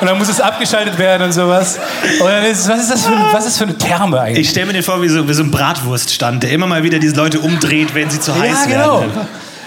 Und 0.00 0.06
dann 0.06 0.16
muss 0.16 0.28
es 0.30 0.40
abgeschaltet 0.40 0.96
werden 0.98 1.24
und 1.24 1.32
sowas. 1.32 1.78
Und 2.18 2.26
dann 2.26 2.44
ist, 2.44 2.66
was, 2.66 2.80
ist 2.80 2.90
das 2.92 3.02
für, 3.06 3.12
eine- 3.14 3.26
was 3.32 3.44
ist 3.46 3.58
für 3.58 3.64
eine 3.64 3.76
Therme 3.76 4.18
eigentlich? 4.20 4.46
Ich 4.46 4.50
stelle 4.50 4.66
mir 4.66 4.72
den 4.72 4.82
vor 4.82 5.02
wie 5.02 5.08
so, 5.08 5.28
wie 5.28 5.34
so 5.34 5.42
ein 5.42 5.50
Bratwurststand, 5.50 6.42
der 6.44 6.50
immer 6.52 6.66
mal 6.66 6.82
wieder 6.82 6.98
diese 6.98 7.16
Leute 7.16 7.40
umdreht, 7.40 7.94
wenn 7.94 8.08
sie 8.08 8.20
zu 8.20 8.34
heiß 8.34 8.66
ja, 8.66 8.70
genau. 8.70 9.00
werden. 9.00 9.12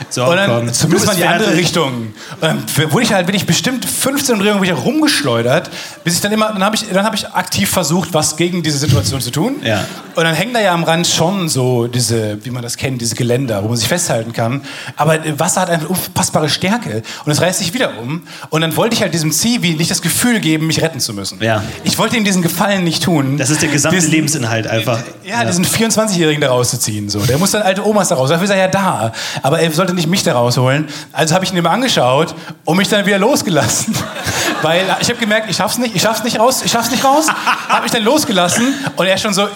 So, 0.09 0.25
Und 0.25 0.37
dann 0.37 0.49
komm, 0.49 0.73
zumindest 0.73 1.05
mal 1.07 1.13
in 1.13 1.17
die 1.19 1.25
andere. 1.27 1.55
Richtung. 1.55 1.93
Und 2.39 2.41
dann 2.41 2.63
wurde 2.91 3.03
ich 3.03 3.13
halt 3.13 3.27
wirklich 3.27 3.45
bestimmt 3.45 3.85
15 3.85 4.35
Umdrehungen 4.35 4.61
wieder 4.61 4.75
rumgeschleudert, 4.75 5.69
bis 6.03 6.15
ich 6.15 6.21
dann 6.21 6.31
immer, 6.31 6.47
dann 6.53 6.63
habe 6.63 6.75
ich, 6.75 6.85
dann 6.91 7.03
habe 7.05 7.15
ich 7.15 7.27
aktiv 7.29 7.69
versucht, 7.69 8.13
was 8.13 8.35
gegen 8.37 8.63
diese 8.63 8.77
Situation 8.77 9.21
zu 9.21 9.31
tun. 9.31 9.55
Ja. 9.63 9.85
Und 10.15 10.23
dann 10.23 10.33
hängen 10.33 10.53
da 10.53 10.59
ja 10.59 10.73
am 10.73 10.83
Rand 10.83 11.07
schon 11.07 11.47
so 11.49 11.87
diese, 11.87 12.43
wie 12.43 12.49
man 12.51 12.63
das 12.63 12.77
kennt, 12.77 13.01
diese 13.01 13.15
Geländer, 13.15 13.63
wo 13.63 13.67
man 13.67 13.77
sich 13.77 13.87
festhalten 13.87 14.33
kann. 14.33 14.61
Aber 14.95 15.25
äh, 15.25 15.39
Wasser 15.39 15.61
hat 15.61 15.69
eine 15.69 15.87
unfassbare 15.87 16.49
Stärke 16.49 17.03
und 17.25 17.31
es 17.31 17.41
reißt 17.41 17.59
sich 17.59 17.73
wieder 17.73 17.97
um. 17.99 18.23
Und 18.49 18.61
dann 18.61 18.75
wollte 18.75 18.95
ich 18.95 19.01
halt 19.01 19.13
diesem 19.13 19.31
Zivi 19.31 19.75
nicht 19.75 19.91
das 19.91 20.01
Gefühl 20.01 20.39
geben, 20.39 20.67
mich 20.67 20.81
retten 20.81 20.99
zu 20.99 21.13
müssen. 21.13 21.41
Ja. 21.41 21.63
Ich 21.83 21.97
wollte 21.97 22.17
ihm 22.17 22.23
diesen 22.23 22.41
Gefallen 22.41 22.83
nicht 22.83 23.03
tun. 23.03 23.37
Das 23.37 23.49
ist 23.49 23.61
der 23.61 23.69
gesamte 23.69 23.97
Diesen- 23.97 24.11
Lebensinhalt 24.11 24.67
einfach. 24.67 24.99
ja, 25.23 25.43
diesen 25.45 25.65
24-Jährigen 25.65 26.41
da 26.41 26.49
rauszuziehen. 26.49 27.09
So. 27.09 27.19
Der 27.19 27.37
muss 27.37 27.51
dann 27.51 27.61
alte 27.61 27.85
Omas 27.85 28.09
da 28.09 28.15
raus. 28.15 28.29
Dafür 28.29 28.45
ist 28.45 28.49
er 28.51 28.57
ja 28.57 28.67
da. 28.67 29.11
Aber 29.43 29.59
er 29.59 29.71
sollte 29.87 29.95
nicht 29.95 30.09
mich 30.09 30.23
da 30.23 30.33
rausholen. 30.33 30.87
Also 31.13 31.33
habe 31.33 31.45
ich 31.45 31.51
ihn 31.51 31.57
immer 31.57 31.71
angeschaut 31.71 32.35
und 32.65 32.77
mich 32.77 32.89
dann 32.89 33.05
wieder 33.05 33.17
losgelassen. 33.17 33.95
Weil 34.61 34.83
ich 34.99 35.07
habe 35.07 35.19
gemerkt, 35.19 35.49
ich 35.49 35.55
schaff's 35.55 35.77
nicht, 35.77 35.95
ich 35.95 36.01
schaff's 36.01 36.23
nicht 36.23 36.39
raus, 36.39 36.61
ich 36.63 36.71
schaff's 36.71 36.91
nicht 36.91 37.05
raus. 37.05 37.27
habe 37.69 37.83
mich 37.83 37.91
dann 37.91 38.03
losgelassen 38.03 38.73
und 38.97 39.05
er 39.05 39.17
schon 39.17 39.33
so, 39.33 39.47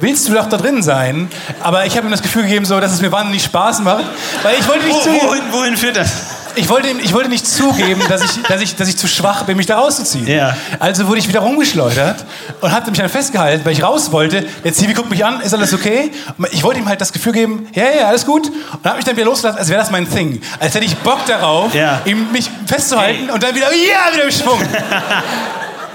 willst 0.00 0.28
du 0.28 0.34
doch 0.34 0.48
da 0.48 0.58
drin 0.58 0.82
sein? 0.82 1.30
Aber 1.62 1.86
ich 1.86 1.96
habe 1.96 2.06
ihm 2.06 2.10
das 2.10 2.20
Gefühl 2.20 2.42
gegeben, 2.42 2.66
so, 2.66 2.78
dass 2.78 2.92
es 2.92 3.00
mir 3.00 3.10
wahnsinnig 3.10 3.42
Spaß 3.42 3.80
macht. 3.80 4.04
Weil 4.42 4.58
ich 4.58 4.68
wollte 4.68 4.84
nicht 4.84 4.96
Wo, 4.96 5.00
zugeben, 5.00 5.26
wohin, 5.28 5.42
wohin 5.52 5.76
führt 5.76 5.96
das? 5.96 6.10
Ich 6.56 6.68
wollte, 6.68 6.88
ich 6.88 7.12
wollte 7.12 7.28
nicht 7.28 7.46
zugeben, 7.46 8.02
dass 8.08 8.22
ich, 8.22 8.42
dass, 8.42 8.60
ich, 8.60 8.76
dass 8.76 8.88
ich 8.88 8.96
zu 8.96 9.06
schwach 9.08 9.44
bin, 9.44 9.56
mich 9.56 9.66
da 9.66 9.78
rauszuziehen. 9.78 10.26
Ja. 10.26 10.56
Also 10.78 11.06
wurde 11.08 11.18
ich 11.18 11.28
wieder 11.28 11.40
rumgeschleudert 11.40 12.24
und 12.60 12.72
hatte 12.72 12.90
mich 12.90 12.98
dann 12.98 13.08
festgehalten, 13.08 13.64
weil 13.64 13.72
ich 13.72 13.82
raus 13.82 14.12
wollte. 14.12 14.46
Der 14.64 14.72
Zivi 14.72 14.94
guckt 14.94 15.10
mich 15.10 15.24
an, 15.24 15.40
ist 15.40 15.54
alles 15.54 15.72
okay? 15.74 16.10
Und 16.38 16.52
ich 16.52 16.62
wollte 16.62 16.80
ihm 16.80 16.88
halt 16.88 17.00
das 17.00 17.12
Gefühl 17.12 17.32
geben, 17.32 17.66
ja, 17.74 17.84
ja, 18.00 18.06
alles 18.08 18.26
gut. 18.26 18.48
Und 18.48 18.84
habe 18.84 18.96
mich 18.96 19.04
dann 19.04 19.16
wieder 19.16 19.26
losgelassen, 19.26 19.58
als 19.58 19.68
wäre 19.68 19.80
das 19.80 19.90
mein 19.90 20.08
Thing. 20.10 20.40
Als 20.58 20.74
hätte 20.74 20.84
ich 20.84 20.96
Bock 20.98 21.24
darauf, 21.26 21.74
Ja. 21.74 22.00
ihm, 22.04 22.30
mich 22.32 22.50
festzuhalten 22.66 23.30
und 23.30 23.42
dann 23.42 23.54
wieder, 23.54 23.68
ja, 23.72 24.14
wieder 24.14 24.24
im 24.24 24.30
Schwung. 24.32 24.60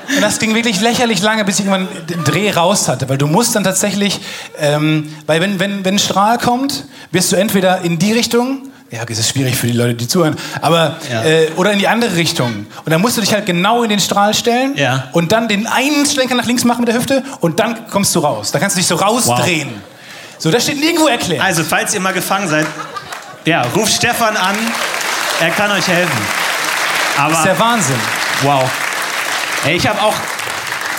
Und 0.07 0.21
das 0.21 0.37
ging 0.37 0.53
wirklich 0.53 0.81
lächerlich 0.81 1.21
lange, 1.23 1.43
bis 1.45 1.59
ich 1.59 1.65
irgendwann 1.65 1.87
den 2.07 2.23
Dreh 2.23 2.51
raus 2.51 2.87
hatte. 2.87 3.09
Weil 3.09 3.17
du 3.17 3.25
musst 3.25 3.55
dann 3.55 3.63
tatsächlich, 3.63 4.19
ähm, 4.59 5.11
weil 5.25 5.41
wenn, 5.41 5.59
wenn, 5.59 5.83
wenn 5.83 5.95
ein 5.95 5.99
Strahl 5.99 6.37
kommt, 6.37 6.85
wirst 7.11 7.31
du 7.31 7.37
entweder 7.37 7.81
in 7.81 7.97
die 7.97 8.11
Richtung, 8.11 8.69
ja, 8.91 9.01
es 9.09 9.19
ist 9.19 9.29
schwierig 9.29 9.55
für 9.55 9.67
die 9.67 9.73
Leute, 9.73 9.95
die 9.95 10.07
zuhören, 10.07 10.35
aber, 10.61 10.97
Ja. 11.11 11.23
äh, 11.23 11.49
oder 11.55 11.71
in 11.71 11.79
die 11.79 11.87
andere 11.87 12.15
Richtung. 12.15 12.65
Und 12.85 12.91
dann 12.91 13.01
musst 13.01 13.17
du 13.17 13.21
dich 13.21 13.33
halt 13.33 13.45
genau 13.45 13.83
in 13.83 13.89
den 13.89 13.99
Strahl 13.99 14.33
stellen 14.33 14.75
Ja. 14.75 15.09
und 15.11 15.31
dann 15.31 15.47
den 15.47 15.67
einen 15.67 16.05
Schlenker 16.05 16.35
nach 16.35 16.45
links 16.45 16.63
machen 16.63 16.81
mit 16.81 16.89
der 16.89 16.95
Hüfte 16.95 17.23
und 17.41 17.59
dann 17.59 17.87
kommst 17.89 18.13
du 18.15 18.19
raus. 18.19 18.51
Da 18.51 18.59
kannst 18.59 18.75
du 18.75 18.79
dich 18.79 18.87
so 18.87 18.95
rausdrehen. 18.95 19.69
So, 20.37 20.51
das 20.51 20.63
steht 20.63 20.79
nirgendwo 20.79 21.07
erklärt. 21.07 21.41
Also, 21.43 21.63
falls 21.63 21.93
ihr 21.93 21.99
mal 22.01 22.13
gefangen 22.13 22.47
seid, 22.47 22.67
ja, 23.45 23.63
ruft 23.75 23.93
Stefan 23.93 24.35
an. 24.37 24.55
Er 25.39 25.49
kann 25.51 25.71
euch 25.71 25.87
helfen. 25.87 26.21
das 27.17 27.31
ist 27.31 27.37
Aber, 27.37 27.43
der 27.45 27.59
Wahnsinn. 27.59 27.99
wow. 28.43 28.63
Ey, 29.65 29.75
ich 29.77 29.87
habe 29.87 30.01
auch. 30.01 30.13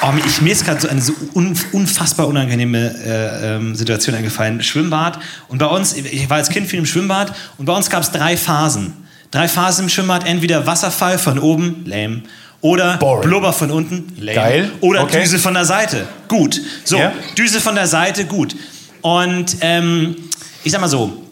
Oh, 0.02 0.12
mir- 0.12 0.24
ich, 0.24 0.40
mir 0.40 0.52
ist 0.52 0.64
gerade 0.64 0.80
so 0.80 0.88
eine 0.88 1.00
so 1.00 1.12
un, 1.34 1.58
unfassbar 1.72 2.28
unangenehme 2.28 2.94
äh, 3.04 3.56
ähm, 3.56 3.74
Situation 3.74 4.14
eingefallen. 4.14 4.62
Schwimmbad. 4.62 5.18
Und 5.48 5.58
bei 5.58 5.66
uns, 5.66 5.94
ich 5.94 6.28
war 6.30 6.36
als 6.36 6.48
Kind 6.50 6.68
viel 6.68 6.78
im 6.78 6.86
Schwimmbad 6.86 7.34
und 7.58 7.64
bei 7.66 7.72
uns 7.72 7.88
gab 7.90 8.02
es 8.02 8.10
drei 8.10 8.36
Phasen. 8.36 8.92
Drei 9.30 9.48
Phasen 9.48 9.84
im 9.84 9.88
Schwimmbad. 9.88 10.26
Entweder 10.26 10.66
Wasserfall 10.66 11.18
von 11.18 11.38
oben, 11.38 11.82
lame. 11.86 12.22
Oder 12.60 12.96
Boring. 12.98 13.28
Blubber 13.28 13.52
von 13.52 13.70
unten, 13.70 14.12
lame. 14.18 14.34
Geil. 14.34 14.70
Oder 14.80 15.02
Okay. 15.02 15.22
Düse 15.22 15.38
von 15.38 15.54
der 15.54 15.64
Seite, 15.64 16.06
gut. 16.28 16.60
So, 16.84 16.98
Ja. 16.98 17.12
Düse 17.36 17.60
von 17.60 17.74
der 17.74 17.86
Seite, 17.86 18.24
gut. 18.26 18.54
Und 19.02 19.56
ähm, 19.60 20.16
ich 20.64 20.72
sag 20.72 20.80
mal 20.80 20.88
so, 20.88 21.22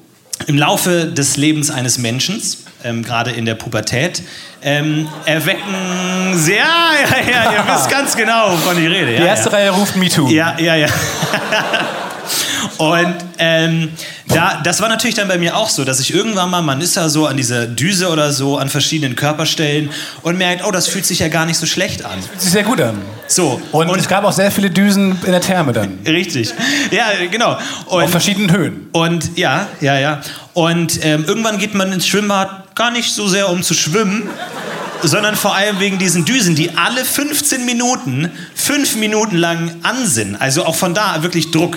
im 0.46 0.58
Laufe 0.58 1.06
des 1.06 1.36
Lebens 1.36 1.70
eines 1.70 1.98
Menschen, 1.98 2.40
ähm, 2.82 3.02
gerade 3.02 3.30
in 3.30 3.46
der 3.46 3.54
Pubertät, 3.54 4.22
ähm, 4.64 5.06
erwecken 5.26 6.32
sehr, 6.34 6.56
ja, 6.64 7.30
ja, 7.30 7.52
ihr 7.52 7.74
wisst 7.74 7.90
ganz 7.90 8.16
genau, 8.16 8.52
wovon 8.52 8.78
ich 8.82 8.90
rede. 8.90 9.12
Ja, 9.12 9.20
Die 9.20 9.26
erste 9.26 9.50
ja. 9.50 9.56
Reihe 9.56 9.70
ruft 9.70 9.94
Me 9.96 10.08
Too. 10.08 10.28
Ja, 10.28 10.56
ja, 10.58 10.74
ja. 10.74 10.88
Und 12.78 13.14
ähm, 13.38 13.90
da, 14.28 14.60
das 14.64 14.80
war 14.80 14.88
natürlich 14.88 15.14
dann 15.14 15.28
bei 15.28 15.38
mir 15.38 15.56
auch 15.56 15.68
so, 15.68 15.84
dass 15.84 16.00
ich 16.00 16.12
irgendwann 16.12 16.50
mal, 16.50 16.62
man 16.62 16.80
ist 16.80 16.96
ja 16.96 17.08
so 17.08 17.26
an 17.26 17.36
dieser 17.36 17.66
Düse 17.66 18.08
oder 18.08 18.32
so, 18.32 18.58
an 18.58 18.68
verschiedenen 18.68 19.14
Körperstellen 19.14 19.90
und 20.22 20.38
merkt, 20.38 20.64
oh, 20.66 20.70
das 20.72 20.88
fühlt 20.88 21.06
sich 21.06 21.20
ja 21.20 21.28
gar 21.28 21.46
nicht 21.46 21.58
so 21.58 21.66
schlecht 21.66 22.04
an. 22.04 22.18
Sieht 22.38 22.50
sehr 22.50 22.62
gut 22.64 22.80
an. 22.80 23.00
So, 23.28 23.60
Und, 23.70 23.88
es 23.96 24.08
gab 24.08 24.24
auch 24.24 24.32
sehr 24.32 24.50
viele 24.50 24.70
Düsen 24.70 25.18
in 25.24 25.30
der 25.32 25.40
Therme 25.40 25.72
dann. 25.72 25.98
richtig. 26.06 26.52
Ja, 26.90 27.06
genau. 27.30 27.52
Auf 27.86 28.02
Und, 28.02 28.08
verschiedenen 28.08 28.50
Höhen. 28.50 28.88
und 28.92 29.36
ja, 29.36 29.68
ja, 29.80 29.98
ja. 29.98 30.20
Und 30.54 31.04
ähm, 31.04 31.24
irgendwann 31.28 31.58
geht 31.58 31.74
man 31.74 31.92
ins 31.92 32.06
Schwimmbad 32.06 32.63
gar 32.74 32.90
nicht 32.90 33.14
so 33.14 33.28
sehr 33.28 33.48
um 33.48 33.62
zu 33.62 33.74
schwimmen, 33.74 34.28
sondern 35.02 35.36
vor 35.36 35.54
allem 35.54 35.80
wegen 35.80 35.98
diesen 35.98 36.24
Düsen, 36.24 36.54
die 36.54 36.76
alle 36.76 37.04
15 37.04 37.64
Minuten, 37.64 38.30
fünf 38.54 38.96
Minuten 38.96 39.36
lang 39.36 39.76
an 39.82 40.06
sind. 40.06 40.36
Also 40.40 40.64
auch 40.64 40.74
von 40.74 40.94
da 40.94 41.22
wirklich 41.22 41.50
Druck. 41.50 41.76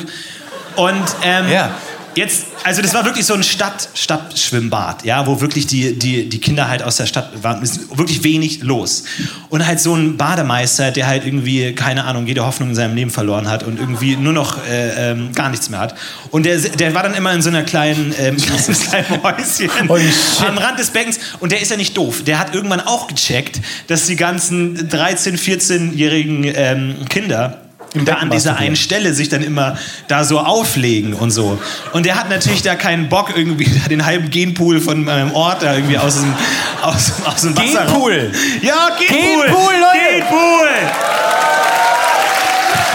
Und 0.75 1.03
ähm, 1.23 1.49
Ja. 1.49 1.71
Jetzt, 2.17 2.47
also 2.63 2.81
das 2.81 2.93
war 2.93 3.05
wirklich 3.05 3.25
so 3.25 3.33
ein 3.33 3.43
Stadt, 3.43 3.89
Stadtschwimmbad, 3.93 5.05
ja, 5.05 5.25
wo 5.25 5.39
wirklich 5.39 5.67
die, 5.67 5.97
die, 5.97 6.27
die 6.27 6.39
Kinder 6.39 6.67
halt 6.67 6.83
aus 6.83 6.97
der 6.97 7.05
Stadt 7.05 7.43
waren, 7.43 7.61
ist 7.61 7.97
wirklich 7.97 8.23
wenig 8.23 8.63
los. 8.63 9.03
Und 9.49 9.65
halt 9.65 9.79
so 9.79 9.95
ein 9.95 10.17
Bademeister, 10.17 10.91
der 10.91 11.07
halt 11.07 11.25
irgendwie, 11.25 11.73
keine 11.73 12.03
Ahnung, 12.03 12.27
jede 12.27 12.45
Hoffnung 12.45 12.69
in 12.69 12.75
seinem 12.75 12.95
Leben 12.95 13.11
verloren 13.11 13.49
hat 13.49 13.63
und 13.63 13.79
irgendwie 13.79 14.17
nur 14.17 14.33
noch 14.33 14.57
äh, 14.67 15.11
ähm, 15.11 15.31
gar 15.33 15.49
nichts 15.49 15.69
mehr 15.69 15.79
hat. 15.79 15.95
Und 16.31 16.45
der, 16.45 16.57
der 16.57 16.93
war 16.93 17.03
dann 17.03 17.13
immer 17.13 17.31
in 17.33 17.41
so 17.41 17.49
einer 17.49 17.63
kleinen, 17.63 18.13
ähm, 18.19 18.37
kleinen 18.89 19.23
Häuschen 19.23 19.69
shit. 19.69 20.45
am 20.45 20.57
Rand 20.57 20.79
des 20.79 20.89
Beckens. 20.89 21.19
Und 21.39 21.51
der 21.51 21.61
ist 21.61 21.71
ja 21.71 21.77
nicht 21.77 21.95
doof. 21.95 22.23
Der 22.25 22.39
hat 22.39 22.53
irgendwann 22.53 22.81
auch 22.81 23.07
gecheckt, 23.07 23.61
dass 23.87 24.07
die 24.07 24.15
ganzen 24.15 24.89
13-, 24.89 25.37
14-jährigen 25.37 26.43
ähm, 26.55 26.95
Kinder 27.09 27.66
da 27.93 27.99
Becken 28.01 28.15
an 28.21 28.29
dieser 28.29 28.57
einen 28.57 28.75
Stelle 28.75 29.13
sich 29.13 29.29
dann 29.29 29.41
immer 29.41 29.77
da 30.07 30.23
so 30.23 30.39
auflegen 30.39 31.13
und 31.13 31.31
so. 31.31 31.57
Und 31.93 32.05
der 32.05 32.15
hat 32.15 32.29
natürlich 32.29 32.61
da 32.61 32.75
keinen 32.75 33.09
Bock, 33.09 33.31
irgendwie 33.35 33.65
da 33.79 33.87
den 33.87 34.05
halben 34.05 34.29
Genpool 34.29 34.79
von 34.81 35.03
meinem 35.05 35.33
Ort 35.33 35.63
da 35.63 35.73
irgendwie 35.75 35.97
aus 35.97 36.15
dem, 36.15 36.33
aus, 36.81 37.11
aus 37.25 37.41
dem 37.41 37.57
Wasser 37.57 37.85
Genpool? 37.85 38.31
Ja, 38.61 38.89
Genpool! 38.97 39.45
Genpool, 39.45 39.73
Leute! 39.73 40.15
Genpool! 40.19 40.69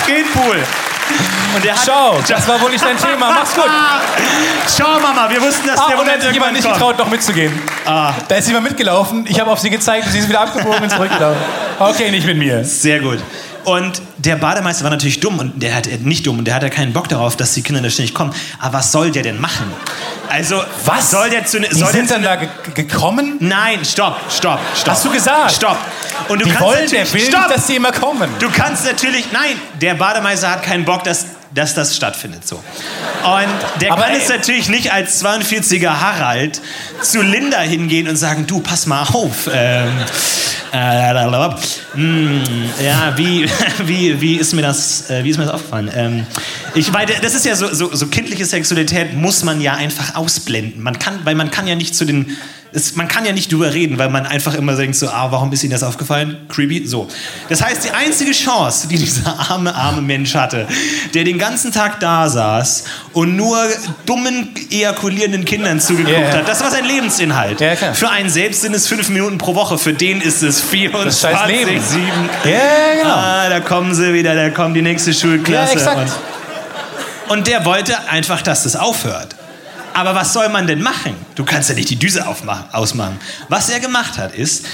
Genpool! 0.06 0.56
Und 1.54 1.62
der 1.64 1.74
hat, 1.74 1.82
Schau, 1.84 2.18
das 2.26 2.48
war 2.48 2.60
wohl 2.62 2.70
nicht 2.70 2.82
dein 2.82 2.96
Thema. 2.96 3.30
Mach's 3.30 3.54
gut. 3.54 3.64
Schau, 4.78 4.98
Mama, 5.00 5.28
wir 5.28 5.40
wussten, 5.42 5.66
dass 5.66 5.78
Ah, 5.78 5.88
der 5.88 5.98
und 5.98 6.04
Moment 6.04 6.16
hat 6.16 6.22
sich 6.22 6.32
jemand 6.32 6.52
nicht 6.54 6.62
kommt. 6.62 6.74
getraut, 6.76 6.98
noch 6.98 7.08
mitzugehen. 7.08 7.52
Ah. 7.84 8.14
Da 8.26 8.36
ist 8.36 8.46
jemand 8.48 8.68
mitgelaufen. 8.68 9.26
Ich 9.28 9.38
habe 9.38 9.50
auf 9.50 9.58
sie 9.58 9.68
gezeigt 9.68 10.06
und 10.06 10.12
sie 10.12 10.20
ist 10.20 10.28
wieder 10.28 10.40
abgebogen 10.40 10.82
und 10.82 10.90
zurückgelaufen. 10.90 11.40
Okay, 11.78 12.10
nicht 12.10 12.26
mit 12.26 12.38
mir. 12.38 12.64
Sehr 12.64 13.00
gut. 13.00 13.18
Und 13.64 14.02
der 14.18 14.36
Bademeister 14.36 14.84
war 14.84 14.90
natürlich 14.90 15.20
dumm 15.20 15.38
und 15.38 15.62
der 15.62 15.74
hat 15.74 15.86
äh, 15.86 15.96
nicht 15.98 16.26
dumm 16.26 16.38
und 16.38 16.44
der 16.46 16.54
hat 16.54 16.62
ja 16.62 16.68
keinen 16.68 16.92
Bock 16.92 17.08
darauf, 17.08 17.36
dass 17.36 17.54
die 17.54 17.62
Kinder 17.62 17.80
da 17.80 17.90
ständig 17.90 18.12
kommen. 18.14 18.32
Aber 18.58 18.78
was 18.78 18.90
soll 18.92 19.10
der 19.12 19.22
denn 19.22 19.40
machen? 19.40 19.72
Also, 20.28 20.62
Was? 20.84 21.10
soll 21.10 21.30
der 21.30 21.44
zu 21.46 21.60
ne- 21.60 21.68
Die 21.68 21.76
sind 21.84 22.10
dann 22.10 22.22
da 22.22 22.36
ge 22.36 22.48
gekommen? 22.74 23.36
Nein, 23.40 23.84
stopp, 23.84 24.16
stopp, 24.30 24.58
stopp. 24.74 24.94
Hast 24.94 25.04
du 25.04 25.10
gesagt? 25.10 25.52
Stopp. 25.52 25.76
Und 26.28 26.40
du 26.40 26.44
Die 26.46 26.50
kannst 26.50 26.64
wollen, 26.66 26.84
natürlich, 26.84 27.10
der 27.10 27.20
will 27.20 27.26
stopp. 27.28 27.48
dass 27.48 27.66
die 27.66 27.76
immer 27.76 27.92
kommen. 27.92 28.28
Du 28.38 28.48
kannst 28.50 28.84
natürlich, 28.84 29.26
nein, 29.32 29.56
der 29.80 29.94
Bademeister 29.94 30.50
hat 30.50 30.62
keinen 30.62 30.84
Bock, 30.84 31.04
dass, 31.04 31.26
dass 31.54 31.74
das 31.74 31.96
stattfindet 31.96 32.46
so. 32.46 32.56
Und 32.56 33.80
der 33.80 33.92
Aber 33.92 34.02
kann 34.02 34.14
jetzt 34.14 34.28
natürlich 34.28 34.68
nicht 34.68 34.92
als 34.92 35.22
42er 35.24 36.00
Harald 36.00 36.60
zu 37.02 37.22
Linda 37.22 37.60
hingehen 37.60 38.08
und 38.08 38.16
sagen, 38.16 38.46
du, 38.46 38.60
pass 38.60 38.86
mal 38.86 39.02
auf. 39.02 39.48
Ähm, 39.52 39.90
äh. 40.72 41.12
Hm, 41.94 42.42
ja, 42.82 43.12
wie, 43.16 43.46
wie, 43.84 44.20
wie, 44.20 44.36
ist 44.36 44.54
mir 44.54 44.62
das, 44.62 45.10
äh, 45.10 45.22
wie 45.22 45.30
ist 45.30 45.36
mir 45.36 45.44
das 45.44 45.54
aufgefallen? 45.54 45.90
Ähm, 45.94 46.26
ich, 46.74 46.92
weil 46.92 47.06
das 47.06 47.34
ist 47.34 47.44
ja 47.44 47.54
so, 47.54 47.72
so, 47.72 47.94
so 47.94 48.06
kindliche 48.06 48.46
Sexualität 48.46 49.14
muss 49.14 49.44
man 49.44 49.60
ja 49.60 49.74
einfach 49.74 50.14
ausblenden. 50.14 50.82
Man 50.82 50.98
kann, 50.98 51.20
weil 51.24 51.34
man 51.34 51.50
kann 51.50 51.66
ja 51.66 51.74
nicht 51.74 51.94
zu 51.94 52.04
den 52.04 52.36
es, 52.74 52.96
man 52.96 53.06
kann 53.06 53.24
ja 53.26 53.32
nicht 53.32 53.52
drüber 53.52 53.74
reden, 53.74 53.98
weil 53.98 54.08
man 54.08 54.24
einfach 54.24 54.54
immer 54.54 54.74
denkt 54.74 54.96
so, 54.96 55.08
ah, 55.08 55.30
warum 55.30 55.52
ist 55.52 55.62
Ihnen 55.62 55.72
das 55.72 55.82
aufgefallen? 55.82 56.38
Creepy. 56.48 56.86
So. 56.86 57.06
Das 57.48 57.62
heißt, 57.62 57.84
die 57.84 57.90
einzige 57.90 58.32
Chance, 58.32 58.88
die 58.88 58.96
dieser 58.96 59.38
arme, 59.50 59.74
arme 59.74 60.00
Mensch 60.00 60.34
hatte, 60.34 60.66
der 61.12 61.24
den 61.24 61.38
ganzen 61.38 61.70
Tag 61.70 62.00
da 62.00 62.28
saß 62.28 62.84
und 63.12 63.36
nur 63.36 63.58
dummen, 64.06 64.54
ejakulierenden 64.70 65.44
Kindern 65.44 65.80
zugeguckt 65.80 66.16
ja. 66.16 66.38
hat, 66.38 66.48
das 66.48 66.62
war 66.62 66.70
sein 66.70 66.86
Lebensinhalt. 66.86 67.60
Ja, 67.60 67.76
klar. 67.76 67.94
Für 67.94 68.08
einen 68.08 68.30
selbst 68.30 68.62
sind 68.62 68.74
es 68.74 68.86
fünf 68.86 69.10
Minuten 69.10 69.36
pro 69.36 69.54
Woche, 69.54 69.76
für 69.76 69.92
den 69.92 70.22
ist 70.22 70.42
es 70.42 70.60
24, 70.62 71.20
scheiß 71.20 71.48
Leben. 71.48 71.80
7. 71.80 72.06
Ja, 72.44 72.58
genau. 73.02 73.14
Ah, 73.14 73.48
da 73.50 73.60
kommen 73.60 73.94
sie 73.94 74.14
wieder, 74.14 74.34
da 74.34 74.48
kommt 74.48 74.76
die 74.76 74.82
nächste 74.82 75.12
Schulklasse. 75.12 75.74
Ja, 75.74 75.78
exakt. 75.78 76.12
Und, 77.28 77.38
und 77.38 77.46
der 77.46 77.66
wollte 77.66 78.08
einfach, 78.08 78.40
dass 78.40 78.62
das 78.62 78.76
aufhört. 78.76 79.36
Aber 79.94 80.14
was 80.14 80.32
soll 80.32 80.48
man 80.48 80.66
denn 80.66 80.82
machen? 80.82 81.14
Du 81.34 81.44
kannst 81.44 81.68
ja 81.68 81.74
nicht 81.74 81.90
die 81.90 81.96
Düse 81.96 82.26
ausmachen. 82.26 83.18
Was 83.48 83.68
er 83.70 83.80
gemacht 83.80 84.18
hat, 84.18 84.34
ist, 84.34 84.66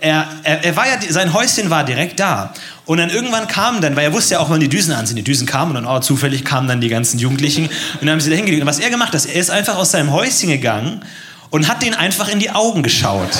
er, 0.00 0.26
er, 0.42 0.64
er 0.64 0.76
war 0.76 0.86
ja, 0.86 0.94
sein 1.08 1.32
Häuschen 1.32 1.70
war 1.70 1.84
direkt 1.84 2.20
da. 2.20 2.52
Und 2.84 2.98
dann 2.98 3.10
irgendwann 3.10 3.48
kamen 3.48 3.80
dann, 3.80 3.96
weil 3.96 4.04
er 4.04 4.12
wusste 4.12 4.34
ja 4.34 4.40
auch, 4.40 4.48
wann 4.50 4.60
die 4.60 4.68
Düsen 4.68 4.94
anziehen. 4.94 5.16
Die 5.16 5.24
Düsen 5.24 5.46
kamen 5.46 5.76
und 5.76 5.84
dann, 5.84 5.96
oh, 5.96 6.00
zufällig 6.00 6.44
kamen 6.44 6.68
dann 6.68 6.80
die 6.80 6.88
ganzen 6.88 7.18
Jugendlichen 7.18 7.66
und 7.66 8.02
dann 8.02 8.10
haben 8.10 8.20
sie 8.20 8.30
da 8.30 8.36
hingelegt. 8.36 8.62
Und 8.62 8.68
was 8.68 8.78
er 8.78 8.90
gemacht 8.90 9.12
hat, 9.12 9.26
er 9.26 9.34
ist 9.34 9.50
einfach 9.50 9.76
aus 9.76 9.90
seinem 9.90 10.12
Häuschen 10.12 10.48
gegangen 10.48 11.04
und 11.50 11.68
hat 11.68 11.82
denen 11.82 11.94
einfach 11.94 12.28
in 12.28 12.38
die 12.38 12.50
Augen 12.50 12.82
geschaut. 12.82 13.30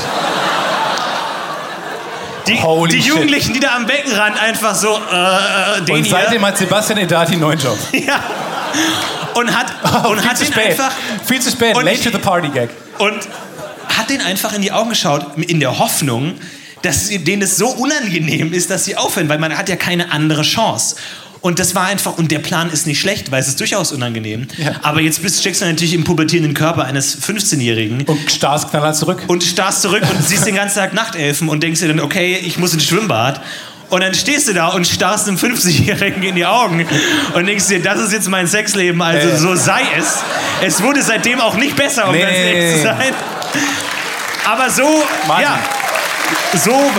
Die, 2.46 2.58
die. 2.90 2.98
Jugendlichen, 3.00 3.52
die 3.52 3.60
da 3.60 3.76
am 3.76 3.86
Beckenrand 3.86 4.40
einfach 4.40 4.74
so, 4.74 4.96
äh, 4.96 5.82
den 5.82 5.96
Und 5.96 6.04
hier. 6.04 6.12
seitdem 6.12 6.44
hat 6.46 6.56
Sebastian 6.56 6.98
Edati 6.98 7.32
einen 7.32 7.42
neuen 7.42 7.58
Job. 7.58 7.78
Ja. 7.92 8.20
Und 9.38 9.56
hat, 9.56 10.04
und 10.06 10.20
Viel 10.20 10.28
hat 10.28 10.40
den 10.40 10.46
spät. 10.46 10.66
einfach 10.70 10.92
Viel 11.24 11.40
zu 11.40 11.50
spät. 11.50 11.76
Und 11.76 11.84
Late 11.84 12.02
to 12.02 12.10
the 12.10 12.18
party 12.18 12.48
gag. 12.48 12.70
und 12.98 13.14
hat 13.96 14.10
den 14.10 14.20
einfach 14.20 14.52
in 14.52 14.62
die 14.62 14.72
Augen 14.72 14.90
geschaut 14.90 15.26
in 15.38 15.60
der 15.60 15.78
Hoffnung, 15.78 16.34
dass 16.82 17.08
denen 17.08 17.42
es 17.42 17.56
so 17.56 17.68
unangenehm 17.68 18.52
ist, 18.52 18.70
dass 18.70 18.84
sie 18.84 18.96
aufhören, 18.96 19.28
weil 19.28 19.38
man 19.38 19.56
hat 19.56 19.68
ja 19.68 19.76
keine 19.76 20.12
andere 20.12 20.42
Chance. 20.42 20.96
Und 21.40 21.60
das 21.60 21.74
war 21.76 21.86
einfach, 21.86 22.18
und 22.18 22.32
der 22.32 22.40
Plan 22.40 22.68
ist 22.70 22.86
nicht 22.86 22.98
schlecht, 23.00 23.30
weil 23.30 23.40
es 23.40 23.46
ist 23.48 23.60
durchaus 23.60 23.92
unangenehm. 23.92 24.48
Ja. 24.56 24.72
Aber 24.82 25.00
jetzt 25.00 25.22
bist, 25.22 25.40
steckst 25.40 25.60
du 25.62 25.66
natürlich 25.66 25.94
im 25.94 26.02
pubertierenden 26.02 26.52
Körper 26.52 26.84
eines 26.84 27.16
15-Jährigen 27.22 28.02
Und 28.06 28.30
starrst 28.30 28.70
knallhart 28.70 28.96
zurück. 28.96 29.22
und 29.28 29.44
starrst 29.44 29.82
zurück 29.82 30.02
und 30.02 30.26
siehst 30.26 30.46
den 30.46 30.56
ganzen 30.56 30.78
Tag 30.78 30.94
Nachtelfen 30.94 31.48
und 31.48 31.62
denkst 31.62 31.80
dir 31.80 31.88
dann, 31.88 32.00
okay, 32.00 32.38
ich 32.44 32.58
muss 32.58 32.74
ins 32.74 32.84
Schwimmbad. 32.84 33.40
Und 33.90 34.02
dann 34.02 34.12
stehst 34.14 34.46
du 34.48 34.52
da 34.52 34.68
und 34.68 34.86
starrst 34.86 35.28
einem 35.28 35.38
50-Jährigen 35.38 36.22
in 36.22 36.34
die 36.34 36.44
Augen 36.44 36.86
und 37.34 37.46
denkst 37.46 37.68
dir, 37.68 37.80
das 37.82 37.98
ist 38.00 38.12
jetzt 38.12 38.28
mein 38.28 38.46
Sexleben, 38.46 39.00
also 39.00 39.28
Äh. 39.28 39.36
so 39.38 39.54
sei 39.54 39.80
es. 39.98 40.18
Es 40.60 40.82
wurde 40.82 41.02
seitdem 41.02 41.40
auch 41.40 41.56
nicht 41.56 41.74
besser, 41.74 42.06
um 42.08 42.12
Nee, 42.14 42.20
ganz 42.20 42.36
ehrlich 42.36 42.76
zu 42.76 42.82
sein. 42.82 43.14
Aber 44.44 44.68
so, 44.70 45.04
Martin. 45.26 45.46
ja, 45.46 45.58
so, 46.58 46.70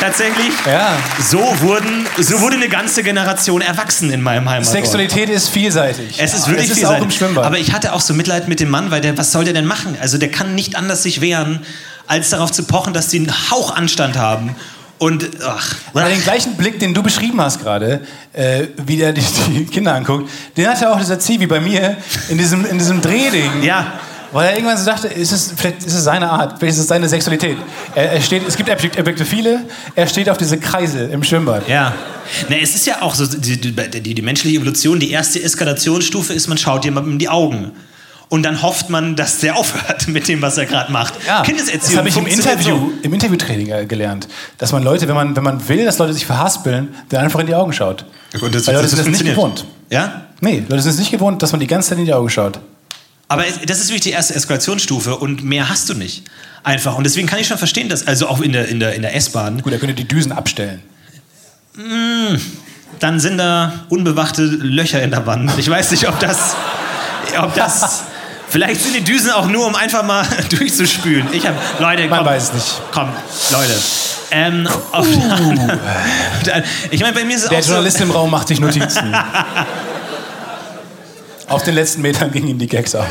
tatsächlich, 0.00 0.52
Ja. 0.66 0.96
so 1.20 1.38
wurden, 1.60 2.06
so 2.18 2.40
wurde 2.40 2.56
eine 2.56 2.68
ganze 2.68 3.02
Generation 3.02 3.60
erwachsen 3.60 4.10
in 4.10 4.22
meinem 4.22 4.48
Heimatort. 4.48 4.72
Sexualität 4.72 5.28
ist 5.28 5.48
vielseitig. 5.48 6.14
Es 6.18 6.34
ist 6.34 6.46
wirklich 6.48 6.66
es 6.66 6.72
ist 6.72 6.78
viel 6.78 6.86
auch 6.86 7.02
im 7.02 7.10
Schwimmbad. 7.10 7.44
Aber 7.44 7.58
ich 7.58 7.72
hatte 7.72 7.92
auch 7.92 8.00
so 8.00 8.14
Mitleid 8.14 8.46
mit 8.48 8.60
dem 8.60 8.70
Mann, 8.70 8.90
weil 8.90 9.00
der, 9.00 9.16
was 9.18 9.32
soll 9.32 9.44
der 9.44 9.54
denn 9.54 9.66
machen? 9.66 9.96
Also 10.00 10.18
der 10.18 10.30
kann 10.30 10.54
nicht 10.54 10.76
anders 10.76 11.02
sich 11.02 11.20
wehren, 11.20 11.64
als 12.08 12.30
darauf 12.30 12.50
zu 12.50 12.64
pochen, 12.64 12.92
dass 12.92 13.08
die 13.08 13.18
einen 13.18 13.50
Hauch 13.50 13.74
Anstand 13.74 14.16
haben. 14.16 14.56
Und, 14.98 15.28
ach, 15.46 15.76
Weil 15.92 16.10
den 16.10 16.22
gleichen 16.22 16.56
Blick, 16.56 16.80
den 16.80 16.92
du 16.92 17.04
beschrieben 17.04 17.40
hast 17.40 17.60
gerade, 17.60 18.00
äh, 18.32 18.64
wie 18.84 18.96
der 18.96 19.12
die, 19.12 19.22
die 19.54 19.64
Kinder 19.66 19.94
anguckt, 19.94 20.28
den 20.56 20.66
hatte 20.66 20.90
auch 20.90 20.98
dieser 20.98 21.20
Zivi 21.20 21.46
bei 21.46 21.60
mir 21.60 21.96
in 22.28 22.38
diesem, 22.38 22.66
in 22.66 22.78
diesem 22.78 23.00
Drehding. 23.00 23.62
Ja. 23.62 24.00
Weil 24.32 24.48
er 24.48 24.54
irgendwann 24.56 24.76
so 24.76 24.84
dachte, 24.84 25.08
ist 25.08 25.32
es, 25.32 25.54
vielleicht 25.56 25.84
ist 25.84 25.94
es 25.94 26.04
seine 26.04 26.28
Art, 26.28 26.58
vielleicht 26.58 26.74
ist 26.74 26.82
es 26.82 26.88
seine 26.88 27.08
Sexualität. 27.08 27.56
Er, 27.94 28.12
er 28.12 28.20
steht, 28.20 28.46
es 28.46 28.56
gibt 28.56 28.68
Objektophile, 28.68 29.60
er 29.94 30.06
steht 30.06 30.28
auf 30.28 30.36
diese 30.36 30.58
Kreise 30.58 31.04
im 31.04 31.22
Schwimmbad. 31.22 31.68
ja. 31.68 31.94
Na, 32.50 32.56
es 32.56 32.74
ist 32.74 32.86
ja 32.86 33.00
auch 33.00 33.14
so, 33.14 33.24
die, 33.24 33.58
die, 33.58 33.72
die, 33.72 34.14
die 34.14 34.22
menschliche 34.22 34.58
Evolution, 34.58 35.00
die 35.00 35.10
erste 35.10 35.42
Eskalationsstufe 35.42 36.34
ist, 36.34 36.46
man 36.46 36.58
schaut 36.58 36.84
jemandem 36.84 37.14
in 37.14 37.18
die 37.18 37.30
Augen. 37.30 37.72
Und 38.28 38.42
dann 38.42 38.60
hofft 38.60 38.90
man, 38.90 39.16
dass 39.16 39.38
der 39.40 39.56
aufhört 39.56 40.08
mit 40.08 40.28
dem, 40.28 40.42
was 40.42 40.58
er 40.58 40.66
gerade 40.66 40.92
macht. 40.92 41.14
Ja, 41.26 41.42
Kindeserziehung 41.42 41.80
das 41.80 41.96
habe 41.96 42.08
ich 42.08 42.16
im 42.16 42.26
Interview, 42.26 42.92
im 43.02 43.14
Interviewtraining 43.14 43.68
äh, 43.68 43.86
gelernt, 43.86 44.28
dass 44.58 44.72
man 44.72 44.82
Leute, 44.82 45.08
wenn 45.08 45.14
man, 45.14 45.34
wenn 45.34 45.44
man 45.44 45.66
will, 45.68 45.84
dass 45.84 45.98
Leute 45.98 46.12
sich 46.12 46.26
verhaspeln, 46.26 46.94
dann 47.08 47.24
einfach 47.24 47.40
in 47.40 47.46
die 47.46 47.54
Augen 47.54 47.72
schaut. 47.72 48.04
So. 48.34 48.44
Und 48.44 48.54
das, 48.54 48.66
Weil 48.66 48.74
Leute 48.74 48.88
das 48.88 48.96
sind 48.96 49.12
das 49.14 49.22
nicht 49.22 49.34
gewohnt. 49.34 49.64
Ja? 49.88 50.26
Nee, 50.40 50.62
Leute 50.68 50.82
sind 50.82 50.92
es 50.92 50.98
nicht 50.98 51.10
gewohnt, 51.10 51.42
dass 51.42 51.52
man 51.52 51.60
die 51.60 51.66
ganze 51.66 51.90
Zeit 51.90 51.98
in 51.98 52.04
die 52.04 52.12
Augen 52.12 52.28
schaut. 52.28 52.60
Aber 53.28 53.44
das 53.66 53.78
ist 53.78 53.88
wirklich 53.88 54.02
die 54.02 54.10
erste 54.10 54.34
Eskalationsstufe 54.34 55.16
und 55.16 55.44
mehr 55.44 55.68
hast 55.68 55.88
du 55.88 55.94
nicht. 55.94 56.24
Einfach. 56.64 56.96
Und 56.96 57.04
deswegen 57.04 57.26
kann 57.26 57.38
ich 57.38 57.46
schon 57.46 57.58
verstehen, 57.58 57.88
dass, 57.88 58.06
also 58.06 58.28
auch 58.28 58.40
in 58.40 58.52
der, 58.52 58.68
in 58.68 58.80
der, 58.80 58.94
in 58.94 59.02
der 59.02 59.14
S-Bahn, 59.14 59.62
Gut, 59.62 59.72
er 59.72 59.78
könnte 59.78 59.94
die 59.94 60.08
Düsen 60.08 60.32
abstellen. 60.32 60.82
dann 62.98 63.20
sind 63.20 63.38
da 63.38 63.86
unbewachte 63.88 64.42
Löcher 64.42 65.02
in 65.02 65.10
der 65.10 65.26
Wand. 65.26 65.52
Ich 65.58 65.68
weiß 65.68 65.90
nicht, 65.92 66.08
ob 66.08 66.18
das. 66.20 66.56
Ob 67.38 67.54
das 67.54 68.04
vielleicht 68.50 68.82
sind 68.82 68.94
die 68.94 69.04
Düsen 69.04 69.30
auch 69.30 69.46
nur, 69.46 69.66
um 69.66 69.74
einfach 69.74 70.02
mal 70.02 70.26
durchzuspülen. 70.50 71.28
Ich 71.32 71.46
hab, 71.46 71.54
Leute, 71.80 72.06
Man 72.08 72.18
komm, 72.18 72.26
weiß 72.28 72.42
es 72.44 72.52
nicht. 72.52 72.82
komm, 72.92 73.08
Leute. 73.50 73.74
Ähm, 74.30 74.68
auf, 74.92 75.06
ich 76.90 77.00
meine, 77.00 77.14
bei 77.14 77.24
mir 77.24 77.36
ist 77.36 77.44
es 77.44 77.48
Der 77.48 77.58
auch 77.58 77.62
so, 77.62 77.72
Journalist 77.72 78.00
im 78.00 78.10
Raum 78.10 78.30
macht 78.30 78.48
sich 78.48 78.60
Notizen. 78.60 79.14
Auf 81.48 81.62
den 81.62 81.74
letzten 81.74 82.02
Metern 82.02 82.30
gingen 82.30 82.48
ihm 82.48 82.58
die 82.58 82.66
Gags 82.66 82.94
aus. 82.94 83.06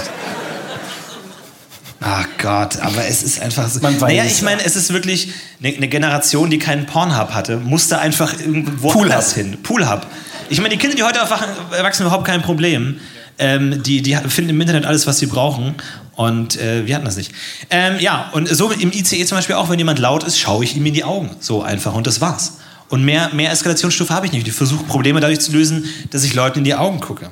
Ach 2.00 2.26
Gott, 2.38 2.80
aber 2.82 3.08
es 3.08 3.24
ist 3.24 3.42
einfach 3.42 3.68
so. 3.68 3.80
Man 3.80 4.00
weiß 4.00 4.10
naja, 4.12 4.26
ich 4.26 4.44
meine, 4.44 4.64
es 4.64 4.76
ist 4.76 4.94
wirklich 4.94 5.30
eine, 5.64 5.76
eine 5.76 5.88
Generation, 5.88 6.52
die 6.52 6.60
keinen 6.60 6.86
Pornhub 6.86 7.34
hatte, 7.34 7.58
musste 7.58 7.98
einfach 7.98 8.34
irgendwo 8.40 8.90
Poolhub. 8.90 9.14
anders 9.14 9.34
hin. 9.34 9.58
Poolhub. 9.64 10.06
Ich 10.50 10.60
meine, 10.60 10.70
die 10.70 10.78
Kinder, 10.78 10.96
die 10.96 11.04
heute 11.04 11.18
erwachsen, 11.18 12.04
überhaupt 12.06 12.26
kein 12.26 12.44
Problem. 12.44 13.00
Ähm, 13.40 13.84
die, 13.84 14.02
die 14.02 14.16
finden 14.28 14.50
im 14.52 14.62
Internet 14.62 14.86
alles, 14.86 15.06
was 15.08 15.20
sie 15.20 15.28
brauchen. 15.28 15.76
Und 16.16 16.60
äh, 16.60 16.88
wir 16.88 16.96
hatten 16.96 17.06
das 17.06 17.18
nicht. 17.18 17.32
Ähm, 17.70 17.98
ja, 18.00 18.30
und 18.34 18.48
so 18.50 18.72
im 18.72 18.92
ICE 18.92 19.24
zum 19.26 19.38
Beispiel 19.38 19.56
auch, 19.56 19.70
wenn 19.70 19.78
jemand 19.78 20.00
laut 20.00 20.24
ist, 20.24 20.40
schaue 20.40 20.64
ich 20.64 20.76
ihm 20.76 20.86
in 20.86 20.94
die 20.96 21.04
Augen. 21.04 21.30
So 21.40 21.62
einfach. 21.62 21.94
Und 21.94 22.08
das 22.08 22.20
war's. 22.22 22.54
Und 22.90 23.04
mehr, 23.06 23.30
mehr 23.34 23.52
Eskalationsstufe 23.52 24.12
habe 24.14 24.26
ich 24.26 24.32
nicht. 24.32 24.48
Ich 24.48 24.54
versuche 24.54 24.84
Probleme 24.86 25.20
dadurch 25.20 25.40
zu 25.42 25.52
lösen, 25.52 25.86
dass 26.12 26.24
ich 26.24 26.34
Leuten 26.34 26.60
in 26.60 26.66
die 26.66 26.74
Augen 26.74 27.00
gucke. 27.00 27.30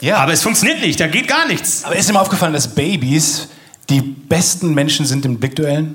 Ja. 0.00 0.18
Aber 0.18 0.32
es 0.32 0.42
funktioniert 0.42 0.80
nicht, 0.82 1.00
da 1.00 1.06
geht 1.06 1.26
gar 1.28 1.46
nichts. 1.48 1.84
Aber 1.84 1.96
ist 1.96 2.08
dir 2.08 2.12
mal 2.12 2.20
aufgefallen, 2.20 2.52
dass 2.52 2.68
Babys 2.68 3.48
die 3.88 4.00
besten 4.02 4.74
Menschen 4.74 5.06
sind 5.06 5.24
in 5.24 5.38
Blickduellen? 5.38 5.94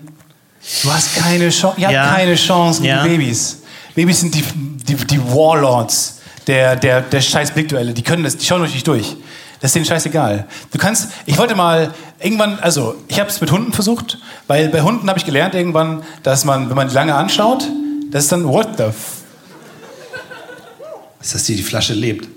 Du 0.84 0.92
hast 0.92 1.16
keine 1.16 1.50
Chance. 1.50 1.76
Ihr 1.80 1.88
habt 1.88 1.94
Ja. 1.94 2.16
keine 2.16 2.36
Chance 2.36 2.82
gegen 2.82 2.94
Ja. 2.96 3.04
Babys. 3.04 3.58
Babys 3.94 4.22
sind 4.22 4.34
die, 4.34 4.44
die, 4.88 4.96
die 4.96 5.20
Warlords 5.20 6.21
der, 6.52 6.76
der, 6.76 7.00
der 7.00 7.22
scheiß 7.22 7.52
Blickduelle. 7.52 7.94
Die 7.94 8.02
können 8.02 8.26
das, 8.26 8.36
die 8.36 8.46
schauen 8.46 8.62
euch 8.62 8.74
nicht 8.74 8.86
durch. 8.86 9.16
Das 9.62 9.70
ist 9.70 9.76
denen 9.76 9.86
scheißegal. 9.86 10.48
Du 10.74 10.78
kannst, 10.78 11.08
ich 11.26 11.38
wollte 11.38 11.56
mal 11.56 11.94
irgendwann, 12.20 12.60
also 12.60 12.96
ich 13.08 13.22
habe 13.22 13.30
es 13.30 13.40
mit 13.40 13.52
Hunden 13.52 13.72
versucht, 13.72 14.18
weil 14.48 14.68
bei 14.68 14.82
Hunden 14.82 15.08
habe 15.08 15.18
ich 15.18 15.24
gelernt 15.26 15.56
irgendwann, 15.56 16.04
dass 16.24 16.44
man, 16.44 16.68
wenn 16.68 16.76
man 16.76 16.90
die 16.90 16.94
lange 16.94 17.16
anschaut, 17.16 17.66
das 18.12 18.24
ist 18.24 18.34
dann 18.34 18.46
what 18.46 18.68
the 18.76 18.84
f 18.84 18.96
Ist 21.22 21.36
das 21.36 21.44
die, 21.46 21.56
die 21.56 21.64
Flasche 21.64 21.94
lebt? 21.94 22.28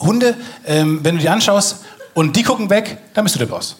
Hunde, 0.00 0.34
ähm, 0.64 1.00
wenn 1.02 1.16
du 1.16 1.20
die 1.20 1.28
anschaust 1.28 1.84
und 2.14 2.34
die 2.34 2.44
gucken 2.44 2.70
weg, 2.70 2.96
dann 3.12 3.24
bist 3.24 3.34
du 3.34 3.40
der 3.40 3.46
Boss. 3.46 3.76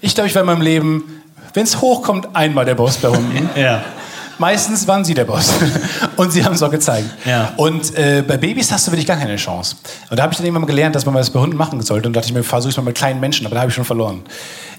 Ich 0.00 0.14
glaube, 0.14 0.28
ich 0.28 0.34
war 0.34 0.40
in 0.40 0.46
meinem 0.46 0.62
Leben, 0.62 1.22
wenn 1.52 1.64
es 1.64 1.78
hochkommt, 1.82 2.34
einmal 2.34 2.64
der 2.64 2.74
Boss 2.74 2.96
bei 2.96 3.08
Hunden. 3.08 3.50
Ja. 3.54 3.84
Meistens 4.38 4.86
waren 4.86 5.04
sie 5.04 5.14
der 5.14 5.24
Boss. 5.24 5.50
Und 6.16 6.32
sie 6.32 6.44
haben 6.44 6.54
es 6.54 6.62
auch 6.62 6.70
gezeigt. 6.70 7.08
Ja. 7.24 7.52
Und 7.56 7.94
äh, 7.94 8.22
bei 8.26 8.36
Babys 8.36 8.70
hast 8.70 8.86
du 8.86 8.92
wirklich 8.92 9.06
gar 9.06 9.16
keine 9.16 9.36
Chance. 9.36 9.76
Und 10.10 10.18
da 10.18 10.22
habe 10.22 10.32
ich 10.32 10.36
dann 10.36 10.44
irgendwann 10.46 10.62
mal 10.62 10.66
gelernt, 10.66 10.94
dass 10.94 11.06
man 11.06 11.14
das 11.14 11.30
bei 11.30 11.40
Hunden 11.40 11.56
machen 11.56 11.80
sollte. 11.82 12.08
Und 12.08 12.14
dachte 12.14 12.28
ich 12.28 12.34
mir, 12.34 12.42
versuche 12.42 12.70
ich 12.70 12.76
mal 12.76 12.82
mit 12.82 12.94
kleinen 12.96 13.20
Menschen, 13.20 13.46
aber 13.46 13.54
da 13.54 13.60
habe 13.62 13.70
ich 13.70 13.74
schon 13.74 13.84
verloren. 13.84 14.22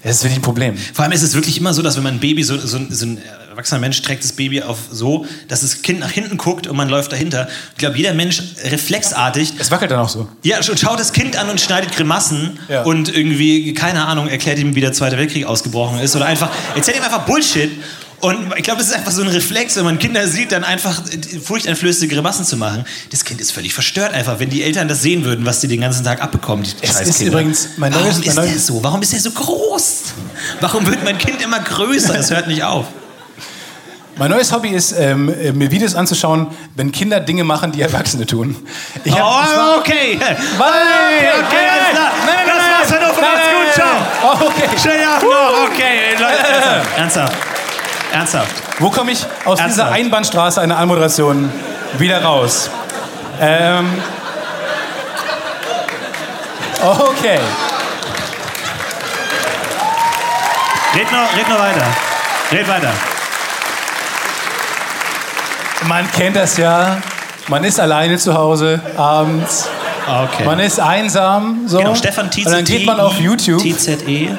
Das 0.02 0.16
ist 0.16 0.22
wirklich 0.22 0.38
ein 0.38 0.42
Problem. 0.42 0.76
Vor 0.76 1.02
allem 1.04 1.12
ist 1.12 1.22
es 1.22 1.34
wirklich 1.34 1.58
immer 1.58 1.74
so, 1.74 1.82
dass 1.82 1.96
wenn 1.96 2.04
man 2.04 2.14
ein 2.14 2.20
Baby, 2.20 2.44
so, 2.44 2.56
so, 2.56 2.78
so 2.88 3.06
ein 3.06 3.18
erwachsener 3.50 3.80
Mensch 3.80 4.00
trägt 4.02 4.22
das 4.22 4.30
Baby 4.32 4.62
auf 4.62 4.78
so, 4.92 5.26
dass 5.48 5.62
das 5.62 5.82
Kind 5.82 5.98
nach 5.98 6.12
hinten 6.12 6.36
guckt 6.36 6.68
und 6.68 6.76
man 6.76 6.88
läuft 6.88 7.10
dahinter. 7.10 7.48
Ich 7.72 7.78
glaube, 7.78 7.96
jeder 7.96 8.14
Mensch 8.14 8.40
reflexartig 8.64 9.54
Es 9.58 9.72
wackelt 9.72 9.90
dann 9.90 9.98
auch 9.98 10.08
so. 10.08 10.28
Ja, 10.44 10.58
und 10.58 10.78
schaut 10.78 11.00
das 11.00 11.12
Kind 11.12 11.36
an 11.36 11.50
und 11.50 11.60
schneidet 11.60 11.90
Grimassen 11.96 12.60
Ja. 12.68 12.82
und 12.84 13.12
irgendwie, 13.14 13.74
keine 13.74 14.04
Ahnung, 14.06 14.28
erklärt 14.28 14.60
ihm, 14.60 14.76
wie 14.76 14.80
der 14.80 14.92
Zweite 14.92 15.18
Weltkrieg 15.18 15.44
ausgebrochen 15.46 15.98
ist 15.98 16.14
oder 16.14 16.26
einfach, 16.26 16.48
erzählt 16.76 16.98
ihm 16.98 17.02
einfach 17.02 17.22
Bullshit. 17.26 17.70
Und 18.20 18.52
ich 18.56 18.64
glaube, 18.64 18.78
das 18.80 18.88
ist 18.88 18.94
einfach 18.96 19.12
so 19.12 19.22
ein 19.22 19.28
Reflex, 19.28 19.76
wenn 19.76 19.84
man 19.84 19.98
Kinder 20.00 20.26
sieht, 20.26 20.50
dann 20.50 20.64
einfach 20.64 21.00
furchteinflößende 21.44 22.12
Grimassen 22.12 22.44
zu 22.44 22.56
machen. 22.56 22.84
Das 23.10 23.24
Kind 23.24 23.40
ist 23.40 23.52
völlig 23.52 23.72
verstört 23.74 24.12
einfach, 24.12 24.40
wenn 24.40 24.50
die 24.50 24.64
Eltern 24.64 24.88
das 24.88 25.02
sehen 25.02 25.24
würden, 25.24 25.46
was 25.46 25.60
die 25.60 25.68
den 25.68 25.80
ganzen 25.80 26.02
Tag 26.04 26.20
abbekommen, 26.20 26.64
die 26.64 26.72
Es 26.84 26.92
scheiß 26.94 27.08
ist 27.08 27.20
übrigens 27.20 27.68
mein 27.76 27.92
Warum 27.94 28.06
neues- 28.06 28.16
mein 28.18 28.26
ist 28.28 28.36
der 28.36 28.44
neues- 28.44 28.66
so? 28.66 28.82
Warum 28.82 29.02
ist 29.02 29.12
er 29.12 29.20
so 29.20 29.30
groß? 29.30 29.94
Warum 30.60 30.84
wird 30.86 31.04
mein 31.04 31.16
Kind 31.16 31.40
immer 31.42 31.60
größer? 31.60 32.12
Das 32.14 32.30
hört 32.30 32.48
nicht 32.48 32.64
auf. 32.64 32.86
Mein 34.16 34.32
neues 34.32 34.50
Hobby 34.50 34.70
ist, 34.70 34.90
ähm, 34.98 35.32
äh, 35.32 35.52
mir 35.52 35.70
Videos 35.70 35.94
anzuschauen, 35.94 36.48
wenn 36.74 36.90
Kinder 36.90 37.20
Dinge 37.20 37.44
machen, 37.44 37.70
die 37.70 37.82
Erwachsene 37.82 38.26
tun. 38.26 38.56
Hab, 39.08 39.16
war- 39.20 39.74
oh, 39.76 39.78
okay. 39.78 40.18
Nein, 40.18 40.32
okay, 40.58 41.66
alles 41.70 41.90
klar. 41.92 42.12
Das 42.26 42.90
war's, 42.90 43.00
Hannover. 43.00 43.20
Macht's 43.20 43.46
gut, 43.46 43.74
ciao. 43.74 43.96
Oh, 44.24 44.46
okay. 44.48 44.68
Schönen 44.82 45.06
Abend 45.06 45.22
noch. 45.22 45.68
Okay, 45.70 46.14
Leute, 46.18 46.48
ernsthaft. 46.48 46.98
Ernsthaft. 46.98 47.36
Ernsthaft. 48.12 48.54
Wo 48.78 48.90
komme 48.90 49.12
ich 49.12 49.24
aus 49.44 49.58
dieser 49.58 49.62
Ernsthaft? 49.62 49.92
Einbahnstraße 49.92 50.60
einer 50.60 50.78
Anmoderation 50.78 51.52
wieder 51.98 52.22
raus? 52.22 52.70
Ähm, 53.40 54.02
okay. 56.82 57.38
Red 60.94 61.12
noch, 61.12 61.36
red 61.36 61.48
noch 61.48 61.58
weiter. 61.58 61.86
Red 62.50 62.68
weiter. 62.68 62.92
Man 65.86 66.10
kennt 66.10 66.36
das 66.36 66.56
ja. 66.56 66.96
Man 67.48 67.64
ist 67.64 67.78
alleine 67.78 68.18
zu 68.18 68.34
Hause 68.34 68.80
abends. 68.96 69.68
Okay. 70.06 70.44
Man 70.44 70.58
ist 70.58 70.80
einsam. 70.80 71.62
So. 71.66 71.78
genau, 71.78 71.94
Stefan 71.94 72.30
TZE. 72.30 72.46
Und 72.46 72.52
dann 72.52 72.64
geht 72.64 72.86
man 72.86 72.98
auf 73.00 73.18
YouTube. 73.20 73.62
TZE. 73.62 74.36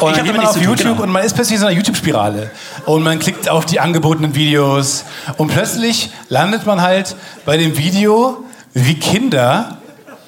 Und 0.00 0.10
Ich 0.10 0.16
dann 0.16 0.26
geht 0.26 0.36
man 0.36 0.46
auf 0.46 0.54
tun, 0.54 0.62
YouTube 0.62 0.78
genau. 0.78 1.02
und 1.02 1.10
man 1.10 1.24
ist 1.24 1.34
plötzlich 1.34 1.54
in 1.54 1.60
so 1.60 1.66
einer 1.66 1.76
YouTube-Spirale. 1.76 2.50
Und 2.86 3.02
man 3.02 3.18
klickt 3.18 3.48
auf 3.48 3.64
die 3.64 3.80
angebotenen 3.80 4.34
Videos. 4.34 5.04
Und 5.36 5.48
plötzlich 5.48 6.10
landet 6.28 6.66
man 6.66 6.82
halt 6.82 7.14
bei 7.44 7.56
dem 7.56 7.76
Video, 7.76 8.44
wie 8.72 8.94
Kinder 8.94 9.78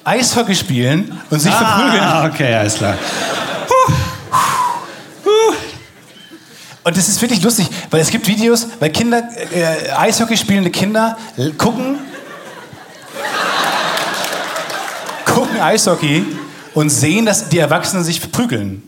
Eishockey 0.03 0.55
spielen 0.55 1.19
und 1.29 1.39
sich 1.41 1.53
verprügeln. 1.53 2.03
Ah, 2.03 2.25
okay, 2.25 2.55
alles 2.55 2.75
klar. 2.75 2.95
Und 6.85 6.95
das 6.95 7.09
ist 7.09 7.21
wirklich 7.21 7.43
lustig, 7.43 7.67
weil 7.91 7.99
es 7.99 8.09
gibt 8.09 8.25
Videos, 8.27 8.67
weil 8.79 8.89
Kinder, 8.91 9.21
äh, 9.53 9.91
Eishockey 9.91 10.37
spielende 10.37 10.69
Kinder 10.69 11.17
gucken, 11.57 11.99
gucken 15.25 15.59
Eishockey 15.59 16.25
und 16.73 16.89
sehen, 16.89 17.25
dass 17.25 17.49
die 17.49 17.59
Erwachsenen 17.59 18.05
sich 18.05 18.21
verprügeln. 18.21 18.81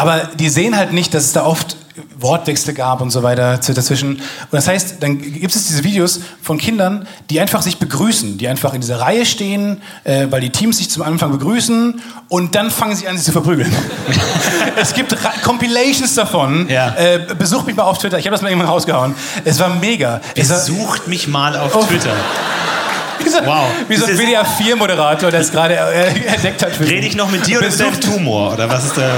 Aber 0.00 0.30
die 0.38 0.48
sehen 0.48 0.76
halt 0.76 0.92
nicht, 0.92 1.12
dass 1.12 1.24
es 1.24 1.32
da 1.32 1.44
oft 1.44 1.76
Wortwechsel 2.18 2.72
gab 2.72 3.00
und 3.02 3.10
so 3.10 3.22
weiter 3.22 3.58
dazwischen. 3.58 4.16
Und 4.16 4.22
das 4.52 4.66
heißt, 4.68 4.96
dann 5.00 5.20
gibt 5.20 5.54
es 5.54 5.66
diese 5.66 5.84
Videos 5.84 6.20
von 6.42 6.56
Kindern, 6.56 7.06
die 7.28 7.40
einfach 7.40 7.60
sich 7.60 7.78
begrüßen, 7.78 8.38
die 8.38 8.48
einfach 8.48 8.72
in 8.72 8.80
dieser 8.80 9.00
Reihe 9.00 9.26
stehen, 9.26 9.82
äh, 10.04 10.26
weil 10.30 10.40
die 10.40 10.50
Teams 10.50 10.78
sich 10.78 10.88
zum 10.88 11.02
Anfang 11.02 11.32
begrüßen 11.32 12.00
und 12.28 12.54
dann 12.54 12.70
fangen 12.70 12.96
sie 12.96 13.08
an, 13.08 13.16
sich 13.16 13.26
zu 13.26 13.32
verprügeln. 13.32 13.70
es 14.76 14.94
gibt 14.94 15.12
Ra 15.12 15.32
Compilations 15.42 16.14
davon. 16.14 16.68
Ja. 16.68 16.94
Äh, 16.96 17.26
besucht 17.38 17.66
mich 17.66 17.76
mal 17.76 17.82
auf 17.84 17.98
Twitter. 17.98 18.18
Ich 18.18 18.24
habe 18.24 18.32
das 18.34 18.42
mal 18.42 18.48
irgendwann 18.48 18.70
rausgehauen. 18.70 19.14
Es 19.44 19.58
war 19.58 19.68
mega. 19.74 20.20
Es 20.34 20.48
war, 20.48 20.96
mich 21.06 21.28
mal 21.28 21.56
auf 21.56 21.74
Oh. 21.74 21.84
Twitter. 21.84 22.14
wie 23.24 23.28
so, 23.28 23.38
Wow. 23.44 23.68
wie 23.88 23.96
so 23.96 24.04
ein 24.06 24.10
Das 24.10 24.18
WDR 24.20 24.44
4-Moderator, 24.46 25.30
der 25.30 25.40
es 25.40 25.50
gerade 25.50 25.74
äh, 25.76 26.08
entdeckt 26.26 26.62
hat. 26.62 26.78
Rede 26.80 27.06
ich 27.06 27.16
noch 27.16 27.30
mit 27.30 27.46
dir 27.46 27.58
oder 27.58 27.68
ist 27.68 27.78
Besucht 27.78 28.02
Tumor? 28.02 28.52
Oder 28.54 28.68
was 28.68 28.84
ist 28.86 28.96
der? 28.96 29.08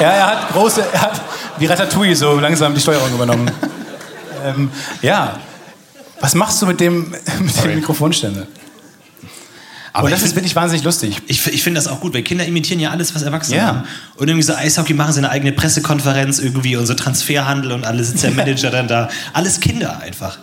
Ja, 0.00 0.10
er 0.12 0.26
hat 0.26 0.52
große, 0.52 0.84
er 0.92 1.00
hat 1.00 1.20
wie 1.58 1.66
Ratatouille 1.66 2.14
so 2.16 2.38
langsam 2.38 2.74
die 2.74 2.80
Steuerung 2.80 3.12
übernommen. 3.14 3.50
ähm, 4.44 4.70
ja. 5.02 5.36
Was 6.20 6.34
machst 6.34 6.60
du 6.62 6.66
mit 6.66 6.80
dem, 6.80 7.10
mit 7.40 7.64
dem 7.64 7.74
Mikrofonständer? 7.76 8.46
Aber 9.92 10.04
Und 10.06 10.10
das 10.10 10.20
ich 10.20 10.26
ist 10.26 10.34
wirklich 10.36 10.54
wahnsinnig 10.54 10.84
lustig. 10.84 11.16
Ich, 11.26 11.46
ich 11.46 11.62
finde 11.62 11.78
das 11.80 11.88
auch 11.88 12.00
gut, 12.00 12.12
weil 12.12 12.22
Kinder 12.22 12.44
imitieren 12.44 12.80
ja 12.80 12.90
alles, 12.90 13.14
was 13.14 13.22
Erwachsene 13.22 13.56
Ja. 13.56 13.64
machen. 13.72 13.88
Und 14.16 14.28
irgendwie 14.28 14.42
so 14.44 14.54
Eishockey 14.54 14.92
machen 14.92 15.12
sie 15.14 15.18
eine 15.20 15.30
eigene 15.30 15.52
Pressekonferenz 15.52 16.38
irgendwie 16.38 16.76
und 16.76 16.84
so 16.86 16.92
Transferhandel 16.92 17.72
und 17.72 17.86
alle 17.86 18.04
sitzt 18.04 18.22
der 18.22 18.30
Manager 18.32 18.70
dann 18.70 18.88
da. 18.88 19.08
Alles 19.32 19.58
Kinder 19.60 19.98
einfach. 20.00 20.38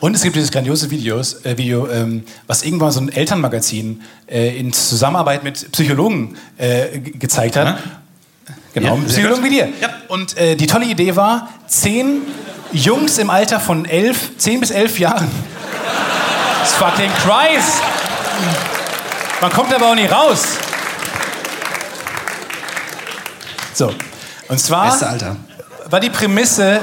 Und 0.00 0.14
es 0.16 0.22
gibt 0.22 0.34
dieses 0.36 0.50
grandiose 0.50 0.90
Videos, 0.90 1.44
äh, 1.44 1.58
Video, 1.58 1.86
ähm, 1.88 2.24
was 2.46 2.62
irgendwann 2.62 2.90
so 2.90 3.00
ein 3.00 3.10
Elternmagazin 3.10 4.00
äh, 4.26 4.56
in 4.58 4.72
Zusammenarbeit 4.72 5.44
mit 5.44 5.70
Psychologen 5.72 6.36
äh, 6.56 6.98
ge- 6.98 7.18
gezeigt 7.18 7.56
hat. 7.56 7.66
Ja. 7.66 7.78
Genau, 8.72 8.96
Ja, 8.96 9.02
Psychologen 9.08 9.44
wie 9.44 9.50
dir. 9.50 9.68
Ja. 9.80 9.90
Und 10.08 10.36
äh, 10.38 10.56
die 10.56 10.66
tolle 10.66 10.86
Idee 10.86 11.16
war, 11.16 11.48
zehn 11.66 12.22
Jungs 12.72 13.18
im 13.18 13.28
Alter 13.28 13.60
von 13.60 13.84
elf, 13.84 14.36
zehn 14.38 14.60
bis 14.60 14.70
elf 14.70 14.98
Jahren. 14.98 15.28
Das 16.62 16.74
fucking 16.74 17.10
Christ! 17.24 17.80
Man 19.40 19.50
kommt 19.50 19.72
aber 19.74 19.90
auch 19.90 19.94
nicht 19.94 20.12
raus. 20.12 20.42
So, 23.72 23.94
und 24.48 24.60
zwar 24.60 24.90
Beste 24.90 25.36
war 25.88 26.00
die 26.00 26.10
Prämisse, 26.10 26.80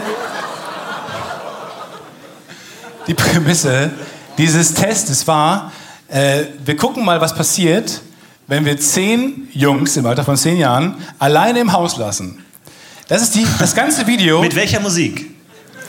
die 3.08 3.14
Prämisse 3.14 3.92
dieses 4.38 4.74
Testes 4.74 5.28
war, 5.28 5.72
äh, 6.10 6.44
wir 6.64 6.76
gucken 6.76 7.04
mal, 7.04 7.20
was 7.22 7.36
passiert, 7.36 8.02
wenn 8.48 8.66
wir 8.66 8.80
zehn 8.80 9.50
Jungs 9.54 9.98
im 9.98 10.06
Alter 10.06 10.24
von 10.24 10.38
zehn 10.38 10.58
Jahren 10.58 10.96
alleine 11.20 11.60
im 11.60 11.74
Haus 11.74 11.98
lassen. 11.98 12.44
Das 13.08 13.22
ist 13.22 13.36
die, 13.36 13.46
das 13.60 13.74
ganze 13.76 14.08
Video. 14.08 14.42
Mit 14.42 14.56
welcher 14.56 14.80
Musik? 14.80 15.38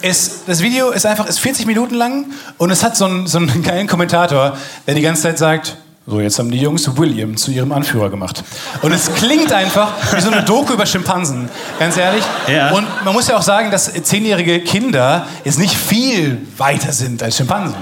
ist, 0.02 0.42
das 0.46 0.62
Video 0.62 0.90
ist 0.90 1.06
einfach 1.06 1.26
ist 1.26 1.40
40 1.40 1.66
Minuten 1.66 1.94
lang 1.94 2.26
und 2.56 2.70
es 2.70 2.82
hat 2.82 2.96
so 2.96 3.04
einen, 3.04 3.26
so 3.26 3.38
einen 3.38 3.62
geilen 3.62 3.86
Kommentator, 3.86 4.56
der 4.86 4.94
die 4.94 5.00
ganze 5.00 5.22
Zeit 5.22 5.38
sagt, 5.38 5.76
so 6.08 6.20
jetzt 6.20 6.38
haben 6.38 6.50
die 6.50 6.58
Jungs 6.58 6.96
William 6.96 7.36
zu 7.36 7.50
ihrem 7.50 7.70
Anführer 7.70 8.08
gemacht. 8.08 8.42
Und 8.80 8.92
es 8.92 9.12
klingt 9.14 9.52
einfach 9.52 9.92
wie 10.14 10.20
so 10.22 10.30
eine 10.30 10.42
Doku 10.42 10.72
über 10.72 10.86
Schimpansen, 10.86 11.50
ganz 11.78 11.98
ehrlich. 11.98 12.24
Ja. 12.46 12.70
Und 12.70 12.86
man 13.04 13.12
muss 13.12 13.28
ja 13.28 13.36
auch 13.36 13.42
sagen, 13.42 13.70
dass 13.70 13.92
zehnjährige 13.92 14.60
Kinder 14.60 15.26
jetzt 15.44 15.58
nicht 15.58 15.74
viel 15.74 16.46
weiter 16.56 16.92
sind 16.92 17.22
als 17.22 17.36
Schimpansen. 17.36 17.76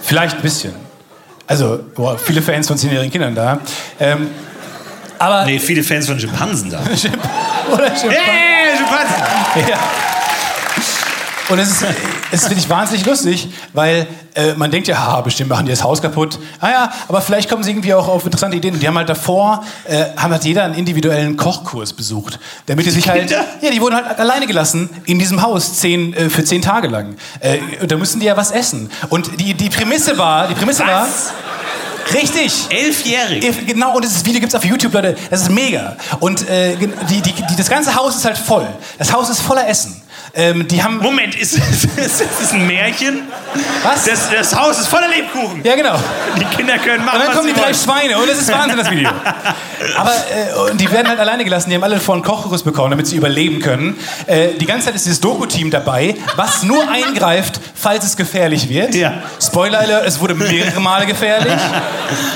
Vielleicht 0.00 0.36
ein 0.36 0.42
bisschen. 0.42 0.72
Also, 1.46 1.80
boah, 1.94 2.16
viele 2.16 2.40
Fans 2.40 2.66
von 2.68 2.78
zehnjährigen 2.78 3.12
Kindern 3.12 3.34
da. 3.34 3.58
Ähm, 4.00 4.28
aber 5.18 5.44
Nee, 5.44 5.58
viele 5.58 5.82
Fans 5.82 6.06
von 6.06 6.18
Schimpansen 6.18 6.70
da. 6.70 6.80
Oder 7.70 7.88
Schimpansen. 7.88 8.10
Hey, 8.10 8.76
Schimpansen! 8.78 9.68
Ja. 9.68 9.78
Und 11.50 11.58
es 11.58 11.70
ist, 11.70 11.84
es 12.32 12.42
ist 12.42 12.50
wirklich 12.50 12.68
wahnsinnig 12.68 13.04
lustig, 13.04 13.48
weil 13.74 14.06
äh, 14.34 14.54
man 14.54 14.70
denkt 14.70 14.88
ja, 14.88 14.96
haha, 14.96 15.20
bestimmt 15.20 15.50
machen 15.50 15.66
die 15.66 15.70
das 15.72 15.84
Haus 15.84 16.00
kaputt. 16.00 16.38
Ah 16.60 16.70
ja, 16.70 16.92
aber 17.06 17.20
vielleicht 17.20 17.48
kommen 17.48 17.62
sie 17.62 17.70
irgendwie 17.70 17.92
auch 17.92 18.08
auf 18.08 18.24
interessante 18.24 18.56
Ideen. 18.56 18.80
Die 18.80 18.88
haben 18.88 18.96
halt 18.96 19.10
davor, 19.10 19.62
äh, 19.84 20.06
haben 20.16 20.32
halt 20.32 20.44
jeder 20.44 20.64
einen 20.64 20.74
individuellen 20.74 21.36
Kochkurs 21.36 21.92
besucht. 21.92 22.38
Damit 22.66 22.86
die 22.86 22.90
sich 22.90 23.08
halt, 23.08 23.28
Kinder? 23.28 23.44
ja, 23.60 23.70
die 23.70 23.80
wurden 23.80 23.96
halt 23.96 24.18
alleine 24.18 24.46
gelassen 24.46 24.88
in 25.04 25.18
diesem 25.18 25.42
Haus 25.42 25.78
zehn, 25.78 26.14
äh, 26.14 26.30
für 26.30 26.42
zehn 26.42 26.62
Tage 26.62 26.88
lang. 26.88 27.16
Äh, 27.40 27.58
und 27.82 27.92
da 27.92 27.96
mussten 27.98 28.18
die 28.18 28.26
ja 28.26 28.36
was 28.36 28.50
essen. 28.50 28.90
Und 29.10 29.38
die, 29.38 29.52
die 29.52 29.68
Prämisse 29.68 30.16
war, 30.16 30.48
die 30.48 30.54
Prämisse 30.54 30.86
war, 30.86 31.06
richtig. 32.14 32.66
Elfjährig. 32.70 33.66
Genau, 33.66 33.94
und 33.94 34.04
dieses 34.04 34.24
Video 34.24 34.40
gibt 34.40 34.52
es 34.52 34.58
auf 34.58 34.64
YouTube, 34.64 34.94
Leute. 34.94 35.16
Das 35.30 35.42
ist 35.42 35.50
mega. 35.50 35.96
Und 36.20 36.48
äh, 36.48 36.76
die, 36.76 37.20
die, 37.20 37.32
die, 37.32 37.56
das 37.56 37.68
ganze 37.68 37.94
Haus 37.94 38.16
ist 38.16 38.24
halt 38.24 38.38
voll. 38.38 38.66
Das 38.98 39.12
Haus 39.12 39.28
ist 39.28 39.40
voller 39.40 39.68
Essen. 39.68 40.01
Ähm, 40.34 40.66
die 40.66 40.82
haben. 40.82 40.98
Moment, 40.98 41.34
ist, 41.34 41.58
das 41.96 42.52
ein 42.52 42.66
Märchen? 42.66 43.22
Was? 43.82 44.04
Das, 44.04 44.30
das 44.30 44.56
Haus 44.58 44.78
ist 44.78 44.86
voller 44.86 45.08
Lebkuchen. 45.08 45.62
Ja, 45.62 45.76
genau. 45.76 45.98
Die 46.38 46.56
Kinder 46.56 46.78
können 46.78 47.04
machen, 47.04 47.20
Und 47.20 47.26
dann 47.26 47.36
kommen 47.36 47.48
die 47.54 47.60
drei. 47.60 47.74
Schweine 47.74 48.16
und 48.16 48.26
das 48.26 48.38
ist 48.38 48.50
Wahnsinn, 48.50 48.78
das 48.78 48.90
Video. 48.90 49.10
Aber 49.96 50.10
äh, 50.10 50.70
und 50.70 50.80
die 50.80 50.90
werden 50.90 51.08
halt 51.08 51.20
alleine 51.20 51.44
gelassen. 51.44 51.68
Die 51.68 51.76
haben 51.76 51.84
alle 51.84 52.00
vor 52.00 52.14
einen 52.14 52.24
Kochkurs 52.24 52.62
bekommen, 52.62 52.90
damit 52.90 53.06
sie 53.06 53.16
überleben 53.16 53.60
können. 53.60 53.98
Äh, 54.26 54.54
die 54.54 54.64
ganze 54.64 54.86
Zeit 54.86 54.94
ist 54.94 55.04
dieses 55.04 55.20
Doku-Team 55.20 55.70
dabei, 55.70 56.16
was 56.36 56.62
nur 56.62 56.88
eingreift, 56.88 57.60
falls 57.74 58.04
es 58.04 58.16
gefährlich 58.16 58.70
wird. 58.70 58.94
Ja. 58.94 59.22
Spoiler 59.40 59.80
Alert, 59.80 60.06
es 60.06 60.18
wurde 60.18 60.34
mehrere 60.34 60.80
Male 60.80 61.04
gefährlich. 61.04 61.52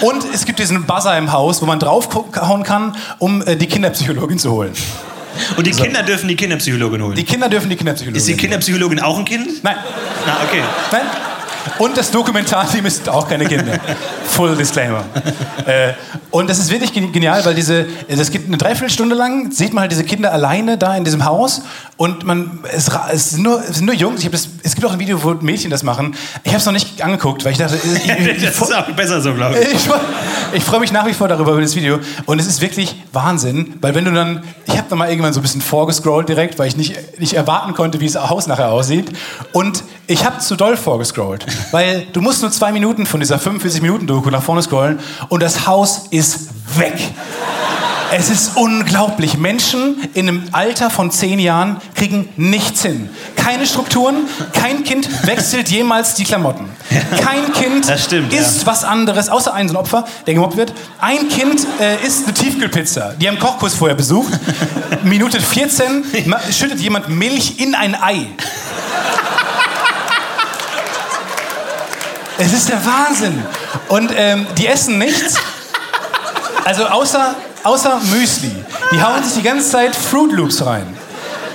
Und 0.03 0.23
es 0.35 0.45
gibt 0.45 0.59
diesen 0.59 0.85
Buzzer 0.85 1.17
im 1.17 1.33
Haus, 1.33 1.63
wo 1.63 1.67
man 1.67 1.79
draufhauen 1.79 2.63
kann, 2.63 2.95
um 3.19 3.41
äh, 3.43 3.57
die 3.57 3.67
Kinderpsychologin 3.67 4.39
zu 4.39 4.51
holen. 4.51 4.75
Und 5.57 5.67
die 5.67 5.71
Kinder 5.73 6.03
dürfen 6.03 6.29
die 6.29 6.37
Kinderpsychologin 6.37 7.03
holen. 7.03 7.15
Die 7.15 7.25
Kinder 7.25 7.49
dürfen 7.49 7.71
die 7.71 7.77
Kinderpsychologin. 7.77 8.19
ist 8.19 8.29
die 8.29 8.37
Kinderpsychologin 8.37 9.01
auch 9.01 9.19
ein 9.19 9.25
Kind? 9.25 9.63
Nein. 9.63 9.77
Na, 10.27 10.41
okay. 10.45 10.63
Nein. 10.93 11.03
Und 11.79 11.97
das 11.97 12.11
Dokumentarteam 12.11 12.87
ist 12.87 13.09
auch 13.09 13.29
keine 13.29 13.47
Kinder. 13.47 13.79
Full 14.29 14.57
Disclaimer. 14.57 15.05
äh, 15.67 15.93
und 16.31 16.51
das 16.51 16.59
ist 16.59 16.71
wirklich 16.71 16.93
gen- 16.93 17.13
genial, 17.13 17.45
weil 17.45 17.55
diese, 17.55 17.87
das 18.09 18.31
geht 18.31 18.47
eine 18.47 18.57
Dreiviertelstunde 18.59 19.15
lang, 19.15 19.51
sieht 19.53 19.73
man 19.73 19.83
halt 19.83 19.93
diese 19.93 20.05
Kinder 20.05 20.33
alleine 20.33 20.77
da 20.77 20.97
in 20.97 21.05
diesem 21.05 21.25
Haus 21.25 21.63
und 21.97 22.25
man, 22.25 22.59
es, 22.71 22.91
es, 23.13 23.31
sind, 23.31 23.43
nur, 23.43 23.61
es 23.61 23.77
sind 23.77 23.87
nur 23.87 23.95
Jungs. 23.95 24.23
Ich 24.23 24.31
das, 24.31 24.49
es 24.63 24.75
gibt 24.75 24.87
auch 24.87 24.93
ein 24.93 24.99
Video, 24.99 25.23
wo 25.23 25.31
Mädchen 25.35 25.71
das 25.71 25.83
machen. 25.83 26.15
Ich 26.45 26.51
habe 26.53 26.59
es 26.61 26.67
noch 26.67 26.73
nicht 26.73 27.01
angeguckt, 27.03 27.45
weil 27.45 27.53
ich 27.53 27.59
dachte, 27.59 27.77
ich, 27.85 28.09
ich, 28.11 28.43
Das 28.45 28.61
ist 28.61 28.75
auch 28.75 28.87
besser 28.93 29.21
so, 29.21 29.33
glaube 29.35 29.59
ich. 29.59 29.73
ich, 29.73 29.89
ich 30.53 30.65
freue 30.65 30.81
mich 30.81 30.93
nach 30.93 31.07
wie 31.07 31.15
vor 31.15 31.29
darüber, 31.29 31.53
über 31.53 31.63
das 31.63 31.75
Video. 31.77 31.99
Und 32.27 32.39
es 32.41 32.47
ist 32.47 32.61
wirklich 32.61 33.03
Wahnsinn, 33.13 33.75
weil 33.81 33.95
wenn 33.95 34.05
du 34.05 34.13
dann, 34.13 34.43
ich 34.67 34.77
habe 34.77 34.87
dann 34.91 34.99
mal 34.99 35.09
irgendwann 35.09 35.33
so 35.33 35.41
ein 35.41 35.43
bisschen 35.43 35.63
vorgescrollt 35.63 36.29
direkt, 36.29 36.59
weil 36.59 36.69
ich 36.69 36.77
nicht, 36.77 37.19
nicht 37.19 37.33
erwarten 37.35 37.73
konnte, 37.75 38.01
wie 38.01 38.07
das 38.11 38.29
Haus 38.29 38.47
nachher 38.47 38.71
aussieht. 38.71 39.07
Und 39.53 39.83
ich 40.07 40.25
habe 40.25 40.39
zu 40.39 40.57
doll 40.57 40.77
vorgescrollt, 40.77 41.47
weil 41.73 42.07
du 42.13 42.21
musst 42.21 42.43
nur 42.43 42.51
zwei 42.51 42.73
Minuten 42.73 43.07
von 43.07 43.21
dieser 43.21 43.37
45-Minuten-Doku 43.39 44.31
nach 44.31 44.43
vorne 44.43 44.63
scrollen 44.63 44.99
und 45.29 45.43
das 45.43 45.67
Haus 45.67 46.07
ist 46.11 46.49
weg. 46.77 46.95
Es 48.13 48.31
ist 48.31 48.53
unglaublich. 48.57 49.37
Menschen 49.37 49.97
in 50.15 50.29
einem 50.29 50.45
Alter 50.53 50.91
von 50.91 51.11
zehn 51.11 51.41
Jahren 51.41 51.79
kriegen 51.97 52.29
nichts 52.37 52.83
hin. 52.83 53.11
Keine 53.35 53.67
Strukturen, 53.67 54.29
kein 54.53 54.85
Kind 54.85 55.27
wechselt 55.27 55.69
jemals 55.71 56.15
die 56.15 56.23
Klamotten. 56.23 56.69
Kein 57.21 57.53
Kind 57.53 57.93
stimmt, 57.99 58.33
isst 58.33 58.65
was 58.65 58.85
anderes, 58.85 59.29
außer 59.29 59.53
ein 59.53 59.67
so 59.69 59.75
ein 59.75 59.81
Opfer, 59.81 60.05
der 60.25 60.35
gemobbt 60.35 60.57
wird. 60.57 60.73
Ein 61.01 61.29
Kind 61.29 61.67
äh, 61.81 62.07
isst 62.07 62.25
eine 62.27 62.35
Tiefkühlpizza. 62.35 63.15
Die 63.21 63.27
haben 63.27 63.41
Kochkurs 63.41 63.75
vorher 63.75 63.97
besucht. 63.97 64.33
Minute 65.03 65.41
14 65.41 66.05
ma- 66.27 66.41
schüttet 66.53 66.79
jemand 66.81 67.09
Milch 67.09 67.59
in 67.59 67.75
ein 67.75 68.01
Ei. 68.01 68.29
Es 72.39 72.53
ist 72.53 72.69
der 72.69 72.85
Wahnsinn. 72.85 73.43
Und 73.89 74.13
ähm, 74.15 74.47
die 74.59 74.67
essen 74.67 74.99
nichts. 74.99 75.37
Also 76.65 76.85
außer, 76.87 77.35
außer 77.65 78.01
Müsli. 78.13 78.55
Die 78.93 79.03
hauen 79.03 79.23
sich 79.25 79.35
die 79.35 79.43
ganze 79.43 79.71
Zeit 79.71 79.97
Fruit 79.97 80.33
Loops 80.33 80.65
rein. 80.65 80.97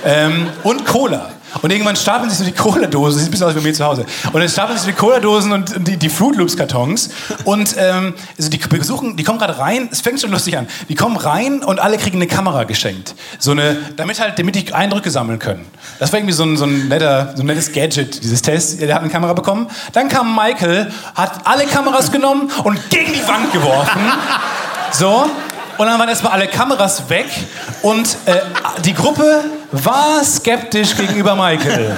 Ähm, 0.04 0.48
und 0.64 0.84
Cola. 0.84 1.30
Und 1.60 1.70
irgendwann 1.70 1.96
stapeln 1.96 2.30
sich 2.30 2.38
so 2.38 2.44
die 2.44 2.52
Cola-Dosen, 2.52 3.18
sieht 3.18 3.28
ein 3.28 3.30
bisschen 3.30 3.46
aus 3.46 3.54
wie 3.54 3.58
bei 3.58 3.66
mir 3.66 3.74
zu 3.74 3.84
Hause. 3.84 4.06
Und 4.32 4.40
dann 4.40 4.48
stapeln 4.48 4.78
sich 4.78 4.86
so 4.86 4.90
die 4.90 4.96
Cola-Dosen 4.96 5.52
und 5.52 5.86
die, 5.86 5.96
die 5.96 6.08
Fruit 6.08 6.36
Loops-Kartons. 6.36 7.10
Und 7.44 7.74
ähm, 7.78 8.14
also 8.38 8.50
die 8.50 8.58
besuchen, 8.58 9.16
die 9.16 9.24
kommen 9.24 9.38
gerade 9.38 9.58
rein, 9.58 9.88
es 9.92 10.00
fängt 10.00 10.20
schon 10.20 10.30
lustig 10.30 10.56
an. 10.56 10.66
Die 10.88 10.94
kommen 10.94 11.16
rein 11.16 11.62
und 11.62 11.80
alle 11.80 11.98
kriegen 11.98 12.16
eine 12.16 12.26
Kamera 12.26 12.64
geschenkt. 12.64 13.14
So 13.38 13.50
eine, 13.50 13.76
damit 13.96 14.20
halt, 14.20 14.38
damit 14.38 14.54
die 14.54 14.72
Eindrücke 14.72 15.10
sammeln 15.10 15.38
können. 15.38 15.66
Das 15.98 16.12
war 16.12 16.18
irgendwie 16.18 16.34
so 16.34 16.44
ein, 16.44 16.56
so 16.56 16.64
ein, 16.64 16.88
netter, 16.88 17.34
so 17.36 17.42
ein 17.42 17.46
nettes 17.46 17.72
Gadget, 17.72 18.22
dieses 18.22 18.40
Test. 18.40 18.80
Der 18.80 18.94
hat 18.94 19.02
eine 19.02 19.10
Kamera 19.10 19.34
bekommen. 19.34 19.68
Dann 19.92 20.08
kam 20.08 20.34
Michael, 20.34 20.90
hat 21.14 21.40
alle 21.44 21.66
Kameras 21.66 22.10
genommen 22.10 22.50
und 22.64 22.90
gegen 22.90 23.12
die 23.12 23.26
Wand 23.26 23.52
geworfen. 23.52 24.00
So. 24.92 25.26
Und 25.78 25.86
dann 25.86 25.98
waren 25.98 26.08
erstmal 26.08 26.32
alle 26.32 26.48
Kameras 26.48 27.08
weg 27.08 27.26
und 27.80 28.16
äh, 28.26 28.36
die 28.84 28.94
Gruppe 28.94 29.42
war 29.72 30.22
skeptisch 30.24 30.96
gegenüber 30.96 31.34
Michael. 31.34 31.96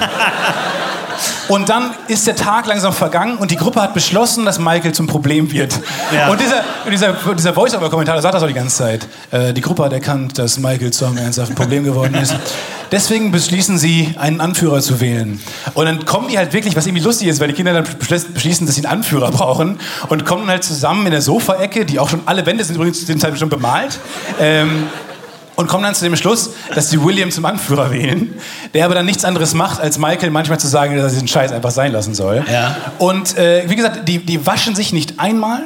Und 1.47 1.69
dann 1.69 1.91
ist 2.07 2.25
der 2.25 2.35
Tag 2.35 2.65
langsam 2.65 2.91
vergangen 2.91 3.37
und 3.37 3.51
die 3.51 3.55
Gruppe 3.55 3.81
hat 3.81 3.93
beschlossen, 3.93 4.45
dass 4.45 4.57
Michael 4.57 4.93
zum 4.93 5.05
Problem 5.07 5.51
wird. 5.51 5.79
Ja. 6.11 6.29
Und 6.29 6.41
dieser, 6.41 6.63
dieser, 6.91 7.13
dieser 7.33 7.53
Voice-Over-Kommentar 7.53 8.19
sagt 8.21 8.33
das 8.33 8.43
auch 8.43 8.47
die 8.47 8.53
ganze 8.53 8.75
Zeit. 8.75 9.07
Äh, 9.31 9.53
die 9.53 9.61
Gruppe 9.61 9.83
hat 9.85 9.93
erkannt, 9.93 10.37
dass 10.39 10.57
Michael 10.57 10.91
zu 10.91 11.05
einem 11.05 11.17
ernsthaften 11.17 11.55
Problem 11.55 11.83
geworden 11.83 12.15
ist. 12.15 12.35
Deswegen 12.91 13.31
beschließen 13.31 13.77
sie, 13.77 14.15
einen 14.17 14.41
Anführer 14.41 14.81
zu 14.81 14.99
wählen. 14.99 15.39
Und 15.75 15.85
dann 15.85 16.05
kommen 16.05 16.29
die 16.29 16.37
halt 16.37 16.51
wirklich, 16.53 16.75
was 16.75 16.87
irgendwie 16.87 17.03
lustig 17.03 17.27
ist, 17.27 17.39
weil 17.39 17.47
die 17.47 17.53
Kinder 17.53 17.73
dann 17.73 17.85
beschließen- 17.85 18.33
beschließen, 18.33 18.65
dass 18.65 18.75
sie 18.75 18.85
einen 18.85 18.99
Anführer 18.99 19.31
brauchen 19.31 19.79
und 20.09 20.25
kommen 20.25 20.47
halt 20.47 20.63
zusammen 20.63 21.05
in 21.05 21.11
der 21.11 21.21
Sofaecke, 21.21 21.85
die 21.85 21.99
auch 21.99 22.09
schon 22.09 22.21
alle 22.25 22.45
Wände 22.45 22.63
sind 22.63 22.75
übrigens 22.75 22.99
zu 22.99 23.05
dem 23.05 23.19
Zeitpunkt 23.19 23.39
schon 23.39 23.49
bemalt. 23.49 23.99
Ähm, 24.39 24.87
und 25.55 25.67
kommen 25.67 25.83
dann 25.83 25.95
zu 25.95 26.03
dem 26.03 26.15
Schluss, 26.15 26.51
dass 26.73 26.89
sie 26.89 27.03
William 27.03 27.31
zum 27.31 27.45
Anführer 27.45 27.91
wählen, 27.91 28.33
der 28.73 28.85
aber 28.85 28.95
dann 28.95 29.05
nichts 29.05 29.25
anderes 29.25 29.53
macht, 29.53 29.79
als 29.79 29.97
Michael 29.97 30.31
manchmal 30.31 30.59
zu 30.59 30.67
sagen, 30.67 30.95
dass 30.95 31.05
er 31.05 31.09
diesen 31.11 31.27
Scheiß 31.27 31.51
einfach 31.51 31.71
sein 31.71 31.91
lassen 31.91 32.13
soll. 32.13 32.43
Ja. 32.51 32.75
Und 32.99 33.37
äh, 33.37 33.69
wie 33.69 33.75
gesagt, 33.75 34.07
die, 34.07 34.19
die 34.19 34.45
waschen 34.45 34.75
sich 34.75 34.93
nicht 34.93 35.19
einmal. 35.19 35.63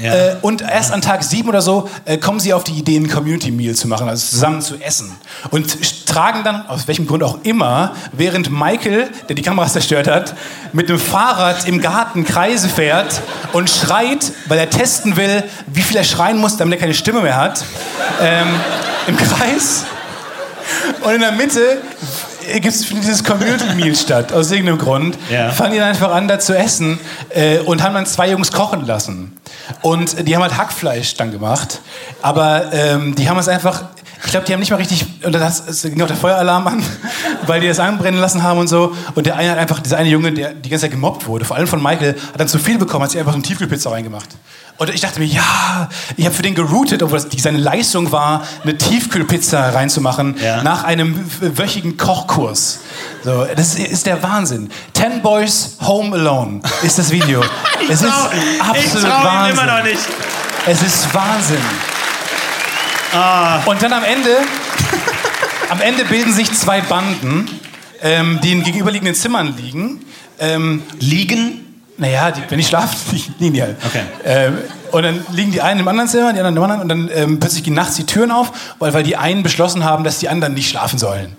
Ja. 0.00 0.14
Äh, 0.14 0.36
und 0.40 0.62
erst 0.62 0.92
an 0.92 1.02
Tag 1.02 1.22
sieben 1.22 1.48
oder 1.48 1.60
so 1.60 1.88
äh, 2.06 2.16
kommen 2.16 2.40
sie 2.40 2.54
auf 2.54 2.64
die 2.64 2.72
Idee, 2.72 2.96
ein 2.96 3.08
Community 3.08 3.50
Meal 3.50 3.74
zu 3.74 3.88
machen, 3.88 4.08
also 4.08 4.26
zusammen 4.26 4.62
zu 4.62 4.76
essen. 4.80 5.14
Und 5.50 6.06
tragen 6.06 6.44
dann, 6.44 6.66
aus 6.66 6.88
welchem 6.88 7.06
Grund 7.06 7.22
auch 7.22 7.38
immer, 7.42 7.94
während 8.12 8.50
Michael, 8.50 9.10
der 9.28 9.36
die 9.36 9.42
Kameras 9.42 9.74
zerstört 9.74 10.08
hat, 10.08 10.34
mit 10.72 10.88
dem 10.88 10.98
Fahrrad 10.98 11.66
im 11.68 11.80
Garten 11.80 12.24
Kreise 12.24 12.68
fährt 12.68 13.20
und 13.52 13.68
schreit, 13.68 14.32
weil 14.46 14.58
er 14.58 14.70
testen 14.70 15.16
will, 15.16 15.44
wie 15.66 15.82
viel 15.82 15.96
er 15.96 16.04
schreien 16.04 16.38
muss, 16.38 16.56
damit 16.56 16.74
er 16.74 16.80
keine 16.80 16.94
Stimme 16.94 17.20
mehr 17.20 17.36
hat, 17.36 17.64
ähm, 18.20 18.48
im 19.06 19.16
Kreis. 19.16 19.84
Und 21.02 21.14
in 21.14 21.20
der 21.20 21.32
Mitte 21.32 21.78
gibt 22.52 22.66
es 22.66 22.88
dieses 22.88 23.24
Community 23.24 23.74
Meal 23.74 23.94
statt, 23.94 24.32
aus 24.32 24.50
irgendeinem 24.50 24.78
Grund. 24.78 25.18
Ja. 25.30 25.50
Fangen 25.50 25.72
die 25.72 25.78
dann 25.78 25.88
einfach 25.88 26.12
an, 26.12 26.28
da 26.28 26.38
zu 26.38 26.56
essen 26.56 26.98
äh, 27.30 27.58
und 27.58 27.82
haben 27.82 27.94
dann 27.94 28.06
zwei 28.06 28.30
Jungs 28.30 28.52
kochen 28.52 28.86
lassen. 28.86 29.36
Und 29.80 30.26
die 30.26 30.34
haben 30.34 30.42
halt 30.42 30.56
Hackfleisch 30.56 31.16
dann 31.16 31.30
gemacht. 31.30 31.80
Aber 32.20 32.72
ähm, 32.72 33.14
die 33.14 33.28
haben 33.28 33.38
es 33.38 33.48
einfach, 33.48 33.84
ich 34.24 34.30
glaube, 34.30 34.46
die 34.46 34.52
haben 34.52 34.60
nicht 34.60 34.70
mal 34.70 34.76
richtig, 34.76 35.04
und 35.24 35.32
das, 35.32 35.66
es 35.66 35.82
ging 35.82 36.00
auch 36.00 36.06
der 36.06 36.16
Feueralarm 36.16 36.66
an, 36.66 36.82
weil 37.46 37.60
die 37.60 37.68
das 37.68 37.80
anbrennen 37.80 38.20
lassen 38.20 38.42
haben 38.42 38.58
und 38.60 38.68
so. 38.68 38.94
Und 39.14 39.26
der 39.26 39.36
eine 39.36 39.50
hat 39.50 39.58
einfach, 39.58 39.80
dieser 39.80 39.96
eine 39.98 40.08
Junge, 40.08 40.32
der 40.32 40.54
die 40.54 40.68
ganze 40.70 40.84
Zeit 40.84 40.92
gemobbt 40.92 41.26
wurde, 41.26 41.44
vor 41.44 41.56
allem 41.56 41.66
von 41.66 41.82
Michael, 41.82 42.14
hat 42.14 42.38
dann 42.40 42.48
zu 42.48 42.58
viel 42.58 42.78
bekommen, 42.78 43.02
hat 43.04 43.10
sich 43.10 43.18
einfach 43.20 43.32
so 43.32 43.36
eine 43.36 43.42
Tiefkühlpizza 43.42 43.90
reingemacht. 43.90 44.28
Und 44.78 44.90
ich 44.92 45.00
dachte 45.00 45.20
mir, 45.20 45.26
ja, 45.26 45.88
ich 46.16 46.24
habe 46.24 46.34
für 46.34 46.42
den 46.42 46.54
geroutet, 46.54 47.02
obwohl 47.02 47.20
das 47.20 47.28
seine 47.42 47.58
Leistung 47.58 48.10
war, 48.10 48.42
eine 48.62 48.76
Tiefkühlpizza 48.78 49.70
reinzumachen 49.70 50.36
Ja. 50.42 50.62
nach 50.62 50.84
einem 50.84 51.18
wöchigen 51.40 51.96
Kochkurs. 51.96 52.80
So, 53.22 53.46
das 53.54 53.74
ist 53.74 54.06
der 54.06 54.22
Wahnsinn. 54.22 54.70
Ten 54.94 55.20
Boys 55.22 55.76
Home 55.82 56.16
Alone 56.16 56.60
ist 56.82 56.98
das 56.98 57.10
Video. 57.10 57.42
es 57.90 58.02
ist 58.02 58.10
trau- 58.10 58.30
ich 58.32 58.62
absolut 58.62 59.08
trau 59.08 59.18
ihm 59.20 59.24
Wahnsinn. 59.24 59.52
immer 59.64 59.76
noch 59.78 59.84
nicht. 59.84 59.98
Es 60.66 60.80
ist 60.82 61.14
Wahnsinn. 61.14 61.58
Ah. 63.12 63.60
Und 63.66 63.82
dann 63.82 63.92
am 63.92 64.04
Ende, 64.04 64.30
am 65.68 65.80
Ende 65.80 66.04
bilden 66.04 66.32
sich 66.32 66.52
zwei 66.52 66.80
Banden, 66.80 67.48
ähm, 68.02 68.40
die 68.42 68.52
in 68.52 68.62
gegenüberliegenden 68.62 69.14
Zimmern 69.14 69.54
liegen. 69.56 70.00
Ähm, 70.38 70.82
Liegen? 70.98 71.58
naja, 71.98 72.30
die, 72.32 72.40
wenn 72.48 72.58
die 72.58 72.64
schlafen, 72.64 72.96
liegen 73.38 73.54
die 73.54 73.62
halt. 73.62 73.76
Okay. 73.86 74.00
Ähm, 74.24 74.58
und 74.90 75.02
dann 75.04 75.24
liegen 75.32 75.52
die 75.52 75.60
einen 75.62 75.80
im 75.80 75.88
anderen 75.88 76.08
Zimmer, 76.08 76.32
die 76.32 76.40
anderen 76.40 76.56
im 76.56 76.62
anderen. 76.62 76.80
Und 76.82 76.88
dann 76.88 77.10
ähm, 77.14 77.38
plötzlich 77.40 77.62
gehen 77.62 77.74
nachts 77.74 77.94
die 77.96 78.04
Türen 78.06 78.30
auf, 78.30 78.50
weil, 78.78 78.92
weil 78.92 79.02
die 79.04 79.16
einen 79.16 79.42
beschlossen 79.42 79.84
haben, 79.84 80.02
dass 80.04 80.18
die 80.18 80.28
anderen 80.28 80.54
nicht 80.54 80.68
schlafen 80.68 80.98
sollen. 80.98 81.36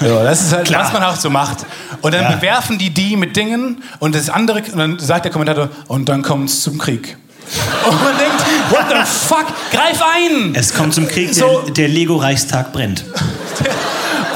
So, 0.00 0.22
das 0.24 0.42
ist 0.42 0.52
halt, 0.52 0.66
Klar. 0.66 0.84
was 0.84 0.92
man 0.92 1.02
auch 1.04 1.16
so 1.16 1.28
macht. 1.30 1.58
Und 2.02 2.14
dann 2.14 2.22
Ja. 2.22 2.32
bewerfen 2.32 2.78
die 2.78 2.90
die 2.90 3.16
mit 3.16 3.36
Dingen 3.36 3.82
und 3.98 4.14
das 4.14 4.30
andere, 4.30 4.62
und 4.72 4.78
dann 4.78 4.98
sagt 4.98 5.24
der 5.24 5.32
Kommentator, 5.32 5.68
und 5.88 6.08
dann 6.08 6.22
kommt 6.22 6.48
es 6.50 6.62
zum 6.62 6.78
Krieg. 6.78 7.16
Und 7.88 8.02
man 8.02 8.18
denkt, 8.18 8.35
what 8.70 8.86
the 8.88 9.04
fuck, 9.04 9.46
greif 9.70 10.00
ein! 10.02 10.54
Es 10.54 10.74
kommt 10.74 10.94
zum 10.94 11.08
Krieg, 11.08 11.34
So. 11.34 11.62
der, 11.66 11.74
der 11.74 11.88
Lego-Reichstag 11.88 12.72
brennt. 12.72 13.04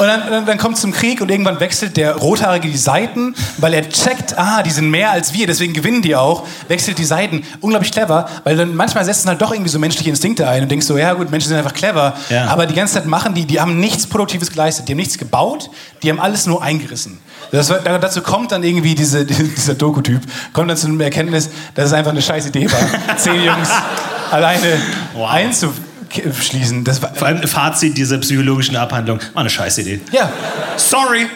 Und 0.01 0.07
dann, 0.07 0.47
dann, 0.47 0.57
kommt 0.57 0.75
es 0.75 0.81
zum 0.81 0.91
Krieg 0.91 1.21
und 1.21 1.29
irgendwann 1.29 1.59
wechselt 1.59 1.95
der 1.95 2.15
Rothaarige 2.15 2.67
die 2.67 2.77
Seiten, 2.77 3.35
weil 3.57 3.75
er 3.75 3.87
checkt, 3.87 4.35
ah, 4.35 4.63
die 4.63 4.71
sind 4.71 4.89
mehr 4.89 5.11
als 5.11 5.31
wir, 5.31 5.45
deswegen 5.45 5.73
gewinnen 5.73 6.01
die 6.01 6.15
auch, 6.15 6.47
wechselt 6.69 6.97
die 6.97 7.05
Seiten. 7.05 7.43
Unglaublich 7.59 7.91
clever, 7.91 8.27
weil 8.43 8.57
dann 8.57 8.75
manchmal 8.75 9.05
setzen 9.05 9.29
halt 9.29 9.39
doch 9.43 9.51
irgendwie 9.51 9.69
so 9.69 9.77
menschliche 9.77 10.09
Instinkte 10.09 10.47
ein 10.47 10.63
und 10.63 10.71
denkst 10.71 10.87
so, 10.87 10.97
ja 10.97 11.13
gut, 11.13 11.29
Menschen 11.29 11.49
sind 11.49 11.57
einfach 11.57 11.75
clever. 11.75 12.15
Ja. 12.29 12.47
Aber 12.47 12.65
die 12.65 12.73
ganze 12.73 12.95
Zeit 12.95 13.05
machen 13.05 13.35
die, 13.35 13.45
die 13.45 13.61
haben 13.61 13.79
nichts 13.79 14.07
Produktives 14.07 14.49
geleistet, 14.49 14.87
die 14.87 14.93
haben 14.93 14.97
nichts 14.97 15.19
gebaut, 15.19 15.69
die 16.01 16.09
haben 16.09 16.19
alles 16.19 16.47
nur 16.47 16.63
eingerissen. 16.63 17.19
Das, 17.51 17.67
dazu 17.67 18.21
kommt 18.23 18.51
dann 18.51 18.63
irgendwie 18.63 18.95
diese, 18.95 19.23
dieser 19.25 19.75
Doku-Typ, 19.75 20.21
kommt 20.53 20.71
dann 20.71 20.77
zu 20.77 20.87
einer 20.87 21.03
Erkenntnis, 21.03 21.51
dass 21.75 21.85
es 21.85 21.93
einfach 21.93 22.11
eine 22.11 22.23
scheiß 22.23 22.47
Idee 22.47 22.67
war, 22.71 22.79
zehn 23.17 23.43
Jungs 23.43 23.69
alleine 24.35 24.79
einzuschließen. 25.27 26.83
Das 26.83 27.01
war, 27.01 27.13
Vor 27.13 27.27
allem 27.27 27.47
Fazit 27.47 27.97
dieser 27.97 28.17
psychologischen 28.19 28.75
Abhandlung. 28.75 29.19
War 29.33 29.41
eine 29.41 29.49
Scheißidee. 29.49 30.01
ja, 30.11 30.31
Sorry. 30.77 31.27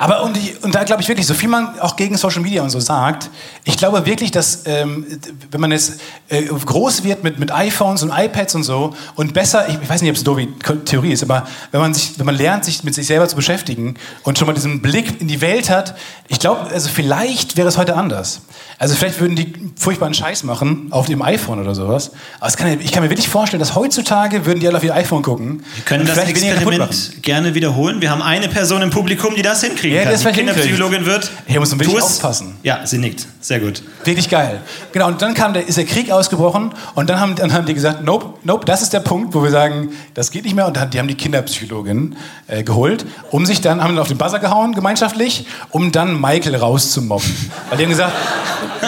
Aber 0.00 0.22
und, 0.22 0.34
ich, 0.38 0.64
und 0.64 0.74
da 0.74 0.82
glaube 0.84 1.02
ich 1.02 1.08
wirklich, 1.08 1.26
so 1.26 1.34
viel 1.34 1.50
man 1.50 1.78
auch 1.78 1.94
gegen 1.94 2.16
Social 2.16 2.40
Media 2.40 2.62
und 2.62 2.70
so 2.70 2.80
sagt, 2.80 3.28
ich 3.64 3.76
glaube 3.76 4.06
wirklich, 4.06 4.30
dass 4.30 4.62
ähm, 4.64 5.04
wenn 5.50 5.60
man 5.60 5.72
jetzt 5.72 6.00
äh, 6.30 6.44
groß 6.44 7.04
wird 7.04 7.22
mit, 7.22 7.38
mit 7.38 7.52
iPhones 7.52 8.02
und 8.02 8.10
iPads 8.10 8.54
und 8.54 8.62
so 8.62 8.94
und 9.14 9.34
besser, 9.34 9.68
ich, 9.68 9.74
ich 9.78 9.90
weiß 9.90 10.00
nicht, 10.00 10.10
ob 10.10 10.16
es 10.16 10.24
doofe 10.24 10.48
Theorie 10.86 11.12
ist, 11.12 11.22
aber 11.22 11.46
wenn 11.70 11.82
man, 11.82 11.92
sich, 11.92 12.18
wenn 12.18 12.24
man 12.24 12.34
lernt, 12.34 12.64
sich 12.64 12.82
mit 12.82 12.94
sich 12.94 13.06
selber 13.06 13.28
zu 13.28 13.36
beschäftigen 13.36 13.96
und 14.22 14.38
schon 14.38 14.46
mal 14.46 14.54
diesen 14.54 14.80
Blick 14.80 15.20
in 15.20 15.28
die 15.28 15.42
Welt 15.42 15.68
hat, 15.68 15.94
ich 16.28 16.38
glaube, 16.38 16.70
also 16.70 16.88
vielleicht 16.88 17.58
wäre 17.58 17.68
es 17.68 17.76
heute 17.76 17.94
anders. 17.94 18.40
Also 18.78 18.94
vielleicht 18.94 19.20
würden 19.20 19.36
die 19.36 19.52
furchtbaren 19.76 20.14
Scheiß 20.14 20.44
machen 20.44 20.86
auf 20.92 21.04
dem 21.04 21.20
iPhone 21.20 21.60
oder 21.60 21.74
sowas. 21.74 22.12
Aber 22.40 22.50
kann, 22.52 22.80
ich 22.80 22.92
kann 22.92 23.02
mir 23.02 23.10
wirklich 23.10 23.28
vorstellen, 23.28 23.60
dass 23.60 23.74
heutzutage 23.74 24.46
würden 24.46 24.60
die 24.60 24.66
alle 24.66 24.78
auf 24.78 24.84
ihr 24.84 24.94
iPhone 24.94 25.22
gucken. 25.22 25.62
Wir 25.74 25.84
können 25.84 26.06
das. 26.06 26.16
Experiment 26.16 27.22
gerne 27.22 27.54
wiederholen. 27.54 28.00
Wir 28.00 28.10
haben 28.10 28.22
eine 28.22 28.48
Person 28.48 28.80
im 28.80 28.88
Publikum, 28.88 29.34
die 29.34 29.42
das 29.42 29.62
hinkriegen 29.90 29.96
Ja, 29.96 30.02
kann. 30.04 30.12
das 30.12 30.22
die 30.22 30.38
Kinderpsychologin 30.38 31.06
wird. 31.06 31.30
Hier 31.46 31.60
muss 31.60 31.70
man 31.70 31.80
wirklich 31.80 32.02
aufpassen. 32.02 32.54
Ja, 32.62 32.80
sie 32.86 32.98
nickt. 32.98 33.26
Sehr 33.40 33.60
gut. 33.60 33.82
Wirklich 34.04 34.28
geil. 34.28 34.60
Genau, 34.92 35.08
und 35.08 35.20
dann 35.22 35.34
kam 35.34 35.52
der, 35.52 35.66
ist 35.66 35.78
der 35.78 35.84
Krieg 35.86 36.10
ausgebrochen 36.10 36.72
und 36.94 37.08
dann 37.10 37.20
haben, 37.20 37.34
dann 37.36 37.52
haben 37.52 37.66
die 37.66 37.74
gesagt, 37.74 38.04
nope, 38.04 38.34
nope, 38.44 38.64
das 38.66 38.82
ist 38.82 38.92
der 38.92 39.00
Punkt, 39.00 39.34
wo 39.34 39.42
wir 39.42 39.50
sagen, 39.50 39.90
das 40.14 40.30
geht 40.30 40.44
nicht 40.44 40.54
mehr. 40.54 40.66
Und 40.66 40.76
dann, 40.76 40.90
die 40.90 40.98
haben 40.98 41.08
die 41.08 41.14
Kinderpsychologin 41.16 42.16
äh, 42.48 42.62
geholt, 42.62 43.04
um 43.30 43.46
sich 43.46 43.60
dann, 43.60 43.82
haben 43.82 43.94
dann 43.94 44.02
auf 44.02 44.08
den 44.08 44.18
Buzzer 44.18 44.38
gehauen, 44.38 44.74
gemeinschaftlich, 44.74 45.46
um 45.70 45.92
dann 45.92 46.20
Michael 46.20 46.56
rauszumobben. 46.56 47.50
Weil 47.68 47.78
die 47.78 47.84
haben 47.84 47.90
gesagt, 47.90 48.12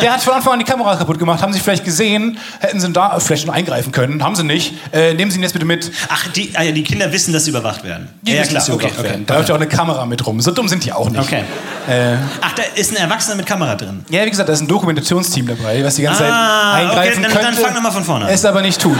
der 0.01 0.13
hat 0.13 0.23
von 0.23 0.35
Anfang 0.35 0.55
an 0.55 0.59
die 0.59 0.65
Kamera 0.65 0.97
kaputt 0.97 1.19
gemacht, 1.19 1.43
haben 1.43 1.53
sie 1.53 1.61
vielleicht 1.61 1.85
gesehen, 1.85 2.39
hätten 2.61 2.81
sie 2.81 2.91
da 2.93 3.19
vielleicht 3.21 3.45
schon 3.45 3.55
eingreifen 3.55 3.93
können, 3.93 4.23
haben 4.23 4.35
sie 4.35 4.45
nicht. 4.45 4.75
Äh, 4.93 5.15
nehmen 5.15 5.31
Sie 5.31 5.39
ihn 5.39 5.43
jetzt 5.43 5.53
bitte 5.53 5.65
mit. 5.65 5.91
Ach, 6.09 6.29
die, 6.29 6.51
ja, 6.53 6.71
die 6.73 6.83
Kinder 6.83 7.13
wissen, 7.13 7.33
dass 7.33 7.45
sie 7.45 7.51
überwacht 7.51 7.85
werden. 7.85 8.09
Die 8.23 8.33
ja, 8.33 8.41
wissen, 8.41 8.51
klar. 8.51 8.59
dass 8.59 8.67
sie 8.67 8.73
Okay, 8.73 8.85
überwacht 8.87 9.01
okay. 9.01 9.09
werden. 9.11 9.27
Da 9.27 9.37
läuft 9.37 9.49
ja 9.49 9.55
auch 9.55 9.61
eine 9.61 9.69
Kamera 9.69 10.05
mit 10.07 10.27
rum. 10.27 10.41
So 10.41 10.51
dumm 10.51 10.69
sind 10.69 10.85
die 10.85 10.92
auch 10.97 11.09
nicht. 11.11 11.21
Okay. 11.21 11.45
Äh, 11.89 12.17
Ach, 12.41 12.53
da 12.55 12.63
ist 12.77 12.93
ein 12.93 12.97
Erwachsener 12.97 13.35
mit 13.37 13.47
Kamera 13.47 13.75
drin. 13.75 14.05
Ja, 14.09 14.25
wie 14.25 14.31
gesagt, 14.31 14.49
da 14.49 14.53
ist 14.53 14.61
ein 14.61 14.69
Dokumentationsteam 14.69 15.49
dabei, 15.49 15.83
was 15.85 15.97
die 15.97 16.03
ganze 16.03 16.25
Ah, 16.25 16.73
Zeit 16.75 16.81
eingreifen 16.83 16.99
okay, 17.01 17.23
dann- 17.23 17.33
dann 17.33 17.45
könnte. 17.55 17.61
fang 17.63 17.75
noch 17.75 17.83
mal 17.83 17.91
von 17.91 18.05
vorne 18.05 18.25
an. 18.27 18.31
Es 18.31 18.45
aber 18.45 18.63
nicht 18.63 18.81
tut. 18.81 18.97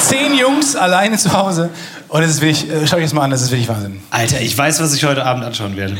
Zehn 0.00 0.34
Jungs 0.36 0.76
alleine 0.76 1.16
zu 1.16 1.32
Hause. 1.32 1.70
Und 2.08 2.22
es 2.22 2.30
ist 2.32 2.40
wirklich, 2.42 2.70
äh, 2.70 2.86
schau 2.86 2.98
ich 2.98 3.04
das 3.04 3.12
mal 3.14 3.22
an, 3.22 3.30
das 3.30 3.40
ist 3.42 3.50
wirklich 3.50 3.68
Wahnsinn. 3.68 4.00
Alter, 4.10 4.40
ich 4.40 4.56
weiß, 4.56 4.80
was 4.80 4.92
ich 4.94 5.04
heute 5.04 5.24
Abend 5.24 5.44
anschauen 5.44 5.76
werde. 5.76 5.96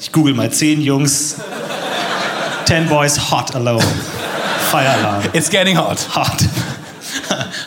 Ich 0.00 0.10
google 0.10 0.34
mal 0.34 0.50
10 0.50 0.80
Jungs, 0.82 1.36
10 2.64 2.88
Boys 2.88 3.30
hot 3.30 3.54
alone. 3.54 3.84
Fire 4.70 4.88
Alarm. 4.98 5.22
It's 5.32 5.48
getting 5.48 5.76
hot. 5.78 5.98
Hot. 6.16 6.38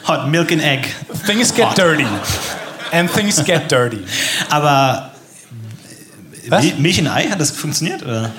hot 0.07 0.27
Milk 0.27 0.51
and 0.51 0.61
Egg. 0.61 0.87
Things 1.25 1.53
get 1.53 1.65
Hot. 1.67 1.77
dirty. 1.77 2.05
And 2.91 3.09
things 3.11 3.43
get 3.43 3.71
dirty. 3.71 4.03
Aber 4.49 5.11
Was? 6.49 6.63
Mi- 6.63 6.73
Milch 6.77 6.99
und 6.99 7.07
Ei, 7.07 7.27
hat 7.29 7.39
das 7.39 7.51
funktioniert? 7.51 8.03
Oder? 8.03 8.31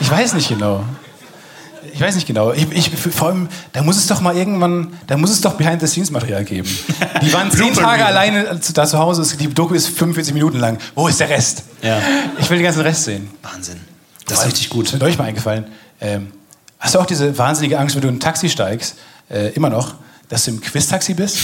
Ich 0.00 0.10
weiß 0.10 0.34
nicht 0.34 0.48
genau. 0.48 0.84
Ich 1.92 2.00
weiß 2.00 2.14
nicht 2.14 2.26
genau. 2.26 2.52
Ich, 2.52 2.70
ich, 2.70 2.90
vor 2.90 3.28
allem, 3.28 3.48
da 3.72 3.82
muss 3.82 3.96
es 3.96 4.06
doch 4.06 4.20
mal 4.20 4.36
irgendwann, 4.36 4.92
da 5.08 5.16
muss 5.16 5.30
es 5.30 5.40
doch 5.40 5.54
Behind-the-Scenes-Material 5.54 6.44
geben. 6.44 6.68
Die 7.22 7.32
waren 7.32 7.50
zehn 7.50 7.74
Tage 7.74 8.04
alleine 8.04 8.60
da 8.74 8.86
zu 8.86 8.98
Hause. 8.98 9.36
Die 9.36 9.52
Doku 9.52 9.74
ist 9.74 9.88
45 9.88 10.34
Minuten 10.34 10.58
lang. 10.60 10.78
Wo 10.94 11.08
ist 11.08 11.18
der 11.18 11.28
Rest? 11.28 11.64
Ja. 11.82 11.98
Ich 12.38 12.48
will 12.50 12.58
den 12.58 12.64
ganzen 12.64 12.82
Rest 12.82 13.04
sehen. 13.04 13.28
Wahnsinn. 13.42 13.80
Das 14.26 14.40
ist 14.40 14.46
richtig 14.46 14.64
Ist 14.66 14.70
gut. 14.70 14.92
mir 14.92 15.02
euch 15.06 15.18
mal 15.18 15.24
eingefallen. 15.24 15.66
Ähm, 16.00 16.30
hast 16.78 16.94
du 16.94 17.00
auch 17.00 17.06
diese 17.06 17.36
wahnsinnige 17.36 17.78
Angst, 17.78 17.96
wenn 17.96 18.02
du 18.02 18.08
in 18.08 18.16
ein 18.16 18.20
Taxi 18.20 18.48
steigst, 18.48 18.94
äh, 19.30 19.48
immer 19.54 19.70
noch, 19.70 19.94
dass 20.28 20.44
du 20.44 20.52
im 20.52 20.60
Quiz-Taxi 20.60 21.14
bist? 21.14 21.36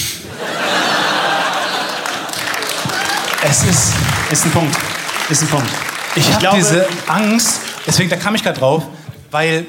es 3.42 3.62
ist. 3.64 3.92
Ist 4.30 4.44
ein 4.46 4.52
Punkt. 4.52 4.76
Ist 5.30 5.42
ein 5.42 5.48
Punkt. 5.48 5.68
Ich 6.16 6.28
habe 6.28 6.38
glaube- 6.40 6.56
diese 6.58 6.86
Angst, 7.06 7.60
deswegen, 7.86 8.10
da 8.10 8.16
kam 8.16 8.34
ich 8.34 8.42
gerade 8.42 8.58
drauf, 8.58 8.84
weil, 9.30 9.66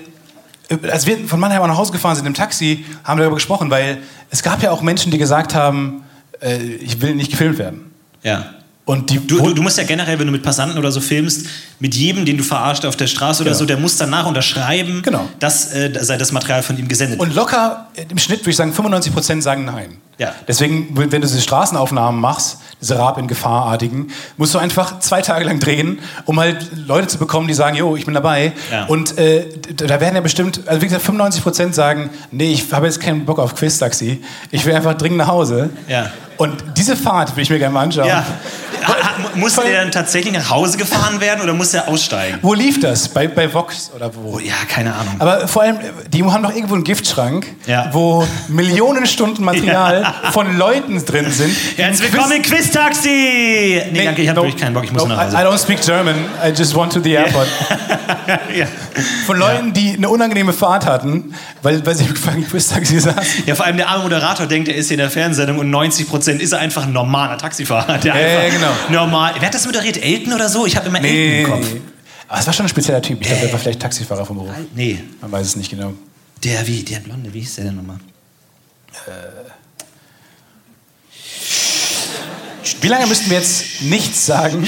äh, 0.69 0.90
als 0.90 1.06
wir 1.06 1.18
von 1.27 1.40
Mannheim 1.40 1.65
nach 1.68 1.77
Hause 1.77 1.91
gefahren 1.91 2.15
sind 2.15 2.26
im 2.26 2.34
Taxi, 2.34 2.86
haben 3.03 3.18
wir 3.18 3.23
darüber 3.23 3.38
gesprochen, 3.38 3.69
weil 3.72 3.99
es 4.30 4.44
gab 4.44 4.61
ja 4.61 4.72
auch 4.72 4.82
Menschen, 4.82 5.11
die 5.11 5.18
gesagt 5.18 5.56
haben, 5.56 6.03
äh, 6.41 6.57
ich 6.57 7.02
will 7.02 7.15
nicht 7.15 7.32
gefilmt 7.32 7.57
werden. 7.57 7.91
Ja. 8.22 8.52
Und 8.86 9.10
die 9.10 9.26
Du, 9.26 9.40
du, 9.40 9.53
du 9.56 9.61
musst 9.64 9.77
ja 9.80 9.84
generell, 9.84 10.19
wenn 10.19 10.27
du 10.27 10.32
mit 10.32 10.44
Passanten 10.44 10.77
oder 10.77 10.91
so 10.91 11.02
filmst, 11.02 11.48
mit 11.80 11.93
jedem, 11.95 12.26
den 12.26 12.38
du 12.38 12.43
verarscht 12.43 12.85
auf 12.85 12.95
der 12.95 13.07
Straße 13.07 13.41
oder 13.43 13.52
Genau. 13.52 13.60
so, 13.60 13.65
der 13.65 13.77
muss 13.77 13.97
danach 13.97 14.26
unterschreiben, 14.26 15.02
Genau. 15.03 15.27
dass 15.39 15.73
äh, 15.73 15.91
sei 16.02 16.18
das 16.18 16.31
Material 16.31 16.64
von 16.64 16.77
ihm 16.77 16.88
gesendet. 16.88 17.19
Und 17.19 17.35
locker, 17.35 17.88
äh, 17.95 18.06
im 18.10 18.18
Schnitt 18.18 18.41
würde 18.41 18.52
ich 18.52 18.56
sagen, 18.56 18.72
95% 18.73 19.41
sagen 19.41 19.65
nein. 19.65 19.97
Ja. 20.18 20.34
Deswegen, 20.47 20.89
wenn 20.95 21.10
du 21.10 21.19
diese 21.27 21.41
Straßenaufnahmen 21.41 22.22
machst, 22.22 22.60
diese 22.81 22.97
Rab 22.97 23.18
in 23.18 23.27
Gefahrartigen, 23.27 24.11
musst 24.38 24.53
du 24.53 24.60
einfach 24.60 24.99
zwei 24.99 25.22
Tage 25.22 25.43
lang 25.43 25.60
drehen, 25.60 25.99
um 26.23 26.39
halt 26.39 26.68
Leute 26.88 27.07
zu 27.07 27.18
bekommen, 27.18 27.47
die 27.49 27.53
sagen, 27.53 27.76
jo, 27.76 27.97
ich 27.97 28.06
bin 28.06 28.14
dabei. 28.14 28.53
Ja. 28.72 28.85
Und 28.85 29.18
äh, 29.18 29.45
da 29.76 29.99
werden 29.99 30.15
ja 30.15 30.22
bestimmt, 30.22 30.61
also 30.68 30.81
wie 30.81 30.85
gesagt, 30.88 31.06
95% 31.06 31.73
sagen, 31.73 32.10
nee, 32.31 32.53
ich 32.53 32.72
habe 32.72 32.85
jetzt 32.85 33.02
keinen 33.02 33.26
Bock 33.26 33.39
auf 33.39 33.56
Quiz-Taxi, 33.56 34.23
ich 34.52 34.65
will 34.65 34.73
einfach 34.73 34.93
dringend 34.93 35.18
nach 35.18 35.27
Hause. 35.27 35.69
Ja. 35.89 36.10
Und 36.38 36.64
diese 36.77 36.95
Fahrt 36.97 37.35
will 37.35 37.43
ich 37.43 37.49
mir 37.49 37.60
gerne 37.60 37.73
mal 37.73 37.81
anschauen. 37.84 38.07
ja. 38.07 38.26
Ha- 38.88 38.93
ha- 39.02 39.15
Muss 39.35 39.56
der 39.56 39.81
dann 39.81 39.91
tatsächlich 39.91 40.34
nach 40.34 40.49
Hause 40.49 40.77
gefahren 40.77 41.19
werden 41.19 41.41
oder 41.41 41.53
muss 41.53 41.65
er 41.74 41.88
aussteigen? 41.88 42.40
Wo 42.42 42.54
lief 42.54 42.80
das? 42.80 43.10
Bei, 43.10 43.28
bei 43.28 43.52
Vox 43.54 43.92
oder 43.96 44.14
wo? 44.16 44.36
Oh, 44.36 44.40
ja, 44.40 44.54
keine 44.70 44.94
Ahnung. 44.94 45.16
Aber 45.20 45.48
vor 45.48 45.64
allem, 45.64 45.78
die 46.12 46.24
haben 46.24 46.44
doch 46.44 46.54
irgendwo 46.54 46.76
einen 46.76 46.84
Giftschrank, 46.84 47.48
Ja. 47.66 47.90
wo 47.92 48.26
Millionen 48.48 49.06
Stunden 49.06 49.44
Material 49.44 50.14
von 50.32 50.58
Leuten 50.58 51.04
drin 51.06 51.32
sind. 51.32 51.56
Herzlich 51.78 52.10
Quiz- 52.10 52.14
willkommen 52.14 52.32
im 52.38 52.42
Quiz-Taxi! 52.42 53.82
Nee, 53.92 54.06
danke, 54.06 54.22
ich 54.22 54.30
habe 54.30 54.40
no, 54.40 54.46
wirklich 54.46 54.62
keinen 54.62 54.74
Bock, 54.74 54.84
ich 54.84 54.92
muss 54.92 55.04
no, 55.04 55.10
nach 55.10 55.32
I, 55.32 55.34
I 55.34 55.38
Hause. 55.38 55.48
don't 55.48 55.62
speak 55.62 55.82
German, 55.82 56.16
I 56.44 56.50
just 56.50 56.76
want 56.76 56.94
to 56.94 57.00
the 57.02 57.14
airport. 57.14 57.48
ja. 58.56 58.66
Von 59.26 59.38
Leuten, 59.38 59.74
die 59.74 59.96
eine 59.98 60.10
unangenehme 60.10 60.54
Fahrt 60.54 60.86
hatten, 60.86 61.34
weil, 61.62 61.86
weil 61.86 61.96
sie 61.96 62.06
im 62.36 62.48
Quiz-Taxi 62.48 63.00
saßen. 63.00 63.44
ja, 63.46 63.56
vor 63.56 63.66
allem 63.66 63.78
der 63.78 63.90
arme 63.90 64.04
Moderator 64.04 64.46
denkt, 64.46 64.68
er 64.70 64.76
ist 64.76 64.88
hier 64.88 64.96
in 64.96 65.00
der 65.00 65.10
Fernsehsendung 65.10 65.60
und 65.60 65.70
90% 65.74 66.38
ist 66.40 66.52
er 66.54 66.60
einfach 66.60 66.84
ein 66.84 66.94
normaler 66.94 67.38
Taxifahrer. 67.38 67.98
Der 67.98 68.14
Ja, 68.16 68.44
ja, 68.44 68.50
genau. 68.50 69.02
Normal. 69.02 69.34
Wer 69.40 69.48
hat 69.48 69.54
das 69.54 69.66
moderiert? 69.66 69.98
Elton 70.02 70.34
oder 70.34 70.50
so? 70.50 70.66
Ich 70.66 70.76
habe 70.76 70.88
immer 70.88 71.00
Nee, 71.00 71.40
Elton 71.42 71.55
Kopf. 71.61 71.68
aber 72.27 72.40
es 72.40 72.45
war 72.48 72.53
schon 72.53 72.65
ein 72.65 72.69
spezieller 72.69 73.02
Typ. 73.02 73.19
Ich 73.22 73.27
glaube, 73.27 73.41
der 73.41 73.52
war 73.52 73.60
vielleicht 73.60 73.82
Taxifahrer 73.82 74.26
vom 74.26 74.38
Beruf. 74.38 74.52
Nee, 74.76 75.02
Man 75.22 75.32
weiß 75.32 75.48
es 75.48 75.56
nicht 75.56 75.69
genau. 75.69 75.94
der 76.44 76.65
wie, 76.68 76.84
der 76.84 76.99
Blonde, 76.99 77.34
wie 77.34 77.40
hieß 77.40 77.56
der 77.56 77.65
denn 77.65 77.76
nochmal? 77.76 77.98
Wie 82.82 82.88
lange 82.88 83.07
müssten 83.07 83.30
wir 83.30 83.38
jetzt 83.38 83.82
nichts 83.82 84.26
sagen, 84.26 84.68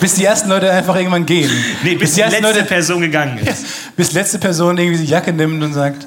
bis 0.00 0.14
die 0.14 0.24
ersten 0.24 0.48
Leute 0.48 0.70
einfach 0.70 0.96
irgendwann 0.96 1.26
gehen? 1.26 1.50
Nee, 1.82 1.94
bis 1.94 2.14
die 2.14 2.20
ersten 2.20 2.42
letzte 2.42 2.58
Leute, 2.58 2.68
Person 2.68 3.00
gegangen 3.00 3.38
ist. 3.38 3.64
bis 3.96 4.08
die 4.10 4.14
letzte 4.14 4.38
Person 4.38 4.78
irgendwie 4.78 5.04
die 5.04 5.10
Jacke 5.10 5.32
nimmt 5.32 5.62
und 5.62 5.72
sagt, 5.72 6.06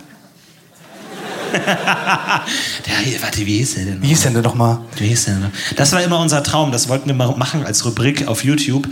Der 2.86 3.22
warte, 3.22 3.46
wie 3.46 3.58
hieß 3.58 3.76
der 3.76 3.86
denn? 3.86 4.02
wie 4.02 4.08
hieß 4.08 4.22
denn 4.24 4.34
der 4.34 4.44
noch 4.44 4.56
mal? 4.56 4.80
Wie 4.98 5.08
hieß 5.08 5.26
der 5.26 5.36
denn? 5.36 5.52
Das 5.76 5.92
war 5.92 6.02
immer 6.04 6.20
unser 6.20 6.44
Traum, 6.44 6.72
das 6.72 6.90
wollten 6.90 7.08
wir 7.08 7.14
mal 7.16 7.34
machen 7.38 7.66
als 7.66 7.86
Rubrik 7.86 8.28
auf 8.28 8.44
YouTube. 8.44 8.88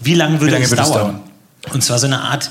Wie 0.00 0.14
lange 0.14 0.40
würde, 0.40 0.52
lange 0.54 0.64
es, 0.64 0.70
würde 0.70 0.82
es 0.82 0.88
dauern? 0.90 1.00
dauern? 1.02 1.20
Und 1.72 1.82
zwar 1.84 1.98
so 1.98 2.06
eine 2.06 2.20
Art 2.20 2.50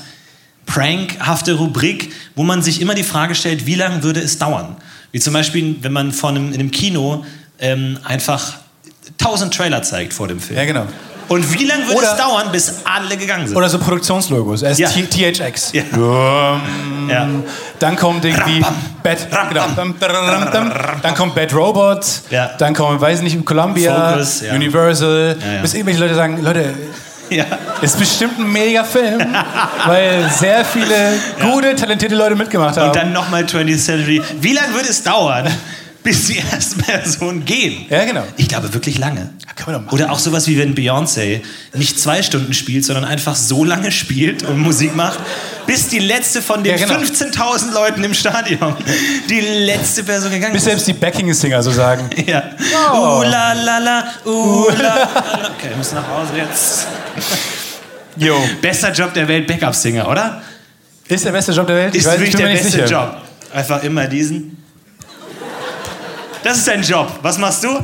prankhafte 0.66 1.54
Rubrik, 1.54 2.12
wo 2.36 2.42
man 2.42 2.62
sich 2.62 2.80
immer 2.80 2.94
die 2.94 3.02
Frage 3.04 3.34
stellt, 3.34 3.66
wie 3.66 3.74
lange 3.74 4.02
würde 4.02 4.20
es 4.20 4.38
dauern? 4.38 4.76
Wie 5.12 5.20
zum 5.20 5.32
Beispiel, 5.32 5.76
wenn 5.80 5.92
man 5.92 6.12
vor 6.12 6.30
einem, 6.30 6.48
in 6.52 6.60
einem 6.60 6.70
Kino 6.70 7.24
ähm, 7.58 7.98
einfach 8.04 8.54
tausend 9.16 9.54
Trailer 9.54 9.82
zeigt 9.82 10.12
vor 10.12 10.28
dem 10.28 10.38
Film. 10.40 10.58
Ja, 10.58 10.64
genau. 10.66 10.86
Und 11.28 11.52
wie 11.58 11.64
lange 11.66 11.86
würde 11.88 12.06
es 12.06 12.16
dauern, 12.16 12.50
bis 12.52 12.72
alle 12.84 13.16
gegangen 13.16 13.46
sind? 13.46 13.56
Oder 13.56 13.68
so 13.68 13.78
Produktionslogos. 13.78 14.62
Erst 14.62 14.80
Ja. 14.80 14.88
T- 14.88 15.02
THX. 15.32 15.72
Ja. 15.72 15.82
Ähm, 15.92 17.10
Ja. 17.10 17.28
Dann 17.78 17.96
kommt 17.96 18.24
irgendwie. 18.24 18.64
Bad, 19.02 19.28
genau, 19.48 19.64
dann 21.02 21.14
kommt 21.14 21.34
Bad 21.34 21.54
Robot, 21.54 22.04
Ja. 22.30 22.50
dann 22.58 22.74
kommt, 22.74 23.00
weiß 23.00 23.22
nicht, 23.22 23.44
Columbia, 23.44 24.12
Focus, 24.12 24.40
ja. 24.42 24.54
Universal, 24.54 25.36
Ja, 25.40 25.52
ja. 25.54 25.62
bis 25.62 25.74
irgendwelche 25.74 26.00
Leute 26.00 26.14
sagen, 26.14 26.42
Leute, 26.42 26.74
ja. 27.30 27.44
ist 27.80 27.98
bestimmt 27.98 28.38
ein 28.38 28.50
mega 28.52 28.82
Film, 28.84 29.20
weil 29.86 30.28
sehr 30.30 30.64
viele 30.64 31.12
gute, 31.40 31.76
talentierte 31.76 32.16
Leute 32.16 32.34
mitgemacht 32.34 32.76
haben. 32.76 32.88
Und 32.88 32.96
dann 32.96 33.12
nochmal 33.12 33.44
20th 33.44 33.78
Century. 33.84 34.22
Wie 34.40 34.52
lange 34.52 34.74
würde 34.74 34.88
es 34.88 35.02
dauern, 35.02 35.46
bis 36.08 36.26
die 36.28 36.38
ersten 36.38 36.80
Personen 36.80 37.44
gehen. 37.44 37.84
Ja, 37.90 38.02
genau. 38.06 38.24
Ich 38.38 38.48
glaube 38.48 38.72
wirklich 38.72 38.96
lange. 38.96 39.28
Oder 39.90 40.10
auch 40.10 40.18
sowas 40.18 40.46
wie 40.46 40.58
wenn 40.58 40.74
Beyoncé 40.74 41.42
nicht 41.74 42.00
zwei 42.00 42.22
Stunden 42.22 42.54
spielt, 42.54 42.86
sondern 42.86 43.04
einfach 43.04 43.36
so 43.36 43.62
lange 43.62 43.92
spielt 43.92 44.42
und 44.42 44.58
Musik 44.58 44.96
macht, 44.96 45.18
bis 45.66 45.88
die 45.88 45.98
letzte 45.98 46.40
von 46.40 46.64
den 46.64 46.78
Ja, 46.78 46.86
genau. 46.86 46.98
15.000 46.98 47.74
Leuten 47.74 48.02
im 48.04 48.14
Stadion, 48.14 48.74
die 49.28 49.40
letzte 49.40 50.02
Person 50.02 50.30
gegangen 50.30 50.54
Bis 50.54 50.62
ist. 50.62 50.68
selbst 50.68 50.88
die 50.88 50.94
Backing-Singer 50.94 51.62
so 51.62 51.72
sagen. 51.72 52.08
Ja. 52.26 52.42
Uh, 52.92 53.22
la, 53.24 53.52
la, 53.52 53.78
la, 53.78 54.04
uh, 54.24 54.68
la, 54.70 54.78
la. 54.78 55.08
Okay, 55.58 55.68
wir 55.68 55.76
müssen 55.76 55.96
nach 55.96 56.08
Hause 56.08 56.32
jetzt. 56.36 56.86
Jo. 58.16 58.34
Bester 58.62 58.92
Job 58.92 59.12
der 59.12 59.28
Welt, 59.28 59.46
Backup-Singer, 59.46 60.08
oder? 60.08 60.42
Ist 61.06 61.24
der 61.24 61.32
beste 61.32 61.52
Job 61.52 61.66
der 61.66 61.76
Welt? 61.76 61.94
Ist 61.94 62.06
weiß, 62.06 62.14
wirklich 62.14 62.30
ich 62.30 62.36
der 62.36 62.46
beste 62.46 62.70
sicher. 62.70 62.86
Job. 62.86 63.16
Einfach 63.52 63.82
immer 63.82 64.06
diesen. 64.06 64.56
Das 66.48 66.56
ist 66.56 66.66
dein 66.66 66.82
Job. 66.82 67.18
Was 67.20 67.36
machst 67.36 67.62
du? 67.62 67.78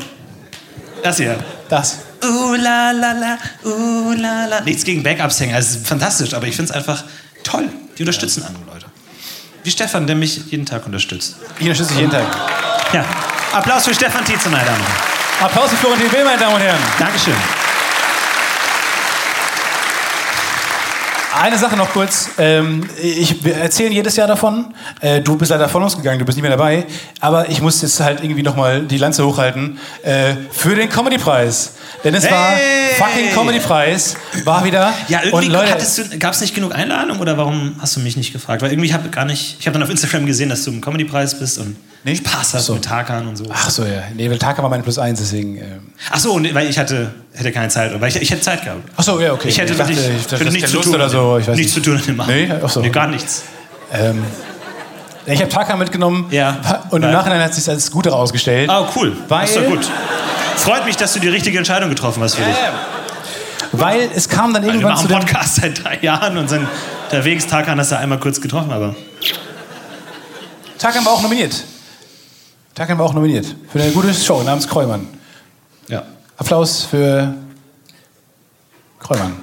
Das 1.02 1.18
hier. 1.18 1.36
Das. 1.68 1.98
Uh, 2.24 2.54
la, 2.54 2.92
la, 2.92 3.12
la, 3.12 3.38
uh, 3.62 4.12
la, 4.12 4.46
la. 4.46 4.60
Nichts 4.62 4.84
gegen 4.84 5.02
Backup-Sänger, 5.02 5.58
es 5.58 5.72
ist 5.72 5.86
fantastisch, 5.86 6.32
aber 6.32 6.46
ich 6.46 6.56
finde 6.56 6.70
es 6.70 6.74
einfach 6.74 7.04
toll. 7.42 7.68
Die 7.98 8.02
unterstützen 8.04 8.42
andere 8.42 8.64
Leute. 8.64 8.86
Wie 9.64 9.70
Stefan, 9.70 10.06
der 10.06 10.16
mich 10.16 10.46
jeden 10.46 10.64
Tag 10.64 10.86
unterstützt. 10.86 11.36
Ich 11.58 11.64
unterstütze 11.64 11.90
dich 11.90 11.98
jeden 11.98 12.10
Tag. 12.10 12.24
Ja. 12.94 13.04
Applaus 13.52 13.84
für 13.84 13.94
Stefan 13.94 14.24
Tietze, 14.24 14.48
meine 14.48 14.64
Damen 14.64 14.80
und 14.80 14.86
Herren. 14.86 15.44
Applaus 15.44 15.68
für 15.68 15.76
Florentin 15.76 16.10
Will, 16.10 16.24
meine 16.24 16.38
Damen 16.38 16.54
und 16.54 16.62
Herren. 16.62 16.80
Dankeschön. 16.98 17.34
Eine 21.36 21.58
Sache 21.58 21.76
noch 21.76 21.92
kurz. 21.92 22.30
Ähm, 22.38 22.88
ich, 23.02 23.44
wir 23.44 23.56
erzählen 23.56 23.90
jedes 23.90 24.14
Jahr 24.14 24.28
davon. 24.28 24.72
Äh, 25.00 25.20
du 25.20 25.36
bist 25.36 25.50
leider 25.50 25.68
von 25.68 25.82
uns 25.82 25.96
gegangen, 25.96 26.20
du 26.20 26.24
bist 26.24 26.36
nicht 26.36 26.42
mehr 26.42 26.56
dabei. 26.56 26.86
Aber 27.18 27.48
ich 27.48 27.60
muss 27.60 27.82
jetzt 27.82 27.98
halt 27.98 28.22
irgendwie 28.22 28.42
nochmal 28.44 28.82
die 28.82 28.98
Lanze 28.98 29.26
hochhalten 29.26 29.78
äh, 30.04 30.34
für 30.52 30.76
den 30.76 30.88
Comedy-Preis. 30.88 31.72
Denn 32.04 32.14
es 32.14 32.30
war 32.30 32.50
Hey! 32.50 32.94
fucking 32.96 33.32
Comedy-Preis. 33.34 34.16
War 34.44 34.64
wieder. 34.64 34.92
Ja, 35.08 35.22
irgendwie 35.24 36.18
gab 36.18 36.32
es 36.34 36.40
nicht 36.40 36.54
genug 36.54 36.72
Einladung 36.72 37.18
oder 37.18 37.36
warum 37.36 37.74
hast 37.80 37.96
du 37.96 38.00
mich 38.00 38.16
nicht 38.16 38.32
gefragt? 38.32 38.62
Weil 38.62 38.70
irgendwie 38.70 38.92
habe 38.94 39.08
gar 39.08 39.24
nicht. 39.24 39.56
Ich 39.58 39.66
habe 39.66 39.72
dann 39.74 39.82
auf 39.82 39.90
Instagram 39.90 40.26
gesehen, 40.26 40.50
dass 40.50 40.62
du 40.64 40.70
im 40.70 40.80
Comedy-Preis 40.80 41.38
bist 41.40 41.58
und 41.58 41.76
Nee? 42.06 42.16
Spaß 42.16 42.54
hast 42.54 42.66
So. 42.66 42.74
mit 42.74 42.84
Tarkan 42.84 43.26
und 43.26 43.36
so. 43.36 43.44
Ach 43.50 43.70
so, 43.70 43.84
ja. 43.84 44.02
Nee, 44.14 44.28
weil 44.30 44.38
Taka 44.38 44.62
war 44.62 44.68
meine 44.68 44.82
Plus 44.82 44.98
eins, 44.98 45.20
deswegen. 45.20 45.56
Äh. 45.56 45.62
Ach 46.10 46.18
so, 46.18 46.32
und 46.34 46.54
weil 46.54 46.68
ich 46.68 46.78
hatte, 46.78 47.14
hätte 47.32 47.50
keine 47.50 47.68
Zeit. 47.68 47.98
Weil 47.98 48.10
ich, 48.10 48.16
ich 48.20 48.30
hätte 48.30 48.42
Zeit 48.42 48.62
gehabt. 48.62 48.82
Ach 48.96 49.02
so, 49.02 49.18
ja, 49.20 49.32
okay. 49.32 49.48
Ich 49.48 49.58
hätte 49.58 49.74
dachte, 49.74 49.92
ich 49.92 50.26
dachte, 50.26 50.44
nichts 50.50 50.70
zu 50.70 50.80
tun. 50.80 50.94
oder 50.94 51.08
so. 51.08 51.38
Ich 51.38 51.48
weiß 51.48 51.56
nichts 51.56 51.74
nicht. 51.74 51.84
zu 51.84 51.90
tun 51.90 51.98
an 51.98 52.04
dem 52.06 52.20
Abend. 52.20 52.34
Nee, 52.34 52.52
ach 52.62 52.68
so. 52.68 52.80
Nee, 52.80 52.90
gar 52.90 53.06
nichts. 53.06 53.42
Ähm, 53.92 54.22
ich 55.24 55.40
habe 55.40 55.48
Taka 55.48 55.76
mitgenommen. 55.76 56.26
Ja. 56.30 56.84
Und 56.90 57.02
im 57.02 57.10
Nachhinein 57.10 57.42
hat 57.42 57.54
sich 57.54 57.66
als 57.70 57.90
gut 57.90 58.04
herausgestellt. 58.04 58.68
Oh, 58.70 58.86
cool. 58.96 59.16
Weil- 59.28 59.40
das 59.42 59.50
ist 59.50 59.56
doch 59.56 59.64
gut. 59.66 59.90
Freut 60.56 60.84
mich, 60.84 60.96
dass 60.98 61.14
du 61.14 61.20
die 61.20 61.28
richtige 61.28 61.56
Entscheidung 61.56 61.88
getroffen 61.88 62.22
hast 62.22 62.34
für 62.34 62.44
dich. 62.44 62.54
Weil 63.72 64.08
es 64.14 64.28
kam 64.28 64.52
dann 64.52 64.62
Wir 64.62 64.68
irgendwann 64.70 64.92
machen 64.92 65.02
zu 65.02 65.08
dem. 65.08 65.18
Podcast 65.20 65.56
seit 65.56 65.82
drei 65.82 65.98
Jahren 66.02 66.36
und 66.36 66.48
sind 66.48 66.66
unterwegs. 67.06 67.46
Tarkan 67.46 67.78
hast 67.80 67.92
du 67.92 67.98
einmal 67.98 68.18
kurz 68.20 68.40
getroffen, 68.40 68.70
aber 68.72 68.94
Tarkan 70.78 71.04
war 71.04 71.12
auch 71.12 71.22
nominiert. 71.22 71.64
Tarkan 72.74 72.98
war 72.98 73.06
auch 73.06 73.14
nominiert 73.14 73.46
für 73.72 73.80
eine 73.80 73.92
gute 73.92 74.12
Show 74.12 74.42
namens 74.42 74.66
Kräumann. 74.68 75.06
ja. 75.88 76.02
Applaus 76.36 76.82
für 76.84 77.32
Kräumann. 78.98 79.36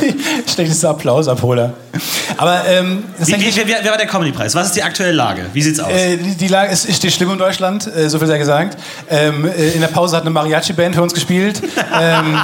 Die 0.00 0.50
Schlechteste 0.50 0.88
Applausabholer. 0.88 1.74
Aber 2.36 2.64
ähm, 2.66 3.04
Wie, 3.18 3.32
wie, 3.34 3.56
wie, 3.56 3.66
wer 3.66 3.84
war 3.90 3.96
der 3.98 4.06
Comedy-Preis? 4.06 4.54
Was 4.54 4.68
ist 4.68 4.76
die 4.76 4.82
aktuelle 4.82 5.12
Lage? 5.12 5.46
Wie 5.52 5.62
sieht's 5.62 5.78
aus? 5.78 5.92
äh, 5.92 6.16
die, 6.16 6.34
die 6.34 6.48
Lage 6.48 6.72
ist, 6.72 6.92
steht 6.92 7.12
schlimm 7.12 7.30
in 7.30 7.38
Deutschland, 7.38 7.86
äh, 7.94 8.08
so 8.08 8.18
viel 8.18 8.26
sei 8.26 8.38
gesagt. 8.38 8.78
Ähm, 9.10 9.44
äh, 9.44 9.70
in 9.70 9.80
der 9.80 9.88
Pause 9.88 10.16
hat 10.16 10.22
eine 10.22 10.30
Mariachi-Band 10.30 10.94
für 10.94 11.02
uns 11.02 11.12
gespielt, 11.14 11.62
ähm, 12.00 12.38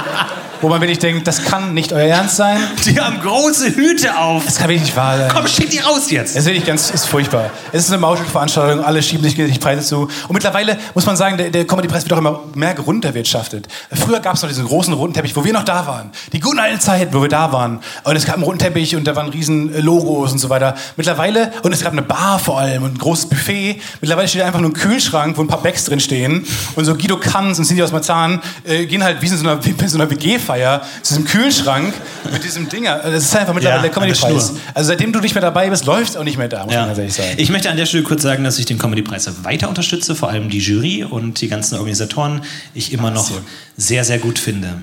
wo 0.61 0.69
man 0.69 0.81
wirklich 0.81 0.99
denkt, 0.99 1.27
das 1.27 1.43
kann 1.43 1.73
nicht 1.73 1.93
euer 1.93 2.07
Ernst 2.07 2.35
sein. 2.35 2.59
die 2.85 2.99
haben 2.99 3.21
große 3.21 3.75
Hüte 3.75 4.17
auf. 4.17 4.45
Das 4.45 4.57
kann 4.57 4.69
wirklich 4.69 4.83
nicht 4.83 4.95
wahr 4.95 5.17
sein. 5.17 5.31
Komm, 5.33 5.47
schick 5.47 5.69
die 5.69 5.79
raus 5.79 6.11
jetzt. 6.11 6.31
Es 6.31 6.37
ist 6.37 6.45
wirklich 6.45 6.65
ganz 6.65 6.89
ist 6.89 7.05
furchtbar. 7.05 7.49
Es 7.71 7.85
ist 7.85 7.91
eine 7.91 7.99
Mauschelveranstaltung, 7.99 8.83
alle 8.83 9.01
schieben 9.01 9.23
sich 9.23 9.35
gegenseitig 9.35 9.61
Preise 9.61 9.85
zu. 9.85 10.01
Und 10.03 10.33
mittlerweile 10.33 10.77
muss 10.93 11.05
man 11.05 11.15
sagen, 11.15 11.37
der, 11.37 11.49
der 11.49 11.65
Comedy-Preis 11.65 12.03
wird 12.03 12.13
auch 12.13 12.17
immer 12.17 12.41
mehr 12.55 12.77
runterwirtschaftet. 12.77 13.67
Früher 13.93 14.19
gab 14.19 14.35
es 14.35 14.41
noch 14.41 14.49
diesen 14.49 14.65
großen 14.65 14.93
roten 14.93 15.13
Teppich, 15.13 15.35
wo 15.35 15.43
wir 15.43 15.53
noch 15.53 15.63
da 15.63 15.87
waren. 15.87 16.11
Die 16.33 16.39
guten 16.39 16.59
alten 16.59 16.79
Zeiten, 16.79 17.13
wo 17.13 17.21
wir 17.21 17.29
da 17.29 17.51
waren. 17.51 17.79
Und 18.03 18.15
es 18.15 18.25
gab 18.25 18.35
einen 18.35 18.43
roten 18.43 18.59
Teppich 18.59 18.95
und 18.95 19.05
da 19.05 19.15
waren 19.15 19.29
riesen 19.29 19.73
äh, 19.73 19.79
Logos 19.79 20.31
und 20.31 20.39
so 20.39 20.49
weiter. 20.49 20.75
Mittlerweile, 20.97 21.51
und 21.63 21.73
es 21.73 21.83
gab 21.83 21.93
eine 21.93 22.01
Bar 22.01 22.39
vor 22.39 22.59
allem 22.59 22.83
und 22.83 22.95
ein 22.95 22.97
großes 22.97 23.27
Buffet. 23.27 23.81
Mittlerweile 24.01 24.27
steht 24.27 24.41
einfach 24.41 24.59
nur 24.59 24.71
ein 24.71 24.73
Kühlschrank, 24.73 25.37
wo 25.37 25.41
ein 25.41 25.47
paar 25.47 25.61
Bags 25.61 25.85
drin 25.85 25.99
stehen. 25.99 26.45
Und 26.75 26.85
so 26.85 26.95
Guido 26.95 27.17
Kanz 27.17 27.59
und 27.59 27.65
Cindy 27.65 27.83
aus 27.83 27.91
Marzahn 27.91 28.41
äh, 28.65 28.85
gehen 28.85 29.03
halt 29.03 29.21
wie 29.21 29.27
in 29.27 29.37
so 29.37 29.47
einer, 29.47 29.59
in 29.63 29.87
so 29.87 29.97
einer 29.97 30.07
WG-Feier 30.49 30.81
zu 31.01 31.13
diesem 31.13 31.25
Kühlschrank 31.25 31.93
mit 32.31 32.43
diesem 32.43 32.67
Dinger. 32.69 32.97
Das 32.99 33.23
ist 33.23 33.35
einfach 33.35 33.53
mittlerweile 33.53 33.77
Ja, 33.77 33.81
der 33.83 33.91
Comedy-Preis. 33.91 34.53
Also 34.73 34.87
seitdem 34.89 35.13
du 35.13 35.19
nicht 35.19 35.35
mehr 35.35 35.41
dabei 35.41 35.69
bist, 35.69 35.85
läuft 35.85 36.11
es 36.11 36.17
auch 36.17 36.23
nicht 36.23 36.37
mehr 36.37 36.47
da, 36.47 36.65
muss 36.65 36.73
Ja. 36.73 36.85
man 36.85 36.95
ehrlich 36.97 37.13
sagen. 37.13 37.33
Ich 37.37 37.49
möchte 37.49 37.69
an 37.69 37.77
der 37.77 37.85
Stelle 37.85 38.03
kurz 38.03 38.21
sagen, 38.23 38.43
dass 38.43 38.57
ich 38.59 38.65
den 38.65 38.77
Comedy-Preis 38.79 39.29
weiter 39.43 39.69
unterstütze, 39.69 40.15
vor 40.15 40.29
allem 40.29 40.49
die 40.49 40.59
Jury 40.59 41.03
und 41.03 41.41
die 41.41 41.47
ganzen 41.47 41.75
Organisatoren. 41.77 42.41
Ich 42.73 42.91
immer 42.93 43.11
noch 43.11 43.29
sehr, 43.77 44.03
sehr 44.03 44.19
gut 44.19 44.39
finde. 44.39 44.81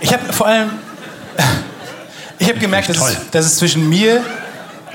Ich 0.00 0.12
habe 0.12 0.32
vor 0.32 0.46
allem, 0.46 0.70
ich 2.38 2.48
habe 2.48 2.58
gemerkt, 2.58 2.88
dass 2.88 2.96
es, 2.98 3.16
dass 3.30 3.46
es 3.46 3.56
zwischen 3.56 3.88
mir, 3.88 4.22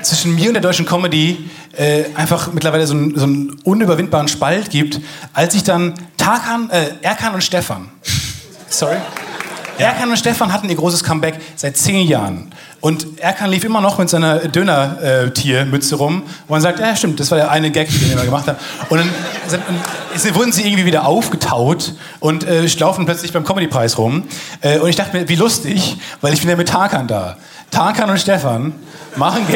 zwischen 0.02 0.34
mir 0.34 0.48
und 0.48 0.54
der 0.54 0.62
deutschen 0.62 0.86
Comedy 0.86 1.50
äh, 1.76 2.04
einfach 2.16 2.52
mittlerweile 2.52 2.86
so, 2.86 2.94
einen- 2.94 3.16
so 3.16 3.24
einen 3.24 3.50
unüberwindbaren 3.62 4.26
Spalt 4.28 4.70
gibt, 4.70 5.00
als 5.32 5.54
ich 5.54 5.62
dann 5.62 5.94
Tarkan, 6.16 6.68
äh, 6.70 6.86
Erkan 7.02 7.32
und 7.34 7.44
Stefan, 7.44 7.88
sorry, 8.68 8.96
Erkan 9.80 10.10
und 10.10 10.16
Stefan 10.16 10.52
hatten 10.52 10.68
ihr 10.68 10.76
großes 10.76 11.04
Comeback 11.04 11.40
seit 11.56 11.76
zehn 11.76 12.06
Jahren. 12.06 12.50
Und 12.80 13.20
Erkan 13.20 13.50
lief 13.50 13.64
immer 13.64 13.80
noch 13.80 13.98
mit 13.98 14.08
seiner 14.08 14.38
Döner-Tier-Mütze 14.38 15.96
rum, 15.96 16.22
wo 16.48 16.54
man 16.54 16.62
sagt, 16.62 16.78
ja 16.80 16.96
stimmt, 16.96 17.20
das 17.20 17.30
war 17.30 17.38
der 17.38 17.50
eine 17.50 17.70
Gag, 17.70 17.88
den 17.90 18.08
er 18.08 18.12
immer 18.14 18.24
gemacht 18.24 18.46
hat. 18.46 18.58
Und 18.88 18.98
dann 18.98 19.10
und 19.50 19.80
es 20.14 20.34
wurden 20.34 20.52
sie 20.52 20.66
irgendwie 20.66 20.86
wieder 20.86 21.06
aufgetaut 21.06 21.94
und 22.20 22.44
äh, 22.44 22.66
laufen 22.78 23.04
plötzlich 23.04 23.32
beim 23.32 23.44
Comedy-Preis 23.44 23.98
rum. 23.98 24.24
Äh, 24.60 24.78
und 24.78 24.88
ich 24.88 24.96
dachte 24.96 25.16
mir, 25.16 25.28
wie 25.28 25.36
lustig, 25.36 25.96
weil 26.20 26.32
ich 26.32 26.40
bin 26.40 26.50
ja 26.50 26.56
mit 26.56 26.68
Tarkan 26.68 27.06
da. 27.06 27.36
Tarkan 27.70 28.10
und 28.10 28.18
Stefan 28.18 28.72
machen, 29.16 29.46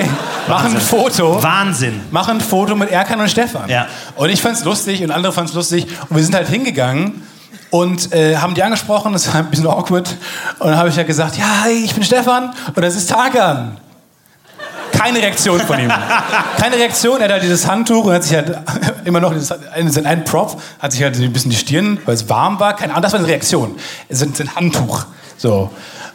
machen 0.49 0.75
ein 0.75 0.81
Foto. 0.81 1.43
Wahnsinn. 1.43 2.01
Machen 2.11 2.39
ein 2.39 2.41
Foto 2.41 2.77
mit 2.77 2.91
Erkan 2.91 3.21
und 3.21 3.29
Stefan. 3.29 3.69
Ja. 3.69 3.87
Und 4.17 4.29
ich 4.29 4.41
fand's 4.41 4.65
lustig 4.65 5.03
und 5.03 5.11
andere 5.11 5.33
fanden 5.33 5.51
es 5.51 5.55
lustig. 5.55 5.87
Und 6.09 6.17
wir 6.17 6.23
sind 6.23 6.35
halt 6.35 6.49
hingegangen 6.49 7.23
und 7.75 8.13
äh, 8.13 8.37
haben 8.37 8.55
die 8.55 8.63
angesprochen. 8.63 9.15
Das 9.15 9.27
war 9.27 9.41
ein 9.41 9.51
bisschen 9.51 9.67
awkward. 9.67 10.09
Und 10.61 10.69
dann 10.69 10.77
habe 10.77 10.91
ich 10.91 10.97
ja 10.97 11.03
gesagt, 11.03 11.37
ja, 11.37 11.65
hi, 11.65 11.73
ich 11.73 11.93
bin 11.93 12.05
Stefan 12.05 12.55
und 12.73 12.81
das 12.81 12.95
ist 12.95 13.11
Tarkan. 13.11 13.79
Keine 14.93 15.19
Reaktion 15.19 15.59
von 15.59 15.81
ihm. 15.81 15.93
Keine 16.57 16.77
Reaktion. 16.77 17.19
Er 17.19 17.25
hat 17.25 17.33
halt 17.33 17.43
dieses 17.43 17.67
Handtuch 17.67 18.05
und 18.05 18.13
hat 18.13 18.23
sich 18.23 18.37
halt 18.37 18.57
immer 19.05 19.19
noch 19.19 19.33
dieses, 19.33 19.51
ein, 19.73 19.91
sein 19.91 20.07
ein 20.07 20.23
Prop, 20.23 20.63
hat 20.79 20.93
sich 20.93 21.03
halt 21.03 21.19
ein 21.19 21.33
bisschen 21.33 21.51
die 21.51 21.57
Stirn, 21.57 21.99
weil 22.05 22.15
es 22.15 22.29
warm 22.29 22.61
war. 22.61 22.77
Keine 22.77 22.93
Ahnung, 22.93 23.03
das 23.03 23.13
war 23.13 23.19
eine 23.19 23.29
Reaktion. 23.29 23.75
Es 24.09 24.23
ist 24.23 24.41
ein 24.41 24.55
Handtuch. 24.55 25.07
So. 25.37 25.69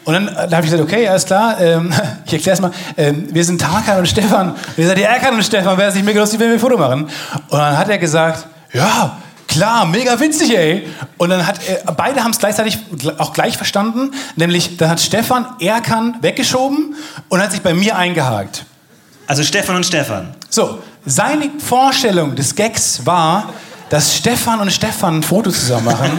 Und 0.06 0.14
dann, 0.14 0.30
äh, 0.30 0.48
da 0.48 0.56
habe 0.56 0.66
ich 0.66 0.72
gesagt, 0.72 0.82
okay, 0.82 1.10
alles 1.10 1.26
klar, 1.26 1.60
ähm, 1.60 1.92
ich 2.26 2.32
erkläre 2.32 2.54
es 2.54 2.62
mal. 2.62 2.72
Ähm, 2.96 3.28
wir 3.32 3.44
sind 3.44 3.60
Tarkan 3.60 3.98
und 3.98 4.08
Stefan. 4.08 4.56
Wir 4.78 4.88
sind 4.88 4.98
die 4.98 5.04
Erkan 5.04 5.36
und 5.36 5.44
Stefan. 5.44 5.78
Wäre 5.78 5.90
es 5.90 5.96
nicht 5.96 6.06
mega 6.06 6.22
lustig, 6.22 6.40
wenn 6.40 6.48
wir 6.48 6.54
ein 6.54 6.62
Foto 6.62 6.78
machen? 6.78 7.10
Und 7.50 7.60
dann 7.60 7.78
hat 7.78 7.90
er 7.90 7.98
gesagt, 7.98 8.48
ja, 8.72 9.18
klar, 9.50 9.86
mega 9.86 10.18
witzig, 10.20 10.56
ey. 10.56 10.88
Und 11.18 11.30
dann 11.30 11.46
hat 11.46 11.60
er, 11.68 11.92
beide 11.94 12.24
haben 12.24 12.32
es 12.32 12.38
gleichzeitig 12.40 12.78
gl- 12.96 13.20
auch 13.20 13.34
gleich 13.34 13.58
verstanden. 13.58 14.12
Nämlich, 14.38 14.78
dann 14.78 14.90
hat 14.90 15.02
Stefan 15.02 15.46
Erkan 15.60 16.16
weggeschoben 16.22 16.96
und 17.28 17.42
hat 17.42 17.52
sich 17.52 17.62
bei 17.62 17.74
mir 17.74 17.98
eingehakt. 17.98 18.66
Also 19.28 19.44
Stefan 19.44 19.76
und 19.76 19.86
Stefan. 19.86 20.34
So, 20.50 20.80
seine 21.06 21.50
Vorstellung 21.60 22.36
des 22.36 22.56
Gags 22.56 23.06
war, 23.06 23.50
dass 23.90 24.16
Stefan 24.16 24.60
und 24.62 24.72
Stefan 24.72 25.18
ein 25.20 25.24
Foto 25.24 25.52
zusammen 25.52 25.86
machen. 25.86 26.12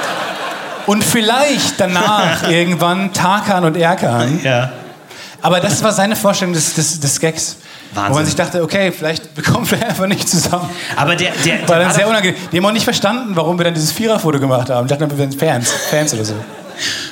und 0.86 1.02
vielleicht 1.04 1.78
danach 1.78 2.48
irgendwann 2.48 3.12
Tarkan 3.12 3.64
und 3.64 3.76
Erkan. 3.76 4.40
Ja. 4.42 4.72
Aber 5.40 5.60
das 5.60 5.82
war 5.82 5.92
seine 5.92 6.16
Vorstellung 6.16 6.54
des, 6.54 6.74
des, 6.74 6.98
des 6.98 7.20
Gags. 7.20 7.56
Wo 7.92 8.00
Wahnsinn. 8.00 8.14
man 8.14 8.26
sich 8.26 8.34
dachte, 8.34 8.62
okay, 8.62 8.92
vielleicht 8.92 9.34
bekommen 9.34 9.70
wir 9.70 9.86
einfach 9.86 10.06
nicht 10.06 10.28
zusammen. 10.28 10.68
Aber 10.96 11.16
der, 11.16 11.32
der, 11.44 11.58
der 11.58 11.68
War 11.68 11.78
dann 11.78 11.92
sehr 11.92 12.08
unangenehm. 12.08 12.36
Die 12.52 12.58
haben 12.58 12.66
auch 12.66 12.72
nicht 12.72 12.84
verstanden, 12.84 13.34
warum 13.34 13.58
wir 13.58 13.64
dann 13.64 13.74
dieses 13.74 13.92
Viererfoto 13.92 14.38
gemacht 14.38 14.70
haben. 14.70 14.86
Die 14.86 14.94
dachten, 14.94 15.10
wir 15.10 15.18
wären 15.18 15.32
Fans, 15.32 15.72
Fans 15.90 16.14
oder 16.14 16.24
so. 16.24 16.34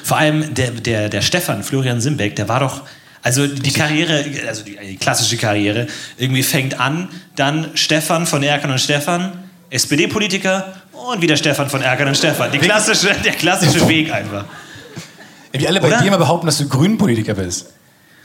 Vor 0.03 0.19
allem 0.19 0.55
der, 0.55 0.70
der, 0.70 1.09
der 1.09 1.23
Stefan, 1.23 1.62
Florian 1.62 2.01
Simbeck, 2.01 2.36
der 2.36 2.48
war 2.48 2.61
doch. 2.61 2.82
Also 3.23 3.47
die 3.48 3.73
Karriere, 3.73 4.24
also 4.47 4.62
die, 4.62 4.97
klassische 4.98 5.36
Karriere, 5.36 5.89
irgendwie 6.16 6.44
fängt 6.44 6.78
an, 6.78 7.09
dann 7.35 7.73
Stefan 7.74 8.24
von 8.24 8.44
Erkan 8.44 8.70
und 8.70 8.78
Stefan, 8.78 9.32
SPD-Politiker 9.69 10.74
und 10.93 11.23
wieder 11.23 11.36
Stefan 11.36 11.69
von 11.69 11.82
Erkan 11.82 12.07
und 12.07 12.16
Stefan. 12.16 12.53
Die 12.53 12.59
klassische, 12.59 13.15
der 13.24 13.32
klassische 13.32 13.89
Weg 13.89 14.12
einfach. 14.12 14.44
Wie 15.51 15.66
alle 15.66 15.81
bei 15.81 15.89
Oder? 15.89 15.98
dir 15.98 16.07
immer 16.07 16.19
behaupten, 16.19 16.47
dass 16.47 16.59
du 16.59 16.69
Grünpolitiker 16.69 17.35
bist. 17.35 17.73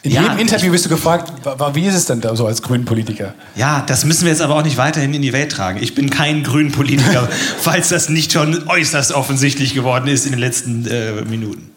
In 0.03 0.11
Ja, 0.11 0.23
jedem 0.23 0.40
Interview 0.40 0.72
wirst 0.73 0.86
du 0.86 0.90
gefragt, 0.90 1.32
wie 1.76 1.86
ist 1.86 1.94
es 1.94 2.07
denn 2.07 2.22
da 2.22 2.36
so 2.36 2.48
als 2.48 2.64
Grünen-Politiker? 2.64 3.36
Ja, 3.56 3.84
das 3.86 4.03
müssen 4.03 4.23
wir 4.23 4.32
jetzt 4.32 4.41
aber 4.41 4.56
auch 4.56 4.64
nicht 4.64 4.78
weiterhin 4.78 5.14
in 5.14 5.22
die 5.22 5.32
Welt 5.32 5.52
tragen. 5.52 5.78
Ich 5.82 5.94
bin 5.94 6.10
kein 6.10 6.44
Grünen-Politiker, 6.44 7.30
falls 7.60 7.90
das 7.90 8.10
nicht 8.10 8.32
schon 8.32 8.68
äußerst 8.68 9.11
offensichtlich 9.11 9.76
geworden 9.76 10.07
ist 10.07 10.26
in 10.26 10.32
den 10.32 10.40
letzten 10.40 10.88
äh, 10.88 11.22
Minuten. 11.22 11.69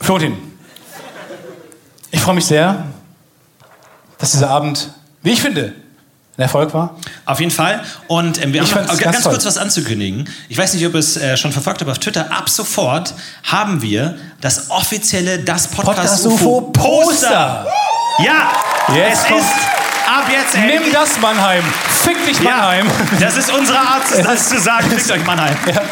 Florentin, 0.00 0.36
ich 2.10 2.20
freue 2.20 2.34
mich 2.34 2.46
sehr, 2.46 2.86
dass 4.18 4.32
dieser 4.32 4.50
Abend, 4.50 4.90
wie 5.22 5.30
ich 5.30 5.40
finde, 5.40 5.74
ein 6.38 6.42
Erfolg 6.42 6.74
war. 6.74 6.94
Auf 7.24 7.40
jeden 7.40 7.50
Fall. 7.52 7.82
Und 8.08 8.42
ähm, 8.42 8.52
wir 8.52 8.62
Ich 8.62 8.74
haben 8.74 8.86
noch 8.86 8.98
ganz 8.98 9.22
toll. 9.22 9.32
kurz 9.32 9.46
was 9.46 9.56
anzukündigen. 9.58 10.28
Ich 10.48 10.58
weiß 10.58 10.74
nicht, 10.74 10.86
ob 10.86 10.94
es 10.94 11.16
äh, 11.16 11.36
schon 11.36 11.52
verfolgt 11.52 11.80
habt 11.80 11.90
auf 11.90 11.98
Twitter. 11.98 12.30
Ab 12.30 12.48
sofort 12.48 13.14
haben 13.44 13.80
wir 13.82 14.16
das 14.40 14.70
offizielle 14.70 15.38
Das 15.38 15.66
Podcast, 15.68 15.96
Podcast 16.24 16.26
UFO 16.26 16.60
Poster. 16.72 17.66
Ja, 18.18 18.52
Jetzt 18.94 19.22
es 19.22 19.28
kommt- 19.28 19.40
ist 19.40 19.48
ab 20.06 20.24
jetzt 20.30 20.54
Nimm 20.54 20.70
endlich- 20.70 20.92
das, 20.94 21.18
Mannheim! 21.20 21.62
Fick 22.02 22.24
dich, 22.26 22.38
Ja, 22.40 22.50
Mannheim! 22.56 22.86
das 23.18 23.36
ist 23.36 23.50
unsere 23.52 23.78
Art, 23.78 24.02
das 24.24 24.48
zu 24.48 24.58
sagen. 24.60 24.88
Fickt 24.96 25.10
euch 25.10 25.24
Mannheim. 25.26 25.56
Ja. 25.66 25.82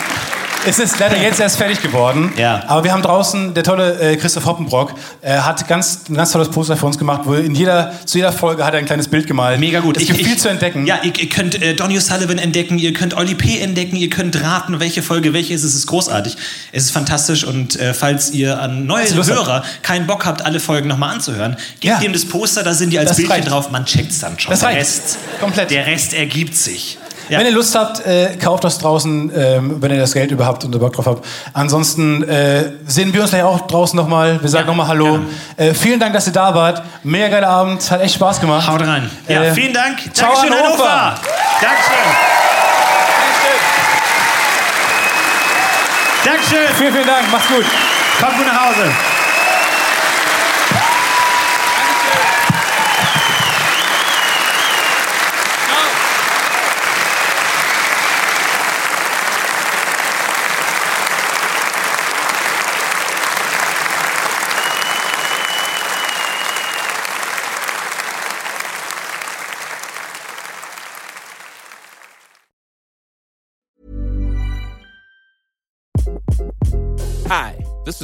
Es 0.66 0.78
ist 0.78 0.99
leider 0.99 1.16
jetzt 1.20 1.41
erst 1.41 1.59
fertig 1.59 1.82
geworden. 1.82 2.32
Ja. 2.39 2.62
Aber 2.69 2.85
wir 2.85 2.93
haben 2.93 3.03
draußen, 3.03 3.53
der 3.53 3.62
tolle 3.65 4.01
äh, 4.01 4.16
Christoph 4.16 4.47
Hoppenbrock 4.47 4.95
äh, 5.20 5.32
hat 5.36 5.69
ganz, 5.69 6.01
ein 6.09 6.15
ganz 6.15 6.32
tolles 6.32 6.49
Poster 6.49 6.74
für 6.77 6.86
uns 6.86 6.97
gemacht, 6.97 7.23
wo 7.24 7.35
in 7.35 7.55
jeder, 7.55 7.93
zu 8.07 8.16
jeder 8.16 8.32
Folge 8.32 8.65
hat 8.65 8.73
er 8.73 8.78
ein 8.78 8.86
kleines 8.86 9.09
Bild 9.09 9.27
gemalt. 9.27 9.61
Mega 9.61 9.81
gut. 9.81 9.99
Es 9.99 10.07
gibt 10.07 10.23
viel 10.23 10.39
zu 10.39 10.49
entdecken. 10.49 10.86
Ja, 10.86 11.01
ihr, 11.03 11.12
ihr 11.19 11.28
könnt 11.28 11.61
äh, 11.61 11.74
Donny 11.74 11.99
O'Sullivan 11.99 12.39
entdecken, 12.39 12.78
ihr 12.78 12.95
könnt 12.95 13.15
Oli 13.15 13.35
P. 13.35 13.59
entdecken, 13.61 13.97
ihr 13.97 14.09
könnt 14.09 14.43
raten, 14.43 14.81
welche 14.81 15.03
Folge 15.03 15.35
welche 15.35 15.53
ist. 15.53 15.65
Es 15.65 15.74
ist 15.74 15.86
großartig. 15.86 16.36
Es 16.73 16.85
ist 16.85 16.91
fantastisch 16.93 17.45
und 17.45 17.78
äh, 17.78 17.93
falls 17.93 18.31
ihr 18.31 18.59
an 18.61 18.86
neue 18.86 19.03
Lust 19.15 19.31
habt. 19.31 19.39
Hörer 19.47 19.65
keinen 19.82 20.07
Bock 20.07 20.24
habt, 20.24 20.45
alle 20.47 20.61
Folgen 20.61 20.89
nochmal 20.89 21.15
anzuhören, 21.15 21.57
gebt 21.81 22.01
Ja. 22.01 22.01
ihm 22.01 22.12
das 22.15 22.24
Poster, 22.24 22.62
da 22.62 22.73
sind 22.73 22.91
die 22.91 22.99
als 22.99 23.09
Das 23.09 23.16
Bildchen 23.19 23.36
reicht. 23.36 23.51
drauf, 23.51 23.70
man 23.70 23.85
checkt's 23.85 24.20
dann 24.20 24.39
schon. 24.39 24.51
Das 24.51 24.61
der 24.61 24.69
reicht. 24.70 24.81
Rest, 24.81 25.19
Komplett. 25.41 25.70
Der 25.70 25.86
Rest 25.86 26.15
ergibt 26.15 26.57
sich. 26.57 26.97
Ja. 27.28 27.38
Wenn 27.38 27.46
ihr 27.46 27.52
Lust 27.52 27.74
habt, 27.74 28.05
äh, 28.06 28.36
kauft 28.36 28.64
das 28.64 28.78
draußen, 28.78 29.32
ähm, 29.34 29.76
wenn 29.82 29.90
ihr 29.90 29.98
das 29.98 30.12
Geld 30.12 30.30
überhaupt 30.30 30.64
und 30.64 30.78
Bock 30.78 30.92
drauf 30.92 31.06
habt. 31.06 31.24
Ansonsten 31.52 32.22
äh, 32.28 32.72
sehen 32.86 33.12
wir 33.14 33.22
uns 33.22 33.30
gleich 33.30 33.42
auch 33.42 33.66
draußen 33.66 33.96
nochmal. 33.96 34.40
Wir 34.42 34.48
sagen 34.48 34.64
Ja, 34.64 34.70
nochmal 34.70 34.88
Hallo. 34.88 35.20
Äh, 35.56 35.72
vielen 35.74 35.98
Dank, 36.01 36.12
dass 36.14 36.26
ihr 36.26 36.32
da 36.32 36.55
wart. 36.55 36.82
Mega 37.02 37.28
geiler 37.28 37.48
Abend. 37.48 37.90
Hat 37.90 38.01
echt 38.02 38.14
Spaß 38.14 38.40
gemacht. 38.40 38.66
Haut 38.68 38.80
rein. 38.82 39.10
Ja, 39.28 39.42
Äh, 39.44 39.55
vielen 39.55 39.72
Dank. 39.72 39.98
ciao, 40.12 40.32
Dankeschön, 40.34 40.51
Hannover. 40.59 40.84
Hannover. 40.84 41.20
Dankeschön. 41.60 41.94
Dankeschön. 46.24 46.74
Vielen, 46.78 46.92
vielen 46.92 47.06
Dank. 47.06 47.30
Macht's 47.30 47.48
gut. 47.48 47.64
Kommt 48.20 48.36
gut 48.38 48.46
nach 48.46 48.66
Hause. 48.68 49.14